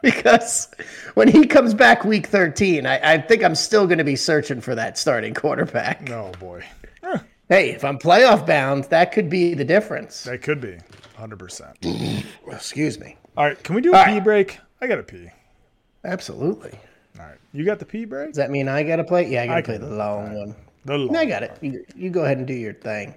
because 0.02 0.68
when 1.14 1.28
he 1.28 1.46
comes 1.46 1.74
back 1.74 2.04
week 2.04 2.26
13, 2.26 2.86
I, 2.86 3.14
I 3.14 3.18
think 3.18 3.42
I'm 3.42 3.54
still 3.54 3.86
going 3.86 3.98
to 3.98 4.04
be 4.04 4.16
searching 4.16 4.60
for 4.60 4.74
that 4.74 4.98
starting 4.98 5.34
quarterback. 5.34 6.10
Oh, 6.10 6.32
boy. 6.38 6.64
Hey, 7.50 7.70
if 7.70 7.84
I'm 7.84 7.98
playoff 7.98 8.46
bound, 8.46 8.84
that 8.84 9.10
could 9.10 9.28
be 9.28 9.54
the 9.54 9.64
difference. 9.64 10.22
That 10.22 10.40
could 10.40 10.60
be 10.60 10.78
100%. 11.18 12.24
Excuse 12.46 13.00
me. 13.00 13.16
All 13.36 13.44
right, 13.44 13.60
can 13.60 13.74
we 13.74 13.80
do 13.80 13.92
a 13.92 13.96
All 13.96 14.04
pee 14.04 14.12
right. 14.12 14.24
break? 14.24 14.60
I 14.80 14.86
got 14.86 14.96
to 14.96 15.02
pee. 15.02 15.30
Absolutely. 16.04 16.78
All 17.18 17.26
right. 17.26 17.38
You 17.52 17.64
got 17.64 17.80
the 17.80 17.84
pee 17.84 18.04
break? 18.04 18.28
Does 18.28 18.36
that 18.36 18.52
mean 18.52 18.68
I 18.68 18.84
got 18.84 18.96
to 18.96 19.04
play? 19.04 19.28
Yeah, 19.28 19.42
I 19.42 19.46
got 19.48 19.56
to 19.56 19.62
play 19.64 19.78
the 19.78 19.88
long 19.88 20.32
one. 20.32 20.54
The 20.84 20.96
long 20.96 21.16
I 21.16 21.24
got 21.24 21.42
it. 21.42 21.58
You, 21.60 21.84
you 21.96 22.10
go 22.10 22.22
ahead 22.24 22.38
and 22.38 22.46
do 22.46 22.54
your 22.54 22.72
thing. 22.72 23.14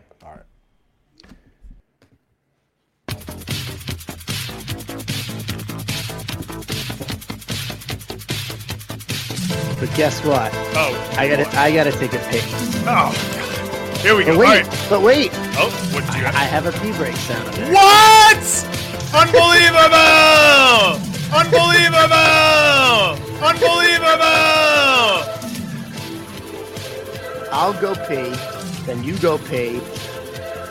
But 9.84 9.96
guess 9.96 10.24
what? 10.24 10.50
Oh, 10.78 11.14
I 11.18 11.28
gotta 11.28 11.46
I 11.60 11.70
gotta 11.74 11.92
take 11.92 12.14
a 12.14 12.20
pic. 12.30 12.42
oh. 12.88 13.12
Here 14.02 14.16
we 14.16 14.24
go. 14.24 14.32
But 14.32 14.40
wait, 14.40 14.64
right. 14.64 14.88
but 14.90 15.02
wait. 15.02 15.32
Oh, 15.60 15.70
what 15.92 16.10
do 16.10 16.20
you 16.20 16.26
I 16.26 16.46
have 16.46 16.66
a 16.68 16.72
pee 16.72 16.94
break 16.94 17.18
sound. 17.18 17.50
What? 17.68 18.44
Unbelievable! 19.12 19.84
Unbelievable! 21.36 23.20
Unbelievable! 23.44 24.24
I'll 27.52 27.74
go 27.82 27.94
pee, 28.08 28.34
then 28.86 29.04
you 29.04 29.18
go 29.18 29.38
pee. 29.38 29.82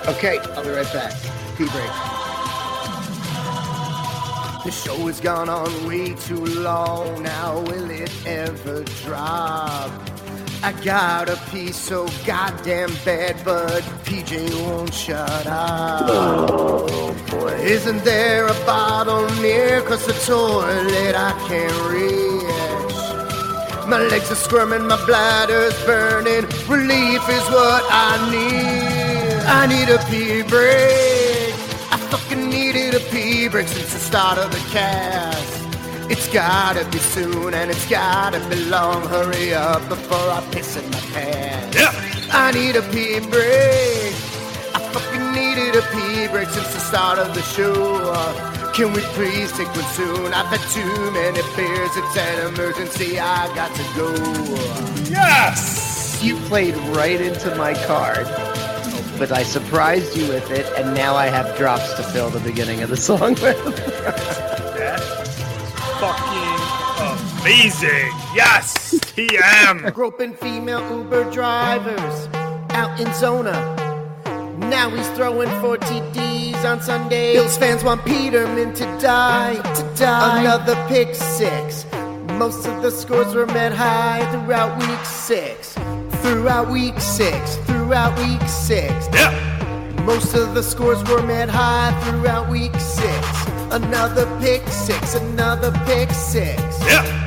Okay, 0.09 0.39
I'll 0.57 0.65
be 0.65 0.71
right 0.71 0.91
back. 0.91 1.13
Pee 1.59 1.69
break. 1.69 2.32
The 4.65 4.71
show 4.71 4.97
has 5.09 5.21
gone 5.21 5.49
on 5.49 5.89
way 5.89 6.15
too 6.15 6.45
long 6.45 7.25
now. 7.25 7.59
Will 7.63 7.91
it 7.91 8.13
ever 8.25 8.85
drop? 9.03 9.91
I 10.63 10.73
got 10.85 11.29
a 11.29 11.37
piece 11.51 11.77
so 11.77 12.07
goddamn 12.25 12.95
bad, 13.05 13.45
but 13.45 13.83
PJ 14.05 14.55
won't 14.65 14.95
shut 14.95 15.47
up. 15.49 16.09
Oh 16.09 17.13
boy. 17.29 17.55
Isn't 17.55 18.05
there 18.05 18.47
a 18.47 18.55
bottle 18.65 19.29
near? 19.43 19.83
Cause 19.83 20.07
the 20.07 20.13
toilet 20.13 21.17
I 21.17 21.33
can't 21.49 21.91
reach. 21.91 23.89
My 23.89 23.99
legs 23.99 24.31
are 24.31 24.37
squirming, 24.37 24.87
my 24.87 25.05
bladder's 25.07 25.75
burning. 25.85 26.45
Relief 26.69 27.29
is 27.29 27.47
what 27.51 27.85
I 27.91 28.31
need. 28.31 29.43
I 29.45 29.67
need 29.67 29.89
a 29.89 29.99
pee 30.09 30.43
break. 30.49 31.22
I 32.13 32.17
fucking 32.17 32.51
needed 32.51 32.95
a 32.95 33.01
pee 33.11 33.49
break 33.49 33.67
since 33.67 33.95
the 33.95 33.99
start 33.99 34.37
of 34.37 34.51
the 34.51 34.59
cast. 34.71 36.11
It's 36.11 36.29
gotta 36.31 36.85
be 36.91 36.99
soon 36.99 37.55
and 37.55 37.71
it's 37.71 37.89
gotta 37.89 38.39
be 38.51 38.67
long. 38.67 39.09
Hurry 39.09 39.55
up 39.55 39.89
before 39.89 40.19
I 40.19 40.47
piss 40.51 40.77
in 40.77 40.85
my 40.91 41.01
pants. 41.15 41.75
Yeah. 41.75 41.91
I 42.31 42.53
need 42.53 42.77
a 42.77 42.83
pee 42.83 43.19
break. 43.21 44.13
I 44.77 44.91
fucking 44.93 45.33
needed 45.33 45.75
a 45.75 45.81
pee 45.89 46.29
break 46.29 46.51
since 46.51 46.75
the 46.75 46.81
start 46.81 47.19
of 47.19 47.33
the 47.33 47.41
show. 47.41 48.13
Can 48.75 48.93
we 48.93 49.01
please 49.17 49.51
take 49.53 49.69
one 49.69 49.85
soon? 49.97 50.35
I've 50.35 50.49
had 50.49 50.61
too 50.69 51.11
many 51.13 51.41
beers. 51.57 51.97
It's 51.97 52.17
an 52.19 52.53
emergency. 52.53 53.21
I 53.21 53.47
got 53.55 53.75
to 53.75 53.85
go. 53.97 54.13
Yes! 55.09 56.21
You 56.23 56.37
played 56.51 56.77
right 56.95 57.23
into 57.23 57.55
my 57.57 57.73
card, 57.87 58.27
but 59.23 59.31
I 59.31 59.44
surprised 59.44 60.16
you 60.16 60.27
with 60.27 60.51
it, 60.51 60.66
and 60.77 60.97
now 60.97 61.15
I 61.15 61.27
have 61.27 61.57
drops 61.57 61.94
to 61.94 62.03
fill 62.03 62.28
the 62.28 62.40
beginning 62.40 62.82
of 62.82 62.90
the 62.90 62.97
song 62.97 63.35
with. 63.35 63.57
Fucking 66.01 66.59
amazing. 67.39 68.11
Yes! 68.35 68.94
TM. 69.15 69.94
Groping 69.94 70.35
female 70.35 70.82
Uber 70.99 71.31
drivers 71.31 72.28
out 72.70 72.99
in 72.99 73.15
Zona. 73.15 73.53
Now 74.59 74.90
he's 74.90 75.09
throwing 75.11 75.51
4 75.61 75.77
TDs 75.77 76.65
on 76.65 76.81
Sunday. 76.81 77.35
Bills 77.35 77.57
fans 77.57 77.85
want 77.85 78.05
Peterman 78.05 78.74
to 78.74 78.85
die, 79.01 79.55
to 79.55 79.94
die. 79.94 80.40
Another 80.40 80.74
pick 80.89 81.15
six. 81.15 81.86
Most 82.40 82.66
of 82.66 82.82
the 82.82 82.90
scores 82.90 83.36
were 83.36 83.47
met 83.47 83.73
high 83.73 84.28
throughout 84.32 84.77
week 84.81 85.05
six. 85.05 85.77
Throughout 86.23 86.70
week 86.70 86.99
six. 87.01 87.57
Throughout 87.66 88.16
week 88.19 88.40
six. 88.49 89.09
Yeah. 89.12 89.32
Most 90.07 90.35
of 90.35 90.55
the 90.55 90.62
scores 90.62 91.03
were 91.05 91.23
met 91.23 91.49
high 91.49 91.93
throughout 92.05 92.49
week 92.49 92.74
six. 92.77 93.47
Another 93.70 94.27
pick 94.40 94.66
six. 94.69 95.15
Another 95.15 95.73
pick 95.85 96.11
six. 96.11 96.61
Yeah. 96.86 97.23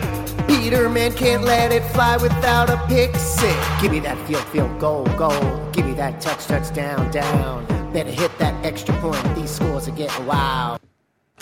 Peterman 0.48 1.14
can't 1.14 1.44
let 1.44 1.72
it 1.72 1.84
fly 1.92 2.18
without 2.18 2.70
a 2.70 2.78
pick 2.88 3.16
six. 3.16 3.82
Give 3.82 3.92
me 3.92 4.00
that 4.02 4.18
field, 4.28 4.44
field, 4.46 4.80
goal, 4.80 5.06
goal. 5.18 5.70
Give 5.72 5.86
me 5.86 5.94
that 5.94 6.22
touch, 6.22 6.46
touchdown, 6.46 7.12
down. 7.12 7.66
Better 7.92 8.12
hit 8.12 8.38
that 8.40 8.66
extra 8.66 8.94
point. 9.00 9.36
These 9.36 9.52
scores 9.52 9.88
are 9.88 9.92
getting 9.92 10.26
wild. 10.26 10.80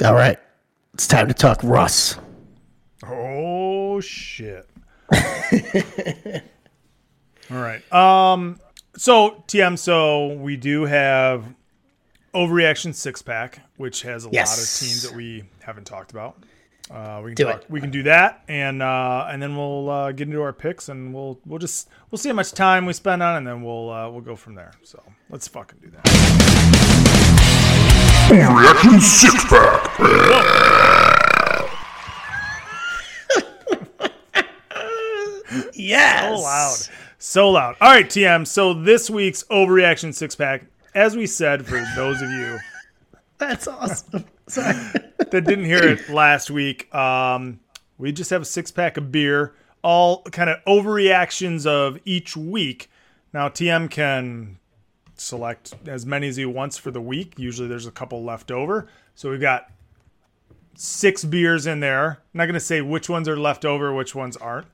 All 0.04 0.14
right, 0.14 0.38
it's 0.94 1.08
time 1.08 1.28
to 1.28 1.34
talk 1.34 1.60
Russ. 1.64 2.18
Oh 3.06 4.00
shit. 4.00 4.68
All 7.54 7.62
right. 7.62 7.94
Um 7.94 8.60
so 8.96 9.44
TM 9.48 9.78
so 9.78 10.34
we 10.34 10.56
do 10.58 10.86
have 10.86 11.46
overreaction 12.34 12.94
six 12.96 13.22
pack, 13.22 13.60
which 13.78 14.02
has 14.04 14.24
a 14.26 14.28
lot 14.30 14.34
of 14.44 14.56
teams 14.58 15.04
that 15.04 15.14
we 15.16 15.44
haven't 15.62 15.86
talked 15.86 16.12
about. 16.12 16.44
Uh, 16.92 17.22
we 17.24 17.30
can 17.32 17.36
Do 17.36 17.44
talk, 17.46 17.62
it. 17.62 17.70
we 17.72 17.80
can 17.80 17.92
do 17.92 18.04
that 18.04 18.44
and 18.50 18.82
uh, 18.84 19.26
and 19.30 19.42
then 19.42 19.56
we'll 19.56 19.90
uh, 19.90 20.12
get 20.12 20.28
into 20.28 20.42
our 20.42 20.52
picks 20.52 20.90
and 20.90 21.14
we'll 21.14 21.40
we'll 21.46 21.58
just 21.60 21.88
we'll 22.12 22.18
see 22.20 22.28
how 22.30 22.36
much 22.36 22.52
time 22.52 22.86
we 22.86 22.92
spend 22.94 23.24
on 23.24 23.36
it 23.36 23.38
and 23.38 23.48
then 23.48 23.64
we'll 23.64 23.90
uh, 23.90 24.10
we'll 24.10 24.20
go 24.22 24.36
from 24.36 24.56
there. 24.56 24.74
So 24.84 25.02
let's 25.30 25.48
fucking 25.48 25.80
do 25.82 25.90
that. 25.92 26.04
Overreaction 28.30 29.00
six 29.00 29.46
pack. 29.46 30.00
Yes. 35.74 36.36
So 36.40 36.42
loud. 36.44 37.03
So 37.26 37.52
loud. 37.52 37.78
All 37.80 37.90
right, 37.90 38.06
TM. 38.06 38.46
So 38.46 38.74
this 38.74 39.10
week's 39.10 39.44
overreaction 39.44 40.14
six 40.14 40.36
pack, 40.36 40.66
as 40.94 41.16
we 41.16 41.26
said, 41.26 41.66
for 41.66 41.82
those 41.96 42.22
of 42.22 42.30
you 42.30 42.60
That's 43.38 43.66
awesome. 43.66 44.26
Sorry. 44.48 44.76
that 45.18 45.32
didn't 45.32 45.64
hear 45.64 45.88
it 45.88 46.10
last 46.10 46.52
week, 46.52 46.94
um, 46.94 47.62
we 47.98 48.12
just 48.12 48.30
have 48.30 48.42
a 48.42 48.46
six 48.46 48.72
pack 48.72 48.98
of 48.98 49.10
beer, 49.10 49.56
all 49.82 50.24
kind 50.24 50.50
of 50.50 50.58
overreactions 50.66 51.66
of 51.66 51.98
each 52.04 52.36
week. 52.36 52.90
Now, 53.32 53.48
TM 53.48 53.90
can 53.90 54.60
select 55.16 55.76
as 55.88 56.06
many 56.06 56.28
as 56.28 56.36
he 56.36 56.46
wants 56.46 56.78
for 56.78 56.92
the 56.92 57.02
week. 57.02 57.36
Usually 57.38 57.70
there's 57.70 57.88
a 57.88 57.92
couple 57.92 58.22
left 58.26 58.52
over. 58.52 58.90
So 59.16 59.30
we've 59.30 59.40
got 59.40 59.72
six 60.76 61.24
beers 61.24 61.68
in 61.68 61.80
there. 61.80 62.06
I'm 62.06 62.38
not 62.38 62.48
going 62.48 62.56
to 62.56 62.60
say 62.60 62.82
which 62.82 63.10
ones 63.10 63.30
are 63.30 63.38
left 63.38 63.64
over, 63.64 63.94
which 63.94 64.14
ones 64.14 64.36
aren't, 64.36 64.68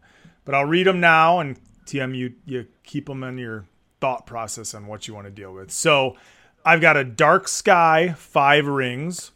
but 0.45 0.55
I'll 0.55 0.65
read 0.65 0.87
them 0.87 0.99
now. 0.99 1.41
And 1.41 1.59
TM, 1.89 2.15
you, 2.15 2.33
you 2.45 2.67
keep 2.83 3.07
them 3.07 3.23
in 3.23 3.37
your 3.37 3.65
thought 3.99 4.25
process 4.25 4.73
on 4.73 4.87
what 4.87 5.07
you 5.07 5.13
want 5.13 5.25
to 5.25 5.31
deal 5.31 5.53
with. 5.53 5.71
So 5.71 6.15
I've 6.63 6.81
got 6.81 6.97
a 6.97 7.03
Dark 7.03 7.47
Sky 7.47 8.13
Five 8.17 8.67
Rings. 8.67 9.31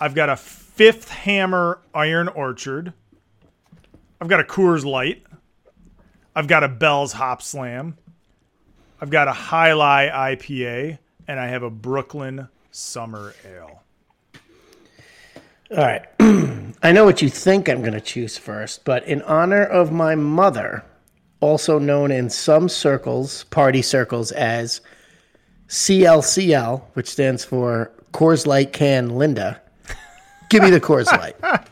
I've 0.00 0.14
got 0.14 0.28
a 0.28 0.36
Fifth 0.36 1.10
Hammer 1.10 1.80
Iron 1.94 2.28
Orchard. 2.28 2.92
I've 4.20 4.28
got 4.28 4.40
a 4.40 4.44
Coors 4.44 4.84
Light. 4.84 5.22
I've 6.34 6.48
got 6.48 6.64
a 6.64 6.68
Bell's 6.68 7.14
Hopslam. 7.14 7.94
I've 9.00 9.10
got 9.10 9.28
a 9.28 9.32
High 9.32 9.72
Lie 9.72 10.36
IPA, 10.36 10.98
and 11.28 11.38
I 11.40 11.48
have 11.48 11.62
a 11.62 11.70
Brooklyn 11.70 12.48
Summer 12.70 13.34
Ale. 13.44 13.82
All 15.70 15.78
right. 15.78 16.04
I 16.82 16.92
know 16.92 17.04
what 17.04 17.22
you 17.22 17.28
think 17.28 17.68
I'm 17.68 17.80
going 17.80 17.92
to 17.92 18.00
choose 18.00 18.38
first, 18.38 18.84
but 18.84 19.04
in 19.04 19.22
honor 19.22 19.64
of 19.64 19.90
my 19.90 20.14
mother, 20.14 20.84
also 21.40 21.78
known 21.78 22.10
in 22.10 22.30
some 22.30 22.68
circles, 22.68 23.44
party 23.44 23.82
circles, 23.82 24.32
as 24.32 24.80
CLCL, 25.68 26.82
which 26.94 27.08
stands 27.08 27.44
for 27.44 27.92
Coors 28.12 28.46
Light 28.46 28.72
Can 28.72 29.10
Linda, 29.10 29.60
give 30.48 30.62
me 30.62 30.70
the 30.70 30.80
Coors 30.80 31.06
Light. 31.06 31.36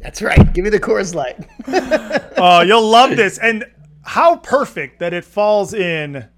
That's 0.00 0.20
right. 0.20 0.52
Give 0.52 0.64
me 0.64 0.70
the 0.70 0.80
Coors 0.80 1.14
Light. 1.14 1.38
Oh, 2.44 2.60
you'll 2.62 2.88
love 2.88 3.14
this. 3.14 3.38
And 3.38 3.64
how 4.02 4.36
perfect 4.38 4.98
that 4.98 5.12
it 5.12 5.24
falls 5.24 5.74
in 5.74 6.28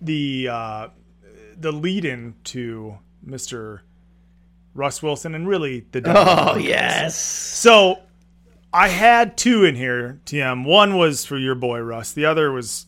the 0.00 0.48
uh, 0.48 0.88
the 1.56 1.70
lead 1.70 2.04
in 2.04 2.34
to 2.44 2.98
Mr. 3.24 3.80
Russ 4.74 5.02
Wilson 5.04 5.36
and 5.36 5.46
really 5.46 5.86
the 5.92 6.02
Oh, 6.04 6.56
yes. 6.56 7.16
So 7.16 8.00
I 8.74 8.88
had 8.88 9.36
two 9.36 9.62
in 9.62 9.76
here, 9.76 10.20
TM. 10.26 10.66
One 10.66 10.96
was 10.96 11.24
for 11.24 11.38
your 11.38 11.54
boy 11.54 11.78
Russ. 11.78 12.10
The 12.10 12.26
other 12.26 12.50
was 12.50 12.86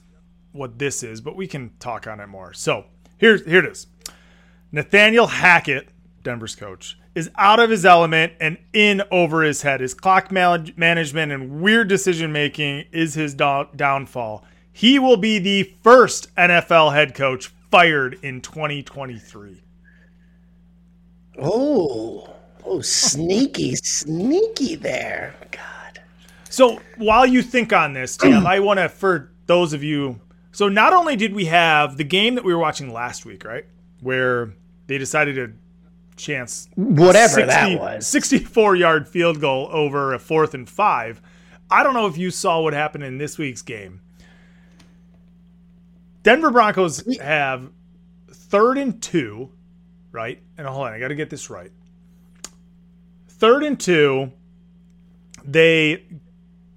what 0.51 0.81
this 0.81 1.05
is, 1.05 1.21
but 1.21 1.37
we 1.37 1.47
can 1.47 1.71
talk 1.79 2.09
on 2.09 2.19
it 2.19 2.27
more. 2.27 2.53
So 2.53 2.87
here's 3.19 3.45
here 3.45 3.65
it 3.65 3.71
is. 3.71 3.87
Nathaniel 4.73 5.29
Hackett, 5.29 5.89
Denver's 6.25 6.57
coach, 6.57 6.99
is 7.15 7.31
out 7.37 7.61
of 7.61 7.71
his 7.71 7.87
element 7.87 8.33
and 8.41 8.59
in 8.73 9.01
over 9.13 9.43
his 9.43 9.63
head. 9.63 9.81
His 9.81 9.95
clock 9.95 10.33
man- 10.33 10.73
management 10.77 11.31
and 11.31 11.63
weird 11.63 11.87
decision 11.87 12.33
making 12.33 12.87
is 12.91 13.15
his 13.15 13.35
do- 13.35 13.69
downfall. 13.77 14.45
He 14.73 14.99
will 14.99 15.17
be 15.17 15.39
the 15.39 15.73
first 15.85 16.35
NFL 16.35 16.95
head 16.95 17.15
coach 17.15 17.47
fired 17.71 18.19
in 18.23 18.41
2023. 18.41 19.63
Oh, 21.41 22.35
oh, 22.65 22.81
sneaky, 22.81 23.77
sneaky 23.77 24.75
there. 24.75 25.37
God. 25.53 25.76
So 26.57 26.81
while 26.97 27.27
you 27.27 27.43
think 27.43 27.75
on 27.75 27.93
this, 27.93 28.17
Tim, 28.17 28.47
I 28.47 28.61
want 28.61 28.79
to, 28.79 28.89
for 28.89 29.31
those 29.45 29.75
of 29.75 29.83
you 29.83 30.23
So 30.53 30.71
not 30.71 30.95
only 30.95 31.15
did 31.15 31.35
we 31.35 31.45
have 31.45 31.99
the 31.99 32.05
game 32.05 32.35
that 32.37 32.45
we 32.45 32.55
were 32.55 32.59
watching 32.59 32.91
last 32.91 33.27
week, 33.27 33.45
right, 33.45 33.67
where 34.01 34.55
they 34.87 34.97
decided 34.97 35.35
to 35.35 35.53
chance 36.17 36.71
Whatever 36.77 37.45
that 37.45 37.79
was. 37.79 38.07
64 38.07 38.75
yard 38.77 39.07
field 39.07 39.39
goal 39.39 39.69
over 39.71 40.15
a 40.15 40.19
fourth 40.19 40.55
and 40.55 40.67
five. 40.67 41.21
I 41.71 41.83
don't 41.83 41.93
know 41.93 42.07
if 42.07 42.17
you 42.17 42.31
saw 42.31 42.63
what 42.63 42.73
happened 42.73 43.05
in 43.05 43.19
this 43.19 43.37
week's 43.37 43.61
game. 43.61 44.01
Denver 46.23 46.51
Broncos 46.51 47.19
have 47.19 47.71
third 48.31 48.79
and 48.79 49.03
two, 49.03 49.51
right? 50.11 50.41
And 50.57 50.67
hold 50.67 50.87
on, 50.87 50.95
I 50.95 50.99
got 51.01 51.09
to 51.09 51.15
get 51.15 51.29
this 51.29 51.51
right. 51.51 51.71
Third 53.29 53.63
and 53.63 53.79
two, 53.79 54.33
they 55.45 56.03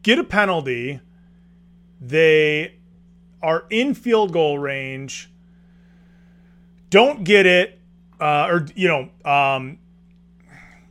get 0.04 0.20
a 0.20 0.24
penalty. 0.24 1.00
They 2.02 2.76
are 3.42 3.66
in 3.70 3.94
field 3.94 4.34
goal 4.34 4.60
range. 4.60 5.32
Don't 6.90 7.24
get 7.24 7.46
it, 7.46 7.80
uh, 8.20 8.48
or 8.50 8.66
you 8.76 8.88
know, 8.88 9.30
um, 9.30 9.80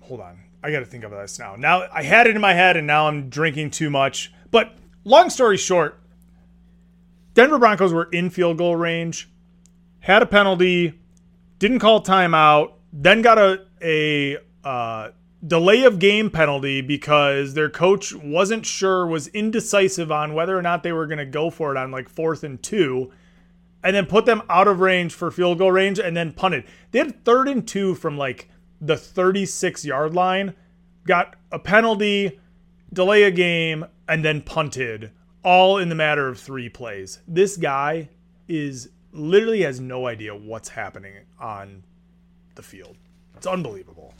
hold 0.00 0.20
on. 0.20 0.38
I 0.62 0.70
got 0.70 0.80
to 0.80 0.86
think 0.86 1.04
of 1.04 1.10
this 1.10 1.38
now. 1.38 1.56
Now 1.56 1.86
I 1.92 2.02
had 2.02 2.26
it 2.26 2.34
in 2.34 2.40
my 2.40 2.54
head, 2.54 2.76
and 2.76 2.86
now 2.86 3.08
I'm 3.08 3.28
drinking 3.28 3.70
too 3.70 3.90
much. 3.90 4.32
But 4.50 4.76
long 5.04 5.30
story 5.30 5.56
short, 5.56 6.00
Denver 7.34 7.58
Broncos 7.58 7.92
were 7.92 8.08
in 8.12 8.30
field 8.30 8.58
goal 8.58 8.76
range, 8.76 9.28
had 10.00 10.22
a 10.22 10.26
penalty, 10.26 10.98
didn't 11.58 11.78
call 11.80 12.02
timeout, 12.02 12.72
then 12.92 13.22
got 13.22 13.38
a 13.38 13.66
a 13.82 14.38
uh, 14.64 15.10
delay 15.46 15.84
of 15.84 15.98
game 15.98 16.30
penalty 16.30 16.80
because 16.80 17.54
their 17.54 17.70
coach 17.70 18.14
wasn't 18.14 18.66
sure, 18.66 19.06
was 19.06 19.28
indecisive 19.28 20.10
on 20.10 20.34
whether 20.34 20.58
or 20.58 20.62
not 20.62 20.82
they 20.82 20.92
were 20.92 21.06
going 21.06 21.18
to 21.18 21.26
go 21.26 21.50
for 21.50 21.70
it 21.70 21.78
on 21.78 21.90
like 21.90 22.08
fourth 22.08 22.42
and 22.42 22.62
two, 22.62 23.12
and 23.82 23.94
then 23.94 24.06
put 24.06 24.26
them 24.26 24.42
out 24.50 24.68
of 24.68 24.80
range 24.80 25.14
for 25.14 25.30
field 25.30 25.58
goal 25.58 25.72
range 25.72 25.98
and 25.98 26.16
then 26.16 26.32
punted. 26.32 26.64
They 26.90 26.98
had 26.98 27.24
third 27.24 27.48
and 27.48 27.66
two 27.66 27.94
from 27.94 28.18
like 28.18 28.48
the 28.80 28.96
36 28.96 29.84
yard 29.84 30.14
line, 30.14 30.54
got 31.06 31.36
a 31.52 31.58
penalty, 31.58 32.40
delay 32.92 33.22
a 33.22 33.30
game, 33.30 33.84
and 34.08 34.24
then 34.24 34.42
punted 34.42 35.12
all 35.44 35.78
in 35.78 35.88
the 35.88 35.94
matter 35.94 36.28
of 36.28 36.38
three 36.38 36.68
plays. 36.68 37.20
This 37.28 37.56
guy 37.56 38.08
is 38.48 38.90
literally 39.12 39.62
has 39.62 39.80
no 39.80 40.06
idea 40.06 40.34
what's 40.34 40.68
happening 40.68 41.14
on 41.38 41.84
the 42.56 42.62
field. 42.62 42.96
It's 43.36 43.46
unbelievable. 43.46 44.14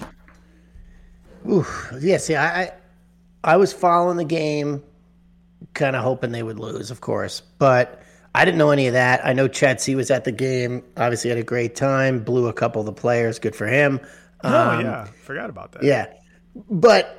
Ooh, 1.46 1.66
yeah. 2.00 2.16
See, 2.18 2.34
I, 2.34 2.62
I, 2.62 2.72
I 3.44 3.56
was 3.56 3.72
following 3.72 4.16
the 4.16 4.24
game, 4.24 4.82
kind 5.74 5.96
of 5.96 6.02
hoping 6.02 6.32
they 6.32 6.42
would 6.42 6.58
lose, 6.58 6.90
of 6.90 7.00
course, 7.00 7.40
but 7.58 8.02
I 8.34 8.44
didn't 8.44 8.58
know 8.58 8.70
any 8.70 8.86
of 8.86 8.92
that. 8.94 9.24
I 9.24 9.32
know 9.32 9.48
Chetsy 9.48 9.94
was 9.94 10.10
at 10.10 10.24
the 10.24 10.32
game. 10.32 10.82
Obviously, 10.96 11.30
had 11.30 11.38
a 11.38 11.42
great 11.42 11.74
time. 11.76 12.20
Blew 12.24 12.46
a 12.48 12.52
couple 12.52 12.80
of 12.80 12.86
the 12.86 12.92
players. 12.92 13.38
Good 13.38 13.56
for 13.56 13.66
him. 13.66 14.00
Oh 14.44 14.70
Um, 14.70 14.80
yeah, 14.84 15.04
forgot 15.04 15.50
about 15.50 15.72
that. 15.72 15.82
Yeah, 15.82 16.06
but 16.70 17.14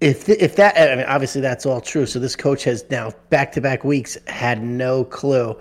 if 0.00 0.28
if 0.28 0.56
that, 0.56 0.76
I 0.78 0.96
mean, 0.96 1.04
obviously 1.06 1.40
that's 1.40 1.66
all 1.66 1.80
true. 1.80 2.06
So 2.06 2.18
this 2.18 2.36
coach 2.36 2.64
has 2.64 2.84
now 2.90 3.12
back 3.30 3.52
to 3.52 3.60
back 3.60 3.84
weeks 3.84 4.16
had 4.26 4.62
no 4.62 5.04
clue. 5.04 5.58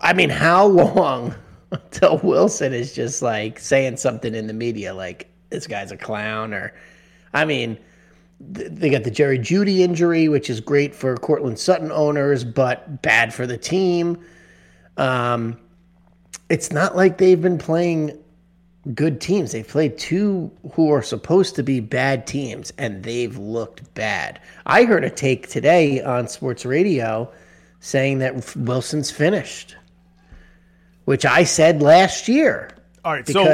I 0.00 0.12
mean, 0.12 0.30
how 0.30 0.66
long 0.94 1.34
until 1.70 2.18
Wilson 2.18 2.72
is 2.72 2.94
just 2.94 3.22
like 3.22 3.58
saying 3.58 3.98
something 3.98 4.34
in 4.34 4.46
the 4.46 4.52
media 4.54 4.94
like 4.94 5.30
this 5.56 5.66
guy's 5.66 5.90
a 5.90 5.96
clown 5.96 6.52
or, 6.52 6.72
I 7.32 7.44
mean. 7.46 7.78
th- 8.54 8.68
They 8.70 8.90
got 8.90 9.04
the 9.04 9.10
Jerry 9.10 9.38
Jeudy 9.38 9.78
injury, 9.78 10.28
which 10.28 10.50
is 10.50 10.60
great 10.60 10.94
for 10.94 11.16
Courtland 11.16 11.58
Sutton 11.58 11.90
owners, 11.90 12.44
but 12.44 13.00
bad 13.00 13.32
for 13.32 13.46
the 13.46 13.56
team. 13.56 14.18
Um, 14.98 15.58
it's 16.50 16.70
not 16.70 16.94
like 16.94 17.16
they've 17.18 17.40
been 17.40 17.56
playing 17.58 18.18
good 18.94 19.20
teams. 19.20 19.52
They've 19.52 19.66
played 19.66 19.96
two 19.98 20.50
who 20.72 20.92
are 20.92 21.02
supposed 21.02 21.54
to 21.56 21.62
be 21.62 21.80
bad 21.80 22.26
teams, 22.26 22.72
and 22.78 23.02
they've 23.02 23.36
looked 23.38 23.92
bad. 23.94 24.38
I 24.66 24.84
heard 24.84 25.02
a 25.04 25.10
take 25.10 25.48
today 25.48 26.02
on 26.02 26.28
sports 26.28 26.64
radio 26.66 27.32
saying 27.80 28.18
that 28.18 28.54
Wilson's 28.54 29.10
finished, 29.10 29.74
which 31.06 31.24
I 31.24 31.44
said 31.44 31.82
last 31.82 32.28
year. 32.28 32.70
All 33.04 33.12
right, 33.14 33.26
so 33.26 33.44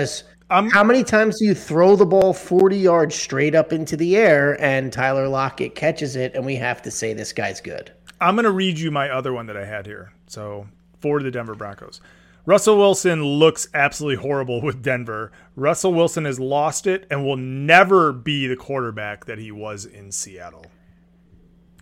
Because 0.52 0.72
how 0.72 0.84
many 0.84 1.02
times 1.02 1.38
do 1.38 1.46
you 1.46 1.54
throw 1.54 1.96
the 1.96 2.04
ball 2.04 2.34
40 2.34 2.76
yards 2.76 3.14
straight 3.14 3.54
up 3.54 3.72
into 3.72 3.96
the 3.96 4.16
air 4.16 4.60
and 4.62 4.92
Tyler 4.92 5.26
Lockett 5.26 5.74
catches 5.74 6.14
it, 6.16 6.34
and 6.34 6.44
we 6.44 6.56
have 6.56 6.82
to 6.82 6.90
say 6.90 7.14
this 7.14 7.32
guy's 7.32 7.60
good? 7.60 7.92
I'm 8.20 8.34
going 8.36 8.44
to 8.44 8.50
read 8.50 8.78
you 8.78 8.90
my 8.90 9.08
other 9.08 9.32
one 9.32 9.46
that 9.46 9.56
I 9.56 9.64
had 9.64 9.86
here. 9.86 10.12
So 10.26 10.68
for 11.00 11.22
the 11.22 11.30
Denver 11.30 11.54
Broncos. 11.54 12.00
Russell 12.44 12.76
Wilson 12.76 13.24
looks 13.24 13.68
absolutely 13.72 14.22
horrible 14.22 14.60
with 14.60 14.82
Denver. 14.82 15.32
Russell 15.56 15.94
Wilson 15.94 16.24
has 16.24 16.38
lost 16.38 16.86
it 16.86 17.06
and 17.10 17.24
will 17.24 17.36
never 17.36 18.12
be 18.12 18.46
the 18.46 18.56
quarterback 18.56 19.24
that 19.26 19.38
he 19.38 19.52
was 19.52 19.84
in 19.84 20.12
Seattle. 20.12 20.66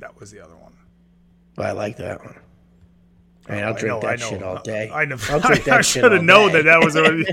That 0.00 0.20
was 0.20 0.30
the 0.30 0.40
other 0.40 0.56
one. 0.56 0.74
I 1.58 1.72
like 1.72 1.96
that 1.96 2.24
one. 2.24 2.38
I 3.48 3.54
mean, 3.54 3.64
I'll 3.64 3.74
drink 3.74 4.02
know, 4.02 4.08
I 4.08 4.16
that 4.16 4.20
know. 4.20 4.28
shit 4.28 4.42
all 4.42 4.62
day. 4.62 4.90
I 4.92 5.06
know. 5.06 5.16
I'll 5.28 5.40
drink 5.40 5.64
that 5.64 5.78
I 5.78 5.80
should 5.80 6.12
have 6.12 6.22
known 6.22 6.52
that 6.52 6.66
that 6.66 6.84
was 6.84 6.96
already. 6.96 7.24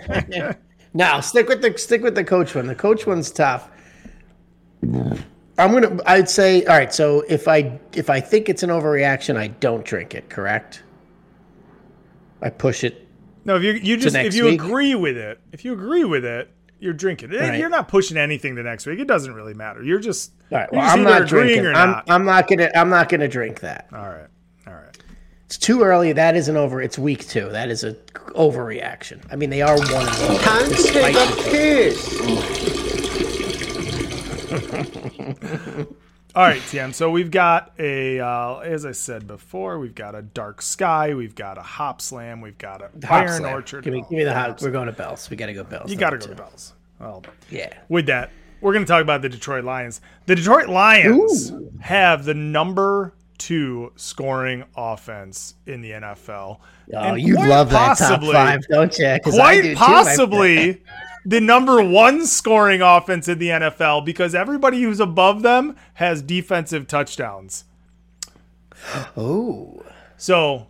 No, 0.98 1.22
stick 1.22 1.48
with 1.48 1.62
the 1.62 1.78
stick 1.78 2.02
with 2.02 2.16
the 2.16 2.24
coach 2.24 2.56
one. 2.56 2.66
The 2.66 2.74
coach 2.74 3.06
one's 3.06 3.30
tough. 3.30 3.70
I'm 4.84 5.72
gonna. 5.72 6.00
I'd 6.08 6.28
say. 6.28 6.66
All 6.66 6.76
right. 6.76 6.92
So 6.92 7.22
if 7.30 7.48
I 7.48 7.80
if 7.94 8.10
I 8.10 8.20
think 8.20 8.50
it's 8.50 8.64
an 8.64 8.72
overreaction, 8.72 9.38
I 9.38 9.50
don't 9.50 9.86
drink 9.86 10.16
it. 10.16 10.28
Correct. 10.28 10.82
I 12.42 12.50
push 12.50 12.84
it. 12.84 13.08
No, 13.46 13.58
if 13.58 13.64
you 13.64 13.74
you 13.74 13.98
just 13.98 14.16
if 14.16 14.34
you 14.34 14.46
week? 14.46 14.60
agree 14.60 14.96
with 14.96 15.18
it, 15.18 15.40
if 15.52 15.64
you 15.64 15.74
agree 15.74 16.04
with 16.04 16.26
it, 16.26 16.50
you're 16.80 16.94
drinking. 16.94 17.30
Right. 17.30 17.60
You're 17.60 17.70
not 17.70 17.88
pushing 17.90 18.18
anything 18.18 18.56
the 18.56 18.64
next 18.64 18.88
week. 18.88 18.98
It 18.98 19.08
doesn't 19.08 19.36
really 19.36 19.54
matter. 19.54 19.84
You're 19.84 20.00
just 20.00 20.32
All 20.52 20.58
right. 20.58 20.70
you're 20.72 20.80
Well, 20.82 20.88
just 20.88 20.98
I'm 20.98 21.04
not 21.04 21.28
drinking. 21.28 21.66
or 21.68 21.74
I'm, 21.74 21.92
not. 21.92 22.06
I'm 22.10 22.26
not 22.26 22.48
gonna. 22.48 22.72
I'm 22.74 22.90
not 22.90 23.08
gonna 23.08 23.28
drink 23.28 23.60
that. 23.60 23.88
All 23.94 24.00
right. 24.00 24.08
All 24.08 24.14
right. 24.14 24.28
It's 25.48 25.58
too 25.58 25.82
early. 25.82 26.12
That 26.12 26.36
isn't 26.36 26.58
over. 26.58 26.82
It's 26.82 27.00
week 27.00 27.26
two. 27.28 27.48
That 27.50 27.70
is 27.70 27.84
a 27.86 27.94
overreaction. 28.36 29.22
I 29.32 29.38
mean, 29.38 29.50
they 29.50 29.62
are 29.62 29.78
one. 29.80 29.88
and 30.08 30.28
one, 30.28 30.38
Time 30.42 30.70
to 30.70 30.84
take 30.84 31.16
a 31.16 31.20
the- 31.20 31.48
piss. 31.50 32.18
All 36.36 36.44
right, 36.44 36.62
TM. 36.62 36.94
So 36.94 37.10
we've 37.10 37.32
got 37.32 37.72
a, 37.80 38.20
uh, 38.20 38.58
as 38.60 38.86
I 38.86 38.92
said 38.92 39.26
before, 39.26 39.80
we've 39.80 39.96
got 39.96 40.14
a 40.16 40.22
dark 40.22 40.62
sky, 40.62 41.14
we've 41.16 41.34
got 41.34 41.58
a 41.58 41.62
hop 41.64 42.00
slam, 42.02 42.42
we've 42.42 42.58
got 42.60 42.82
a 42.82 42.90
Hop 43.08 43.12
iron 43.24 43.40
slam. 43.40 43.54
orchard. 43.56 43.84
Give 43.86 43.94
me, 43.94 44.02
give 44.02 44.12
me 44.12 44.24
the 44.24 44.34
hot. 44.34 44.62
We're 44.62 44.70
going 44.72 44.86
to 44.88 44.92
Bells. 44.92 45.30
We 45.32 45.38
got 45.38 45.48
to 45.48 45.54
go 45.54 45.64
Bells. 45.64 45.90
You 45.90 45.96
got 45.98 46.12
to 46.12 46.18
go 46.18 46.28
to 46.28 46.36
Bells. 46.36 46.74
Well, 47.00 47.24
Yeah. 47.50 47.74
with 47.90 48.06
that, 48.08 48.32
we're 48.62 48.74
going 48.74 48.86
to 48.86 48.88
talk 48.90 49.02
about 49.02 49.22
the 49.24 49.30
Detroit 49.30 49.64
Lions. 49.64 50.00
The 50.28 50.36
Detroit 50.36 50.68
Lions 50.68 51.52
have 51.80 52.26
the 52.26 52.34
number 52.36 53.14
two 53.38 53.92
scoring 53.96 54.64
offense 54.76 55.56
in 55.66 55.82
the 55.82 55.92
NFL. 55.92 56.60
Oh, 56.94 56.98
And 56.98 57.22
you 57.22 57.36
love 57.36 57.70
that 57.70 57.98
top 57.98 58.10
possibly- 58.10 58.34
five, 58.34 58.66
don't 58.70 58.98
you? 58.98 59.18
Quite 59.24 59.62
do 59.62 59.70
too, 59.70 59.76
possibly 59.76 60.82
the 61.26 61.42
number 61.42 61.84
one 61.84 62.26
scoring 62.26 62.82
offense 62.82 63.28
in 63.28 63.38
the 63.40 63.50
NFL 63.50 64.06
because 64.06 64.34
everybody 64.34 64.82
who's 64.82 65.00
above 65.00 65.42
them 65.42 65.76
has 65.96 66.22
defensive 66.22 66.88
touchdowns. 66.88 67.66
Oh. 69.18 69.84
So 70.18 70.68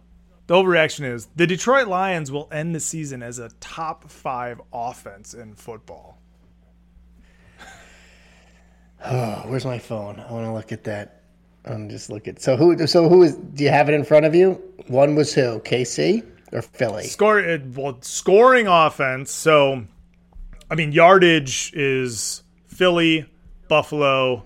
the 0.48 0.56
overreaction 0.56 1.04
is 1.12 1.28
the 1.36 1.46
Detroit 1.46 1.88
Lions 1.88 2.32
will 2.32 2.48
end 2.52 2.74
the 2.74 2.80
season 2.80 3.22
as 3.22 3.38
a 3.40 3.50
top 3.60 4.10
five 4.10 4.62
offense 4.74 5.34
in 5.34 5.54
football. 5.56 6.18
Oh, 9.06 9.44
where's 9.48 9.66
my 9.66 9.78
phone? 9.80 10.20
I 10.20 10.32
want 10.32 10.46
to 10.46 10.54
look 10.54 10.72
at 10.72 10.84
that. 10.86 11.17
I'm 11.70 11.90
just 11.90 12.10
look 12.10 12.28
at. 12.28 12.42
So 12.42 12.56
who? 12.56 12.88
So 12.88 13.10
who 13.10 13.24
is? 13.24 13.36
Do 13.36 13.64
you 13.64 13.70
have 13.70 13.90
it 13.90 13.94
in 13.94 14.04
front 14.04 14.26
of 14.26 14.34
you? 14.36 14.62
One 14.88 15.16
was 15.16 15.34
who? 15.34 15.60
KC 15.60 16.26
or 16.52 16.62
Philly? 16.62 17.04
Score 17.04 17.60
well, 17.76 17.98
scoring 18.02 18.68
offense. 18.68 19.32
So, 19.32 19.86
I 20.72 20.76
mean, 20.76 20.92
yardage 20.92 21.72
is 21.74 22.44
Philly, 22.68 23.26
Buffalo, 23.68 24.46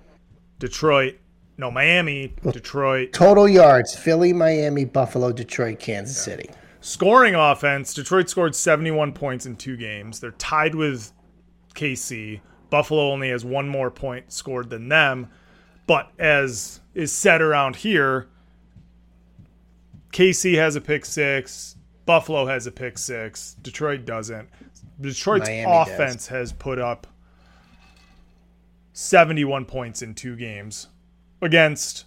Detroit, 0.59 1.17
no 1.57 1.71
Miami, 1.71 2.33
Detroit. 2.51 3.13
Total 3.13 3.47
yards: 3.47 3.95
Philly, 3.95 4.33
Miami, 4.33 4.85
Buffalo, 4.85 5.31
Detroit, 5.31 5.79
Kansas 5.79 6.17
City. 6.17 6.49
Scoring 6.83 7.35
offense, 7.35 7.93
Detroit 7.93 8.27
scored 8.27 8.55
71 8.55 9.13
points 9.13 9.45
in 9.45 9.55
two 9.55 9.77
games. 9.77 10.19
They're 10.19 10.31
tied 10.31 10.73
with 10.73 11.11
KC. 11.75 12.41
Buffalo 12.71 13.11
only 13.11 13.29
has 13.29 13.45
one 13.45 13.69
more 13.69 13.91
point 13.91 14.33
scored 14.33 14.71
than 14.71 14.89
them. 14.89 15.29
But 15.85 16.11
as 16.17 16.80
is 16.93 17.11
set 17.11 17.41
around 17.41 17.77
here, 17.77 18.27
KC 20.11 20.55
has 20.55 20.75
a 20.75 20.81
pick 20.81 21.05
six, 21.05 21.75
Buffalo 22.05 22.45
has 22.45 22.67
a 22.67 22.71
pick 22.71 22.97
six, 22.97 23.55
Detroit 23.61 24.05
doesn't. 24.05 24.49
Detroit's 24.99 25.47
Miami 25.47 25.71
does. 25.71 25.89
offense 25.89 26.27
has 26.27 26.51
put 26.53 26.77
up 26.77 27.07
71 28.93 29.65
points 29.65 30.01
in 30.01 30.13
two 30.13 30.35
games 30.35 30.87
against, 31.41 32.05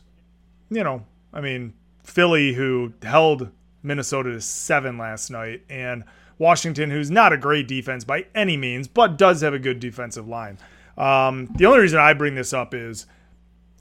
you 0.70 0.84
know, 0.84 1.04
I 1.32 1.40
mean, 1.40 1.74
Philly, 2.04 2.52
who 2.52 2.92
held 3.02 3.50
Minnesota 3.82 4.32
to 4.32 4.40
seven 4.40 4.98
last 4.98 5.30
night, 5.30 5.62
and 5.68 6.04
Washington, 6.38 6.90
who's 6.90 7.10
not 7.10 7.32
a 7.32 7.36
great 7.36 7.66
defense 7.66 8.04
by 8.04 8.26
any 8.34 8.56
means, 8.56 8.86
but 8.86 9.16
does 9.16 9.40
have 9.40 9.54
a 9.54 9.58
good 9.58 9.80
defensive 9.80 10.28
line. 10.28 10.58
Um, 10.96 11.48
the 11.56 11.66
only 11.66 11.80
reason 11.80 11.98
I 11.98 12.12
bring 12.12 12.34
this 12.34 12.52
up 12.52 12.74
is 12.74 13.06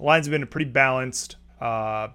the 0.03 0.07
lines 0.07 0.25
have 0.25 0.31
been 0.31 0.45
pretty 0.45 0.69
balanced. 0.69 1.38
Uh, 1.61 2.09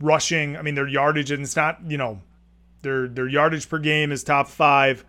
rushing, 0.00 0.56
I 0.56 0.62
mean, 0.62 0.74
their 0.74 0.88
yardage, 0.88 1.30
and 1.30 1.42
it's 1.42 1.56
not, 1.56 1.78
you 1.86 1.98
know, 1.98 2.22
their 2.80 3.06
their 3.06 3.28
yardage 3.28 3.68
per 3.68 3.78
game 3.78 4.12
is 4.12 4.24
top 4.24 4.48
five. 4.48 5.04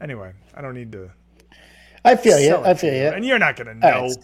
Anyway, 0.00 0.32
I 0.54 0.60
don't 0.60 0.74
need 0.74 0.90
to. 0.92 1.10
I 2.04 2.16
feel 2.16 2.40
you. 2.40 2.56
I 2.56 2.74
feel 2.74 2.92
you. 2.92 3.08
And 3.08 3.24
you're 3.24 3.38
not 3.38 3.56
going 3.56 3.68
to 3.68 3.74
know. 3.74 3.88
right. 3.88 4.16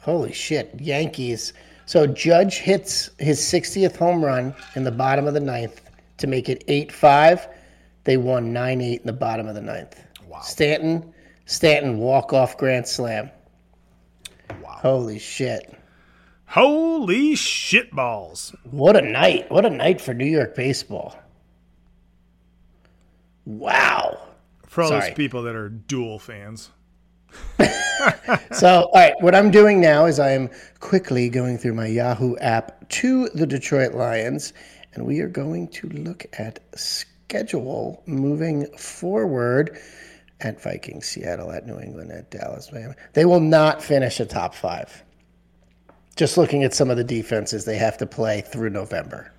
Holy 0.00 0.32
shit, 0.32 0.74
Yankees. 0.78 1.54
So 1.86 2.06
Judge 2.06 2.58
hits 2.58 3.08
his 3.18 3.40
60th 3.40 3.96
home 3.96 4.22
run 4.22 4.54
in 4.74 4.84
the 4.84 4.92
bottom 4.92 5.26
of 5.26 5.32
the 5.32 5.40
ninth 5.40 5.80
to 6.18 6.26
make 6.26 6.50
it 6.50 6.66
8-5. 6.66 7.48
They 8.04 8.16
won 8.18 8.52
9-8 8.52 9.00
in 9.00 9.06
the 9.06 9.12
bottom 9.12 9.46
of 9.46 9.54
the 9.54 9.62
ninth. 9.62 10.02
Wow. 10.26 10.40
Stanton, 10.40 11.14
Stanton 11.46 11.98
walk-off 11.98 12.58
grand 12.58 12.86
slam. 12.86 13.30
Holy 14.78 15.18
shit. 15.18 15.76
Holy 16.46 17.34
shit 17.34 17.90
balls. 17.90 18.54
What 18.62 18.96
a 18.96 19.02
night. 19.02 19.50
What 19.50 19.66
a 19.66 19.70
night 19.70 20.00
for 20.00 20.14
New 20.14 20.24
York 20.24 20.54
baseball. 20.54 21.18
Wow. 23.44 24.20
For 24.68 24.82
all 24.82 24.90
Sorry. 24.90 25.00
those 25.00 25.16
people 25.16 25.42
that 25.42 25.56
are 25.56 25.68
dual 25.68 26.20
fans. 26.20 26.70
So, 28.52 28.84
all 28.84 28.92
right, 28.94 29.14
what 29.20 29.34
I'm 29.34 29.50
doing 29.50 29.80
now 29.80 30.06
is 30.06 30.20
I 30.20 30.30
am 30.30 30.48
quickly 30.78 31.28
going 31.28 31.58
through 31.58 31.74
my 31.74 31.86
Yahoo 31.88 32.36
app 32.36 32.88
to 32.90 33.28
the 33.30 33.44
Detroit 33.46 33.94
Lions, 33.94 34.52
and 34.94 35.04
we 35.04 35.18
are 35.18 35.28
going 35.28 35.66
to 35.68 35.88
look 35.88 36.24
at 36.38 36.60
schedule 36.76 38.02
moving 38.06 38.66
forward 38.76 39.76
at 40.40 40.62
Vikings, 40.62 41.06
Seattle, 41.06 41.50
at 41.50 41.66
New 41.66 41.78
England, 41.78 42.12
at 42.12 42.30
Dallas, 42.30 42.70
Miami. 42.72 42.94
They 43.12 43.24
will 43.24 43.40
not 43.40 43.82
finish 43.82 44.20
a 44.20 44.26
top 44.26 44.54
five. 44.54 45.02
Just 46.16 46.36
looking 46.36 46.64
at 46.64 46.74
some 46.74 46.90
of 46.90 46.96
the 46.96 47.04
defenses 47.04 47.64
they 47.64 47.76
have 47.76 47.96
to 47.98 48.06
play 48.06 48.40
through 48.40 48.70
November. 48.70 49.32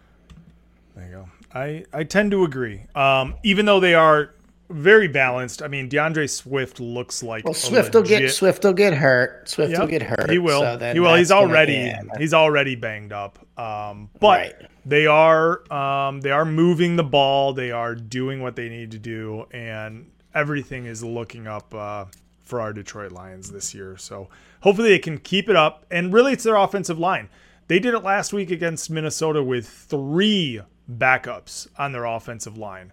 There 0.95 1.05
you 1.05 1.11
go. 1.11 1.29
I, 1.53 1.85
I 1.93 2.03
tend 2.03 2.31
to 2.31 2.43
agree. 2.43 2.83
Um, 2.95 3.35
even 3.43 3.65
though 3.65 3.79
they 3.79 3.95
are 3.95 4.35
very 4.69 5.07
balanced, 5.07 5.61
I 5.61 5.67
mean, 5.67 5.89
DeAndre 5.89 6.29
Swift 6.29 6.79
looks 6.79 7.23
like 7.23 7.43
Well, 7.43 7.53
Swift 7.53 7.93
will 7.93 8.03
get 8.03 8.31
Swift 8.31 8.63
will 8.63 8.73
get 8.73 8.93
hurt. 8.93 9.49
Swift 9.49 9.77
will 9.77 9.87
get 9.87 10.03
hurt. 10.03 10.29
He 10.29 10.37
will. 10.37 10.61
so 10.61 10.93
he 10.93 10.99
will. 10.99 11.15
He's 11.15 11.31
already 11.31 11.73
yeah, 11.73 12.01
he's 12.17 12.33
already 12.33 12.75
banged 12.75 13.11
up. 13.11 13.39
Um, 13.57 14.09
but 14.19 14.69
they 14.85 15.07
are 15.07 15.71
um, 15.73 16.21
they 16.21 16.31
are 16.31 16.45
moving 16.45 16.95
the 16.97 17.03
ball. 17.03 17.53
They 17.53 17.71
are 17.71 17.95
doing 17.95 18.41
what 18.41 18.55
they 18.55 18.69
need 18.69 18.91
to 18.91 18.99
do, 18.99 19.45
and 19.51 20.11
everything 20.33 20.85
is 20.85 21.03
looking 21.03 21.47
up 21.47 21.73
uh, 21.73 22.05
for 22.43 22.61
our 22.61 22.73
Detroit 22.73 23.11
Lions 23.11 23.51
this 23.51 23.73
year. 23.73 23.97
So 23.97 24.29
hopefully 24.61 24.89
they 24.89 24.99
can 24.99 25.17
keep 25.17 25.49
it 25.49 25.55
up. 25.55 25.85
And 25.91 26.13
really, 26.13 26.33
it's 26.33 26.43
their 26.43 26.55
offensive 26.55 26.99
line. 26.99 27.29
They 27.67 27.79
did 27.79 27.93
it 27.93 28.03
last 28.03 28.33
week 28.33 28.49
against 28.49 28.89
Minnesota 28.89 29.43
with 29.43 29.67
three 29.67 30.59
backups 30.91 31.67
on 31.77 31.91
their 31.91 32.05
offensive 32.05 32.57
line, 32.57 32.91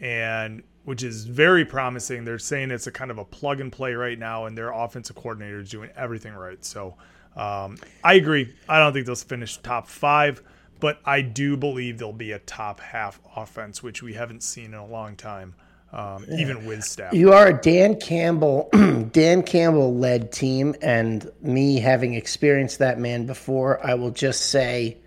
and 0.00 0.62
which 0.84 1.02
is 1.02 1.26
very 1.26 1.64
promising. 1.64 2.24
They're 2.24 2.38
saying 2.38 2.70
it's 2.70 2.86
a 2.86 2.92
kind 2.92 3.10
of 3.10 3.18
a 3.18 3.24
plug 3.24 3.60
and 3.60 3.70
play 3.70 3.92
right 3.92 4.18
now, 4.18 4.46
and 4.46 4.56
their 4.56 4.70
offensive 4.72 5.16
coordinator 5.16 5.60
is 5.60 5.70
doing 5.70 5.90
everything 5.94 6.32
right. 6.32 6.64
So 6.64 6.94
um, 7.36 7.76
I 8.02 8.14
agree. 8.14 8.54
I 8.68 8.78
don't 8.78 8.92
think 8.92 9.06
they'll 9.06 9.14
finish 9.14 9.58
top 9.58 9.88
five, 9.88 10.42
but 10.80 11.00
I 11.04 11.20
do 11.20 11.56
believe 11.56 11.98
they'll 11.98 12.12
be 12.12 12.32
a 12.32 12.38
top 12.40 12.80
half 12.80 13.20
offense, 13.36 13.82
which 13.82 14.02
we 14.02 14.14
haven't 14.14 14.42
seen 14.42 14.66
in 14.66 14.74
a 14.74 14.86
long 14.86 15.16
time, 15.16 15.54
um, 15.94 16.26
even 16.36 16.66
with 16.66 16.82
staff. 16.84 17.14
You 17.14 17.32
are 17.32 17.46
a 17.48 17.54
Dan 17.60 17.98
Campbell, 18.00 18.68
Dan 19.12 19.42
Campbell 19.42 19.94
led 19.96 20.32
team, 20.32 20.74
and 20.82 21.30
me 21.40 21.78
having 21.78 22.14
experienced 22.14 22.80
that 22.80 22.98
man 22.98 23.26
before, 23.26 23.84
I 23.86 23.94
will 23.94 24.10
just 24.10 24.50
say 24.50 24.98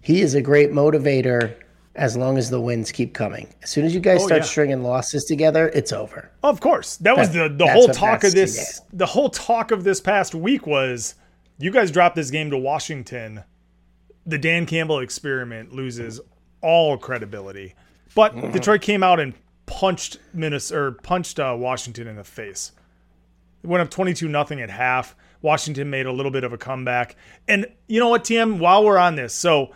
he 0.00 0.20
is 0.22 0.34
a 0.34 0.40
great 0.40 0.70
motivator 0.70 1.54
as 1.96 2.16
long 2.16 2.38
as 2.38 2.48
the 2.48 2.60
wins 2.60 2.92
keep 2.92 3.12
coming. 3.12 3.52
As 3.62 3.70
soon 3.70 3.84
as 3.84 3.92
you 3.92 3.98
guys 4.00 4.22
Oh, 4.22 4.26
start 4.26 4.42
yeah. 4.42 4.46
stringing 4.46 4.82
losses 4.84 5.24
together, 5.24 5.68
it's 5.74 5.92
over. 5.92 6.30
Of 6.44 6.60
course, 6.60 6.96
that 6.98 7.16
was 7.16 7.32
the 7.32 7.48
the 7.48 7.66
whole 7.66 7.88
talk 7.88 8.22
of 8.22 8.32
this. 8.32 8.80
The 8.92 9.06
whole 9.06 9.30
talk 9.30 9.72
of 9.72 9.82
this 9.82 10.00
past 10.00 10.32
week 10.34 10.64
was 10.64 11.16
you 11.58 11.72
guys 11.72 11.90
dropped 11.90 12.14
this 12.14 12.30
game 12.30 12.50
to 12.52 12.56
Washington. 12.58 13.42
The 14.26 14.38
Dan 14.38 14.64
Campbell 14.66 15.00
experiment 15.00 15.72
loses 15.72 16.20
all 16.62 16.96
credibility. 16.98 17.74
But 18.14 18.34
Mm-hmm. 18.36 18.52
Detroit 18.52 18.80
came 18.82 19.02
out 19.02 19.18
and 19.18 19.34
punched 19.68 20.18
Minnesota 20.34 20.80
or 20.80 20.92
punched 20.92 21.38
uh, 21.38 21.54
Washington 21.56 22.08
in 22.08 22.16
the 22.16 22.24
face. 22.24 22.72
It 23.62 23.68
went 23.68 23.82
up 23.82 23.90
twenty-two 23.90 24.28
nothing 24.28 24.60
at 24.60 24.70
half. 24.70 25.14
Washington 25.40 25.88
made 25.90 26.06
a 26.06 26.12
little 26.12 26.32
bit 26.32 26.42
of 26.42 26.52
a 26.52 26.58
comeback. 26.58 27.14
And 27.46 27.66
you 27.86 28.00
know 28.00 28.08
what, 28.08 28.24
TM? 28.24 28.58
While 28.58 28.84
we're 28.84 28.98
on 28.98 29.14
this, 29.14 29.32
so 29.34 29.72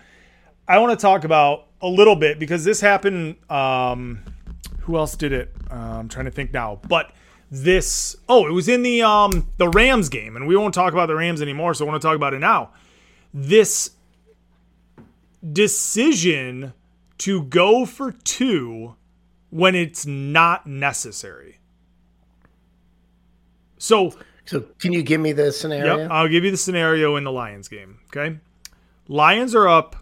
I 0.66 0.78
want 0.78 0.98
to 0.98 1.01
talk 1.01 1.23
about 1.23 1.69
a 1.81 1.89
little 1.89 2.16
bit 2.16 2.39
because 2.39 2.64
this 2.64 2.81
happened. 2.81 3.36
Um, 3.51 4.24
who 4.81 4.97
else 4.97 5.14
did 5.14 5.32
it? 5.32 5.55
Uh, 5.70 5.74
I'm 5.74 6.09
trying 6.09 6.24
to 6.24 6.32
think 6.32 6.52
now. 6.52 6.81
But 6.89 7.12
this, 7.51 8.16
oh, 8.28 8.47
it 8.48 8.52
was 8.52 8.69
in 8.69 8.82
the 8.82 9.02
um, 9.02 9.47
the 9.59 9.69
Rams 9.69 10.09
game, 10.09 10.35
and 10.36 10.48
we 10.48 10.56
won't 10.56 10.74
talk 10.74 10.93
about 10.93 11.06
the 11.06 11.14
Rams 11.14 11.43
anymore. 11.43 11.74
So 11.74 11.85
I 11.85 11.89
want 11.89 12.01
to 12.02 12.06
talk 12.06 12.16
about 12.16 12.35
it 12.35 12.40
now. 12.40 12.70
This 13.35 13.90
decision 15.52 16.73
to 17.19 17.43
go 17.44 17.85
for 17.85 18.12
two 18.12 18.97
when 19.53 19.74
it's 19.74 20.07
not 20.07 20.66
necessary. 20.66 21.59
So 23.77 24.15
So, 24.47 24.61
can 24.81 24.93
you 24.93 25.03
give 25.03 25.20
me 25.20 25.33
the 25.33 25.53
scenario? 25.53 25.99
Yep, 25.99 26.11
I'll 26.11 26.29
give 26.29 26.43
you 26.43 26.51
the 26.51 26.57
scenario 26.57 27.16
in 27.16 27.24
the 27.24 27.31
Lions 27.31 27.69
game. 27.69 27.99
Okay. 28.07 28.39
Lions 29.09 29.55
are 29.55 29.69
up 29.69 29.97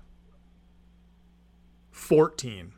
14. 1.90 2.72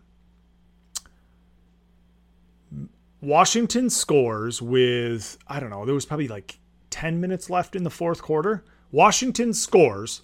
Washington 3.20 3.90
scores 3.90 4.62
with, 4.62 5.36
I 5.46 5.60
don't 5.60 5.70
know, 5.70 5.84
there 5.84 5.94
was 5.94 6.06
probably 6.06 6.26
like 6.26 6.58
10 6.88 7.20
minutes 7.20 7.50
left 7.50 7.76
in 7.76 7.84
the 7.84 7.90
fourth 7.90 8.22
quarter. 8.22 8.64
Washington 8.90 9.52
scores 9.52 10.22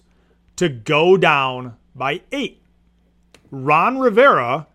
to 0.55 0.67
go 0.67 1.15
down 1.15 1.77
by 1.95 2.21
eight. 2.31 2.61
Ron 3.51 3.99
Rivera, 3.99 4.67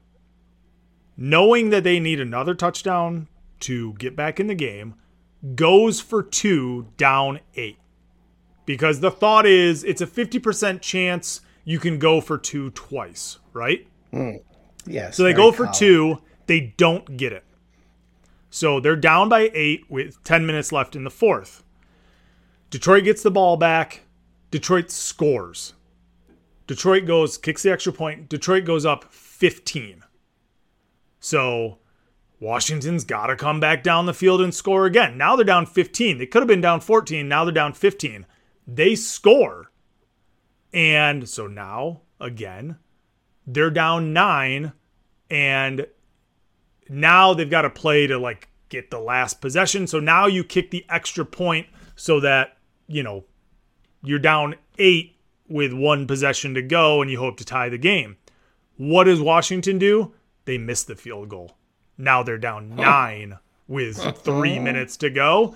knowing 1.16 1.70
that 1.70 1.85
they 1.85 2.01
need 2.01 2.20
another 2.20 2.55
touchdown 2.55 3.28
to 3.61 3.95
get 3.95 4.16
back 4.16 4.41
in 4.41 4.47
the 4.47 4.55
game, 4.55 4.95
goes 5.55 6.01
for 6.01 6.23
two 6.23 6.89
down 6.97 7.41
eight. 7.55 7.78
Because 8.66 9.01
the 9.01 9.11
thought 9.11 9.47
is 9.47 9.85
it's 9.85 10.01
a 10.01 10.07
50% 10.07 10.81
chance 10.81 11.41
you 11.65 11.78
can 11.78 11.99
go 11.99 12.20
for 12.20 12.39
two 12.39 12.70
twice, 12.70 13.39
right? 13.53 13.86
Mm. 14.12 14.43
Yes. 14.86 15.16
So 15.16 15.23
they 15.23 15.32
go 15.32 15.53
for 15.53 15.65
calm. 15.65 15.74
two, 15.74 16.19
they 16.47 16.74
don't 16.77 17.16
get 17.16 17.32
it. 17.32 17.45
So 18.51 18.81
they're 18.81 18.97
down 18.97 19.28
by 19.28 19.51
eight 19.53 19.91
with 19.91 20.23
10 20.24 20.47
minutes 20.47 20.73
left 20.73 20.95
in 20.95 21.05
the 21.05 21.11
fourth. 21.11 21.65
Detroit 22.70 23.05
gets 23.05 23.23
the 23.23 23.31
ball 23.31 23.57
back. 23.57 24.03
Detroit 24.51 24.91
scores. 24.91 25.74
Detroit 26.66 27.05
goes, 27.07 27.36
kicks 27.36 27.62
the 27.62 27.73
extra 27.73 27.93
point. 27.93 28.28
Detroit 28.28 28.65
goes 28.65 28.86
up 28.86 29.12
15. 29.12 30.04
So 31.25 31.79
Washington's 32.39 33.03
got 33.03 33.29
to 33.29 33.37
come 33.37 33.59
back 33.59 33.83
down 33.83 34.05
the 34.05 34.13
field 34.13 34.43
and 34.43 34.55
score 34.55 34.85
again. 34.85 35.17
Now 35.17 35.37
they're 35.37 35.45
down 35.47 35.65
15. 35.65 36.19
They 36.19 36.27
could 36.27 36.43
have 36.43 36.49
been 36.49 36.61
down 36.61 36.81
14. 36.81 37.27
Now 37.27 37.47
they're 37.47 37.55
down 37.55 37.73
15. 37.73 38.27
They 38.67 38.95
score. 38.95 39.73
And 40.75 41.27
so 41.27 41.47
now, 41.47 42.03
again, 42.21 42.77
they're 43.47 43.71
down 43.71 44.13
nine. 44.13 44.75
And 45.31 45.87
now 46.91 47.33
they've 47.33 47.49
got 47.49 47.63
to 47.63 47.71
play 47.71 48.07
to 48.07 48.19
like 48.19 48.51
get 48.69 48.91
the 48.91 49.01
last 49.01 49.41
possession. 49.41 49.87
So 49.87 50.01
now 50.01 50.27
you 50.27 50.45
kick 50.45 50.71
the 50.71 50.85
extra 50.91 51.25
point 51.25 51.69
so 51.97 52.21
that, 52.21 52.59
you 52.87 53.03
know, 53.03 53.25
you're 54.03 54.19
down 54.19 54.57
eight 54.77 55.17
with 55.49 55.73
one 55.73 56.07
possession 56.07 56.53
to 56.53 56.61
go 56.61 57.01
and 57.01 57.11
you 57.11 57.19
hope 57.19 57.39
to 57.39 57.47
tie 57.47 57.71
the 57.71 57.79
game. 57.79 58.19
What 58.77 59.05
does 59.05 59.23
Washington 59.23 59.79
do? 59.79 60.13
They 60.45 60.59
miss 60.59 60.85
the 60.85 60.97
field 60.97 61.29
goal. 61.29 61.57
Now 61.97 62.23
they're 62.23 62.39
down 62.39 62.75
nine 62.75 63.39
with 63.69 63.97
three 64.25 64.59
oh. 64.59 64.62
minutes 64.62 64.97
to 64.99 65.11
go. 65.11 65.55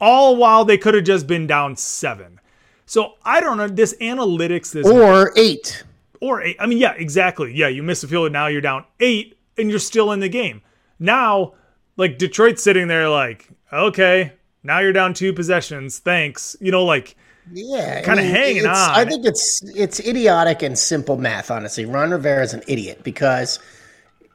All 0.00 0.36
while 0.36 0.64
they 0.64 0.76
could 0.78 0.94
have 0.94 1.04
just 1.04 1.26
been 1.26 1.46
down 1.46 1.76
seven. 1.76 2.40
So 2.84 3.14
I 3.24 3.40
don't 3.40 3.56
know. 3.56 3.68
This 3.68 3.94
analytics, 4.00 4.72
this 4.72 4.86
Or 4.86 5.32
eight. 5.36 5.82
or 6.20 6.42
eight. 6.42 6.56
I 6.60 6.66
mean, 6.66 6.78
yeah, 6.78 6.92
exactly. 6.92 7.52
Yeah, 7.54 7.68
you 7.68 7.82
miss 7.82 8.02
the 8.02 8.08
field, 8.08 8.26
and 8.26 8.32
now 8.32 8.46
you're 8.46 8.60
down 8.60 8.84
eight, 9.00 9.38
and 9.58 9.70
you're 9.70 9.78
still 9.78 10.12
in 10.12 10.20
the 10.20 10.28
game. 10.28 10.62
Now, 10.98 11.54
like 11.96 12.18
Detroit's 12.18 12.62
sitting 12.62 12.88
there, 12.88 13.08
like, 13.08 13.48
okay, 13.72 14.32
Now 14.62 14.80
you're 14.80 14.92
down 14.92 15.14
two 15.14 15.32
possessions. 15.32 15.98
Thanks. 15.98 16.56
You 16.60 16.70
know, 16.72 16.84
like 16.84 17.16
Yeah, 17.52 18.02
Kinda 18.02 18.22
hanging 18.22 18.66
on. 18.66 18.74
I 18.76 19.04
think 19.04 19.24
it's 19.24 19.62
it's 19.74 19.98
idiotic 20.00 20.62
and 20.62 20.78
simple 20.78 21.16
math. 21.16 21.50
Honestly, 21.50 21.86
Ron 21.86 22.10
Rivera 22.10 22.42
is 22.42 22.52
an 22.52 22.62
idiot 22.68 23.02
because 23.02 23.58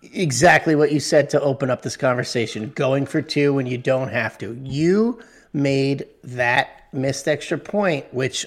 exactly 0.02 0.76
what 0.76 0.92
you 0.92 1.00
said 1.00 1.30
to 1.32 1.42
open 1.42 1.70
up 1.70 1.82
this 1.82 1.98
conversation: 1.98 2.72
going 2.76 3.06
for 3.06 3.22
two 3.22 3.54
when 3.54 3.68
you 3.68 3.78
don't 3.78 4.10
have 4.10 4.38
to. 4.40 4.60
You 4.64 5.20
made 5.54 6.08
that 6.24 6.88
missed 6.94 7.28
extra 7.28 7.58
point, 7.58 8.12
which, 8.14 8.46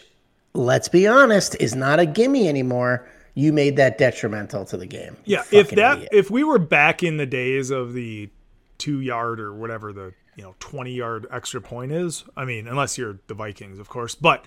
let's 0.55 0.89
be 0.89 1.06
honest, 1.06 1.56
is 1.60 1.74
not 1.74 2.01
a 2.01 2.06
gimme 2.06 2.48
anymore. 2.48 3.09
You 3.35 3.52
made 3.52 3.76
that 3.76 3.98
detrimental 3.98 4.64
to 4.66 4.76
the 4.76 4.86
game. 4.86 5.16
Yeah, 5.24 5.43
if 5.51 5.70
that 5.70 5.97
idiot. 5.97 6.09
if 6.12 6.31
we 6.31 6.44
were 6.44 6.59
back 6.59 7.02
in 7.02 7.16
the 7.16 7.26
days 7.26 7.70
of 7.70 7.93
the 7.93 8.31
two 8.78 9.01
yard 9.01 9.40
or 9.40 9.52
whatever 9.52 9.93
the 9.93 10.12
you 10.36 10.44
know 10.44 10.55
twenty 10.60 10.93
yard 10.93 11.26
extra 11.31 11.60
point 11.60 11.93
is, 11.93 12.24
I 12.36 12.44
mean, 12.44 12.68
unless 12.68 12.97
you're 12.97 13.18
the 13.26 13.35
Vikings, 13.35 13.78
of 13.78 13.89
course, 13.89 14.14
but 14.14 14.44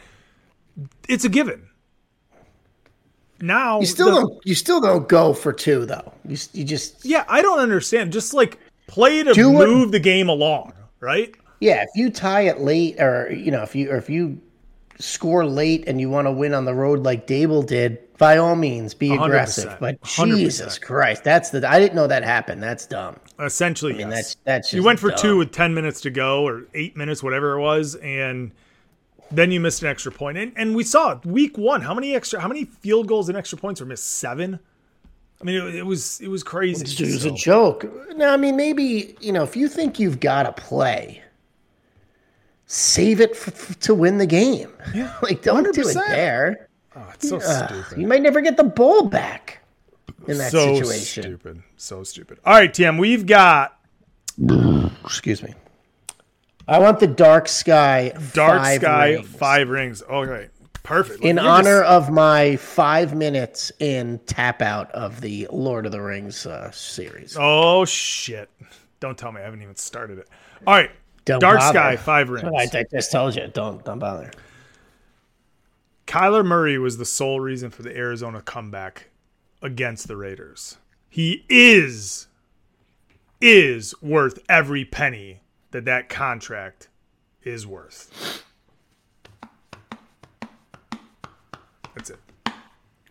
it's 1.07 1.25
a 1.25 1.29
given. 1.29 1.69
Now 3.41 3.79
you 3.79 3.85
still 3.85 4.07
the- 4.07 4.21
don't 4.21 4.45
you 4.45 4.55
still 4.55 4.81
don't 4.81 5.07
go 5.07 5.33
for 5.33 5.53
two 5.53 5.85
though. 5.85 6.13
You 6.25 6.37
you 6.53 6.63
just 6.63 7.05
yeah, 7.05 7.25
I 7.27 7.41
don't 7.41 7.59
understand. 7.59 8.11
Just 8.11 8.33
like 8.33 8.59
play 8.87 9.23
to 9.23 9.51
move 9.51 9.91
the 9.91 9.99
game 9.99 10.29
along, 10.29 10.73
right? 10.99 11.35
Yeah, 11.59 11.81
if 11.81 11.89
you 11.95 12.09
tie 12.09 12.41
it 12.41 12.61
late, 12.61 12.99
or 12.99 13.31
you 13.31 13.51
know, 13.51 13.63
if 13.63 13.75
you 13.75 13.91
or 13.91 13.97
if 13.97 14.09
you 14.09 14.39
score 14.99 15.45
late 15.45 15.83
and 15.87 16.01
you 16.01 16.09
want 16.09 16.25
to 16.25 16.31
win 16.31 16.53
on 16.53 16.65
the 16.65 16.73
road 16.73 16.99
like 16.99 17.27
Dable 17.27 17.65
did, 17.65 17.99
by 18.17 18.37
all 18.37 18.55
means, 18.55 18.93
be 18.93 19.09
100%, 19.09 19.25
aggressive. 19.25 19.77
But 19.79 20.01
100%. 20.01 20.35
Jesus 20.35 20.79
Christ, 20.79 21.23
that's 21.23 21.51
the 21.51 21.67
I 21.69 21.79
didn't 21.79 21.95
know 21.95 22.07
that 22.07 22.23
happened. 22.23 22.63
That's 22.63 22.85
dumb. 22.85 23.17
Essentially, 23.39 23.93
I 23.93 23.97
mean, 23.97 24.09
yes. 24.09 24.15
that's 24.15 24.35
that's 24.43 24.73
you 24.73 24.83
went 24.83 24.99
for 24.99 25.09
dumb. 25.09 25.19
two 25.19 25.37
with 25.37 25.51
10 25.51 25.73
minutes 25.73 26.01
to 26.01 26.09
go 26.09 26.47
or 26.47 26.65
eight 26.73 26.97
minutes 26.97 27.21
whatever 27.21 27.53
it 27.53 27.61
was 27.61 27.95
and 27.95 28.51
then 29.31 29.51
you 29.51 29.59
missed 29.59 29.81
an 29.81 29.89
extra 29.89 30.11
point. 30.11 30.37
And, 30.37 30.53
and 30.55 30.75
we 30.75 30.83
saw 30.83 31.11
it, 31.11 31.25
week 31.25 31.57
one 31.57 31.81
how 31.81 31.93
many 31.93 32.15
extra 32.15 32.39
how 32.39 32.47
many 32.47 32.65
field 32.65 33.07
goals 33.07 33.29
and 33.29 33.37
extra 33.37 33.57
points 33.57 33.79
were 33.79 33.87
missed? 33.87 34.05
Seven? 34.05 34.59
I 35.39 35.43
mean 35.43 35.55
it, 35.67 35.75
it 35.75 35.85
was 35.85 36.19
it 36.21 36.29
was 36.29 36.43
crazy. 36.43 36.85
It 37.03 37.13
was 37.13 37.25
a 37.25 37.31
joke. 37.31 37.85
No, 38.15 38.29
I 38.29 38.37
mean 38.37 38.55
maybe 38.55 39.15
you 39.19 39.31
know 39.31 39.43
if 39.43 39.55
you 39.55 39.67
think 39.67 39.99
you've 39.99 40.19
got 40.19 40.43
to 40.43 40.51
play, 40.53 41.21
save 42.65 43.21
it 43.21 43.31
f- 43.31 43.47
f- 43.71 43.79
to 43.81 43.93
win 43.93 44.17
the 44.17 44.25
game. 44.25 44.71
Yeah, 44.93 45.13
like 45.21 45.41
don't 45.43 45.73
do 45.73 45.87
it 45.87 45.93
there. 46.07 46.69
oh, 46.95 47.09
it's 47.13 47.29
so 47.29 47.37
Ugh, 47.37 47.69
stupid. 47.69 48.01
You 48.01 48.07
might 48.07 48.21
never 48.21 48.41
get 48.41 48.57
the 48.57 48.63
ball 48.63 49.07
back 49.07 49.59
in 50.27 50.37
that 50.39 50.51
so 50.51 50.75
situation. 50.75 51.23
stupid. 51.23 51.63
So 51.77 52.03
stupid. 52.03 52.39
All 52.45 52.53
right 52.53 52.73
tim 52.73 52.97
we've 52.97 53.25
got 53.25 53.73
Excuse 55.05 55.41
me. 55.41 55.53
I 56.67 56.79
want 56.79 56.99
the 56.99 57.07
dark 57.07 57.47
sky. 57.47 58.11
dark 58.33 58.61
five 58.61 58.81
sky 58.81 59.09
rings. 59.13 59.27
five 59.29 59.69
rings 59.69 60.03
Oh, 60.07 60.15
all 60.15 60.25
right 60.25 60.49
perfect 60.83 61.21
in 61.23 61.37
honor 61.37 61.81
just- 61.81 61.91
of 61.91 62.09
my 62.11 62.55
five 62.57 63.13
minutes 63.13 63.71
in 63.79 64.19
tap 64.25 64.61
out 64.61 64.89
of 64.91 65.19
the 65.21 65.45
Lord 65.51 65.85
of 65.85 65.91
the 65.91 66.01
Rings 66.01 66.45
uh, 66.45 66.71
series. 66.71 67.35
oh 67.39 67.83
shit 67.85 68.49
don't 69.01 69.17
tell 69.17 69.31
me 69.33 69.41
i 69.41 69.43
haven't 69.43 69.61
even 69.61 69.75
started 69.75 70.17
it 70.17 70.27
all 70.65 70.73
right 70.75 70.91
Don't 71.25 71.39
dark 71.41 71.59
bother. 71.59 71.77
sky 71.77 71.95
five 71.97 72.29
rings 72.29 72.47
I, 72.73 72.79
I 72.79 72.85
just 72.89 73.11
told 73.11 73.35
you, 73.35 73.47
don't 73.53 73.83
don't 73.83 73.99
bother. 73.99 74.31
Kyler 76.05 76.45
Murray 76.45 76.77
was 76.77 76.97
the 76.97 77.05
sole 77.05 77.39
reason 77.41 77.69
for 77.69 77.83
the 77.83 77.95
Arizona 77.95 78.41
comeback 78.41 79.09
against 79.61 80.07
the 80.07 80.15
Raiders. 80.15 80.77
He 81.09 81.43
is 81.49 82.27
is 83.41 83.93
worth 84.01 84.39
every 84.47 84.85
penny 84.85 85.41
that 85.71 85.85
that 85.85 86.09
contract 86.09 86.89
is 87.43 87.65
worth. 87.65 88.43
That's 91.95 92.09
it. 92.11 92.19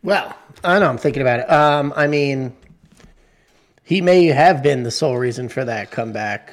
Well, 0.02 0.36
I 0.62 0.78
know 0.78 0.88
I'm 0.88 0.98
thinking 0.98 1.22
about 1.22 1.40
it. 1.40 1.50
Um, 1.50 1.92
I 1.96 2.06
mean, 2.06 2.54
he 3.82 4.00
may 4.00 4.26
have 4.26 4.62
been 4.62 4.82
the 4.82 4.90
sole 4.90 5.16
reason 5.16 5.48
for 5.48 5.64
that 5.64 5.90
comeback 5.90 6.52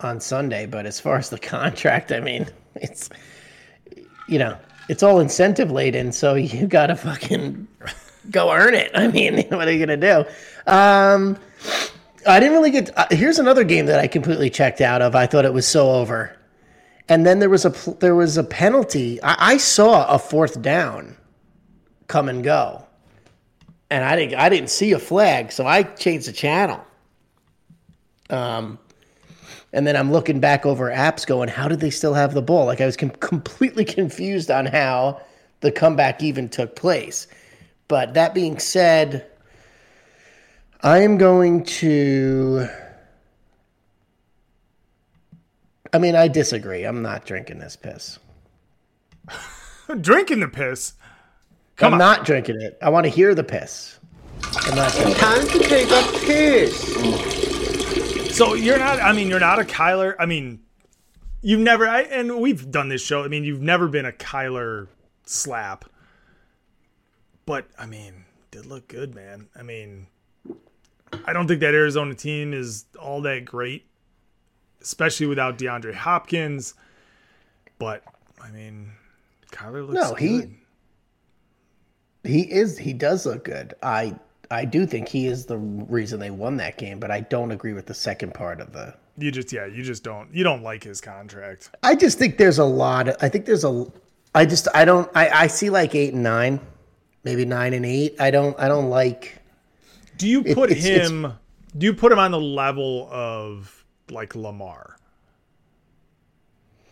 on 0.00 0.20
Sunday, 0.20 0.66
but 0.66 0.86
as 0.86 0.98
far 1.00 1.16
as 1.16 1.30
the 1.30 1.38
contract, 1.38 2.12
I 2.12 2.20
mean, 2.20 2.46
it's 2.74 3.10
you 4.28 4.38
know, 4.38 4.56
it's 4.88 5.02
all 5.02 5.20
incentive 5.20 5.70
laden, 5.70 6.12
so 6.12 6.34
you 6.34 6.66
gotta 6.66 6.96
fucking 6.96 7.68
go 8.30 8.52
earn 8.52 8.74
it. 8.74 8.90
I 8.94 9.08
mean, 9.08 9.42
what 9.48 9.68
are 9.68 9.72
you 9.72 9.84
gonna 9.84 9.96
do? 9.96 10.24
Um, 10.70 11.38
I 12.26 12.40
didn't 12.40 12.54
really 12.54 12.70
get. 12.70 12.96
Uh, 12.96 13.06
here's 13.10 13.38
another 13.38 13.64
game 13.64 13.86
that 13.86 13.98
I 13.98 14.06
completely 14.06 14.50
checked 14.50 14.80
out 14.80 15.02
of. 15.02 15.14
I 15.14 15.26
thought 15.26 15.44
it 15.44 15.52
was 15.52 15.66
so 15.66 15.90
over, 15.90 16.36
and 17.08 17.26
then 17.26 17.38
there 17.38 17.50
was 17.50 17.64
a 17.64 17.70
there 18.00 18.14
was 18.14 18.36
a 18.36 18.44
penalty. 18.44 19.22
I, 19.22 19.54
I 19.54 19.56
saw 19.56 20.06
a 20.06 20.18
fourth 20.18 20.62
down 20.62 21.16
come 22.06 22.28
and 22.28 22.44
go, 22.44 22.84
and 23.90 24.04
I 24.04 24.16
didn't 24.16 24.38
I 24.38 24.48
didn't 24.48 24.70
see 24.70 24.92
a 24.92 24.98
flag, 24.98 25.52
so 25.52 25.66
I 25.66 25.82
changed 25.82 26.28
the 26.28 26.32
channel. 26.32 26.84
Um, 28.30 28.78
and 29.72 29.86
then 29.86 29.96
I'm 29.96 30.12
looking 30.12 30.40
back 30.40 30.66
over 30.66 30.90
apps, 30.90 31.26
going, 31.26 31.48
how 31.48 31.68
did 31.68 31.80
they 31.80 31.90
still 31.90 32.14
have 32.14 32.34
the 32.34 32.42
ball? 32.42 32.66
Like 32.66 32.80
I 32.80 32.86
was 32.86 32.96
com- 32.96 33.10
completely 33.10 33.84
confused 33.84 34.50
on 34.50 34.66
how 34.66 35.20
the 35.60 35.72
comeback 35.72 36.22
even 36.22 36.48
took 36.48 36.76
place. 36.76 37.26
But 37.88 38.14
that 38.14 38.34
being 38.34 38.58
said, 38.58 39.26
I 40.82 40.98
am 40.98 41.16
going 41.16 41.64
to. 41.64 42.66
I 45.92 45.98
mean, 45.98 46.16
I 46.16 46.26
disagree. 46.26 46.84
I'm 46.84 47.02
not 47.02 47.24
drinking 47.24 47.58
this 47.58 47.76
piss. 47.76 48.18
Drinking 50.00 50.40
the 50.40 50.48
piss. 50.48 50.94
Come 51.76 51.94
I'm 51.94 51.98
not 51.98 52.24
drinking 52.24 52.60
it. 52.60 52.78
I 52.82 52.88
want 52.88 53.04
to 53.04 53.10
hear 53.10 53.34
the 53.34 53.44
piss. 53.44 53.98
I'm 54.42 54.74
not 54.74 54.92
drinking 54.92 55.14
Time 55.16 55.46
to 55.46 55.58
take 55.58 55.90
a 55.90 56.02
piss. 56.24 58.36
So 58.36 58.54
you're 58.54 58.78
not 58.78 59.00
I 59.00 59.12
mean 59.12 59.28
you're 59.28 59.40
not 59.40 59.58
a 59.58 59.64
Kyler 59.64 60.14
I 60.18 60.26
mean 60.26 60.60
you've 61.42 61.60
never 61.60 61.86
I, 61.86 62.02
and 62.02 62.40
we've 62.40 62.70
done 62.70 62.88
this 62.88 63.02
show. 63.02 63.22
I 63.22 63.28
mean 63.28 63.44
you've 63.44 63.60
never 63.60 63.88
been 63.88 64.06
a 64.06 64.12
Kyler 64.12 64.88
slap. 65.26 65.84
But 67.44 67.66
I 67.78 67.86
mean, 67.86 68.24
did 68.50 68.66
look 68.66 68.88
good, 68.88 69.14
man. 69.14 69.48
I 69.56 69.62
mean, 69.62 70.06
I 71.24 71.32
don't 71.32 71.46
think 71.46 71.60
that 71.60 71.74
Arizona 71.74 72.14
team 72.14 72.52
is 72.52 72.86
all 73.00 73.20
that 73.22 73.44
great, 73.44 73.86
especially 74.80 75.26
without 75.26 75.58
DeAndre 75.58 75.94
Hopkins. 75.94 76.74
But 77.78 78.02
I 78.42 78.50
mean, 78.50 78.92
Kyler 79.50 79.86
looks 79.86 79.94
No, 80.10 80.14
he- 80.14 80.48
He 82.24 82.42
is. 82.42 82.78
He 82.78 82.92
does 82.92 83.26
look 83.26 83.44
good. 83.44 83.74
I 83.82 84.14
I 84.50 84.64
do 84.64 84.86
think 84.86 85.08
he 85.08 85.26
is 85.26 85.46
the 85.46 85.56
reason 85.58 86.20
they 86.20 86.30
won 86.30 86.56
that 86.58 86.76
game, 86.78 87.00
but 87.00 87.10
I 87.10 87.20
don't 87.20 87.50
agree 87.50 87.72
with 87.72 87.86
the 87.86 87.94
second 87.94 88.34
part 88.34 88.60
of 88.60 88.72
the. 88.72 88.94
You 89.18 89.30
just 89.30 89.52
yeah, 89.52 89.66
you 89.66 89.82
just 89.82 90.02
don't 90.04 90.32
you 90.34 90.44
don't 90.44 90.62
like 90.62 90.84
his 90.84 91.00
contract. 91.00 91.70
I 91.82 91.94
just 91.94 92.18
think 92.18 92.38
there's 92.38 92.58
a 92.58 92.64
lot. 92.64 93.08
Of, 93.08 93.16
I 93.20 93.28
think 93.28 93.44
there's 93.46 93.64
a. 93.64 93.86
I 94.34 94.46
just 94.46 94.68
I 94.74 94.84
don't. 94.84 95.10
I 95.14 95.28
I 95.30 95.46
see 95.48 95.68
like 95.68 95.94
eight 95.94 96.14
and 96.14 96.22
nine, 96.22 96.60
maybe 97.24 97.44
nine 97.44 97.74
and 97.74 97.84
eight. 97.84 98.14
I 98.20 98.30
don't. 98.30 98.58
I 98.58 98.68
don't 98.68 98.88
like. 98.88 99.41
Do 100.22 100.28
you 100.28 100.44
put 100.44 100.70
it's- 100.70 100.86
it's- 100.86 101.08
him? 101.08 101.32
do 101.76 101.84
you 101.84 101.94
put 101.94 102.12
him 102.12 102.20
on 102.20 102.30
the 102.30 102.40
level 102.40 103.08
of 103.10 103.84
like 104.08 104.36
Lamar? 104.36 104.96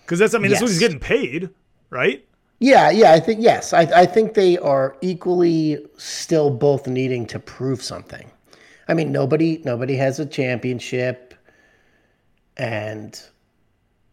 Because 0.02 0.18
that's 0.18 0.34
I 0.34 0.38
mean 0.38 0.50
that's 0.50 0.60
what 0.60 0.70
he's 0.70 0.80
getting 0.80 0.98
paid, 0.98 1.48
right? 1.90 2.24
Yeah, 2.58 2.90
yeah. 2.90 3.12
I 3.12 3.20
think 3.20 3.40
yes. 3.40 3.72
I 3.72 3.82
I 3.82 4.04
think 4.04 4.34
they 4.34 4.58
are 4.58 4.96
equally 5.00 5.78
still 5.96 6.50
both 6.50 6.88
needing 6.88 7.24
to 7.26 7.38
prove 7.38 7.80
something. 7.82 8.28
I 8.88 8.94
mean, 8.94 9.12
nobody 9.12 9.62
nobody 9.64 9.94
has 9.94 10.18
a 10.18 10.26
championship, 10.26 11.32
and 12.56 13.16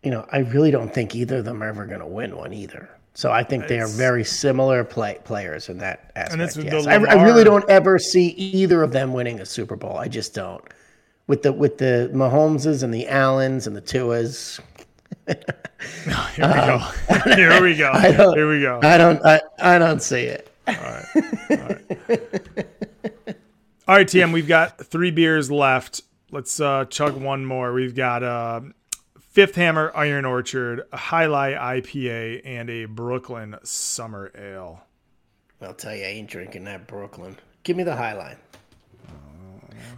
you 0.03 0.11
know, 0.11 0.27
I 0.31 0.39
really 0.39 0.69
don't 0.69 0.93
think 0.93 1.15
either 1.15 1.37
of 1.37 1.45
them 1.45 1.63
are 1.63 1.69
ever 1.69 1.87
going 1.87 2.01
to 2.01 2.05
win 2.05 2.37
one 2.37 2.53
either. 2.53 2.87
So 3.17 3.31
I 3.31 3.41
think 3.41 3.67
they 3.67 3.79
are 3.79 3.87
very 3.87 4.23
similar 4.23 4.83
play, 4.83 5.17
players 5.23 5.69
in 5.69 5.79
that 5.79 6.11
aspect. 6.15 6.55
yes. 6.55 6.85
the 6.85 6.91
I, 6.91 6.97
I 7.15 7.23
really 7.23 7.43
don't 7.43 7.67
ever 7.67 7.97
see 7.97 8.27
either 8.27 8.83
of 8.83 8.91
them 8.91 9.11
winning 9.11 9.39
a 9.39 9.45
Super 9.47 9.75
Bowl. 9.75 9.97
I 9.97 10.07
just 10.07 10.35
don't. 10.35 10.63
With 11.25 11.41
the 11.41 11.51
with 11.51 11.79
the 11.79 12.11
Mahomeses 12.13 12.83
and 12.83 12.93
the 12.93 13.07
Allens 13.07 13.65
and 13.65 13.75
the 13.75 13.81
Tuas. 13.81 14.59
Here 15.25 15.35
we 16.05 16.45
go. 16.45 16.79
Here 17.33 17.59
we 17.63 17.75
go. 17.75 17.89
Um, 17.89 17.95
I 18.03 18.11
don't, 18.11 18.37
Here 18.37 18.51
we 18.51 18.61
go. 18.61 18.79
I 18.83 18.97
don't. 18.99 19.25
I, 19.25 19.41
I 19.57 19.79
don't 19.79 20.03
see 20.03 20.21
it. 20.21 20.51
All 23.87 23.95
right, 23.95 24.07
TM, 24.07 24.31
we've 24.31 24.47
got 24.47 24.77
three 24.85 25.09
beers 25.09 25.49
left. 25.49 26.03
Let's 26.29 26.59
uh, 26.59 26.85
chug 26.85 27.19
one 27.19 27.47
more. 27.47 27.73
We've 27.73 27.95
got 27.95 28.21
uh, 28.21 28.61
Fifth 29.37 29.53
Hammer 29.53 29.91
Iron 29.93 30.25
Orchard, 30.25 30.81
a 30.91 30.97
Highlight 30.97 31.57
IPA, 31.57 32.41
and 32.43 32.71
a 32.71 32.85
Brooklyn 32.85 33.55
Summer 33.61 34.31
Ale. 34.35 34.81
I'll 35.61 35.75
tell 35.75 35.95
you, 35.95 36.05
I 36.05 36.07
ain't 36.07 36.27
drinking 36.27 36.63
that 36.63 36.87
Brooklyn. 36.87 37.37
Give 37.61 37.77
me 37.77 37.83
the 37.83 37.91
Highline. 37.91 38.37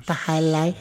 The 0.08 0.14
Highlight. 0.14 0.76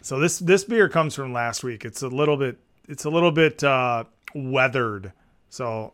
So 0.00 0.18
this 0.18 0.38
this 0.38 0.64
beer 0.64 0.88
comes 0.88 1.14
from 1.14 1.34
last 1.34 1.62
week. 1.62 1.84
It's 1.84 2.00
a 2.00 2.08
little 2.08 2.38
bit 2.38 2.56
it's 2.88 3.04
a 3.04 3.10
little 3.10 3.32
bit 3.32 3.62
uh, 3.62 4.04
weathered. 4.34 5.12
So 5.50 5.92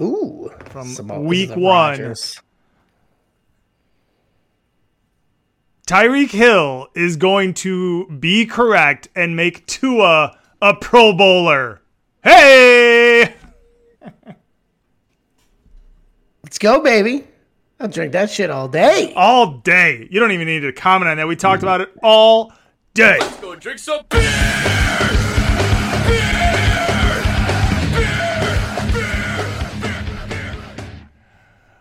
Ooh, 0.00 0.48
from 0.66 0.86
some- 0.90 1.24
week 1.24 1.50
one, 1.50 1.60
Rogers. 1.64 2.40
Tyreek 5.86 6.30
Hill 6.30 6.88
is 6.96 7.16
going 7.16 7.54
to 7.54 8.08
be 8.08 8.44
correct 8.44 9.06
and 9.14 9.36
make 9.36 9.64
Tua 9.66 10.36
a 10.60 10.74
Pro 10.74 11.12
Bowler. 11.12 11.80
Hey! 12.24 13.32
Let's 16.42 16.58
go, 16.58 16.82
baby. 16.82 17.24
I'll 17.78 17.86
drink 17.86 18.12
that 18.14 18.30
shit 18.30 18.50
all 18.50 18.66
day. 18.66 19.12
All 19.14 19.58
day. 19.58 20.08
You 20.10 20.18
don't 20.18 20.32
even 20.32 20.48
need 20.48 20.60
to 20.60 20.72
comment 20.72 21.08
on 21.08 21.18
that. 21.18 21.28
We 21.28 21.36
talked 21.36 21.62
about 21.62 21.80
it 21.80 21.92
all 22.02 22.52
day. 22.94 23.18
Let's 23.20 23.36
go 23.36 23.54
drink 23.54 23.78
some 23.78 24.00
beer. 24.08 25.25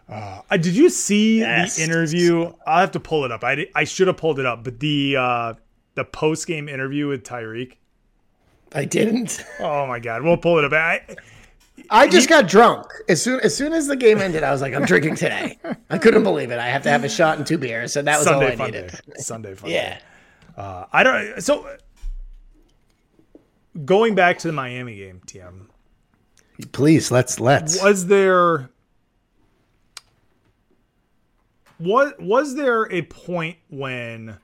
Uh, 0.08 0.42
did 0.58 0.76
you 0.76 0.90
see 0.90 1.40
Yes. 1.40 1.78
the 1.78 1.84
interview? 1.84 2.54
I'll 2.68 2.80
have 2.82 2.92
to 2.92 3.00
pull 3.00 3.26
it 3.26 3.32
up. 3.32 3.44
I, 3.44 3.68
I 3.74 3.84
should 3.86 4.08
have 4.08 4.18
pulled 4.18 4.40
it 4.40 4.46
up, 4.46 4.64
but 4.64 4.80
the 4.80 5.16
uh, 5.18 5.54
the 5.96 6.06
post 6.06 6.46
game 6.48 6.70
interview 6.70 7.08
with 7.08 7.24
Tyreek. 7.24 7.74
I 8.74 8.86
didn't. 8.86 9.44
Oh 9.60 9.88
my 9.88 10.00
god, 10.00 10.22
we'll 10.24 10.38
pull 10.38 10.60
it 10.60 10.66
up. 10.66 10.74
I, 10.74 11.02
I 11.90 12.08
just 12.08 12.30
got 12.30 12.48
drunk 12.48 12.86
as 13.10 13.22
soon 13.22 13.40
as 13.42 13.56
soon 13.56 13.74
as 13.74 13.88
the 13.88 13.96
game 13.96 14.20
ended. 14.20 14.44
I 14.44 14.52
was 14.52 14.62
like, 14.62 14.74
I'm 14.74 14.86
drinking 14.86 15.16
today. 15.16 15.58
I 15.90 15.98
couldn't 15.98 16.24
believe 16.24 16.52
it. 16.52 16.60
I 16.60 16.68
have 16.68 16.84
to 16.84 16.90
have 16.90 17.04
a 17.04 17.10
shot 17.10 17.38
and 17.38 17.48
two 17.48 17.58
beers, 17.58 17.96
and 17.96 18.08
that 18.08 18.18
was 18.18 18.28
Sunday 18.28 18.46
all 18.48 18.52
I 18.52 18.56
fun 18.58 18.72
needed. 18.72 18.92
day. 18.92 18.98
Sunday 19.18 19.56
fun. 19.56 19.70
Yeah. 19.72 20.00
Uh, 20.56 20.86
I 20.94 21.04
don't. 21.04 21.42
So 21.42 21.68
going 23.86 24.16
back 24.16 24.38
to 24.40 24.48
the 24.48 24.54
Miami 24.54 24.96
game, 24.98 25.22
TM. 25.26 25.68
Please 26.72 27.12
let's 27.12 27.40
let's. 27.40 27.82
Was 27.84 28.08
there 28.08 28.70
what 31.78 32.22
was 32.22 32.56
there 32.56 32.92
a 32.92 33.02
point 33.04 33.58
when 33.70 34.38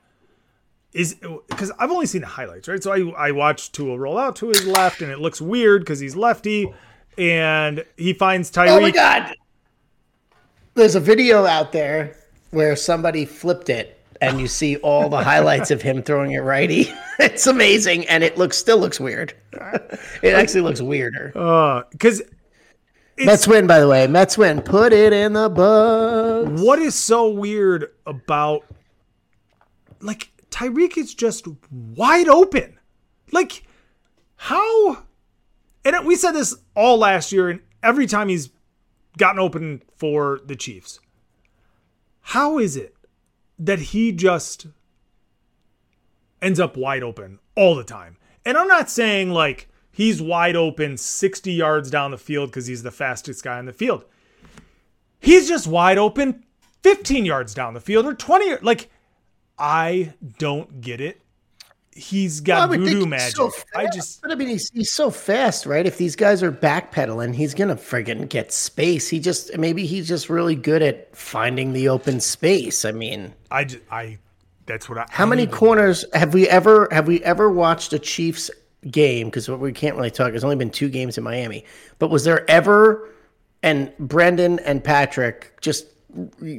is 0.92 1.16
because 1.48 1.72
I've 1.78 1.90
only 1.90 2.06
seen 2.06 2.20
the 2.20 2.26
highlights, 2.26 2.68
right? 2.68 2.82
So 2.82 2.92
I 2.92 3.28
I 3.28 3.30
watched 3.30 3.72
Tua 3.72 3.96
roll 3.96 4.18
out 4.18 4.36
to 4.36 4.48
his 4.48 4.66
left, 4.66 5.00
and 5.00 5.10
it 5.10 5.20
looks 5.20 5.40
weird 5.40 5.82
because 5.82 6.00
he's 6.00 6.14
lefty, 6.16 6.72
and 7.16 7.84
he 7.96 8.12
finds 8.12 8.50
Tyreek. 8.50 8.68
Oh 8.68 8.80
my 8.80 8.90
god! 8.90 9.34
There's 10.74 10.94
a 10.94 11.00
video 11.00 11.46
out 11.46 11.72
there 11.72 12.16
where 12.50 12.76
somebody 12.76 13.24
flipped 13.24 13.70
it, 13.70 13.98
and 14.20 14.38
you 14.38 14.46
see 14.46 14.76
all 14.76 15.08
the 15.08 15.22
highlights 15.22 15.70
of 15.70 15.80
him 15.80 16.02
throwing 16.02 16.32
it 16.32 16.40
righty. 16.40 16.92
it's 17.18 17.46
amazing, 17.46 18.06
and 18.08 18.22
it 18.22 18.36
looks 18.36 18.58
still 18.58 18.78
looks 18.78 19.00
weird. 19.00 19.32
it 20.22 20.34
actually 20.34 20.60
looks 20.60 20.82
weirder. 20.82 21.32
Uh, 21.34 21.84
because 21.90 22.22
Mets 23.18 23.46
win, 23.46 23.66
by 23.66 23.78
the 23.78 23.88
way. 23.88 24.06
Mets 24.06 24.38
win. 24.38 24.62
Put 24.62 24.92
it 24.92 25.12
in 25.12 25.34
the 25.34 25.48
books. 25.48 26.60
What 26.60 26.78
is 26.78 26.94
so 26.94 27.28
weird 27.28 27.92
about 28.06 28.64
like 30.00 30.32
Tyreek 30.50 30.96
is 30.96 31.14
just 31.14 31.46
wide 31.70 32.28
open. 32.28 32.78
Like 33.30 33.64
how 34.36 35.04
and 35.84 36.06
we 36.06 36.16
said 36.16 36.32
this 36.32 36.54
all 36.74 36.98
last 36.98 37.32
year 37.32 37.48
and 37.48 37.60
every 37.82 38.06
time 38.06 38.28
he's 38.28 38.50
gotten 39.18 39.38
open 39.38 39.82
for 39.96 40.40
the 40.46 40.56
Chiefs. 40.56 41.00
How 42.20 42.58
is 42.58 42.76
it 42.76 42.94
that 43.58 43.78
he 43.78 44.12
just 44.12 44.66
ends 46.40 46.60
up 46.60 46.76
wide 46.76 47.02
open 47.02 47.40
all 47.56 47.74
the 47.74 47.84
time? 47.84 48.16
And 48.44 48.56
I'm 48.56 48.68
not 48.68 48.90
saying 48.90 49.30
like 49.30 49.68
he's 49.92 50.20
wide 50.20 50.56
open 50.56 50.96
60 50.96 51.52
yards 51.52 51.90
down 51.90 52.10
the 52.10 52.18
field 52.18 52.50
because 52.50 52.66
he's 52.66 52.82
the 52.82 52.90
fastest 52.90 53.44
guy 53.44 53.58
on 53.58 53.66
the 53.66 53.72
field. 53.72 54.04
He's 55.20 55.46
just 55.46 55.68
wide 55.68 55.98
open 55.98 56.42
15 56.82 57.24
yards 57.24 57.54
down 57.54 57.74
the 57.74 57.80
field 57.80 58.06
or 58.06 58.14
20 58.14 58.56
like 58.62 58.90
I 59.58 60.14
don't 60.38 60.80
get 60.80 61.00
it. 61.00 61.20
He's 61.94 62.40
got 62.40 62.70
think 62.70 62.84
voodoo 62.84 63.04
magic. 63.04 63.36
so 63.36 63.50
I 63.74 63.86
just 63.86 64.22
but 64.22 64.32
I 64.32 64.34
mean, 64.34 64.48
he's, 64.48 64.70
he's 64.70 64.92
so 64.92 65.10
fast, 65.10 65.66
right? 65.66 65.84
If 65.84 65.98
these 65.98 66.16
guys 66.16 66.42
are 66.42 66.50
backpedaling, 66.50 67.34
he's 67.34 67.52
gonna 67.52 67.76
friggin' 67.76 68.30
get 68.30 68.50
space. 68.50 69.10
He 69.10 69.20
just 69.20 69.56
maybe 69.58 69.84
he's 69.84 70.08
just 70.08 70.30
really 70.30 70.56
good 70.56 70.80
at 70.80 71.14
finding 71.14 71.74
the 71.74 71.90
open 71.90 72.18
space. 72.18 72.86
I 72.86 72.92
mean, 72.92 73.34
I 73.50 73.64
just, 73.64 73.82
I 73.90 74.18
that's 74.64 74.88
what 74.88 74.96
I 74.98 75.06
how 75.10 75.24
I 75.24 75.28
many 75.28 75.46
corners 75.46 76.06
have 76.14 76.32
we 76.32 76.48
ever 76.48 76.88
have 76.90 77.06
we 77.06 77.22
ever 77.24 77.50
watched 77.50 77.92
a 77.92 77.98
Chiefs 77.98 78.50
game? 78.90 79.28
Because 79.28 79.48
what 79.48 79.60
we 79.60 79.72
can't 79.72 79.96
really 79.96 80.10
talk. 80.10 80.30
There's 80.30 80.44
only 80.44 80.56
been 80.56 80.70
two 80.70 80.88
games 80.88 81.16
in 81.18 81.24
Miami, 81.24 81.64
but 81.98 82.10
was 82.10 82.24
there 82.24 82.48
ever? 82.50 83.08
And 83.64 83.96
Brendan 83.98 84.58
and 84.60 84.82
Patrick, 84.82 85.56
just 85.60 85.86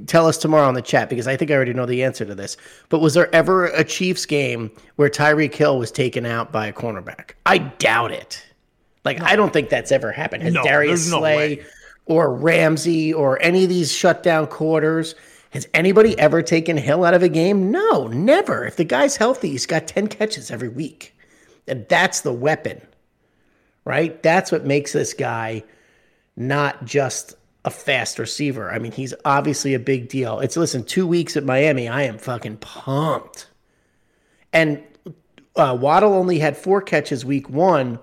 tell 0.07 0.25
us 0.25 0.37
tomorrow 0.37 0.67
in 0.69 0.75
the 0.75 0.81
chat 0.81 1.09
because 1.09 1.27
I 1.27 1.35
think 1.35 1.51
I 1.51 1.55
already 1.55 1.73
know 1.73 1.85
the 1.85 2.03
answer 2.03 2.25
to 2.25 2.33
this. 2.33 2.57
But 2.89 2.99
was 2.99 3.13
there 3.13 3.33
ever 3.35 3.65
a 3.65 3.83
Chiefs 3.83 4.25
game 4.25 4.71
where 4.95 5.09
Tyreek 5.09 5.53
Hill 5.53 5.77
was 5.77 5.91
taken 5.91 6.25
out 6.25 6.51
by 6.51 6.67
a 6.67 6.73
cornerback? 6.73 7.31
I 7.45 7.57
doubt 7.57 8.11
it. 8.11 8.43
Like 9.05 9.21
I 9.21 9.35
don't 9.35 9.51
think 9.51 9.69
that's 9.69 9.91
ever 9.91 10.11
happened. 10.11 10.43
Has 10.43 10.53
No, 10.53 10.63
Darius 10.63 11.11
no 11.11 11.19
Slay 11.19 11.37
way. 11.57 11.65
or 12.05 12.33
Ramsey 12.33 13.13
or 13.13 13.41
any 13.41 13.63
of 13.63 13.69
these 13.69 13.91
shutdown 13.91 14.47
quarters 14.47 15.13
has 15.51 15.67
anybody 15.75 16.17
ever 16.17 16.41
taken 16.41 16.77
Hill 16.77 17.03
out 17.05 17.13
of 17.13 17.21
a 17.21 17.29
game? 17.29 17.69
No, 17.69 18.07
never. 18.07 18.65
If 18.65 18.77
the 18.77 18.83
guy's 18.85 19.17
healthy, 19.17 19.49
he's 19.49 19.67
got 19.67 19.85
10 19.85 20.07
catches 20.07 20.49
every 20.49 20.69
week. 20.69 21.12
And 21.67 21.85
that's 21.89 22.21
the 22.21 22.33
weapon. 22.33 22.81
Right? 23.85 24.21
That's 24.23 24.51
what 24.51 24.65
makes 24.65 24.93
this 24.93 25.13
guy 25.13 25.63
not 26.35 26.85
just 26.85 27.35
a 27.65 27.69
fast 27.69 28.19
receiver. 28.19 28.71
I 28.71 28.79
mean, 28.79 28.91
he's 28.91 29.13
obviously 29.25 29.73
a 29.73 29.79
big 29.79 30.09
deal. 30.09 30.39
It's 30.39 30.57
listen, 30.57 30.83
two 30.83 31.07
weeks 31.07 31.37
at 31.37 31.43
Miami, 31.43 31.87
I 31.87 32.03
am 32.03 32.17
fucking 32.17 32.57
pumped. 32.57 33.47
And 34.51 34.83
uh, 35.55 35.77
Waddle 35.79 36.13
only 36.13 36.39
had 36.39 36.57
four 36.57 36.81
catches 36.81 37.25
week 37.25 37.49
one, 37.49 37.99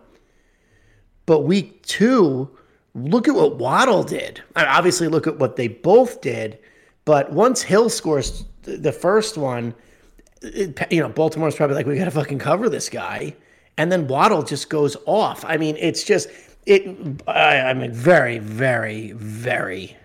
but 1.27 1.41
week 1.41 1.83
two, 1.83 2.51
look 2.95 3.29
at 3.29 3.35
what 3.35 3.57
Waddle 3.57 4.03
did. 4.03 4.43
I 4.57 4.63
mean, 4.63 4.71
obviously, 4.71 5.09
look 5.09 5.27
at 5.27 5.39
what 5.39 5.57
they 5.57 5.69
both 5.69 6.21
did. 6.21 6.59
But 7.05 7.33
once 7.33 7.63
Hill 7.63 7.89
scores 7.89 8.45
the 8.63 8.93
first 8.93 9.37
one, 9.37 9.75
it, 10.43 10.79
you 10.91 11.01
know, 11.01 11.09
Baltimore's 11.09 11.57
probably 11.57 11.77
like, 11.77 11.87
we 11.87 11.97
got 11.97 12.05
to 12.05 12.11
fucking 12.11 12.39
cover 12.39 12.69
this 12.69 12.89
guy. 12.89 13.35
And 13.81 13.91
then 13.91 14.09
Waddle 14.09 14.43
just 14.43 14.69
goes 14.69 14.95
off. 15.07 15.43
I 15.47 15.57
mean, 15.57 15.75
it's 15.79 16.05
just, 16.05 16.29
it, 16.67 17.23
I, 17.27 17.61
I'm 17.61 17.91
very, 17.91 18.37
very, 18.39 19.13
very, 19.13 19.97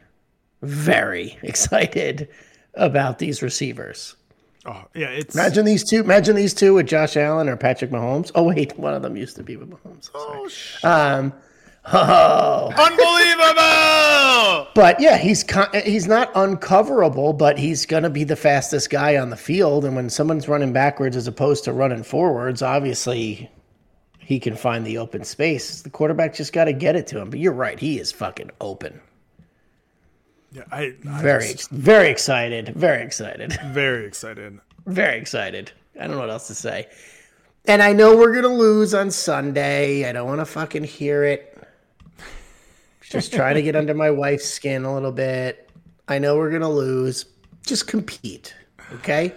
very 0.62 1.38
excited 1.44 2.30
about 2.76 3.20
these 3.20 3.42
receivers. 3.42 4.16
Oh, 4.66 4.86
yeah, 4.94 5.08
it's 5.08 5.36
Imagine 5.36 5.66
these 5.66 5.84
two. 5.84 6.00
Imagine 6.00 6.38
these 6.38 6.54
two 6.54 6.76
with 6.76 6.88
Josh 6.88 7.18
Allen 7.18 7.50
or 7.50 7.58
Patrick 7.58 7.92
Mahomes. 7.92 8.32
Oh 8.34 8.44
wait, 8.44 8.80
one 8.80 8.94
of 8.94 9.02
them 9.02 9.18
used 9.18 9.36
to 9.36 9.44
be 9.44 9.58
with 9.58 9.70
Mahomes. 9.70 10.10
Oh, 10.16 10.50
um, 10.90 11.34
oh, 11.84 12.72
Unbelievable! 12.78 14.72
but 14.74 15.02
yeah, 15.02 15.18
he's 15.18 15.44
con- 15.44 15.70
he's 15.84 16.08
not 16.08 16.34
uncoverable, 16.34 17.38
but 17.38 17.60
he's 17.60 17.86
gonna 17.86 18.10
be 18.10 18.24
the 18.24 18.38
fastest 18.38 18.90
guy 18.90 19.18
on 19.18 19.32
the 19.32 19.38
field. 19.38 19.84
And 19.84 19.98
when 19.98 20.10
someone's 20.10 20.48
running 20.48 20.72
backwards 20.72 21.18
as 21.18 21.28
opposed 21.28 21.66
to 21.66 21.74
running 21.74 22.04
forwards, 22.04 22.62
obviously 22.62 23.52
he 24.26 24.40
can 24.40 24.56
find 24.56 24.86
the 24.86 24.98
open 24.98 25.24
space. 25.24 25.82
The 25.84 25.90
quarterback 25.92 26.34
just 26.34 26.52
got 26.52 26.66
to 26.66 26.74
get 26.74 26.96
it 26.96 27.06
to 27.08 27.20
him. 27.22 27.30
But 27.30 27.40
you're 27.40 27.54
right, 27.54 27.80
he 27.80 28.00
is 28.00 28.12
fucking 28.12 28.50
open. 28.60 29.00
yeah, 30.52 30.64
I, 30.72 30.96
I 31.08 31.22
Very, 31.22 31.52
just- 31.52 31.70
very 31.70 32.10
excited. 32.10 32.70
Very 32.70 33.04
excited. 33.04 33.54
very 33.68 34.06
excited. 34.08 34.60
Very 34.88 35.20
excited. 35.20 35.72
I 35.96 36.08
don't 36.08 36.12
know 36.12 36.20
what 36.20 36.30
else 36.30 36.48
to 36.48 36.56
say. 36.56 36.88
And 37.68 37.82
I 37.82 37.94
know 37.94 38.18
we're 38.18 38.34
gonna 38.34 38.48
lose 38.54 38.94
on 38.94 39.10
Sunday. 39.12 40.08
I 40.08 40.12
don't 40.12 40.28
want 40.28 40.40
to 40.42 40.46
fucking 40.46 40.84
hear 40.84 41.24
it. 41.24 41.52
Just 43.02 43.34
trying 43.34 43.56
to 43.56 43.62
get 43.62 43.76
under 43.82 43.94
my 43.94 44.10
wife's 44.12 44.46
skin 44.46 44.86
a 44.86 44.94
little 44.94 45.12
bit. 45.12 45.70
I 46.08 46.20
know 46.20 46.36
we're 46.38 46.52
gonna 46.52 46.70
lose. 46.72 47.26
Just 47.66 47.88
compete, 47.88 48.54
okay? 48.94 49.34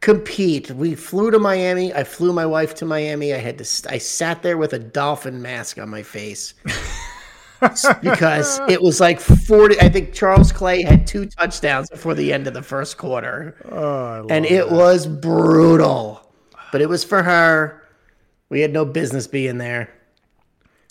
Compete. 0.00 0.70
We 0.70 0.94
flew 0.94 1.30
to 1.30 1.38
Miami. 1.38 1.92
I 1.92 2.04
flew 2.04 2.32
my 2.32 2.46
wife 2.46 2.74
to 2.76 2.84
Miami. 2.84 3.34
I 3.34 3.38
had 3.38 3.58
to. 3.58 3.88
I 3.90 3.98
sat 3.98 4.42
there 4.42 4.58
with 4.58 4.72
a 4.72 4.78
dolphin 4.78 5.40
mask 5.42 5.78
on 5.78 5.88
my 5.88 6.02
face 6.02 6.54
because 8.02 8.60
it 8.68 8.80
was 8.82 9.00
like 9.00 9.20
forty. 9.20 9.80
I 9.80 9.88
think 9.88 10.12
Charles 10.12 10.52
Clay 10.52 10.82
had 10.82 11.06
two 11.06 11.26
touchdowns 11.26 11.88
before 11.90 12.14
the 12.14 12.32
end 12.32 12.46
of 12.46 12.54
the 12.54 12.62
first 12.62 12.98
quarter 12.98 13.56
Oh, 13.70 14.26
and 14.28 14.44
it 14.44 14.70
was 14.70 15.06
brutal. 15.06 16.22
But 16.72 16.82
it 16.82 16.88
was 16.88 17.02
for 17.02 17.22
her. 17.22 17.82
We 18.48 18.60
had 18.60 18.72
no 18.72 18.84
business 18.84 19.26
being 19.26 19.58
there, 19.58 19.92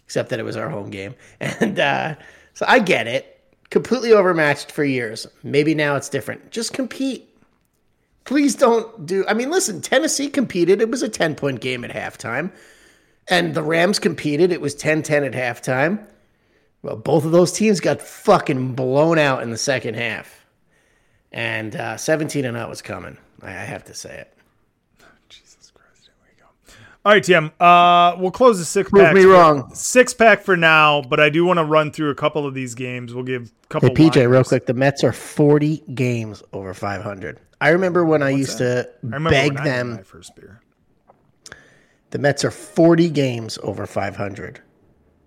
except 0.04 0.30
that 0.30 0.40
it 0.40 0.44
was 0.44 0.58
our 0.58 0.70
home 0.70 0.90
game. 0.90 1.16
And 1.40 1.80
uh, 1.80 2.16
so 2.54 2.66
I 2.68 2.80
get 2.80 3.08
it. 3.08 3.32
Completely 3.70 4.14
overmatched 4.14 4.72
for 4.72 4.84
years. 4.84 5.28
Maybe 5.44 5.76
now 5.76 5.96
it's 5.96 6.10
different. 6.10 6.52
Just 6.52 6.74
compete. 6.74 7.35
Please 8.26 8.56
don't 8.56 9.06
do. 9.06 9.24
I 9.28 9.34
mean, 9.34 9.52
listen, 9.52 9.82
Tennessee 9.82 10.30
competed. 10.30 10.82
It 10.82 10.90
was 10.90 11.04
a 11.04 11.10
10 11.10 11.36
point 11.36 11.62
game 11.62 11.86
at 11.86 11.92
halftime. 11.92 12.52
And 13.28 13.54
the 13.56 13.64
Rams 13.64 14.00
competed. 14.00 14.52
It 14.52 14.62
was 14.62 14.76
10 14.76 15.04
10 15.04 15.24
at 15.24 15.34
halftime. 15.34 16.06
Well, 16.82 16.96
both 16.96 17.26
of 17.26 17.32
those 17.32 17.52
teams 17.52 17.80
got 17.80 18.02
fucking 18.02 18.74
blown 18.76 19.18
out 19.18 19.42
in 19.42 19.50
the 19.50 19.58
second 19.58 19.96
half. 19.96 20.46
And 21.32 21.76
uh, 21.76 21.98
17 21.98 22.46
and 22.46 22.56
out 22.56 22.70
was 22.70 22.82
coming. 22.82 23.18
I, 23.42 23.52
have 23.52 23.84
to 23.86 23.94
say 23.94 24.20
it. 24.20 24.34
Jesus 25.28 25.72
Christ. 25.72 26.06
There 26.06 26.16
we 26.24 26.40
go. 26.40 26.48
All 27.04 27.12
right, 27.12 27.24
Tim. 27.24 27.52
Uh, 27.60 28.16
we'll 28.20 28.32
close 28.32 28.60
the 28.60 28.66
six 28.66 28.90
Prove 28.90 29.06
pack. 29.06 29.16
me 29.16 29.24
for- 29.24 29.30
wrong. 29.30 29.74
Six 29.74 30.14
pack 30.14 30.44
for 30.44 30.56
now, 30.56 31.02
but 31.02 31.20
I 31.20 31.30
do 31.30 31.44
want 31.44 31.58
to 31.58 31.66
run 31.66 31.92
through 31.92 32.12
a 32.12 32.16
couple 32.16 32.46
of 32.46 32.54
these 32.54 32.76
games. 32.76 33.14
We'll 33.14 33.24
give 33.24 33.52
a 33.64 33.68
couple. 33.68 33.90
Hey, 33.90 33.96
PJ, 33.96 34.30
real 34.30 34.44
quick. 34.44 34.66
The 34.68 34.74
Mets 34.74 35.04
are 35.04 35.12
40 35.12 35.84
games 35.94 36.44
over 36.54 36.74
500. 36.74 37.40
I 37.62 37.70
remember 37.70 38.06
when 38.06 38.22
I 38.22 38.32
used 38.32 38.58
to 38.60 38.88
I 38.88 39.06
remember 39.06 39.30
beg 39.30 39.56
them. 39.56 39.94
my 39.96 40.04
first 40.04 40.36
beer. 40.36 40.62
The 42.12 42.20
Mets 42.20 42.46
are 42.46 42.52
40 42.52 43.10
games 43.10 43.58
over 43.64 43.86
500. 43.86 44.62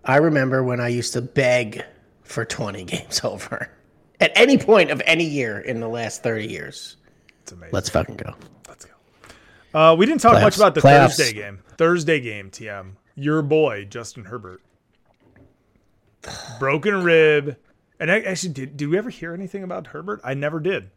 I 0.05 0.17
remember 0.17 0.63
when 0.63 0.81
I 0.81 0.89
used 0.89 1.13
to 1.15 1.23
beg 1.23 1.83
for 2.23 2.45
20 2.45 2.85
games 2.85 3.21
over 3.25 3.71
at 4.21 4.33
any 4.37 4.59
point 4.59 4.91
of 4.91 5.03
any 5.05 5.25
year 5.25 5.59
in 5.59 5.81
the 5.81 5.89
last 5.89 6.23
30 6.23 6.47
years. 6.47 6.97
It's 7.43 7.53
amazing. 7.53 7.73
Let's 7.73 7.89
fucking 7.89 8.17
go. 8.17 8.35
Let's 8.69 8.85
go. 8.85 8.93
Uh, 9.79 9.95
we 9.95 10.07
didn't 10.07 10.21
talk 10.21 10.41
much 10.41 10.57
about 10.57 10.75
the 10.75 10.81
Playoffs. 10.81 11.17
Thursday 11.17 11.33
game. 11.33 11.59
Thursday 11.77 12.21
game, 12.21 12.51
TM. 12.51 12.93
Your 13.15 13.43
boy 13.43 13.85
Justin 13.85 14.25
Herbert, 14.25 14.63
broken 16.59 17.03
rib. 17.03 17.57
And 18.01 18.13
I, 18.13 18.21
actually, 18.21 18.53
did 18.53 18.77
did 18.77 18.89
we 18.89 18.97
ever 18.97 19.11
hear 19.11 19.35
anything 19.35 19.65
about 19.65 19.89
Herbert? 19.89 20.21
I 20.23 20.35
never 20.35 20.61
did. 20.61 20.91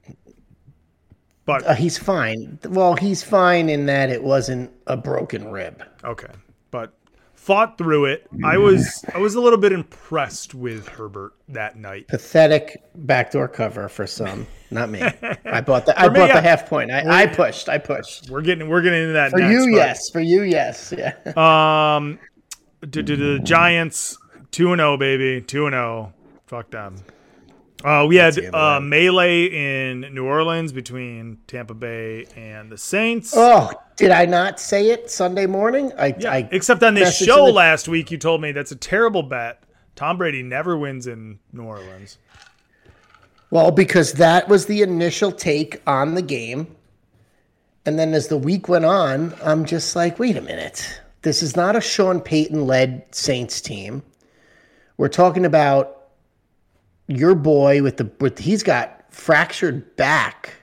But 1.59 1.67
Uh, 1.67 1.73
he's 1.75 1.97
fine. 1.97 2.59
Well, 2.67 2.95
he's 2.95 3.23
fine 3.23 3.69
in 3.69 3.85
that 3.87 4.09
it 4.09 4.23
wasn't 4.23 4.71
a 4.87 4.95
broken 4.97 5.51
rib. 5.51 5.83
Okay, 6.03 6.31
but 6.71 6.93
fought 7.35 7.77
through 7.77 8.05
it. 8.05 8.27
I 8.43 8.57
was 8.57 9.03
I 9.13 9.17
was 9.17 9.35
a 9.35 9.41
little 9.41 9.57
bit 9.59 9.71
impressed 9.71 10.53
with 10.53 10.87
Herbert 10.87 11.33
that 11.49 11.75
night. 11.77 12.07
Pathetic 12.07 12.81
backdoor 12.95 13.47
cover 13.47 13.89
for 13.89 14.05
some, 14.07 14.47
not 14.69 14.89
me. 14.89 15.01
I 15.45 15.61
bought 15.61 15.85
the 15.85 15.93
I 15.99 16.07
me, 16.09 16.19
bought 16.19 16.29
yeah. 16.29 16.35
the 16.35 16.41
half 16.47 16.67
point. 16.69 16.91
I, 16.91 17.23
I 17.23 17.27
pushed. 17.27 17.67
I 17.67 17.77
pushed. 17.79 18.29
We're 18.29 18.41
getting 18.41 18.69
we're 18.69 18.81
getting 18.81 19.01
into 19.01 19.13
that 19.13 19.31
For 19.31 19.39
next, 19.39 19.51
you, 19.53 19.71
but- 19.71 19.75
yes. 19.77 20.09
For 20.09 20.21
you, 20.21 20.41
yes. 20.43 20.93
Yeah. 20.97 21.13
Um, 21.97 22.19
the 22.81 23.39
Giants 23.43 24.17
two 24.51 24.71
and 24.71 24.79
zero, 24.79 24.97
baby, 24.97 25.41
two 25.41 25.65
and 25.67 25.73
zero. 25.73 26.13
Fuck 26.47 26.71
them. 26.71 26.95
Uh, 27.83 28.05
we 28.07 28.15
had 28.17 28.37
uh, 28.53 28.79
melee 28.79 29.45
in 29.45 30.01
New 30.13 30.25
Orleans 30.25 30.71
between 30.71 31.39
Tampa 31.47 31.73
Bay 31.73 32.25
and 32.35 32.71
the 32.71 32.77
Saints. 32.77 33.33
Oh, 33.35 33.71
did 33.95 34.11
I 34.11 34.25
not 34.25 34.59
say 34.59 34.89
it 34.89 35.09
Sunday 35.09 35.45
morning? 35.45 35.91
I, 35.97 36.15
yeah. 36.17 36.31
I 36.31 36.49
Except 36.51 36.83
on 36.83 36.93
this 36.93 37.17
show 37.17 37.47
the- 37.47 37.51
last 37.53 37.87
week, 37.87 38.11
you 38.11 38.17
told 38.17 38.41
me 38.41 38.51
that's 38.51 38.71
a 38.71 38.75
terrible 38.75 39.23
bet. 39.23 39.63
Tom 39.95 40.17
Brady 40.17 40.43
never 40.43 40.77
wins 40.77 41.07
in 41.07 41.39
New 41.51 41.63
Orleans. 41.63 42.17
Well, 43.49 43.71
because 43.71 44.13
that 44.13 44.47
was 44.47 44.65
the 44.65 44.81
initial 44.81 45.31
take 45.31 45.81
on 45.85 46.15
the 46.15 46.21
game. 46.21 46.75
And 47.85 47.99
then 47.99 48.13
as 48.13 48.27
the 48.27 48.37
week 48.37 48.69
went 48.69 48.85
on, 48.85 49.33
I'm 49.43 49.65
just 49.65 49.95
like, 49.95 50.19
wait 50.19 50.37
a 50.37 50.41
minute. 50.41 51.01
This 51.23 51.43
is 51.43 51.55
not 51.55 51.75
a 51.75 51.81
Sean 51.81 52.21
Payton 52.21 52.65
led 52.65 53.03
Saints 53.13 53.59
team. 53.59 54.03
We're 54.97 55.09
talking 55.09 55.45
about 55.45 56.00
your 57.17 57.35
boy 57.35 57.81
with 57.83 57.97
the 57.97 58.09
with 58.19 58.39
he's 58.39 58.63
got 58.63 59.03
fractured 59.13 59.95
back. 59.95 60.53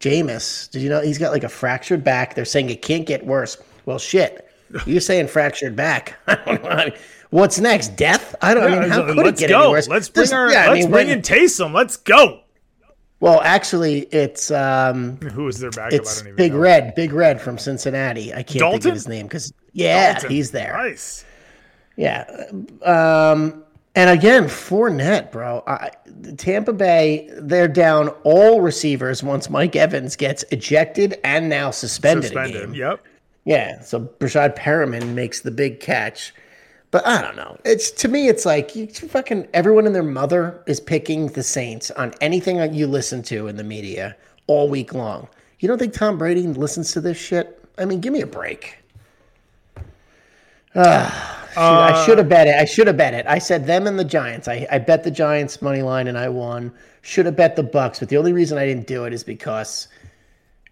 Jameis, 0.00 0.70
did 0.70 0.80
you 0.82 0.88
know 0.88 1.00
he's 1.02 1.18
got 1.18 1.30
like 1.32 1.44
a 1.44 1.48
fractured 1.48 2.02
back? 2.02 2.34
They're 2.34 2.44
saying 2.46 2.70
it 2.70 2.80
can't 2.82 3.06
get 3.06 3.26
worse. 3.26 3.56
Well, 3.84 3.98
shit. 3.98 4.46
You're 4.86 5.00
saying 5.00 5.28
fractured 5.28 5.76
back. 5.76 6.16
I 6.26 6.34
don't 6.44 6.62
know. 6.62 6.90
What's 7.30 7.58
next? 7.60 7.96
Death? 7.96 8.34
I 8.40 8.54
don't. 8.54 8.64
I 8.64 8.74
Yeah, 8.74 8.80
mean, 8.80 8.88
how 8.90 9.02
could 9.06 9.18
it 9.18 9.24
let's 9.24 9.40
get 9.40 9.50
go. 9.50 9.60
any 9.62 9.70
worse? 9.72 9.88
Let's 9.88 10.08
bring 10.08 10.22
This- 10.22 10.32
our 10.32 10.50
yeah, 10.50 10.68
let's 10.68 10.82
mean, 10.84 10.90
bring 10.90 11.08
when- 11.08 11.18
in 11.18 11.22
Taysom. 11.22 11.74
Let's 11.74 11.96
go. 11.96 12.40
well, 13.20 13.40
actually, 13.42 14.00
it's 14.12 14.50
um, 14.50 15.16
Who 15.18 15.46
is 15.48 15.58
their 15.58 15.70
backup? 15.70 15.92
I 15.92 15.96
it's 15.96 16.16
don't 16.18 16.28
even 16.28 16.36
Big 16.36 16.52
know. 16.52 16.58
Red, 16.60 16.94
Big 16.94 17.12
Red 17.12 17.40
from 17.40 17.58
Cincinnati. 17.58 18.32
I 18.32 18.42
can't 18.42 18.72
think 18.72 18.84
of 18.86 18.94
his 18.94 19.06
name 19.08 19.26
because 19.26 19.52
yeah, 19.72 20.14
Dalton. 20.14 20.30
he's 20.30 20.50
there. 20.52 20.72
Nice. 20.76 21.24
Yeah, 21.96 22.24
um, 22.82 23.64
and 24.00 24.08
again, 24.08 24.44
Fournette, 24.44 25.30
bro. 25.30 25.62
I, 25.66 25.90
Tampa 26.38 26.72
Bay, 26.72 27.28
they're 27.36 27.68
down 27.68 28.08
all 28.24 28.62
receivers 28.62 29.22
once 29.22 29.50
Mike 29.50 29.76
Evans 29.76 30.16
gets 30.16 30.42
ejected 30.44 31.20
and 31.22 31.50
now 31.50 31.70
suspended. 31.70 32.32
Suspended. 32.32 32.74
Yep. 32.74 33.04
Yeah, 33.44 33.82
so 33.82 34.00
Breshad 34.00 34.56
Perriman 34.56 35.12
makes 35.12 35.40
the 35.40 35.50
big 35.50 35.80
catch. 35.80 36.32
But 36.90 37.06
I 37.06 37.20
don't 37.20 37.36
know. 37.36 37.58
It's 37.66 37.90
to 37.90 38.08
me, 38.08 38.28
it's 38.28 38.46
like 38.46 38.74
you 38.74 38.86
fucking 38.86 39.48
everyone 39.52 39.84
and 39.84 39.94
their 39.94 40.02
mother 40.02 40.62
is 40.66 40.80
picking 40.80 41.26
the 41.26 41.42
Saints 41.42 41.90
on 41.90 42.14
anything 42.22 42.56
that 42.56 42.72
you 42.72 42.86
listen 42.86 43.22
to 43.24 43.48
in 43.48 43.56
the 43.56 43.64
media 43.64 44.16
all 44.46 44.70
week 44.70 44.94
long. 44.94 45.28
You 45.58 45.68
don't 45.68 45.76
think 45.76 45.92
Tom 45.92 46.16
Brady 46.16 46.46
listens 46.46 46.92
to 46.92 47.02
this 47.02 47.18
shit? 47.18 47.62
I 47.76 47.84
mean, 47.84 48.00
give 48.00 48.14
me 48.14 48.22
a 48.22 48.26
break. 48.26 48.78
Ah, 50.74 51.39
shoot, 51.54 51.60
I 51.60 52.04
should 52.06 52.18
have 52.18 52.28
bet 52.28 52.46
it. 52.46 52.54
I 52.54 52.64
should 52.64 52.86
have 52.86 52.96
bet 52.96 53.14
it. 53.14 53.26
I 53.26 53.38
said 53.38 53.66
them 53.66 53.86
and 53.86 53.98
the 53.98 54.04
Giants. 54.04 54.48
I, 54.48 54.66
I 54.70 54.78
bet 54.78 55.04
the 55.04 55.10
Giants 55.10 55.60
money 55.60 55.82
line 55.82 56.06
and 56.08 56.18
I 56.18 56.28
won. 56.28 56.72
Should 57.02 57.26
have 57.26 57.36
bet 57.36 57.56
the 57.56 57.64
Bucs, 57.64 58.00
but 58.00 58.08
the 58.08 58.16
only 58.16 58.32
reason 58.32 58.58
I 58.58 58.66
didn't 58.66 58.86
do 58.86 59.04
it 59.04 59.12
is 59.12 59.24
because 59.24 59.88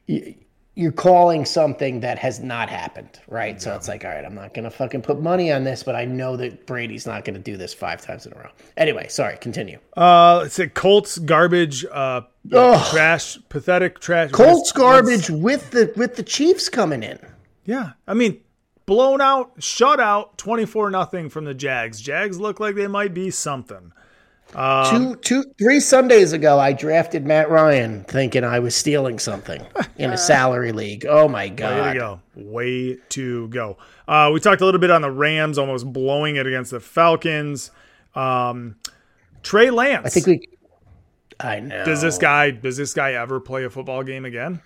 you, 0.06 0.34
you're 0.78 0.92
calling 0.92 1.44
something 1.44 1.98
that 1.98 2.20
has 2.20 2.38
not 2.38 2.70
happened, 2.70 3.18
right? 3.26 3.60
So 3.60 3.74
it's 3.74 3.88
like, 3.88 4.04
all 4.04 4.12
right, 4.12 4.24
I'm 4.24 4.36
not 4.36 4.54
gonna 4.54 4.70
fucking 4.70 5.02
put 5.02 5.20
money 5.20 5.50
on 5.50 5.64
this, 5.64 5.82
but 5.82 5.96
I 5.96 6.04
know 6.04 6.36
that 6.36 6.66
Brady's 6.66 7.04
not 7.04 7.24
gonna 7.24 7.40
do 7.40 7.56
this 7.56 7.74
five 7.74 8.00
times 8.00 8.26
in 8.26 8.32
a 8.32 8.36
row. 8.36 8.50
Anyway, 8.76 9.08
sorry, 9.08 9.38
continue. 9.38 9.80
Uh, 9.96 10.44
it's 10.46 10.60
a 10.60 10.68
Colts 10.68 11.18
garbage. 11.18 11.84
Uh, 11.86 12.20
Ugh. 12.52 12.86
trash, 12.92 13.38
pathetic 13.48 13.98
trash. 13.98 14.30
Colts 14.30 14.70
garbage 14.70 15.28
with 15.30 15.72
the 15.72 15.92
with 15.96 16.14
the 16.14 16.22
Chiefs 16.22 16.68
coming 16.68 17.02
in. 17.02 17.18
Yeah, 17.64 17.90
I 18.06 18.14
mean, 18.14 18.40
blown 18.88 19.20
out, 19.20 19.52
shut 19.62 20.00
out, 20.00 20.36
twenty 20.38 20.64
four 20.64 20.90
nothing 20.90 21.28
from 21.28 21.44
the 21.44 21.54
Jags. 21.54 22.00
Jags 22.00 22.40
look 22.40 22.58
like 22.58 22.74
they 22.74 22.88
might 22.88 23.14
be 23.14 23.30
something. 23.30 23.92
Um, 24.54 24.86
two, 24.90 25.16
two, 25.16 25.44
three 25.58 25.78
Sundays 25.78 26.32
ago, 26.32 26.58
I 26.58 26.72
drafted 26.72 27.26
Matt 27.26 27.50
Ryan 27.50 28.02
thinking 28.04 28.44
I 28.44 28.60
was 28.60 28.74
stealing 28.74 29.18
something 29.18 29.64
in 29.98 30.10
a 30.10 30.16
salary 30.18 30.72
league. 30.72 31.04
Oh 31.06 31.28
my 31.28 31.50
god! 31.50 31.70
Way 31.70 31.76
god! 31.76 31.92
to 31.92 31.98
go. 31.98 32.20
Way 32.50 32.98
to 33.10 33.48
go. 33.48 33.76
Uh, 34.08 34.30
we 34.32 34.40
talked 34.40 34.62
a 34.62 34.64
little 34.64 34.80
bit 34.80 34.90
on 34.90 35.02
the 35.02 35.10
Rams 35.10 35.58
almost 35.58 35.92
blowing 35.92 36.36
it 36.36 36.46
against 36.46 36.70
the 36.70 36.80
Falcons. 36.80 37.70
Um, 38.14 38.76
Trey 39.42 39.70
Lance. 39.70 40.06
I 40.06 40.08
think 40.08 40.26
we. 40.26 40.48
I 41.38 41.60
know. 41.60 41.84
Does 41.84 42.00
this 42.00 42.16
guy 42.16 42.50
does 42.50 42.78
this 42.78 42.94
guy 42.94 43.12
ever 43.12 43.40
play 43.40 43.64
a 43.64 43.70
football 43.70 44.02
game 44.02 44.24
again? 44.24 44.62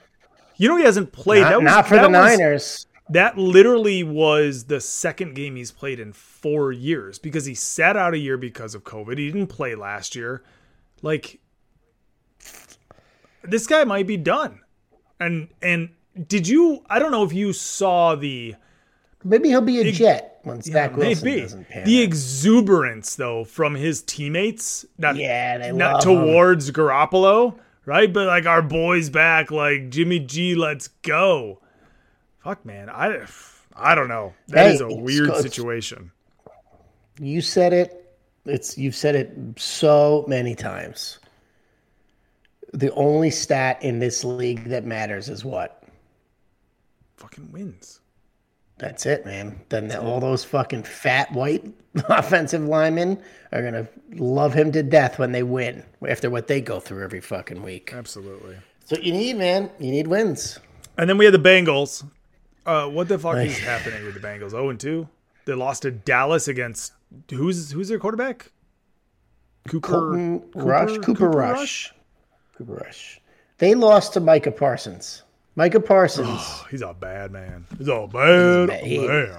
You 0.57 0.69
know 0.69 0.77
he 0.77 0.85
hasn't 0.85 1.11
played. 1.11 1.41
Not, 1.41 1.49
that 1.51 1.57
was, 1.59 1.65
not 1.65 1.89
for 1.89 1.95
that 1.97 2.03
the 2.03 2.09
was- 2.09 2.39
Niners. 2.39 2.87
That 3.13 3.37
literally 3.37 4.03
was 4.03 4.65
the 4.65 4.81
second 4.81 5.35
game 5.35 5.57
he's 5.57 5.71
played 5.71 6.01
in 6.01 6.13
four 6.13 6.73
years 6.73 7.19
because 7.19 7.45
he 7.45 7.55
sat 7.55 7.97
out 7.97 8.15
a 8.15 8.19
year 8.19 8.37
because 8.37 8.75
of 8.75 8.85
COVID. 8.85 9.19
He 9.19 9.27
didn't 9.31 9.49
play 9.49 9.75
last 9.75 10.15
year. 10.17 10.43
Like 11.03 11.41
this 13.43 13.67
guy 13.67 13.85
might 13.85 14.07
be 14.07 14.17
done. 14.17 14.61
And 15.21 15.49
and 15.61 15.91
did 16.27 16.49
you? 16.49 16.85
I 16.89 16.99
don't 16.99 17.13
know 17.13 17.25
if 17.25 17.33
you 17.33 17.53
saw 17.53 18.15
the 18.15 18.55
Maybe 19.25 19.51
he'll 19.51 19.61
be 19.61 19.81
a 19.81 19.93
Jet 19.93 20.41
when 20.43 20.61
Zach 20.63 20.97
Wilson 20.97 21.25
maybe 21.25 21.41
doesn't 21.43 21.69
pan. 21.69 21.85
the 21.85 22.01
exuberance 22.03 23.15
though 23.15 23.45
from 23.45 23.75
his 23.75 24.03
teammates. 24.03 24.85
Not, 24.99 25.17
Yeah, 25.17 25.59
they 25.59 25.73
not 25.73 26.05
love 26.05 26.05
him. 26.05 26.27
towards 26.27 26.71
Garoppolo, 26.73 27.57
right? 27.87 28.13
But 28.13 28.27
like 28.27 28.47
our 28.47 28.63
boys 28.63 29.11
back, 29.11 29.51
like 29.53 29.91
Jimmy 29.91 30.19
G, 30.19 30.55
let's 30.57 30.89
go. 30.89 31.61
Fuck 32.43 32.65
man, 32.65 32.91
I 32.91 33.25
I 33.75 33.95
don't 33.95 34.09
know. 34.09 34.35
That 34.49 34.67
Hey, 34.67 34.75
is 34.75 34.81
a 34.81 34.89
weird 34.89 35.35
situation. 35.37 36.11
You 37.21 37.41
said 37.41 37.73
it. 37.73 37.99
It's 38.45 38.77
you've 38.77 38.97
said 38.97 39.15
it 39.15 39.33
so 39.57 40.25
many 40.27 40.55
times. 40.55 41.19
The 42.73 42.93
only 42.95 43.31
stat 43.31 43.83
in 43.83 43.99
this 43.99 44.25
league 44.25 44.65
that 44.65 44.85
matters 44.85 45.29
is 45.29 45.45
what? 45.45 45.85
Fucking 47.17 47.53
wins. 47.53 48.01
That's 48.79 49.07
it, 49.07 49.25
man. 49.25 49.61
Then 49.69 49.95
all 49.95 50.19
those 50.19 50.43
fucking 50.43 50.83
fat 50.83 51.31
white 51.33 51.65
offensive 52.09 52.65
linemen 52.65 53.23
are 53.53 53.63
gonna 53.63 53.87
love 54.15 54.55
him 54.55 54.73
to 54.73 54.83
death 54.83 55.19
when 55.21 55.31
they 55.31 55.45
win 55.45 55.85
after 56.09 56.29
what 56.31 56.49
they 56.49 56.61
go 56.61 56.81
through 56.81 57.05
every 57.05 57.21
fucking 57.21 57.63
week. 57.63 57.93
Absolutely. 57.95 58.57
So 58.85 58.97
you 58.97 59.13
need, 59.13 59.37
man. 59.37 59.71
You 59.79 59.93
need 59.93 60.09
wins. 60.09 60.59
And 60.99 61.09
then 61.09 61.17
we 61.19 61.25
had 61.27 61.35
the 61.35 61.39
Bengals. 61.39 62.05
Uh, 62.65 62.89
what 62.89 63.09
the 63.09 63.19
fuck 63.19 63.37
Ay. 63.37 63.43
is 63.45 63.59
happening 63.59 64.05
with 64.05 64.15
the 64.15 64.21
Bengals? 64.21 64.51
0 64.51 64.71
and 64.71 64.79
2. 64.81 65.09
They 65.45 65.55
lost 65.55 65.83
to 65.83 65.91
Dallas 65.91 66.47
against 66.49 66.93
who's 67.31 67.73
who's 67.73 67.89
their 67.89 67.99
quarterback? 67.99 68.53
Cooper 69.69 69.89
Colton 69.89 70.41
Cooper- 70.41 70.65
Rush. 70.65 70.99
Cooper, 70.99 71.29
Rush. 71.31 71.59
Rush? 71.59 71.95
Cooper 72.57 72.73
Rush. 72.75 73.21
They 73.59 73.75
lost 73.75 74.13
to 74.15 74.21
Micah 74.21 74.53
Parsons. 74.53 75.23
Micah 75.57 75.81
Parsons. 75.81 76.29
Oh, 76.31 76.67
He's 76.71 76.83
a 76.83 76.95
bad 76.95 77.31
man. 77.33 77.67
He's 77.79 77.89
a 77.89 78.07
bad 78.07 78.71
He- 78.85 79.07
man. 79.07 79.37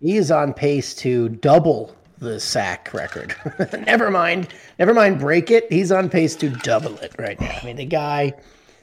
he 0.00 0.16
is 0.16 0.30
on 0.30 0.54
pace 0.54 0.94
to 0.96 1.28
double 1.28 1.94
the 2.18 2.38
sack 2.40 2.92
record. 2.94 3.34
never 3.86 4.10
mind, 4.10 4.48
never 4.78 4.94
mind, 4.94 5.18
break 5.18 5.50
it. 5.50 5.66
He's 5.72 5.90
on 5.90 6.08
pace 6.08 6.36
to 6.36 6.48
double 6.50 6.96
it 6.98 7.12
right 7.18 7.40
now. 7.40 7.58
I 7.60 7.64
mean, 7.66 7.76
the 7.76 7.84
guy. 7.84 8.32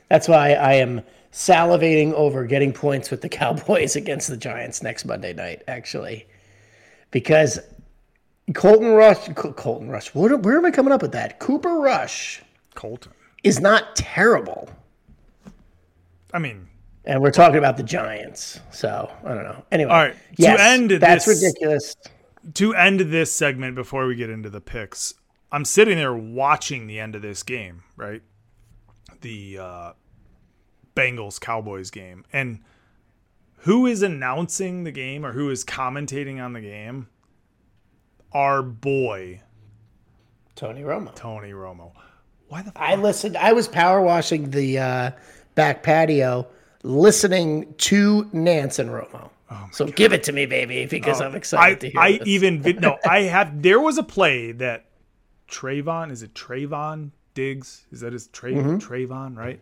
That's 0.09 0.27
why 0.27 0.53
I 0.53 0.73
am 0.73 1.01
salivating 1.31 2.13
over 2.13 2.45
getting 2.45 2.73
points 2.73 3.11
with 3.11 3.21
the 3.21 3.29
Cowboys 3.39 3.95
against 3.95 4.27
the 4.29 4.37
Giants 4.37 4.81
next 4.83 5.05
Monday 5.05 5.33
night. 5.33 5.63
Actually, 5.67 6.27
because 7.11 7.59
Colton 8.53 8.89
Rush, 8.93 9.27
Col- 9.35 9.53
Colton 9.53 9.89
Rush. 9.89 10.13
Where, 10.15 10.35
where 10.37 10.57
am 10.57 10.65
I 10.65 10.71
coming 10.71 10.91
up 10.93 11.01
with 11.01 11.11
that? 11.11 11.39
Cooper 11.39 11.75
Rush 11.79 12.41
Colton. 12.75 13.11
is 13.43 13.59
not 13.59 13.95
terrible. 13.95 14.69
I 16.33 16.39
mean, 16.39 16.67
And 17.05 17.21
we're 17.21 17.31
talking 17.31 17.57
about 17.57 17.77
the 17.77 17.83
Giants, 17.83 18.59
so 18.71 19.11
I 19.23 19.29
don't 19.29 19.43
know. 19.43 19.63
Anyway, 19.71 19.91
All 19.91 19.97
right, 19.97 20.13
to 20.13 20.19
yes, 20.43 20.59
end 20.59 20.91
that's 20.91 21.25
this- 21.25 21.43
ridiculous. 21.43 21.95
to 22.55 22.73
end 22.75 22.99
this 22.99 23.31
segment 23.31 23.75
before 23.75 24.05
we 24.07 24.15
get 24.15 24.29
into 24.29 24.49
the 24.49 24.61
picks, 24.61 25.13
I'm 25.51 25.65
sitting 25.65 25.97
there 25.97 26.13
watching 26.13 26.85
the 26.87 26.99
end 26.99 27.15
of 27.15 27.21
this 27.23 27.41
game, 27.43 27.83
right? 27.97 28.21
The 29.21 29.57
uh, 29.59 29.91
Bengals 30.99 31.39
Cowboys 31.39 31.89
game. 31.91 32.25
And 32.33 32.59
who 33.63 33.85
is 33.85 34.01
announcing 34.01 34.83
the 34.83 34.91
game 34.91 35.25
or 35.25 35.31
who 35.33 35.49
is 35.49 35.63
commentating 35.63 36.43
on 36.43 36.53
the 36.53 36.61
game? 36.61 37.07
Our 38.31 38.61
boy, 38.61 39.41
Tony 40.55 40.81
Romo. 40.81 41.15
Tony 41.15 41.51
Romo. 41.51 41.91
Why 42.47 42.61
the 42.63 42.71
I 42.75 42.95
listened. 42.95 43.37
I 43.37 43.53
was 43.53 43.67
power 43.67 44.01
washing 44.01 44.51
the 44.51 44.77
uh, 44.79 45.11
back 45.55 45.83
patio, 45.83 46.47
listening 46.83 47.73
to 47.77 48.29
Nance 48.33 48.77
and 48.79 48.89
Romo. 48.89 49.29
so 49.71 49.85
give 49.85 50.13
it 50.13 50.23
to 50.23 50.31
me, 50.31 50.45
baby, 50.45 50.85
because 50.85 51.21
Oh, 51.21 51.25
I'm 51.25 51.35
excited 51.35 51.77
I, 51.77 51.79
to 51.79 51.89
hear 51.89 51.99
I 52.01 52.11
this. 52.19 52.27
even 52.27 52.61
no, 52.79 52.97
I 53.07 53.21
have. 53.21 53.61
There 53.61 53.79
was 53.79 53.97
a 53.97 54.03
play 54.03 54.51
that 54.53 54.85
Trevon 55.49 56.11
is 56.11 56.21
it 56.23 56.33
Trevon 56.35 57.11
Diggs? 57.33 57.85
Is 57.91 58.01
that 58.01 58.13
his 58.13 58.27
Tray 58.27 58.53
Mhm. 58.53 58.79
Trevon 58.79 59.35
right? 59.35 59.59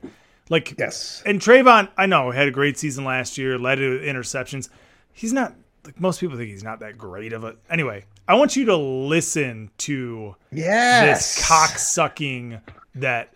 Like 0.49 0.75
yes, 0.77 1.21
and 1.25 1.41
Trevon, 1.41 1.89
I 1.97 2.05
know 2.05 2.31
had 2.31 2.47
a 2.47 2.51
great 2.51 2.77
season 2.77 3.03
last 3.03 3.37
year, 3.37 3.57
led 3.57 3.75
to 3.75 3.99
interceptions. 3.99 4.69
He's 5.11 5.33
not 5.33 5.53
like 5.83 5.99
most 5.99 6.19
people 6.21 6.37
think 6.37 6.49
he's 6.49 6.63
not 6.63 6.79
that 6.79 6.97
great 6.97 7.33
of 7.33 7.43
a. 7.43 7.55
Anyway, 7.69 8.05
I 8.27 8.35
want 8.35 8.55
you 8.55 8.65
to 8.65 8.75
listen 8.77 9.71
to 9.79 10.35
Yes. 10.51 11.35
this 11.35 11.47
cock 11.47 11.71
sucking 11.77 12.61
that 12.95 13.33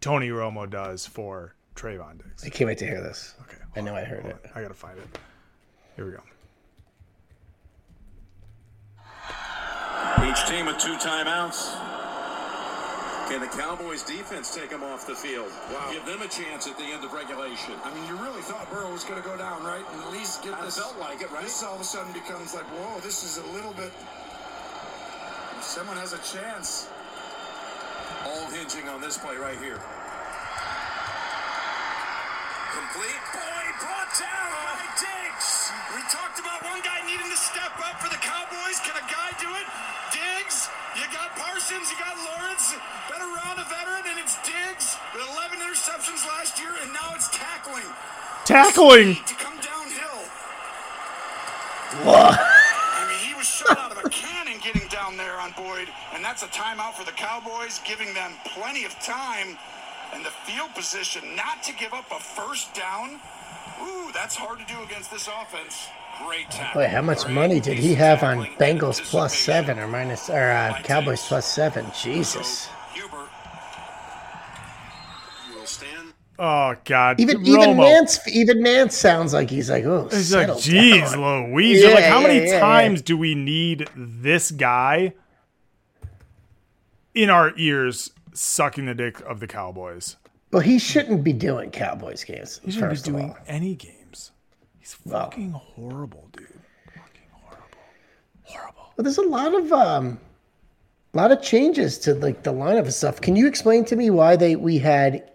Tony 0.00 0.28
Romo 0.28 0.70
does 0.70 1.06
for 1.06 1.54
Trevon 1.74 2.18
Diggs. 2.22 2.44
I 2.44 2.50
can't 2.50 2.68
wait 2.68 2.78
to 2.78 2.86
hear 2.86 3.00
this. 3.00 3.34
Okay, 3.42 3.58
I 3.74 3.80
know 3.80 3.96
I 3.96 4.04
heard 4.04 4.24
it. 4.24 4.36
I 4.54 4.62
gotta 4.62 4.74
find 4.74 4.96
it. 4.98 5.18
Here 5.96 6.06
we 6.06 6.12
go. 6.12 6.22
Each 10.24 10.46
team 10.48 10.66
with 10.66 10.78
two 10.78 10.96
timeouts. 10.96 11.97
Can 13.28 13.40
the 13.40 13.46
Cowboys 13.46 14.02
defense 14.02 14.54
take 14.54 14.70
them 14.70 14.82
off 14.82 15.06
the 15.06 15.14
field? 15.14 15.52
Give 15.92 16.04
them 16.06 16.22
a 16.22 16.28
chance 16.28 16.66
at 16.66 16.78
the 16.78 16.84
end 16.84 17.04
of 17.04 17.12
regulation. 17.12 17.74
I 17.84 17.92
mean, 17.94 18.06
you 18.08 18.16
really 18.16 18.40
thought 18.40 18.70
Burrow 18.70 18.90
was 18.90 19.04
going 19.04 19.20
to 19.20 19.28
go 19.28 19.36
down, 19.36 19.62
right? 19.64 19.84
And 19.92 20.02
at 20.02 20.12
least 20.12 20.42
get 20.42 20.54
I 20.54 20.64
this. 20.64 20.78
felt 20.78 20.98
like 20.98 21.20
it, 21.20 21.30
right? 21.30 21.42
This 21.42 21.62
all 21.62 21.74
of 21.74 21.82
a 21.82 21.84
sudden 21.84 22.10
becomes 22.14 22.54
like, 22.54 22.64
whoa, 22.64 23.00
this 23.00 23.24
is 23.24 23.36
a 23.36 23.46
little 23.52 23.74
bit. 23.74 23.92
Someone 25.60 25.98
has 25.98 26.14
a 26.14 26.18
chance. 26.24 26.88
All 28.24 28.48
hinging 28.48 28.88
on 28.88 29.02
this 29.02 29.18
play 29.18 29.36
right 29.36 29.58
here. 29.58 29.78
Complete. 32.78 33.22
Boy, 33.34 33.64
brought 33.82 34.06
down 34.14 34.50
by 34.62 34.78
Diggs. 34.94 35.74
We 35.98 36.00
talked 36.14 36.38
about 36.38 36.62
one 36.62 36.78
guy 36.86 37.02
needing 37.10 37.26
to 37.26 37.34
step 37.34 37.74
up 37.82 37.98
for 37.98 38.06
the 38.06 38.22
Cowboys. 38.22 38.78
Can 38.86 38.94
a 38.94 39.02
guy 39.10 39.34
do 39.42 39.50
it? 39.50 39.66
Diggs. 40.14 40.70
You 40.94 41.02
got 41.10 41.34
Parsons. 41.34 41.90
You 41.90 41.98
got 41.98 42.14
Lawrence. 42.22 42.78
Better 43.10 43.26
around 43.26 43.58
a 43.58 43.66
veteran, 43.66 44.06
and 44.14 44.22
it's 44.22 44.38
Diggs 44.46 44.94
with 45.10 45.26
11 45.26 45.58
interceptions 45.58 46.22
last 46.30 46.62
year, 46.62 46.70
and 46.78 46.94
now 46.94 47.18
it's 47.18 47.26
tackling. 47.34 47.82
Tackling. 48.46 49.18
To 49.26 49.34
come 49.42 49.58
downhill. 49.58 50.22
What? 52.06 52.38
I 52.38 53.10
mean, 53.10 53.18
he 53.26 53.34
was 53.34 53.50
shot 53.50 53.74
out 53.74 53.90
of 53.90 53.98
a 53.98 54.08
cannon 54.08 54.62
getting 54.62 54.86
down 54.86 55.16
there 55.16 55.34
on 55.42 55.50
Boyd, 55.58 55.90
and 56.14 56.22
that's 56.22 56.46
a 56.46 56.50
timeout 56.54 56.94
for 56.94 57.02
the 57.02 57.16
Cowboys, 57.18 57.82
giving 57.82 58.14
them 58.14 58.38
plenty 58.54 58.84
of 58.84 58.94
time 59.02 59.58
and 60.14 60.24
the 60.24 60.30
field 60.30 60.74
position 60.74 61.22
not 61.36 61.62
to 61.64 61.72
give 61.74 61.92
up 61.92 62.10
a 62.10 62.20
first 62.20 62.74
down. 62.74 63.20
Ooh, 63.82 64.10
that's 64.12 64.34
hard 64.34 64.58
to 64.58 64.66
do 64.66 64.82
against 64.82 65.10
this 65.10 65.28
offense. 65.28 65.88
Great 66.26 66.50
tackle. 66.50 66.82
Boy, 66.82 66.88
how 66.88 67.02
much 67.02 67.28
money 67.28 67.60
did 67.60 67.78
he 67.78 67.94
have 67.94 68.22
on 68.22 68.46
Bengals 68.58 69.00
plus 69.00 69.36
seven 69.36 69.78
or 69.78 69.86
minus 69.86 70.28
or 70.28 70.50
uh, 70.50 70.80
Cowboys 70.82 71.24
plus 71.26 71.46
seven? 71.46 71.86
Jesus. 72.00 72.68
Oh 76.40 76.76
God! 76.84 77.18
Even 77.18 77.44
even 77.44 77.70
Romo. 77.70 77.78
Nance 77.78 78.20
even 78.28 78.62
Nance 78.62 78.96
sounds 78.96 79.32
like 79.32 79.50
he's 79.50 79.68
like 79.68 79.84
oh. 79.84 80.06
It's 80.06 80.32
like, 80.32 80.46
settle 80.46 80.60
geez, 80.60 81.10
down." 81.12 81.50
Louise. 81.50 81.80
You're 81.80 81.90
like, 81.90 82.00
Yeah, 82.00 82.10
how 82.10 82.20
many 82.20 82.36
yeah, 82.36 82.44
yeah, 82.44 82.52
yeah. 82.52 82.60
times 82.60 83.02
do 83.02 83.16
we 83.16 83.34
need 83.34 83.88
this 83.96 84.52
guy 84.52 85.14
in 87.12 87.28
our 87.28 87.52
ears 87.56 88.12
sucking 88.38 88.86
the 88.86 88.94
dick 88.94 89.20
of 89.20 89.40
the 89.40 89.46
Cowboys? 89.46 90.16
Well, 90.50 90.62
he 90.62 90.78
shouldn't 90.78 91.24
be 91.24 91.32
doing 91.32 91.70
Cowboys 91.70 92.24
games. 92.24 92.60
He 92.64 92.70
shouldn't 92.70 93.04
be 93.04 93.10
doing 93.10 93.34
any 93.46 93.74
games. 93.74 94.32
He's 94.78 94.94
fucking 94.94 95.52
horrible, 95.52 96.28
dude. 96.32 96.48
Horrible. 98.44 98.92
Well, 98.96 99.02
there's 99.02 99.18
a 99.18 99.22
lot 99.22 99.54
of 99.54 99.72
um, 99.72 100.18
a 101.12 101.16
lot 101.16 101.32
of 101.32 101.42
changes 101.42 101.98
to 101.98 102.14
like 102.14 102.42
the 102.42 102.52
lineup 102.52 102.84
and 102.84 102.94
stuff. 102.94 103.20
Can 103.20 103.36
you 103.36 103.46
explain 103.46 103.84
to 103.86 103.96
me 103.96 104.08
why 104.08 104.36
they 104.36 104.56
we 104.56 104.78
had 104.78 105.30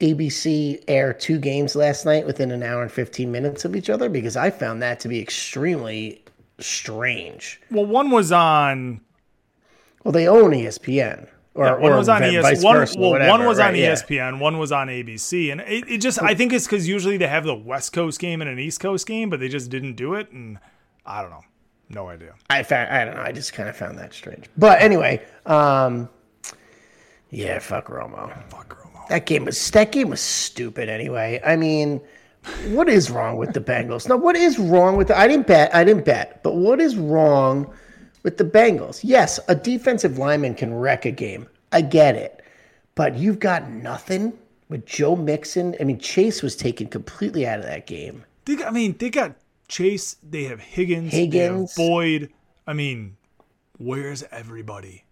ABC 0.00 0.84
air 0.86 1.12
two 1.12 1.38
games 1.38 1.74
last 1.74 2.04
night 2.04 2.26
within 2.26 2.52
an 2.52 2.62
hour 2.62 2.82
and 2.82 2.92
15 2.92 3.32
minutes 3.32 3.64
of 3.64 3.74
each 3.74 3.90
other? 3.90 4.08
Because 4.08 4.36
I 4.36 4.50
found 4.50 4.80
that 4.82 5.00
to 5.00 5.08
be 5.08 5.20
extremely 5.20 6.24
strange. 6.60 7.60
Well, 7.70 7.86
one 7.86 8.10
was 8.10 8.30
on. 8.30 9.00
Well, 10.04 10.12
they 10.12 10.28
own 10.28 10.52
ESPN. 10.52 11.28
Or, 11.54 11.66
yeah, 11.66 11.76
one 11.76 11.92
or 11.92 11.98
was 11.98 12.08
on 12.08 12.22
ES. 12.22 12.62
One, 12.62 12.76
versa, 12.76 12.98
well, 12.98 13.10
whatever, 13.10 13.30
one 13.30 13.44
was 13.44 13.58
on 13.58 13.72
right, 13.72 13.76
yeah. 13.76 13.92
ESPN. 13.92 14.38
One 14.38 14.58
was 14.58 14.72
on 14.72 14.88
ABC, 14.88 15.52
and 15.52 15.60
it, 15.60 15.84
it 15.86 15.98
just 15.98 16.22
I 16.22 16.34
think 16.34 16.52
it's 16.52 16.66
because 16.66 16.88
usually 16.88 17.18
they 17.18 17.26
have 17.26 17.44
the 17.44 17.54
West 17.54 17.92
Coast 17.92 18.18
game 18.18 18.40
and 18.40 18.48
an 18.48 18.58
East 18.58 18.80
Coast 18.80 19.06
game, 19.06 19.28
but 19.28 19.38
they 19.38 19.48
just 19.48 19.70
didn't 19.70 19.94
do 19.94 20.14
it, 20.14 20.30
and 20.32 20.58
I 21.04 21.20
don't 21.20 21.30
know, 21.30 21.44
no 21.90 22.08
idea. 22.08 22.34
I 22.48 22.62
found 22.62 22.90
I 22.90 23.04
don't 23.04 23.16
know. 23.16 23.22
I 23.22 23.32
just 23.32 23.52
kind 23.52 23.68
of 23.68 23.76
found 23.76 23.98
that 23.98 24.14
strange. 24.14 24.46
But 24.56 24.80
anyway, 24.80 25.22
um, 25.44 26.08
yeah, 27.28 27.58
fuck 27.58 27.88
Romo. 27.88 28.32
Fuck 28.48 28.82
Romo. 28.82 29.06
That 29.08 29.26
game 29.26 29.44
was 29.44 29.70
that 29.72 29.92
game 29.92 30.08
was 30.08 30.22
stupid. 30.22 30.88
Anyway, 30.88 31.38
I 31.44 31.56
mean, 31.56 32.00
what 32.68 32.88
is 32.88 33.10
wrong 33.10 33.36
with 33.36 33.52
the 33.52 33.60
Bengals? 33.60 34.08
Now, 34.08 34.16
what 34.16 34.36
is 34.36 34.58
wrong 34.58 34.96
with? 34.96 35.08
The, 35.08 35.18
I 35.18 35.28
didn't 35.28 35.46
bet. 35.46 35.74
I 35.74 35.84
didn't 35.84 36.06
bet. 36.06 36.42
But 36.42 36.54
what 36.56 36.80
is 36.80 36.96
wrong 36.96 37.70
with 38.22 38.36
the 38.38 38.44
Bengals? 38.44 39.00
Yes, 39.02 39.38
a 39.48 39.54
defensive 39.54 40.18
lineman 40.18 40.54
can 40.54 40.72
wreck 40.74 41.04
a 41.04 41.10
game. 41.10 41.48
I 41.72 41.80
get 41.80 42.16
it, 42.16 42.42
but 42.94 43.16
you've 43.16 43.38
got 43.38 43.68
nothing 43.70 44.32
with 44.68 44.84
Joe 44.86 45.16
Mixon. 45.16 45.74
I 45.80 45.84
mean, 45.84 45.98
Chase 45.98 46.42
was 46.42 46.54
taken 46.56 46.86
completely 46.88 47.46
out 47.46 47.58
of 47.58 47.64
that 47.66 47.86
game. 47.86 48.24
They 48.44 48.56
got, 48.56 48.68
I 48.68 48.70
mean, 48.70 48.96
they 48.98 49.10
got 49.10 49.34
Chase. 49.68 50.16
They 50.28 50.44
have 50.44 50.60
Higgins. 50.60 51.12
They 51.12 51.20
Higgins. 51.20 51.70
have 51.70 51.76
Boyd. 51.76 52.30
I 52.66 52.72
mean, 52.74 53.16
where's 53.78 54.22
everybody? 54.30 55.04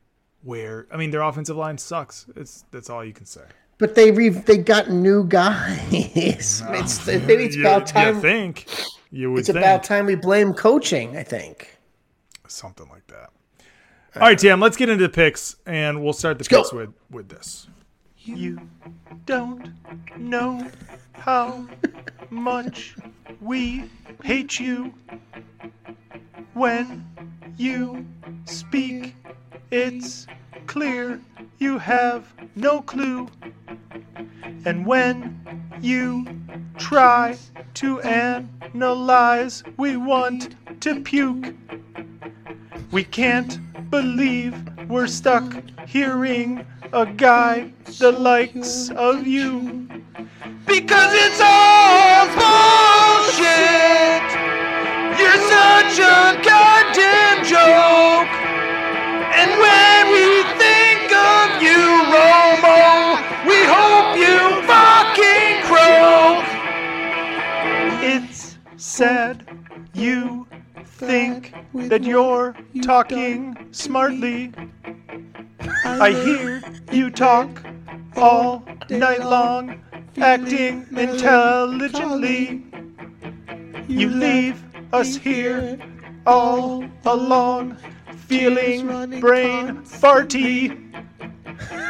Where? 0.43 0.87
I 0.93 0.97
mean, 0.97 1.11
their 1.11 1.23
offensive 1.23 1.57
line 1.57 1.79
sucks. 1.79 2.27
It's 2.37 2.65
that's 2.71 2.89
all 2.91 3.05
you 3.05 3.13
can 3.13 3.27
say. 3.27 3.43
But 3.79 3.95
they 3.95 4.11
re- 4.11 4.29
they 4.29 4.59
got 4.59 4.91
new 4.91 5.25
guys. 5.25 5.79
it's 5.93 7.07
maybe 7.07 7.45
it's 7.45 7.57
You- 7.57 7.63
about 7.63 7.87
time. 7.87 8.17
You 8.17 8.21
think? 8.21 8.67
You 9.11 9.33
would 9.33 9.41
it's 9.41 9.47
think 9.49 9.59
about 9.59 9.83
time 9.85 10.07
we 10.07 10.15
blame 10.15 10.53
coaching. 10.55 11.17
I 11.17 11.23
think. 11.23 11.77
Something 12.51 12.89
like 12.89 13.07
that. 13.09 13.31
All 14.17 14.23
right, 14.23 14.39
Tim. 14.39 14.61
Let's 14.61 14.77
get 14.77 14.89
into 14.89 15.05
the 15.05 15.13
picks, 15.13 15.57
and 15.67 16.03
we'll 16.03 16.13
start 16.13 16.39
the 16.39 16.45
go. 16.45 16.63
picks 16.63 16.73
with 16.73 16.93
with 17.11 17.29
this. 17.29 17.69
You 18.17 18.61
don't 19.25 19.71
know 20.17 20.69
how 21.13 21.67
much 22.29 22.97
we 23.41 23.85
hate 24.23 24.59
you 24.59 24.93
when 26.55 27.07
you 27.57 28.07
speak. 28.45 29.15
It's 29.71 30.27
clear 30.67 31.21
you 31.59 31.79
have 31.79 32.33
no 32.57 32.83
clue. 32.83 33.29
And 34.65 34.85
when 34.85 35.41
you 35.81 36.27
try 36.77 37.39
to 37.75 38.01
analyze, 38.01 39.63
we 39.77 39.97
want 39.97 40.57
to 40.81 41.01
puke. 41.01 41.55
We 42.91 43.05
can't 43.05 43.59
believe 43.91 44.55
we're 44.89 45.07
stuck 45.07 45.45
hearing 45.87 46.67
a 46.93 47.07
guy 47.07 47.73
the 47.99 48.13
likes 48.13 48.91
of 48.91 49.27
you 49.27 49.89
because 50.67 51.13
it's 51.15 51.41
all 51.43 52.27
bullshit. 52.35 53.11
You're 55.21 55.37
such 55.37 55.99
a 55.99 56.41
goddamn 56.43 57.45
joke. 57.45 58.33
And 59.41 59.51
when 59.65 60.03
we 60.17 60.43
think 60.59 61.13
of 61.13 61.63
you, 61.63 61.83
Romo, 62.15 63.21
we 63.47 63.59
hope 63.77 64.17
you 64.17 64.39
fucking 64.67 65.63
croak. 65.69 66.47
It's 68.03 68.57
sad 68.77 69.47
you 69.93 70.47
think 70.85 71.53
that 71.75 72.03
you're 72.03 72.57
talking 72.83 73.57
smartly. 73.73 74.53
I 75.85 76.13
hear 76.13 76.63
you 76.93 77.11
talk 77.11 77.63
all 78.17 78.65
night 78.89 79.21
long, 79.21 79.83
acting 80.17 80.87
intelligently. 80.97 82.65
You 83.87 84.09
leave 84.09 84.65
us 84.93 85.17
here 85.17 85.79
all 86.27 86.85
alone, 87.05 87.77
feeling 88.27 88.87
brain 89.21 89.83
farty. 89.83 90.77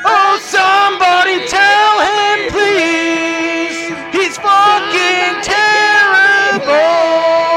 Oh, 0.05 0.39
somebody 0.43 1.47
tell 1.47 2.01
him, 2.01 2.51
please. 2.51 3.89
He's 4.13 4.37
fucking 4.37 5.41
terrible. 5.43 7.50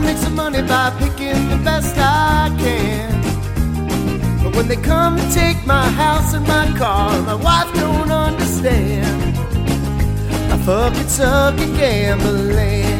Make 0.00 0.18
some 0.18 0.34
money 0.34 0.60
by 0.62 0.90
picking 0.98 1.48
the 1.48 1.56
best 1.64 1.96
I 1.96 2.54
can. 2.58 4.42
But 4.42 4.56
when 4.56 4.68
they 4.68 4.76
come 4.76 5.16
to 5.16 5.30
take 5.32 5.66
my 5.66 5.88
house 5.90 6.34
and 6.34 6.46
my 6.46 6.66
car, 6.76 7.18
my 7.22 7.34
wife 7.34 7.72
don't 7.74 8.10
understand. 8.10 9.38
I 10.52 10.58
fucking 10.66 11.08
suck 11.08 11.54
at 11.54 11.78
gambling. 11.78 12.97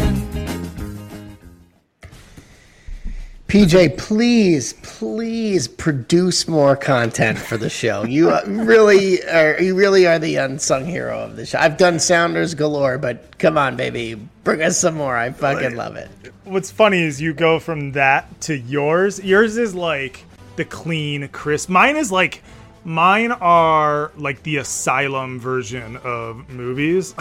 PJ, 3.49 3.97
please, 3.97 4.75
please 4.83 5.69
produce 5.69 6.47
more 6.47 6.77
content 6.77 7.39
for 7.39 7.57
the 7.57 7.71
show. 7.71 8.05
You 8.05 8.39
really 8.45 9.25
are. 9.25 9.59
You 9.59 9.75
really 9.75 10.07
are 10.07 10.19
the 10.19 10.37
unsung 10.37 10.85
hero 10.85 11.19
of 11.21 11.37
the 11.37 11.47
show. 11.47 11.59
I've 11.59 11.79
done 11.79 11.99
Sounders 11.99 12.53
galore, 12.55 12.99
but 12.99 13.39
come 13.39 13.57
on, 13.57 13.75
baby, 13.75 14.17
bring 14.45 14.61
us 14.61 14.79
some 14.79 14.97
more. 14.97 15.17
I 15.17 15.31
fucking 15.31 15.77
love 15.77 15.97
it. 15.97 16.11
What's 16.45 16.71
funny 16.71 17.03
is 17.03 17.23
you 17.23 17.33
go 17.33 17.59
from 17.59 17.93
that 17.93 18.39
to 18.43 18.59
yours. 18.59 19.19
Yours 19.25 19.57
is 19.57 19.75
like 19.75 20.27
the 20.57 20.67
clean, 20.67 21.27
crisp. 21.29 21.71
Mine 21.71 21.97
is 21.97 22.13
like, 22.13 22.43
mine 22.85 23.33
are 23.33 24.13
like 24.19 24.43
the 24.43 24.59
asylum 24.59 25.41
version 25.41 25.97
of 26.05 26.47
movies, 26.51 27.15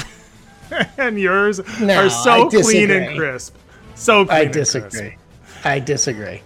and 0.97 1.17
yours 1.17 1.61
No, 1.79 2.05
are 2.05 2.09
so 2.09 2.49
clean 2.49 2.91
and 2.91 3.17
crisp. 3.17 3.55
So 3.95 4.25
clean 4.25 4.37
I 4.37 4.41
and 4.41 4.53
disagree. 4.53 5.15
I 5.67 5.79
disagree. 5.79 6.41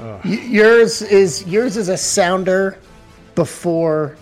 Y- 0.00 0.20
yours 0.24 1.02
is 1.02 1.46
yours 1.46 1.76
is 1.76 1.88
a 1.88 1.96
sounder 1.96 2.78
before 3.34 4.16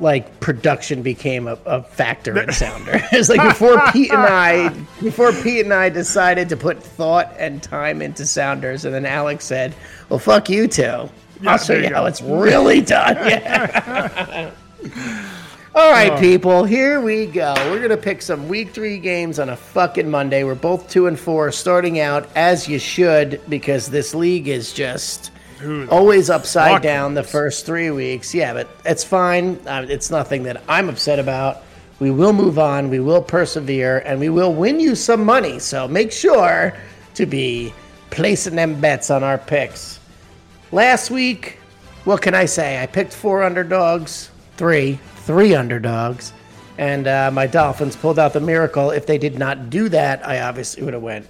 like 0.00 0.40
production 0.40 1.02
became 1.02 1.46
a, 1.46 1.56
a 1.66 1.82
factor 1.82 2.40
in 2.40 2.52
sounder. 2.52 2.92
it's 3.12 3.28
like 3.28 3.42
before 3.42 3.80
Pete 3.92 4.10
and 4.12 4.22
I 4.22 4.68
before 5.00 5.32
Pete 5.32 5.64
and 5.64 5.72
I 5.72 5.88
decided 5.88 6.48
to 6.48 6.56
put 6.56 6.82
thought 6.82 7.32
and 7.38 7.62
time 7.62 8.02
into 8.02 8.26
sounders, 8.26 8.84
and 8.84 8.94
then 8.94 9.06
Alex 9.06 9.44
said, 9.44 9.74
"Well, 10.08 10.18
fuck 10.18 10.48
you 10.50 10.66
two. 10.66 11.08
I'll 11.46 11.58
show 11.58 11.74
you 11.74 11.84
you 11.88 11.94
how 11.94 12.06
it's 12.06 12.22
really 12.22 12.80
done." 12.80 13.16
Yeah. 14.84 15.41
All 15.74 15.90
right, 15.90 16.12
Oh. 16.12 16.18
people, 16.18 16.64
here 16.64 17.00
we 17.00 17.24
go. 17.24 17.54
We're 17.70 17.80
gonna 17.80 17.96
pick 17.96 18.20
some 18.20 18.46
week 18.46 18.74
three 18.74 18.98
games 18.98 19.38
on 19.38 19.48
a 19.48 19.56
fucking 19.56 20.10
Monday. 20.10 20.44
We're 20.44 20.54
both 20.54 20.90
two 20.90 21.06
and 21.06 21.18
four, 21.18 21.50
starting 21.50 21.98
out 21.98 22.28
as 22.36 22.68
you 22.68 22.78
should, 22.78 23.40
because 23.48 23.86
this 23.88 24.14
league 24.14 24.48
is 24.48 24.74
just 24.74 25.30
the 25.62 25.86
always 25.90 26.28
upside 26.28 26.82
down 26.82 27.14
the 27.14 27.22
first 27.22 27.64
three 27.64 27.90
weeks. 27.90 28.34
Yeah, 28.34 28.52
but 28.52 28.68
it's 28.84 29.02
fine. 29.02 29.58
Uh, 29.66 29.86
it's 29.88 30.10
nothing 30.10 30.42
that 30.42 30.62
I'm 30.68 30.90
upset 30.90 31.18
about. 31.18 31.62
We 32.00 32.10
will 32.10 32.34
move 32.34 32.58
on. 32.58 32.90
We 32.90 33.00
will 33.00 33.22
persevere, 33.22 34.02
and 34.04 34.20
we 34.20 34.28
will 34.28 34.52
win 34.52 34.78
you 34.78 34.94
some 34.94 35.24
money. 35.24 35.58
So 35.58 35.88
make 35.88 36.12
sure 36.12 36.74
to 37.14 37.24
be 37.24 37.72
placing 38.10 38.56
them 38.56 38.78
bets 38.78 39.08
on 39.10 39.24
our 39.24 39.38
picks. 39.38 40.00
Last 40.70 41.10
week, 41.10 41.58
what 42.04 42.20
can 42.20 42.34
I 42.34 42.44
say? 42.44 42.82
I 42.82 42.84
picked 42.86 43.14
four 43.14 43.42
underdogs, 43.42 44.28
three, 44.58 44.98
three 45.24 45.54
underdogs, 45.54 46.32
and 46.78 47.06
uh, 47.06 47.30
my 47.32 47.46
Dolphins 47.46 47.96
pulled 47.96 48.18
out 48.18 48.32
the 48.32 48.40
miracle. 48.40 48.90
If 48.90 49.06
they 49.06 49.18
did 49.18 49.38
not 49.38 49.70
do 49.70 49.88
that, 49.90 50.26
I 50.26 50.40
obviously 50.40 50.82
would 50.82 50.94
have 50.94 51.02
went 51.02 51.26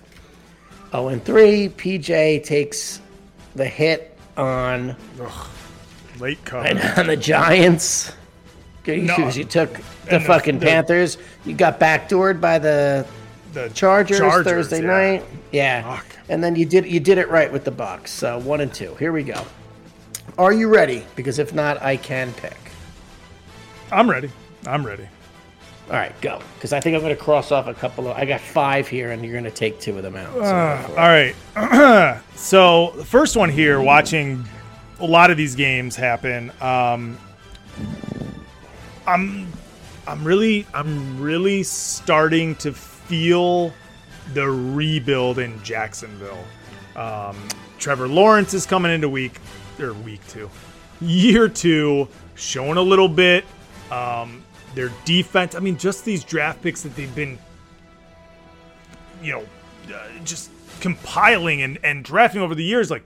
0 0.92 1.08
and 1.08 1.24
3. 1.24 1.68
PJ 1.70 2.44
takes 2.44 3.00
the 3.54 3.66
hit 3.66 4.16
on 4.36 4.96
Late 6.18 6.42
cover. 6.44 6.66
and 6.66 6.80
on 6.98 7.06
the 7.06 7.16
Giants 7.16 8.12
because 8.82 9.02
No. 9.18 9.28
you 9.28 9.44
took 9.44 9.74
the 10.06 10.16
And 10.16 10.24
fucking 10.24 10.58
the- 10.58 10.66
Panthers. 10.66 11.18
You 11.44 11.54
got 11.54 11.78
backdoored 11.78 12.40
by 12.40 12.58
the 12.58 13.06
The 13.52 13.68
Chargers, 13.74 14.18
Chargers, 14.18 14.44
Thursday 14.68 14.80
yeah. 14.80 14.86
night. 14.86 15.24
Yeah, 15.52 15.96
Fuck. 15.96 16.06
and 16.30 16.42
then 16.42 16.56
you 16.56 16.64
did 16.64 16.86
you 16.86 16.98
did 17.00 17.18
it 17.18 17.28
right 17.28 17.52
with 17.52 17.64
the 17.64 17.70
Bucs. 17.72 18.08
So 18.08 18.38
one 18.38 18.60
and 18.62 18.72
two. 18.72 18.94
Here 18.98 19.12
we 19.12 19.22
go. 19.22 19.44
Are 20.38 20.52
you 20.52 20.68
ready? 20.68 21.04
Because 21.16 21.38
if 21.38 21.52
not, 21.52 21.82
I 21.82 21.96
can 21.98 22.32
pick. 22.32 22.56
I'm 23.92 24.08
ready. 24.08 24.30
I'm 24.66 24.84
ready. 24.84 25.06
All 25.88 25.96
right, 25.96 26.18
go. 26.20 26.40
Because 26.54 26.72
I 26.72 26.80
think 26.80 26.94
I'm 26.94 27.02
going 27.02 27.14
to 27.14 27.22
cross 27.22 27.52
off 27.52 27.66
a 27.66 27.74
couple 27.74 28.08
of. 28.08 28.16
I 28.16 28.24
got 28.24 28.40
five 28.40 28.88
here, 28.88 29.10
and 29.10 29.22
you're 29.22 29.32
going 29.32 29.44
to 29.44 29.50
take 29.50 29.78
two 29.80 29.96
of 29.96 30.02
them 30.02 30.16
out. 30.16 30.32
So 30.32 30.40
Uh, 30.40 30.86
all 30.90 31.74
right. 31.74 32.20
so 32.34 32.92
the 32.96 33.04
first 33.04 33.36
one 33.36 33.50
here, 33.50 33.80
watching 33.80 34.44
a 35.00 35.04
lot 35.06 35.30
of 35.30 35.36
these 35.36 35.54
games 35.54 35.94
happen. 35.94 36.50
Um, 36.60 37.18
I'm, 39.06 39.52
I'm 40.06 40.24
really, 40.24 40.66
I'm 40.72 41.20
really 41.20 41.62
starting 41.62 42.54
to 42.56 42.72
feel 42.72 43.72
the 44.32 44.48
rebuild 44.48 45.38
in 45.38 45.62
Jacksonville. 45.62 46.44
Um, 46.96 47.36
Trevor 47.78 48.08
Lawrence 48.08 48.54
is 48.54 48.64
coming 48.64 48.92
into 48.92 49.08
week 49.08 49.40
or 49.80 49.92
week 49.92 50.26
two, 50.28 50.48
year 51.00 51.48
two, 51.48 52.08
showing 52.36 52.76
a 52.76 52.82
little 52.82 53.08
bit. 53.08 53.44
Um, 53.92 54.42
their 54.74 54.90
defense. 55.04 55.54
I 55.54 55.58
mean, 55.58 55.76
just 55.76 56.04
these 56.04 56.24
draft 56.24 56.62
picks 56.62 56.82
that 56.82 56.96
they've 56.96 57.14
been 57.14 57.38
you 59.22 59.32
know, 59.32 59.94
uh, 59.94 60.08
just 60.24 60.50
compiling 60.80 61.62
and, 61.62 61.78
and 61.82 62.04
drafting 62.04 62.40
over 62.40 62.54
the 62.54 62.64
years, 62.64 62.90
like 62.90 63.04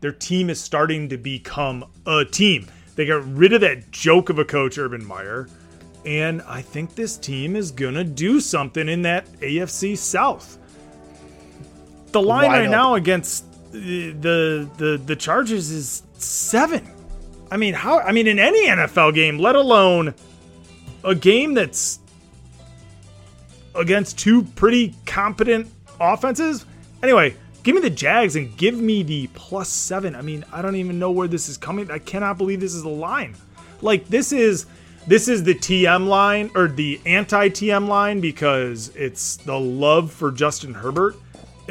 their 0.00 0.12
team 0.12 0.50
is 0.50 0.60
starting 0.60 1.08
to 1.08 1.16
become 1.16 1.84
a 2.06 2.24
team. 2.24 2.66
They 2.96 3.06
got 3.06 3.24
rid 3.34 3.52
of 3.52 3.60
that 3.62 3.90
joke 3.90 4.28
of 4.28 4.38
a 4.38 4.44
coach, 4.44 4.76
Urban 4.76 5.04
Meyer, 5.04 5.48
and 6.04 6.42
I 6.42 6.60
think 6.60 6.94
this 6.94 7.16
team 7.16 7.56
is 7.56 7.70
gonna 7.70 8.04
do 8.04 8.40
something 8.40 8.88
in 8.88 9.02
that 9.02 9.26
AFC 9.40 9.96
South. 9.96 10.58
The 12.10 12.20
line 12.20 12.50
Wide 12.50 12.60
right 12.62 12.70
now 12.70 12.94
against 12.94 13.44
the 13.72 14.10
the 14.10 14.68
the, 14.76 15.02
the 15.06 15.16
Chargers 15.16 15.70
is 15.70 16.02
seven. 16.18 16.86
I 17.52 17.58
mean, 17.58 17.74
how? 17.74 17.98
I 17.98 18.12
mean, 18.12 18.26
in 18.28 18.38
any 18.38 18.66
NFL 18.66 19.14
game, 19.14 19.38
let 19.38 19.56
alone 19.56 20.14
a 21.04 21.14
game 21.14 21.52
that's 21.52 21.98
against 23.74 24.18
two 24.18 24.44
pretty 24.44 24.94
competent 25.04 25.70
offenses. 26.00 26.64
Anyway, 27.02 27.36
give 27.62 27.74
me 27.74 27.82
the 27.82 27.90
Jags 27.90 28.36
and 28.36 28.56
give 28.56 28.80
me 28.80 29.02
the 29.02 29.26
plus 29.34 29.68
seven. 29.68 30.16
I 30.16 30.22
mean, 30.22 30.46
I 30.50 30.62
don't 30.62 30.76
even 30.76 30.98
know 30.98 31.10
where 31.10 31.28
this 31.28 31.50
is 31.50 31.58
coming. 31.58 31.90
I 31.90 31.98
cannot 31.98 32.38
believe 32.38 32.58
this 32.58 32.72
is 32.72 32.84
the 32.84 32.88
line. 32.88 33.36
Like 33.82 34.08
this 34.08 34.32
is 34.32 34.64
this 35.06 35.28
is 35.28 35.44
the 35.44 35.54
TM 35.54 36.06
line 36.06 36.50
or 36.54 36.68
the 36.68 37.02
anti 37.04 37.50
TM 37.50 37.86
line 37.86 38.22
because 38.22 38.88
it's 38.96 39.36
the 39.36 39.60
love 39.60 40.10
for 40.10 40.32
Justin 40.32 40.72
Herbert. 40.72 41.16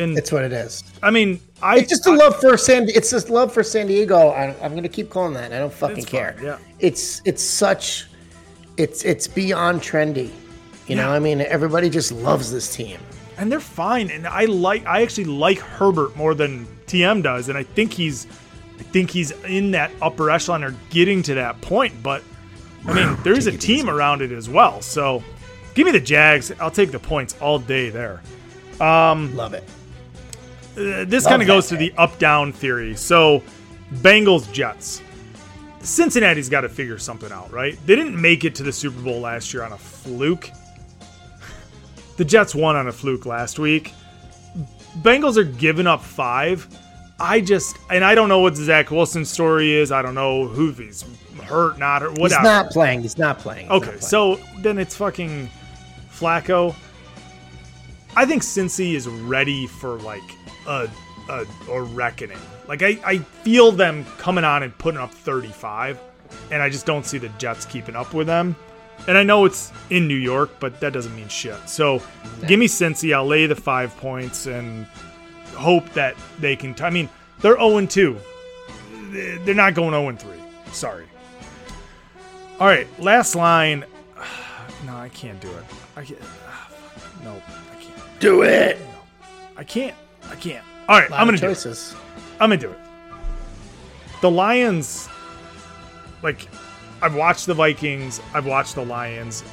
And 0.02 0.18
it's 0.18 0.32
what 0.32 0.44
it 0.44 0.52
is. 0.52 0.84
I 1.04 1.12
mean, 1.12 1.40
I 1.62 1.78
it's 1.78 1.90
just 1.90 2.06
a 2.08 2.12
love 2.12 2.36
for 2.40 2.58
San. 2.58 2.90
It's 2.90 3.10
just 3.12 3.30
love 3.30 3.54
for 3.54 3.64
San 3.64 3.88
Diego. 3.88 4.30
I, 4.30 4.56
I'm 4.64 4.72
going 4.72 4.84
to 4.84 4.90
keep 4.90 5.10
calling 5.10 5.34
that. 5.36 5.54
I 5.54 5.60
don't 5.60 5.74
fucking 5.74 6.06
care. 6.06 6.36
yeah. 6.42 6.58
It's 6.80 7.22
it's 7.26 7.44
such. 7.44 8.08
it's 8.78 9.04
it's 9.06 9.28
beyond 9.28 9.82
trendy. 9.82 10.32
You 10.88 10.96
know, 10.98 11.10
I 11.10 11.20
mean, 11.20 11.40
everybody 11.42 11.90
just 11.90 12.12
loves 12.12 12.52
this 12.52 12.76
team. 12.76 13.00
and 13.38 13.50
they're 13.52 13.62
fine. 13.62 14.10
And 14.12 14.28
I 14.28 14.46
like, 14.46 14.86
I 14.86 15.04
actually 15.04 15.24
like 15.26 15.58
Herbert 15.60 16.16
more 16.18 16.34
than 16.34 16.66
TM 16.88 17.24
does, 17.24 17.48
and 17.48 17.58
I 17.58 17.64
think 17.64 17.94
he's, 17.94 18.28
I 18.78 18.84
think 18.84 19.10
he's 19.10 19.32
in 19.46 19.72
that 19.72 19.90
upper 20.02 20.30
echelon 20.30 20.64
or 20.66 20.76
getting 20.90 21.24
to 21.24 21.36
that 21.36 21.62
point. 21.62 21.94
But 22.04 22.24
I 22.86 22.94
mean, 22.94 23.18
there 23.24 23.34
is 23.34 23.48
a 23.48 23.58
team 23.58 23.90
around 23.90 24.22
it 24.22 24.32
as 24.34 24.50
well. 24.50 24.82
So 24.82 25.24
give 25.76 25.86
me 25.86 25.92
the 25.94 26.00
Jags. 26.02 26.52
I'll 26.60 26.72
take 26.72 26.92
the 26.92 27.00
points 27.00 27.38
all 27.40 27.58
day 27.60 27.90
there. 27.90 28.22
Um, 28.82 29.34
Love 29.38 29.54
it. 29.54 29.64
Uh, 30.78 31.06
this 31.06 31.26
kind 31.28 31.42
of 31.42 31.48
goes 31.48 31.68
to 31.70 31.76
the 31.76 31.94
up 31.98 32.18
down 32.20 32.54
theory. 32.54 32.96
So, 32.96 33.44
Bengals 33.96 34.52
Jets. 34.54 35.02
Cincinnati's 35.82 36.48
got 36.50 36.62
to 36.62 36.70
figure 36.70 36.98
something 36.98 37.32
out, 37.32 37.52
right? 37.52 37.78
They 37.86 37.96
didn't 37.96 38.20
make 38.20 38.46
it 38.46 38.56
to 38.56 38.64
the 38.64 38.72
Super 38.72 39.02
Bowl 39.02 39.20
last 39.22 39.54
year 39.54 39.64
on 39.64 39.72
a 39.74 39.78
fluke. 39.78 40.50
The 42.18 42.26
Jets 42.26 42.54
won 42.54 42.76
on 42.76 42.88
a 42.88 42.92
fluke 42.92 43.26
last 43.26 43.58
week. 43.58 43.94
Bengals 45.00 45.38
are 45.38 45.44
giving 45.44 45.88
up 45.88 46.04
five. 46.04 46.68
I 47.20 47.42
just, 47.42 47.78
and 47.90 48.04
I 48.04 48.14
don't 48.14 48.30
know 48.30 48.40
what 48.40 48.56
Zach 48.56 48.92
Wilson's 48.92 49.30
story 49.30 49.74
is. 49.74 49.92
I 49.92 50.04
don't 50.04 50.14
know 50.14 50.48
who 50.48 50.72
he's 50.72 51.04
hurt, 51.44 51.80
not, 51.80 52.04
or 52.04 52.12
He's 52.12 52.32
not 52.32 52.70
playing. 52.70 53.02
He's 53.02 53.18
not 53.18 53.40
playing. 53.40 53.68
He's 53.68 53.72
Okay, 53.72 53.92
not 53.92 54.00
playing. 54.02 54.02
so 54.02 54.40
then 54.60 54.78
it's 54.78 54.96
fucking 54.96 55.50
Flacco. 56.12 56.76
I 58.16 58.26
think 58.26 58.44
Cincy 58.44 58.94
is 58.94 59.08
ready 59.08 59.68
for 59.68 60.00
like 60.00 60.22
a 60.68 60.90
a, 61.30 61.46
a 61.70 61.82
reckoning. 61.82 62.38
Like 62.68 62.84
I, 62.84 63.00
I 63.06 63.18
feel 63.20 63.72
them 63.72 64.06
coming 64.18 64.44
on 64.44 64.64
and 64.64 64.78
putting 64.78 65.00
up 65.00 65.12
35, 65.12 66.00
and 66.52 66.62
I 66.62 66.70
just 66.70 66.86
don't 66.86 67.06
see 67.06 67.18
the 67.18 67.30
Jets 67.30 67.66
keeping 67.66 67.96
up 67.96 68.14
with 68.14 68.28
them. 68.28 68.56
And 69.08 69.18
I 69.18 69.24
know 69.24 69.46
it's 69.46 69.72
in 69.90 70.08
New 70.08 70.16
York, 70.16 70.52
but 70.60 70.80
that 70.80 70.94
doesn't 70.94 71.16
mean 71.16 71.28
shit. 71.28 71.58
So 71.68 72.02
give 72.48 72.60
me 72.60 72.68
Cincy. 72.68 73.16
I'll 73.16 73.26
lay 73.26 73.48
the 73.48 73.56
five 73.56 73.96
points 73.98 74.46
and 74.46 74.86
hope 75.56 75.92
that 75.94 76.16
they 76.40 76.56
can. 76.56 76.76
T- 76.76 76.84
I 76.84 76.90
mean, 76.92 77.10
they're 77.40 77.58
0 77.58 77.86
2. 77.86 78.18
They're 79.12 79.56
not 79.56 79.74
going 79.74 79.92
0 79.92 80.16
3. 80.16 80.38
Sorry. 80.72 81.06
All 82.60 82.68
right, 82.68 82.88
last 83.00 83.36
line. 83.36 83.86
No, 84.84 84.96
I 84.96 85.10
can't 85.10 85.40
do 85.40 85.48
it. 85.48 85.64
I 85.96 86.04
can't. 86.04 86.20
No, 87.24 87.34
can't. 87.34 87.71
Do 88.22 88.44
it. 88.44 88.78
I 89.58 89.64
can't. 89.64 89.96
I 90.30 90.36
can't. 90.36 90.64
All 90.88 91.00
right, 91.00 91.12
I'm 91.12 91.26
gonna 91.26 91.40
do 91.40 91.50
it. 91.50 91.96
I'm 92.40 92.50
gonna 92.50 92.58
do 92.58 92.70
it. 92.70 92.78
The 94.22 94.30
Lions, 94.30 95.10
like, 96.22 96.48
I've 97.02 97.16
watched 97.16 97.48
the 97.48 97.56
Vikings. 97.56 98.22
I've 98.36 98.46
watched 98.46 98.76
the 98.76 98.86
Lions. 98.86 99.44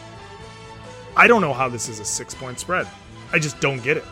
I 1.17 1.27
don't 1.27 1.41
know 1.41 1.55
how 1.55 1.71
this 1.71 1.89
is 1.89 1.99
a 1.99 2.05
six 2.05 2.35
point 2.35 2.61
spread. 2.61 2.87
I 3.33 3.39
just 3.39 3.59
don't 3.61 3.83
get 3.83 3.97
it. 3.97 4.05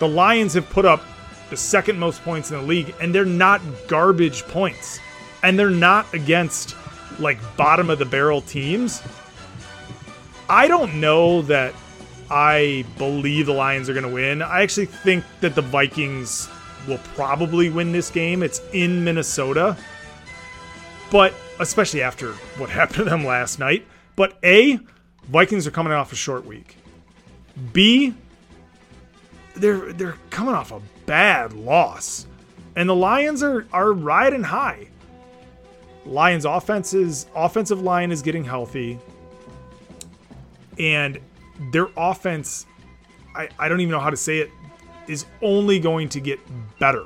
The 0.00 0.08
Lions 0.08 0.54
have 0.54 0.68
put 0.68 0.84
up 0.84 1.00
the 1.50 1.56
second 1.56 2.00
most 2.00 2.24
points 2.24 2.50
in 2.50 2.56
the 2.56 2.64
league, 2.64 2.92
and 3.00 3.14
they're 3.14 3.24
not 3.24 3.60
garbage 3.86 4.42
points. 4.42 4.98
And 5.44 5.56
they're 5.56 5.70
not 5.70 6.12
against 6.12 6.74
like 7.20 7.38
bottom 7.56 7.90
of 7.90 8.00
the 8.00 8.06
barrel 8.06 8.40
teams. 8.40 9.02
I 10.48 10.66
don't 10.66 11.00
know 11.00 11.42
that 11.42 11.74
I 12.30 12.84
believe 12.96 13.46
the 13.46 13.52
Lions 13.52 13.88
are 13.88 13.92
going 13.92 14.06
to 14.06 14.12
win. 14.12 14.40
I 14.40 14.62
actually 14.62 14.86
think 14.86 15.24
that 15.40 15.54
the 15.54 15.62
Vikings 15.62 16.48
will 16.86 17.00
probably 17.14 17.70
win 17.70 17.92
this 17.92 18.10
game. 18.10 18.42
It's 18.42 18.60
in 18.72 19.02
Minnesota. 19.02 19.76
But 21.10 21.34
especially 21.58 22.02
after 22.02 22.32
what 22.56 22.70
happened 22.70 22.98
to 22.98 23.04
them 23.04 23.24
last 23.24 23.58
night. 23.58 23.86
But 24.16 24.38
A, 24.44 24.78
Vikings 25.28 25.66
are 25.66 25.70
coming 25.70 25.92
off 25.92 26.12
a 26.12 26.16
short 26.16 26.46
week. 26.46 26.76
B, 27.72 28.14
they're 29.54 29.92
they're 29.92 30.16
coming 30.30 30.54
off 30.54 30.72
a 30.72 30.80
bad 31.06 31.52
loss. 31.52 32.26
And 32.76 32.88
the 32.88 32.94
Lions 32.94 33.42
are 33.42 33.66
are 33.72 33.92
riding 33.92 34.42
high. 34.42 34.88
Lions 36.06 36.44
offenses 36.44 37.26
offensive 37.34 37.82
line 37.82 38.12
is 38.12 38.22
getting 38.22 38.44
healthy. 38.44 38.98
And 40.78 41.18
their 41.72 41.88
offense 41.96 42.66
I, 43.34 43.48
I 43.58 43.68
don't 43.68 43.80
even 43.80 43.92
know 43.92 44.00
how 44.00 44.10
to 44.10 44.16
say 44.16 44.38
it 44.38 44.50
is 45.06 45.26
only 45.42 45.78
going 45.78 46.08
to 46.10 46.20
get 46.20 46.40
better. 46.78 47.04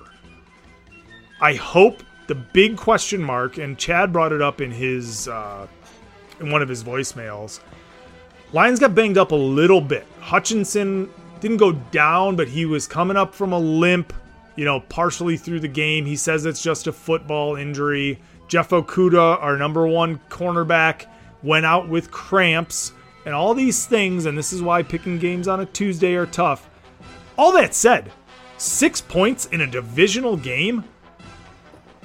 I 1.41 1.55
hope 1.55 2.03
the 2.27 2.35
big 2.35 2.77
question 2.77 3.23
mark, 3.23 3.59
and 3.59 3.79
Chad 3.79 4.13
brought 4.13 4.33
it 4.33 4.41
up 4.41 4.61
in 4.61 4.71
his 4.71 5.29
uh, 5.29 5.67
in 6.41 6.51
one 6.51 6.63
of 6.63 6.69
his 6.69 6.83
voicemails. 6.83 7.61
Lions 8.53 8.79
got 8.79 8.95
banged 8.95 9.19
up 9.19 9.33
a 9.33 9.37
little 9.37 9.81
bit. 9.81 10.07
Hutchinson 10.21 11.11
didn't 11.41 11.57
go 11.59 11.73
down, 11.73 12.37
but 12.37 12.49
he 12.49 12.65
was 12.65 12.87
coming 12.87 13.17
up 13.17 13.35
from 13.35 13.53
a 13.53 13.59
limp, 13.59 14.13
you 14.57 14.65
know, 14.65 14.81
partially 14.81 15.37
through 15.37 15.61
the 15.61 15.69
game. 15.69 16.07
He 16.07 16.17
says 16.17 16.47
it's 16.47 16.63
just 16.63 16.87
a 16.87 16.93
football 16.93 17.57
injury. 17.57 18.19
Jeff 18.49 18.71
Okudah, 18.71 19.43
our 19.43 19.57
number 19.57 19.87
one 19.87 20.21
cornerback, 20.31 21.07
went 21.43 21.67
out 21.67 21.89
with 21.89 22.11
cramps 22.11 22.93
and 23.25 23.35
all 23.35 23.55
these 23.55 23.87
things, 23.87 24.27
and 24.27 24.37
this 24.37 24.53
is 24.53 24.63
why 24.63 24.83
picking 24.83 25.19
games 25.19 25.49
on 25.49 25.61
a 25.61 25.67
Tuesday 25.67 26.15
are 26.15 26.27
tough. 26.27 26.69
All 27.37 27.53
that 27.53 27.75
said, 27.75 28.13
six 28.59 29.01
points 29.01 29.47
in 29.47 29.61
a 29.61 29.67
divisional 29.67 30.37
game? 30.37 30.85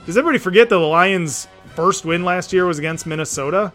Does 0.05 0.17
everybody 0.17 0.39
forget 0.39 0.69
that 0.69 0.75
the 0.75 0.81
Lions' 0.81 1.47
first 1.75 2.05
win 2.05 2.23
last 2.23 2.51
year 2.51 2.65
was 2.65 2.79
against 2.79 3.05
Minnesota? 3.05 3.71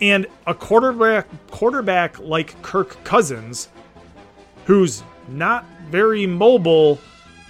And 0.00 0.26
a 0.46 0.54
quarterback 0.54 1.26
quarterback 1.50 2.18
like 2.18 2.60
Kirk 2.62 3.02
Cousins, 3.04 3.68
who's 4.66 5.02
not 5.28 5.64
very 5.88 6.26
mobile, 6.26 6.98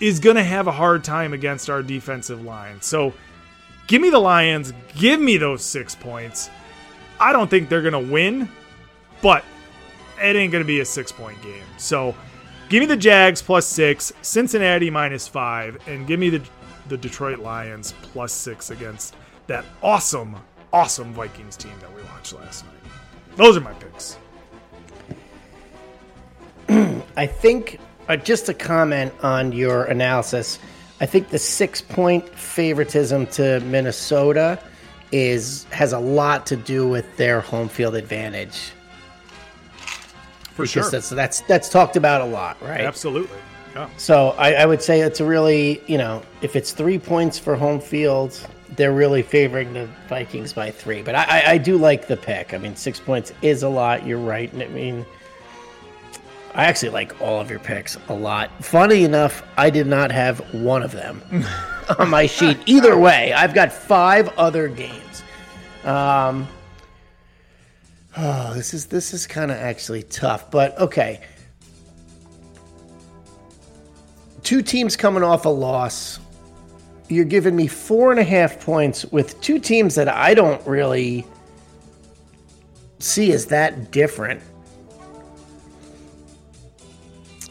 is 0.00 0.20
gonna 0.20 0.44
have 0.44 0.68
a 0.68 0.72
hard 0.72 1.02
time 1.02 1.32
against 1.32 1.68
our 1.68 1.82
defensive 1.82 2.44
line. 2.44 2.80
So 2.80 3.12
give 3.88 4.00
me 4.00 4.10
the 4.10 4.20
Lions, 4.20 4.72
give 4.94 5.20
me 5.20 5.38
those 5.38 5.64
six 5.64 5.94
points. 5.96 6.50
I 7.18 7.32
don't 7.32 7.48
think 7.50 7.68
they're 7.68 7.82
gonna 7.82 7.98
win, 7.98 8.48
but 9.22 9.44
it 10.22 10.36
ain't 10.36 10.52
gonna 10.52 10.64
be 10.64 10.80
a 10.80 10.84
six 10.84 11.12
point 11.12 11.40
game. 11.42 11.64
So 11.76 12.14
give 12.68 12.80
me 12.80 12.86
the 12.86 12.96
Jags 12.96 13.42
plus 13.42 13.66
six, 13.66 14.12
Cincinnati 14.22 14.90
minus 14.90 15.28
five, 15.28 15.78
and 15.86 16.06
give 16.06 16.20
me 16.20 16.30
the 16.30 16.42
the 16.88 16.96
Detroit 16.96 17.38
Lions 17.38 17.94
plus 18.02 18.32
six 18.32 18.70
against 18.70 19.16
that 19.46 19.64
awesome, 19.82 20.36
awesome 20.72 21.12
Vikings 21.12 21.56
team 21.56 21.72
that 21.80 21.94
we 21.94 22.02
watched 22.04 22.32
last 22.34 22.64
night. 22.64 22.74
Those 23.36 23.56
are 23.56 23.60
my 23.60 23.72
picks. 23.74 24.18
I 27.16 27.26
think, 27.26 27.78
uh, 28.08 28.16
just 28.16 28.46
to 28.46 28.54
comment 28.54 29.12
on 29.22 29.52
your 29.52 29.84
analysis, 29.84 30.58
I 31.00 31.06
think 31.06 31.28
the 31.28 31.38
six 31.38 31.80
point 31.80 32.28
favoritism 32.30 33.26
to 33.28 33.60
Minnesota 33.60 34.58
is 35.12 35.64
has 35.64 35.92
a 35.92 35.98
lot 35.98 36.46
to 36.46 36.56
do 36.56 36.88
with 36.88 37.16
their 37.16 37.40
home 37.40 37.68
field 37.68 37.94
advantage. 37.94 38.72
For 40.56 40.62
Because 40.62 40.70
sure. 40.70 40.90
That's, 40.90 41.10
that's, 41.10 41.40
that's 41.42 41.68
talked 41.68 41.96
about 41.96 42.22
a 42.22 42.24
lot, 42.24 42.60
right? 42.62 42.80
Absolutely. 42.80 43.38
Yeah. 43.74 43.90
So 43.98 44.30
I, 44.38 44.54
I 44.54 44.66
would 44.66 44.80
say 44.80 45.02
it's 45.02 45.20
a 45.20 45.24
really, 45.26 45.82
you 45.86 45.98
know, 45.98 46.22
if 46.40 46.56
it's 46.56 46.72
three 46.72 46.98
points 46.98 47.38
for 47.38 47.54
home 47.56 47.78
field, 47.78 48.40
they're 48.74 48.94
really 48.94 49.22
favoring 49.22 49.74
the 49.74 49.86
Vikings 50.08 50.54
by 50.54 50.70
three. 50.70 51.02
But 51.02 51.14
I, 51.14 51.24
I, 51.24 51.50
I 51.52 51.58
do 51.58 51.76
like 51.76 52.08
the 52.08 52.16
pick. 52.16 52.54
I 52.54 52.58
mean, 52.58 52.74
six 52.74 52.98
points 52.98 53.34
is 53.42 53.62
a 53.62 53.68
lot. 53.68 54.06
You're 54.06 54.18
right. 54.18 54.50
And 54.50 54.62
I 54.62 54.68
mean, 54.68 55.04
I 56.54 56.64
actually 56.64 56.88
like 56.88 57.20
all 57.20 57.38
of 57.38 57.50
your 57.50 57.58
picks 57.58 57.98
a 58.08 58.14
lot. 58.14 58.50
Funny 58.64 59.04
enough, 59.04 59.42
I 59.58 59.68
did 59.68 59.86
not 59.86 60.10
have 60.10 60.40
one 60.54 60.82
of 60.82 60.92
them 60.92 61.22
on 61.98 62.08
my 62.08 62.24
sheet. 62.24 62.56
Either 62.64 62.96
way, 62.98 63.34
I've 63.34 63.52
got 63.52 63.70
five 63.70 64.30
other 64.38 64.68
games. 64.68 65.22
Um, 65.84 66.48
oh, 68.16 68.54
this 68.54 68.74
is 68.74 68.86
this 68.86 69.12
is 69.12 69.26
kind 69.26 69.50
of 69.50 69.56
actually 69.58 70.02
tough, 70.04 70.50
but 70.50 70.78
okay. 70.78 71.20
Two 74.42 74.62
teams 74.62 74.96
coming 74.96 75.22
off 75.22 75.44
a 75.44 75.48
loss. 75.48 76.20
You're 77.08 77.24
giving 77.24 77.54
me 77.54 77.66
four 77.66 78.10
and 78.10 78.20
a 78.20 78.24
half 78.24 78.60
points 78.60 79.04
with 79.06 79.40
two 79.40 79.58
teams 79.58 79.94
that 79.96 80.08
I 80.08 80.34
don't 80.34 80.64
really 80.66 81.26
see 82.98 83.32
as 83.32 83.46
that 83.46 83.90
different. 83.90 84.42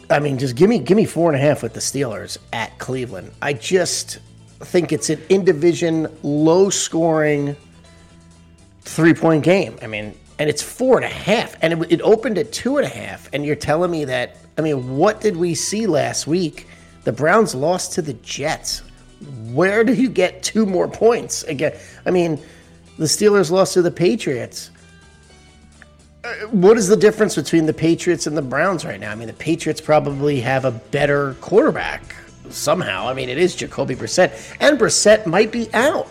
I 0.09 0.19
mean, 0.19 0.37
just 0.37 0.55
give 0.55 0.69
me 0.69 0.79
give 0.79 0.97
me 0.97 1.05
four 1.05 1.31
and 1.31 1.41
a 1.41 1.43
half 1.43 1.63
with 1.63 1.73
the 1.73 1.79
Steelers 1.79 2.37
at 2.53 2.77
Cleveland. 2.77 3.31
I 3.41 3.53
just 3.53 4.19
think 4.59 4.91
it's 4.91 5.09
an 5.09 5.21
in 5.29 5.43
division, 5.43 6.07
low 6.23 6.69
scoring, 6.69 7.55
three 8.81 9.13
point 9.13 9.43
game. 9.43 9.77
I 9.81 9.87
mean, 9.87 10.15
and 10.39 10.49
it's 10.49 10.61
four 10.61 10.97
and 10.97 11.05
a 11.05 11.09
half, 11.09 11.55
and 11.61 11.73
it, 11.73 11.93
it 11.93 12.01
opened 12.01 12.37
at 12.37 12.51
two 12.51 12.77
and 12.77 12.85
a 12.85 12.89
half. 12.89 13.29
And 13.33 13.45
you're 13.45 13.55
telling 13.55 13.91
me 13.91 14.05
that? 14.05 14.37
I 14.57 14.61
mean, 14.61 14.97
what 14.97 15.21
did 15.21 15.37
we 15.37 15.55
see 15.55 15.87
last 15.87 16.27
week? 16.27 16.67
The 17.03 17.11
Browns 17.11 17.53
lost 17.53 17.93
to 17.93 18.01
the 18.01 18.13
Jets. 18.13 18.81
Where 19.51 19.83
do 19.83 19.93
you 19.93 20.09
get 20.09 20.43
two 20.43 20.65
more 20.65 20.87
points 20.87 21.43
again? 21.43 21.73
I 22.05 22.11
mean, 22.11 22.41
the 22.97 23.05
Steelers 23.05 23.51
lost 23.51 23.73
to 23.73 23.81
the 23.81 23.91
Patriots. 23.91 24.71
Uh, 26.23 26.33
what 26.47 26.77
is 26.77 26.87
the 26.87 26.97
difference 26.97 27.35
between 27.35 27.65
the 27.65 27.73
Patriots 27.73 28.27
and 28.27 28.35
the 28.35 28.41
Browns 28.41 28.83
right 28.83 28.99
now? 28.99 29.11
I 29.11 29.15
mean, 29.15 29.27
the 29.27 29.33
Patriots 29.33 29.79
probably 29.79 30.41
have 30.41 30.65
a 30.65 30.71
better 30.71 31.35
quarterback 31.41 32.15
somehow. 32.49 33.07
I 33.07 33.13
mean, 33.13 33.29
it 33.29 33.37
is 33.37 33.55
Jacoby 33.55 33.95
Brissett, 33.95 34.55
and 34.59 34.79
Brissett 34.79 35.25
might 35.25 35.51
be 35.51 35.69
out. 35.73 36.07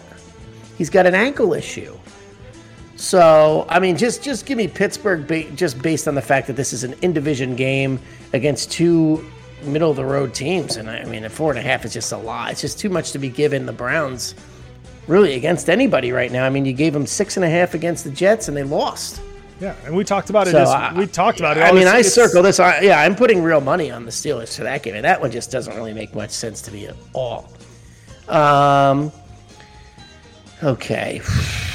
He's 0.78 0.90
got 0.90 1.06
an 1.06 1.14
ankle 1.14 1.55
issue. 1.55 1.96
So, 2.96 3.66
I 3.68 3.80
mean, 3.80 3.96
just 3.96 4.22
just 4.22 4.46
give 4.46 4.56
me 4.56 4.68
Pittsburgh 4.68 5.26
ba- 5.26 5.50
just 5.52 5.82
based 5.82 6.06
on 6.06 6.14
the 6.14 6.22
fact 6.22 6.46
that 6.46 6.54
this 6.54 6.72
is 6.72 6.84
an 6.84 6.94
in 7.02 7.12
division 7.12 7.56
game 7.56 8.00
against 8.32 8.70
two 8.70 9.24
middle 9.62 9.90
of 9.90 9.96
the 9.96 10.04
road 10.04 10.34
teams, 10.34 10.76
and 10.76 10.88
I, 10.88 10.98
I 10.98 11.04
mean, 11.04 11.24
a 11.24 11.30
four 11.30 11.50
and 11.50 11.58
a 11.58 11.62
half 11.62 11.84
is 11.84 11.92
just 11.92 12.12
a 12.12 12.16
lot. 12.16 12.52
It's 12.52 12.60
just 12.60 12.78
too 12.78 12.88
much 12.88 13.12
to 13.12 13.18
be 13.18 13.28
given 13.28 13.66
the 13.66 13.72
Browns 13.72 14.34
really 15.08 15.34
against 15.34 15.68
anybody 15.68 16.12
right 16.12 16.30
now. 16.30 16.44
I 16.44 16.50
mean, 16.50 16.64
you 16.64 16.72
gave 16.72 16.92
them 16.92 17.06
six 17.06 17.36
and 17.36 17.44
a 17.44 17.50
half 17.50 17.74
against 17.74 18.04
the 18.04 18.10
Jets, 18.10 18.48
and 18.48 18.56
they 18.56 18.62
lost. 18.62 19.20
Yeah, 19.60 19.74
and 19.84 19.96
we 19.96 20.04
talked 20.04 20.30
about 20.30 20.46
it. 20.46 20.52
So, 20.52 20.62
as, 20.62 20.68
I- 20.68 20.92
we 20.94 21.06
talked 21.06 21.40
about 21.40 21.56
it. 21.56 21.62
I 21.62 21.72
mean, 21.72 21.88
I 21.88 22.02
circle 22.02 22.42
this. 22.42 22.60
I, 22.60 22.80
yeah, 22.80 23.00
I'm 23.00 23.16
putting 23.16 23.42
real 23.42 23.60
money 23.60 23.90
on 23.90 24.04
the 24.04 24.10
Steelers 24.12 24.56
for 24.56 24.62
that 24.62 24.82
game, 24.84 24.94
and 24.94 25.04
that 25.04 25.20
one 25.20 25.32
just 25.32 25.50
doesn't 25.50 25.74
really 25.74 25.94
make 25.94 26.14
much 26.14 26.30
sense 26.30 26.62
to 26.62 26.72
me 26.72 26.86
at 26.86 26.96
all. 27.12 27.48
Um, 28.28 29.10
okay. 30.62 31.20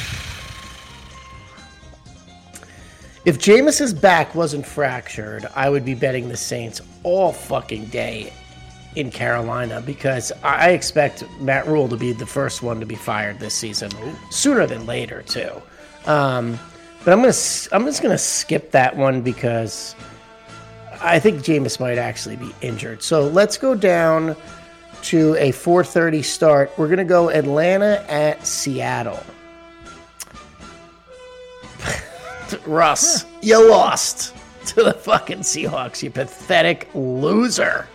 If 3.25 3.37
Jameis's 3.37 3.93
back 3.93 4.33
wasn't 4.33 4.65
fractured, 4.65 5.45
I 5.53 5.69
would 5.69 5.83
be 5.83 5.93
betting 5.93 6.29
the 6.29 6.37
Saints 6.37 6.81
all 7.03 7.33
fucking 7.33 7.85
day 7.87 8.31
in 8.95 9.11
Carolina 9.11 9.81
because 9.81 10.31
I 10.41 10.69
expect 10.69 11.23
Matt 11.41 11.67
Rhule 11.67 11.89
to 11.89 11.97
be 11.97 12.13
the 12.13 12.25
first 12.25 12.63
one 12.63 12.79
to 12.79 12.85
be 12.85 12.95
fired 12.95 13.39
this 13.39 13.53
season, 13.53 13.91
sooner 14.31 14.65
than 14.65 14.85
later 14.85 15.21
too. 15.21 15.51
Um, 16.05 16.57
but 17.03 17.11
I'm 17.11 17.19
gonna 17.19 17.33
I'm 17.73 17.85
just 17.85 18.01
gonna 18.01 18.17
skip 18.17 18.71
that 18.71 18.95
one 18.95 19.21
because 19.21 19.95
I 21.01 21.19
think 21.19 21.41
Jameis 21.41 21.79
might 21.79 21.97
actually 21.97 22.37
be 22.37 22.53
injured. 22.61 23.03
So 23.03 23.27
let's 23.27 23.57
go 23.57 23.75
down 23.75 24.35
to 25.03 25.35
a 25.35 25.51
4:30 25.51 26.23
start. 26.23 26.71
We're 26.77 26.87
gonna 26.87 27.03
go 27.03 27.29
Atlanta 27.29 28.03
at 28.09 28.45
Seattle. 28.47 29.23
Russ, 32.65 33.25
you 33.41 33.69
lost 33.69 34.35
to 34.67 34.83
the 34.83 34.93
fucking 34.93 35.39
Seahawks, 35.39 36.03
you 36.03 36.11
pathetic 36.11 36.89
loser. 36.93 37.87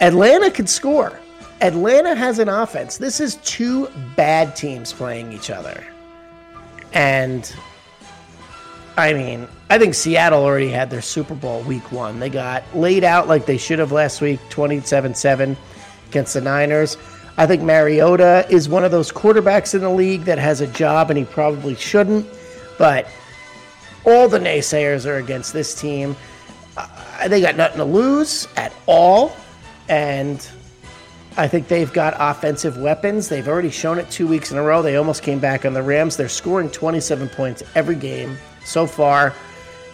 Atlanta 0.00 0.50
can 0.50 0.66
score. 0.66 1.18
Atlanta 1.60 2.14
has 2.14 2.38
an 2.38 2.48
offense. 2.48 2.98
This 2.98 3.20
is 3.20 3.36
two 3.36 3.88
bad 4.16 4.54
teams 4.54 4.92
playing 4.92 5.32
each 5.32 5.50
other. 5.50 5.84
And 6.92 7.52
I 8.96 9.12
mean, 9.12 9.48
I 9.70 9.78
think 9.78 9.94
Seattle 9.94 10.42
already 10.42 10.70
had 10.70 10.90
their 10.90 11.02
Super 11.02 11.34
Bowl 11.34 11.62
week 11.62 11.92
one. 11.92 12.20
They 12.20 12.28
got 12.28 12.64
laid 12.76 13.04
out 13.04 13.28
like 13.28 13.46
they 13.46 13.58
should 13.58 13.78
have 13.78 13.92
last 13.92 14.20
week, 14.20 14.40
27 14.50 15.14
7 15.14 15.56
against 16.08 16.34
the 16.34 16.40
Niners. 16.40 16.96
I 17.36 17.46
think 17.46 17.62
Mariota 17.62 18.46
is 18.50 18.68
one 18.68 18.84
of 18.84 18.90
those 18.90 19.12
quarterbacks 19.12 19.74
in 19.74 19.80
the 19.80 19.90
league 19.90 20.22
that 20.22 20.38
has 20.38 20.60
a 20.60 20.66
job 20.66 21.10
and 21.10 21.18
he 21.18 21.24
probably 21.24 21.76
shouldn't. 21.76 22.26
But 22.78 23.08
all 24.04 24.28
the 24.28 24.38
naysayers 24.38 25.04
are 25.04 25.16
against 25.16 25.52
this 25.52 25.78
team. 25.78 26.16
Uh, 26.76 27.28
they 27.28 27.40
got 27.40 27.56
nothing 27.56 27.78
to 27.78 27.84
lose 27.84 28.48
at 28.56 28.72
all. 28.86 29.36
And 29.88 30.46
I 31.36 31.48
think 31.48 31.68
they've 31.68 31.92
got 31.92 32.14
offensive 32.18 32.78
weapons. 32.78 33.28
They've 33.28 33.46
already 33.46 33.70
shown 33.70 33.98
it 33.98 34.10
two 34.10 34.26
weeks 34.26 34.50
in 34.50 34.58
a 34.58 34.62
row. 34.62 34.82
They 34.82 34.96
almost 34.96 35.22
came 35.22 35.38
back 35.38 35.64
on 35.64 35.74
the 35.74 35.82
Rams. 35.82 36.16
They're 36.16 36.28
scoring 36.28 36.70
27 36.70 37.28
points 37.28 37.62
every 37.74 37.96
game 37.96 38.36
so 38.64 38.86
far. 38.86 39.34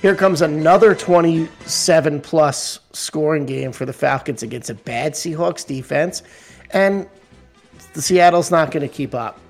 Here 0.01 0.15
comes 0.15 0.43
another 0.43 0.94
27 0.94 2.20
plus 2.20 2.81
scoring 2.93 3.47
game 3.47 3.73
for 3.73 3.86
the 3.86 3.93
Falcons 3.93 4.43
against 4.43 4.69
a 4.69 4.74
bad 4.74 5.15
Seahawks 5.15 5.66
defense. 5.66 6.23
And 6.70 7.09
the 7.94 8.02
Seattle's 8.02 8.51
not 8.51 8.70
going 8.70 8.86
to 8.86 8.94
keep 8.94 9.15
up. 9.15 9.40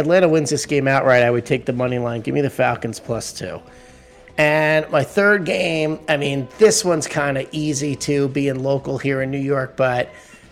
Atlanta 0.00 0.28
wins 0.28 0.50
this 0.50 0.66
game 0.66 0.88
outright. 0.88 1.22
I 1.22 1.30
would 1.30 1.46
take 1.46 1.66
the 1.66 1.72
money 1.72 1.98
line. 1.98 2.22
Give 2.22 2.34
me 2.34 2.40
the 2.40 2.50
Falcons 2.50 2.98
plus 2.98 3.32
two. 3.32 3.60
And 4.36 4.88
my 4.90 5.04
third 5.04 5.44
game, 5.44 6.00
I 6.08 6.16
mean, 6.16 6.48
this 6.58 6.84
one's 6.84 7.06
kind 7.06 7.36
of 7.36 7.46
easy 7.52 7.94
too, 7.94 8.28
being 8.28 8.62
local 8.62 8.98
here 8.98 9.22
in 9.22 9.30
New 9.30 9.38
York, 9.38 9.76
but 9.76 10.10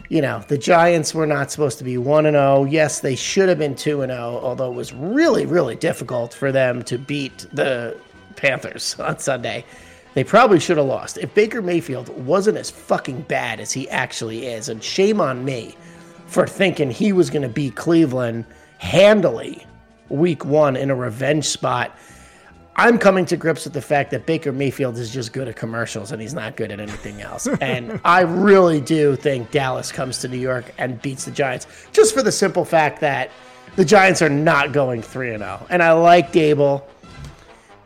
you 0.09 0.23
know, 0.23 0.43
the 0.49 0.57
Giants 0.57 1.15
were 1.15 1.27
not 1.27 1.51
supposed 1.51 1.79
to 1.79 1.85
be 1.85 1.99
1 1.99 2.27
and 2.27 2.35
0. 2.35 2.65
Yes, 2.65 3.01
they 3.01 3.15
should 3.15 3.49
have 3.49 3.59
been 3.59 3.75
2 3.75 4.03
and 4.03 4.11
0, 4.11 4.41
although 4.43 4.70
it 4.70 4.75
was 4.75 4.93
really 4.93 5.47
really 5.47 5.77
difficult 5.77 6.33
for 6.35 6.51
them 6.51 6.83
to 6.85 6.99
beat 6.99 7.47
the 7.53 7.99
Panthers 8.37 8.95
on 8.99 9.19
Sunday. 9.19 9.65
They 10.15 10.25
probably 10.25 10.59
should 10.59 10.79
have 10.79 10.87
lost. 10.87 11.19
If 11.19 11.33
Baker 11.35 11.62
Mayfield 11.62 12.09
wasn't 12.27 12.59
as 12.59 12.70
fucking 12.70 13.23
bad 13.23 13.61
as 13.61 13.73
he 13.73 13.89
actually 13.91 14.47
is, 14.47 14.69
and 14.69 14.83
shame 14.83 15.20
on 15.20 15.45
me 15.45 15.77
for 16.27 16.47
thinking 16.47 16.91
he 16.91 17.12
was 17.12 17.31
going 17.31 17.43
to 17.43 17.49
beat 17.49 17.77
Cleveland 17.77 18.45
handily 18.78 19.66
week 20.09 20.44
1 20.44 20.76
in 20.76 20.90
a 20.90 20.94
revenge 20.94 21.44
spot. 21.44 21.96
I'm 22.76 22.96
coming 22.96 23.26
to 23.26 23.36
grips 23.36 23.64
with 23.64 23.72
the 23.72 23.82
fact 23.82 24.12
that 24.12 24.24
Baker 24.24 24.52
Mayfield 24.52 24.96
is 24.98 25.12
just 25.12 25.32
good 25.32 25.48
at 25.48 25.56
commercials 25.56 26.12
and 26.12 26.22
he's 26.22 26.32
not 26.32 26.56
good 26.56 26.70
at 26.70 26.78
anything 26.78 27.20
else. 27.20 27.46
and 27.60 28.00
I 28.05 28.20
really 28.20 28.80
do 28.80 29.16
think 29.16 29.50
Dallas 29.50 29.90
comes 29.90 30.18
to 30.18 30.28
New 30.28 30.38
York 30.38 30.72
and 30.78 31.02
beats 31.02 31.24
the 31.24 31.32
Giants 31.32 31.66
just 31.92 32.14
for 32.14 32.22
the 32.22 32.30
simple 32.30 32.64
fact 32.64 33.00
that 33.00 33.30
the 33.74 33.84
Giants 33.84 34.22
are 34.22 34.28
not 34.28 34.72
going 34.72 35.02
3 35.02 35.34
and 35.34 35.42
0. 35.42 35.66
And 35.70 35.82
I 35.82 35.92
like 35.92 36.32
Daboll, 36.32 36.84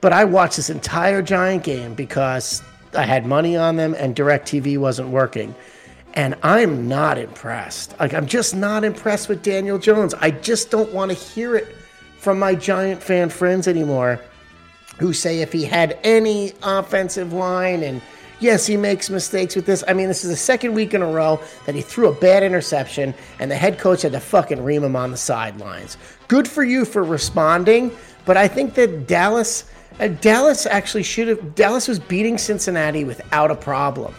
but 0.03 0.13
I 0.13 0.25
watched 0.25 0.57
this 0.57 0.69
entire 0.69 1.23
Giant 1.23 1.65
game 1.65 1.95
because 1.95 2.63
I 2.95 3.05
had 3.05 3.25
money 3.25 3.57
on 3.57 3.77
them 3.77 3.95
and 3.95 4.15
DirecTV 4.15 4.77
wasn't 4.77 5.09
working. 5.09 5.55
And 6.15 6.37
I'm 6.43 6.89
not 6.89 7.19
impressed. 7.19 7.99
Like 7.99 8.15
I'm 8.15 8.27
just 8.27 8.55
not 8.55 8.85
impressed 8.85 9.29
with 9.29 9.43
Daniel 9.43 9.79
Jones. 9.79 10.15
I 10.15 10.31
just 10.31 10.71
don't 10.71 10.93
want 10.93 11.11
to 11.11 11.17
hear 11.17 11.57
it 11.57 11.75
from 12.19 12.39
my 12.39 12.55
Giant 12.55 13.03
fan 13.03 13.31
friends 13.31 13.67
anymore 13.67 14.21
who 14.99 15.13
say 15.13 15.41
if 15.41 15.53
he 15.53 15.65
had 15.65 15.99
any 16.05 16.53
offensive 16.63 17.33
line 17.33 17.83
and 17.83 18.03
yes, 18.41 18.67
he 18.67 18.77
makes 18.77 19.09
mistakes 19.09 19.57
with 19.57 19.65
this. 19.65 19.83
I 19.89 19.95
mean, 19.95 20.09
this 20.09 20.23
is 20.23 20.31
the 20.31 20.37
second 20.37 20.75
week 20.75 20.93
in 20.93 21.03
a 21.03 21.11
row 21.11 21.41
that 21.65 21.75
he 21.75 21.81
threw 21.81 22.09
a 22.09 22.13
bad 22.13 22.43
interception 22.43 23.15
and 23.39 23.51
the 23.51 23.57
head 23.57 23.79
coach 23.79 24.03
had 24.03 24.13
to 24.13 24.21
fucking 24.21 24.63
ream 24.63 24.85
him 24.85 24.97
on 24.97 25.11
the 25.11 25.17
sidelines. 25.17 25.97
Good 26.29 26.47
for 26.47 26.63
you 26.63 26.85
for 26.85 27.03
responding, 27.03 27.91
but 28.27 28.37
I 28.37 28.49
think 28.49 28.75
that 28.75 29.07
Dallas 29.07 29.65
uh, 30.01 30.09
Dallas 30.09 30.67
actually 30.67 31.03
should 31.03 31.29
have 31.29 31.55
Dallas 31.55 31.89
was 31.89 31.99
beating 31.99 32.39
Cincinnati 32.39 33.05
without 33.05 33.51
a 33.51 33.55
problem. 33.55 34.15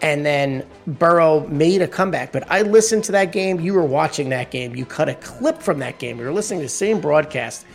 And 0.00 0.24
then 0.24 0.64
Burrow 0.86 1.46
made 1.48 1.82
a 1.82 1.88
comeback. 1.88 2.32
But 2.32 2.50
I 2.50 2.62
listened 2.62 3.04
to 3.04 3.12
that 3.12 3.32
game. 3.32 3.60
You 3.60 3.74
were 3.74 3.84
watching 3.84 4.28
that 4.28 4.50
game. 4.50 4.76
You 4.76 4.86
cut 4.86 5.08
a 5.08 5.14
clip 5.14 5.60
from 5.60 5.78
that 5.80 5.98
game. 5.98 6.18
You 6.18 6.26
were 6.26 6.32
listening 6.32 6.60
to 6.60 6.66
the 6.66 6.70
same 6.70 7.00
broadcast 7.00 7.66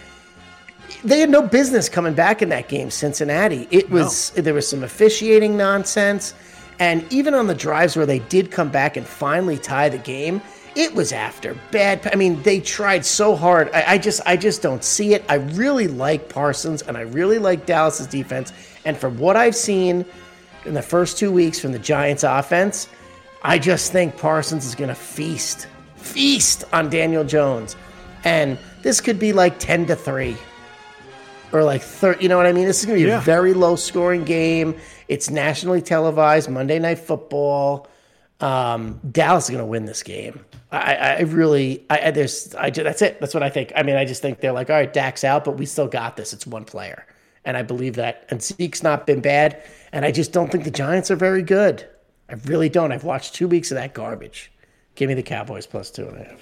they 1.04 1.20
had 1.20 1.30
no 1.30 1.42
business 1.42 1.90
coming 1.90 2.14
back 2.14 2.42
in 2.42 2.50
that 2.50 2.68
game, 2.68 2.90
Cincinnati. 2.90 3.68
It 3.72 3.90
was 3.90 4.32
there 4.32 4.54
was 4.54 4.68
some 4.68 4.84
officiating 4.84 5.58
nonsense, 5.58 6.34
and 6.80 7.06
even 7.12 7.34
on 7.34 7.48
the 7.48 7.56
drives 7.56 7.96
where 7.96 8.06
they 8.06 8.20
did 8.20 8.52
come 8.52 8.70
back 8.70 8.98
and 8.98 9.06
finally 9.06 9.58
tie 9.58 9.90
the 9.90 9.98
game, 9.98 10.42
it 10.76 10.94
was 10.94 11.12
after 11.12 11.56
bad. 11.72 12.08
I 12.12 12.16
mean, 12.16 12.42
they 12.44 12.60
tried 12.60 13.06
so 13.06 13.36
hard. 13.36 13.70
I, 13.74 13.94
I 13.94 13.98
just 13.98 14.22
I 14.26 14.38
just 14.38 14.62
don't 14.62 14.84
see 14.84 15.14
it. 15.14 15.24
I 15.30 15.36
really 15.36 15.88
like 15.88 16.30
Parsons, 16.30 16.82
and 16.84 16.98
I 16.98 17.02
really 17.02 17.40
like 17.40 17.66
Dallas's 17.66 18.08
defense. 18.08 18.54
And 18.86 18.98
from 18.98 19.18
what 19.18 19.36
I've 19.36 19.56
seen 19.56 20.06
in 20.66 20.74
the 20.74 20.82
first 20.82 21.18
two 21.18 21.32
weeks 21.32 21.60
from 21.60 21.72
the 21.72 21.80
Giants' 21.80 22.24
offense, 22.24 22.88
I 23.42 23.60
just 23.60 23.92
think 23.92 24.18
Parsons 24.18 24.66
is 24.66 24.76
going 24.76 24.90
to 24.90 24.96
feast, 24.96 25.68
feast 25.96 26.64
on 26.74 26.90
Daniel 26.90 27.24
Jones, 27.24 27.76
and 28.24 28.58
this 28.82 29.02
could 29.02 29.20
be 29.20 29.34
like 29.34 29.60
ten 29.60 29.86
to 29.88 29.96
three 29.96 30.38
or 31.52 31.64
like 31.64 31.82
30. 31.84 32.24
You 32.24 32.30
know 32.30 32.38
what 32.38 32.48
I 32.48 32.52
mean? 32.52 32.66
This 32.66 32.80
is 32.80 32.86
going 32.86 32.98
to 32.98 33.04
be 33.06 33.10
Yeah. 33.10 33.20
a 33.20 33.22
very 33.22 33.54
low 33.54 33.76
scoring 33.76 34.24
game. 34.24 34.76
It's 35.08 35.30
nationally 35.30 35.82
televised, 35.84 36.50
Monday 36.50 36.80
Night 36.80 36.98
Football. 36.98 37.88
Um, 38.40 39.00
Dallas 39.12 39.44
is 39.46 39.50
going 39.52 39.60
to 39.62 39.66
win 39.66 39.86
this 39.86 40.02
game. 40.02 40.44
I, 40.72 40.96
I 40.96 41.20
really, 41.22 41.86
I, 41.92 42.10
there's, 42.10 42.56
I 42.56 42.72
that's 42.72 43.04
it. 43.04 43.20
That's 43.20 43.36
what 43.36 43.44
I 43.44 43.50
think. 43.50 43.72
I 43.76 43.84
mean, 43.84 43.96
I 43.96 44.06
just 44.06 44.24
think 44.24 44.40
they're 44.40 44.52
like, 44.52 44.72
all 44.72 44.76
right, 44.76 44.92
Dak's 44.92 45.24
out, 45.24 45.46
but 45.46 45.58
we 45.58 45.68
still 45.68 45.88
got 45.88 46.18
this. 46.18 46.34
It's 46.34 46.48
one 46.48 46.66
player, 46.66 47.06
and 47.46 47.56
I 47.56 47.62
believe 47.62 47.94
that. 47.98 48.26
And 48.30 48.42
Zeke's 48.42 48.82
not 48.82 49.06
been 49.06 49.22
bad, 49.22 49.62
and 49.94 50.04
I 50.04 50.12
just 50.12 50.34
don't 50.34 50.52
think 50.52 50.66
the 50.66 50.72
Giants 50.72 51.10
are 51.10 51.16
very 51.16 51.42
good. 51.42 51.88
I 52.30 52.34
really 52.46 52.68
don't. 52.68 52.92
I've 52.92 53.04
watched 53.06 53.36
two 53.36 53.48
weeks 53.48 53.72
of 53.72 53.76
that 53.76 53.94
garbage. 53.94 54.52
Give 54.96 55.08
me 55.08 55.14
the 55.14 55.24
Cowboys 55.24 55.66
plus 55.66 55.90
two 55.90 56.08
and 56.08 56.18
a 56.18 56.24
half. 56.26 56.42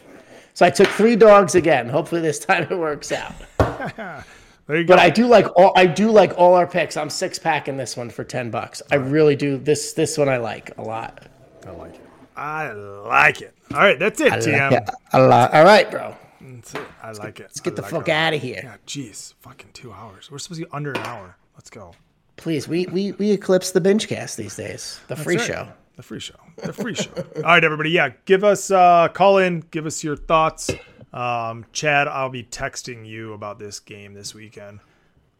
So 0.54 0.66
I 0.66 0.70
took 0.72 0.88
three 0.90 1.16
dogs 1.16 1.54
again. 1.56 1.88
Hopefully 1.90 2.22
this 2.22 2.40
time 2.46 2.64
it 2.64 2.78
works 2.78 3.12
out. 3.12 3.34
There 4.68 4.80
you 4.80 4.86
But 4.86 4.98
go. 4.98 5.02
I 5.02 5.10
do 5.10 5.26
like 5.28 5.48
all 5.58 5.74
I 5.76 5.86
do 5.86 6.12
like 6.12 6.34
all 6.38 6.54
our 6.54 6.68
picks. 6.68 6.96
I'm 6.96 7.10
six 7.10 7.38
packing 7.40 7.78
this 7.78 7.98
one 7.98 8.10
for 8.10 8.24
ten 8.24 8.52
bucks. 8.52 8.82
I 8.92 8.96
really 8.96 9.36
do. 9.36 9.58
This 9.58 9.94
this 9.94 10.18
one 10.18 10.30
I 10.30 10.38
like 10.38 10.78
a 10.78 10.82
lot. 10.84 11.28
I 11.66 11.72
like 11.72 11.96
it. 11.96 12.02
I 12.38 12.72
like 12.72 13.42
it. 13.42 13.54
All 13.74 13.80
right, 13.80 13.98
that's 14.00 14.22
it, 14.22 14.32
I 14.32 14.38
TM. 14.38 14.72
like 14.72 14.84
it 14.84 14.90
a 15.14 15.28
lot. 15.28 15.54
All 15.54 15.66
right, 15.66 15.90
bro. 15.92 16.16
That's 16.40 16.76
it. 16.76 16.82
I 17.02 17.12
like 17.12 17.40
it. 17.40 17.44
Let's 17.44 17.60
get 17.60 17.74
I 17.74 17.76
the 17.78 17.82
like 17.82 17.92
fuck 17.92 18.08
it. 18.08 18.12
out 18.12 18.34
of 18.36 18.42
here. 18.42 18.62
Yeah, 18.64 18.78
jeez, 18.88 19.34
fucking 19.42 19.72
two 19.74 19.92
hours. 19.92 20.30
We're 20.32 20.38
supposed 20.38 20.62
to 20.62 20.66
be 20.68 20.72
under 20.72 20.92
an 20.92 20.98
hour. 20.98 21.36
Let's 21.56 21.70
go. 21.72 21.94
Please, 22.42 22.68
we 22.68 22.88
we 22.88 23.12
we 23.14 23.32
eclipse 23.32 23.72
the 23.72 23.80
binge 23.80 24.08
cast 24.08 24.36
these 24.36 24.56
days. 24.56 25.00
The 25.08 25.16
free 25.16 25.38
right. 25.38 25.46
show. 25.46 25.68
The 25.96 26.04
free 26.04 26.20
show. 26.20 26.36
The 26.58 26.74
free 26.74 26.96
show. 26.96 27.12
All 27.36 27.42
right, 27.44 27.64
everybody. 27.64 27.92
Yeah, 27.92 28.10
give 28.26 28.44
us 28.44 28.72
uh 28.72 29.10
call 29.10 29.38
in. 29.38 29.60
Give 29.70 29.86
us 29.86 30.04
your 30.04 30.16
thoughts. 30.16 30.72
Um, 31.14 31.66
Chad, 31.72 32.08
I'll 32.08 32.30
be 32.30 32.44
texting 32.44 33.06
you 33.06 33.34
about 33.34 33.60
this 33.60 33.80
game 33.80 34.16
this 34.16 34.34
weekend. 34.34 34.80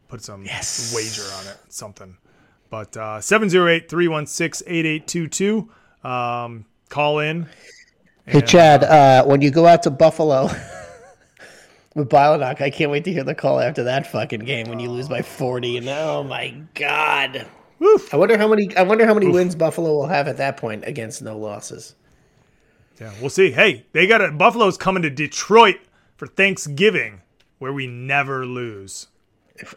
Put 0.10 0.22
some 0.22 0.46
Yes. 0.46 0.94
wager 0.96 1.24
on 1.40 1.48
it. 1.48 1.58
Something. 1.70 2.18
But 2.70 2.96
uh 2.96 3.18
708-316-8822. 3.20 5.70
Um, 6.06 6.66
call 6.90 7.18
in. 7.20 7.48
Hey 8.28 8.42
Chad, 8.42 8.84
uh, 8.84 9.26
when 9.26 9.42
you 9.42 9.50
go 9.50 9.66
out 9.66 9.82
to 9.84 9.90
Buffalo 9.90 10.52
with 11.96 12.10
Bilonock, 12.10 12.62
I 12.62 12.70
can't 12.70 12.92
wait 12.92 13.04
to 13.06 13.14
hear 13.14 13.24
the 13.24 13.36
call 13.36 13.60
after 13.60 13.84
that 13.84 14.08
fucking 14.08 14.42
game 14.42 14.68
when 14.70 14.80
you 14.80 14.90
lose 14.90 15.08
by 15.08 15.22
forty. 15.22 15.78
And 15.78 15.90
oh 15.90 16.24
my 16.24 16.54
god, 16.74 17.48
I 18.12 18.16
wonder 18.16 18.38
how 18.38 18.48
many. 18.48 18.76
I 18.76 18.84
wonder 18.84 19.06
how 19.06 19.14
many 19.14 19.28
wins 19.28 19.56
Buffalo 19.56 19.92
will 19.92 20.08
have 20.08 20.28
at 20.28 20.38
that 20.38 20.58
point 20.58 20.84
against 20.86 21.22
no 21.22 21.38
losses. 21.38 21.96
Yeah, 23.00 23.12
we'll 23.20 23.30
see. 23.30 23.52
Hey, 23.52 23.86
they 23.94 24.06
got 24.06 24.22
a 24.22 24.32
Buffalo's 24.32 24.78
coming 24.78 25.04
to 25.04 25.10
Detroit 25.10 25.78
for 26.18 26.28
Thanksgiving, 26.28 27.22
where 27.58 27.74
we 27.74 27.88
never 27.88 28.46
lose. 28.46 29.08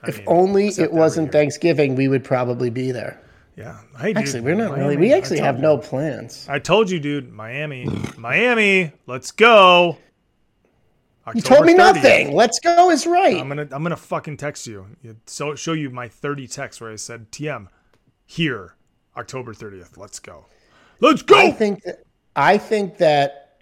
I 0.02 0.08
If 0.08 0.18
mean, 0.18 0.26
only 0.28 0.68
it 0.68 0.92
wasn't 0.92 1.32
Thanksgiving, 1.32 1.94
we 1.94 2.08
would 2.08 2.24
probably 2.24 2.70
be 2.70 2.90
there. 2.92 3.20
Yeah. 3.56 3.78
Hey, 3.98 4.08
dude, 4.08 4.18
actually, 4.18 4.40
we're 4.42 4.54
not 4.56 4.72
Miami, 4.72 4.82
really. 4.82 4.96
We 4.96 5.12
actually 5.14 5.38
have 5.38 5.56
you. 5.56 5.62
no 5.62 5.78
plans. 5.78 6.46
I 6.50 6.58
told 6.58 6.90
you, 6.90 7.00
dude. 7.00 7.32
Miami, 7.32 7.88
Miami. 8.18 8.92
Let's 9.06 9.30
go. 9.30 9.96
You 11.34 11.40
told 11.40 11.64
me 11.64 11.72
30th. 11.72 11.76
nothing. 11.76 12.32
Let's 12.34 12.60
go 12.60 12.90
is 12.90 13.06
right. 13.06 13.38
I'm 13.40 13.48
gonna 13.48 13.68
I'm 13.70 13.82
gonna 13.82 13.96
fucking 13.96 14.36
text 14.36 14.66
you. 14.66 14.86
So 15.26 15.54
show 15.54 15.72
you 15.72 15.90
my 15.90 16.08
30 16.08 16.46
texts 16.46 16.80
where 16.80 16.92
I 16.92 16.96
said 16.96 17.30
TM 17.30 17.68
here 18.26 18.74
October 19.16 19.54
30th. 19.54 19.96
Let's 19.96 20.18
go. 20.18 20.46
Let's 21.00 21.22
go. 21.22 21.36
I 21.38 21.50
think 21.50 21.82
that 21.84 22.04
I 22.36 22.58
think 22.58 22.98
that 22.98 23.60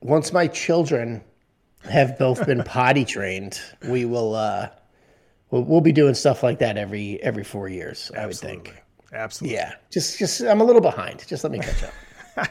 once 0.00 0.32
my 0.32 0.46
children 0.46 1.22
have 1.84 2.18
both 2.18 2.46
been 2.46 2.62
potty 2.64 3.04
trained, 3.04 3.60
we 3.88 4.04
will 4.04 4.34
uh 4.34 4.68
we'll, 5.50 5.64
we'll 5.64 5.80
be 5.80 5.92
doing 5.92 6.14
stuff 6.14 6.42
like 6.42 6.58
that 6.60 6.78
every 6.78 7.22
every 7.22 7.44
4 7.44 7.68
years, 7.68 8.10
I 8.16 8.26
would 8.26 8.36
think. 8.36 8.74
Absolutely. 9.12 9.56
Yeah. 9.56 9.74
Just 9.90 10.18
just 10.18 10.40
I'm 10.40 10.62
a 10.62 10.64
little 10.64 10.80
behind. 10.80 11.26
Just 11.26 11.44
let 11.44 11.52
me 11.52 11.58
catch 11.58 11.82
up. 11.82 11.92
All 12.36 12.46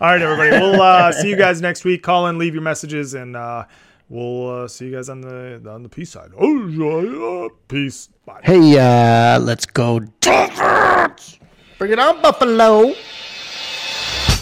right, 0.00 0.20
everybody. 0.20 0.50
We'll 0.50 0.80
uh, 0.80 1.12
see 1.12 1.28
you 1.28 1.36
guys 1.36 1.60
next 1.60 1.84
week. 1.84 2.02
Call 2.02 2.26
in, 2.26 2.38
leave 2.38 2.54
your 2.54 2.62
messages, 2.62 3.14
and 3.14 3.36
uh, 3.36 3.64
we'll 4.08 4.62
uh, 4.62 4.68
see 4.68 4.86
you 4.86 4.92
guys 4.92 5.08
on 5.08 5.20
the 5.20 5.62
on 5.68 5.82
the 5.82 5.88
peace 5.88 6.10
side. 6.10 6.30
Oh, 6.38 6.66
yeah, 6.66 7.48
peace. 7.68 8.08
Bye. 8.26 8.40
Hey, 8.42 8.78
uh 8.78 9.40
let's 9.40 9.66
go 9.66 10.00
Dolphins. 10.20 11.38
Bring 11.78 11.92
it 11.92 11.98
on 11.98 12.22
Buffalo. 12.22 12.94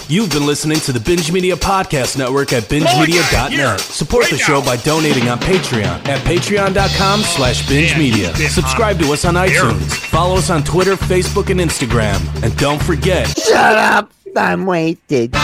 You've 0.08 0.30
been 0.30 0.44
listening 0.44 0.80
to 0.80 0.92
the 0.92 0.98
Binge 0.98 1.30
Media 1.30 1.54
Podcast 1.54 2.18
Network 2.18 2.52
at 2.52 2.64
BingeMedia.net. 2.64 3.78
Support 3.78 4.28
the 4.28 4.38
show 4.38 4.60
by 4.60 4.76
donating 4.78 5.28
on 5.28 5.38
Patreon 5.38 6.08
at 6.08 6.18
patreon.com 6.26 7.20
slash 7.20 7.68
binge 7.68 7.96
media. 7.96 8.34
Subscribe 8.34 8.98
to 8.98 9.12
us 9.12 9.24
on 9.24 9.34
iTunes. 9.36 9.94
Follow 10.08 10.34
us 10.34 10.50
on 10.50 10.64
Twitter, 10.64 10.96
Facebook, 10.96 11.48
and 11.50 11.60
Instagram. 11.60 12.18
And 12.42 12.56
don't 12.56 12.82
forget... 12.82 13.28
Shut 13.38 13.78
up! 13.78 14.12
I'm 14.36 14.66
wasted. 14.66 15.32
Down 15.32 15.42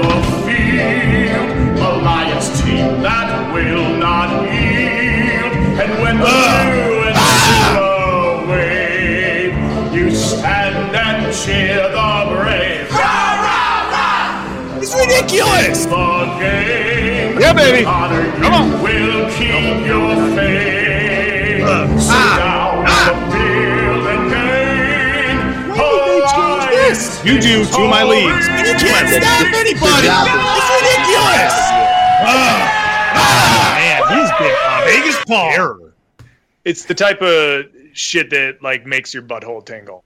the 0.00 0.14
field, 0.44 1.78
a 1.78 1.90
Lions 2.02 2.48
team 2.62 3.02
that 3.02 3.52
will 3.52 3.96
not 3.96 4.30
yield. 4.50 5.52
And 5.80 6.02
when 6.02 6.18
the 6.18 6.24
ah! 6.26 6.72
truants 8.34 8.48
wave, 8.48 9.54
you 9.94 10.10
stand 10.14 10.94
and 10.96 11.34
cheer 11.34 11.82
the 11.88 12.10
brave. 12.34 12.90
Rah, 12.90 12.98
rah, 13.46 13.90
rah! 13.92 14.78
It's 14.78 14.94
ridiculous! 14.94 15.86
The 15.86 16.24
game. 16.40 17.40
Yeah, 17.40 17.52
baby. 17.52 17.84
Honor 17.84 18.24
Come 18.42 18.54
on. 18.54 18.82
will 18.82 19.30
keep 19.30 19.86
your 19.86 20.16
fame. 20.36 22.00
So 22.00 22.12
down 22.12 22.59
Alliance 27.00 27.24
You 27.24 27.40
do 27.40 27.64
to 27.64 27.88
my 27.88 28.02
oh, 28.02 28.08
leagues. 28.08 28.46
You 28.48 28.74
can't 28.76 29.08
stop 29.08 29.46
anybody. 29.54 30.08
It's 30.56 30.70
ridiculous. 30.76 31.56
Man, 33.76 34.00
he's 34.08 34.30
been 34.38 34.54
on 34.68 34.84
Vegas 34.84 35.24
Paul. 35.24 35.92
It's 36.64 36.84
the 36.84 36.94
type 36.94 37.22
of 37.22 37.66
shit 37.92 38.30
that 38.30 38.62
like 38.62 38.86
makes 38.86 39.14
your 39.14 39.22
butthole 39.22 39.64
tingle. 39.64 40.04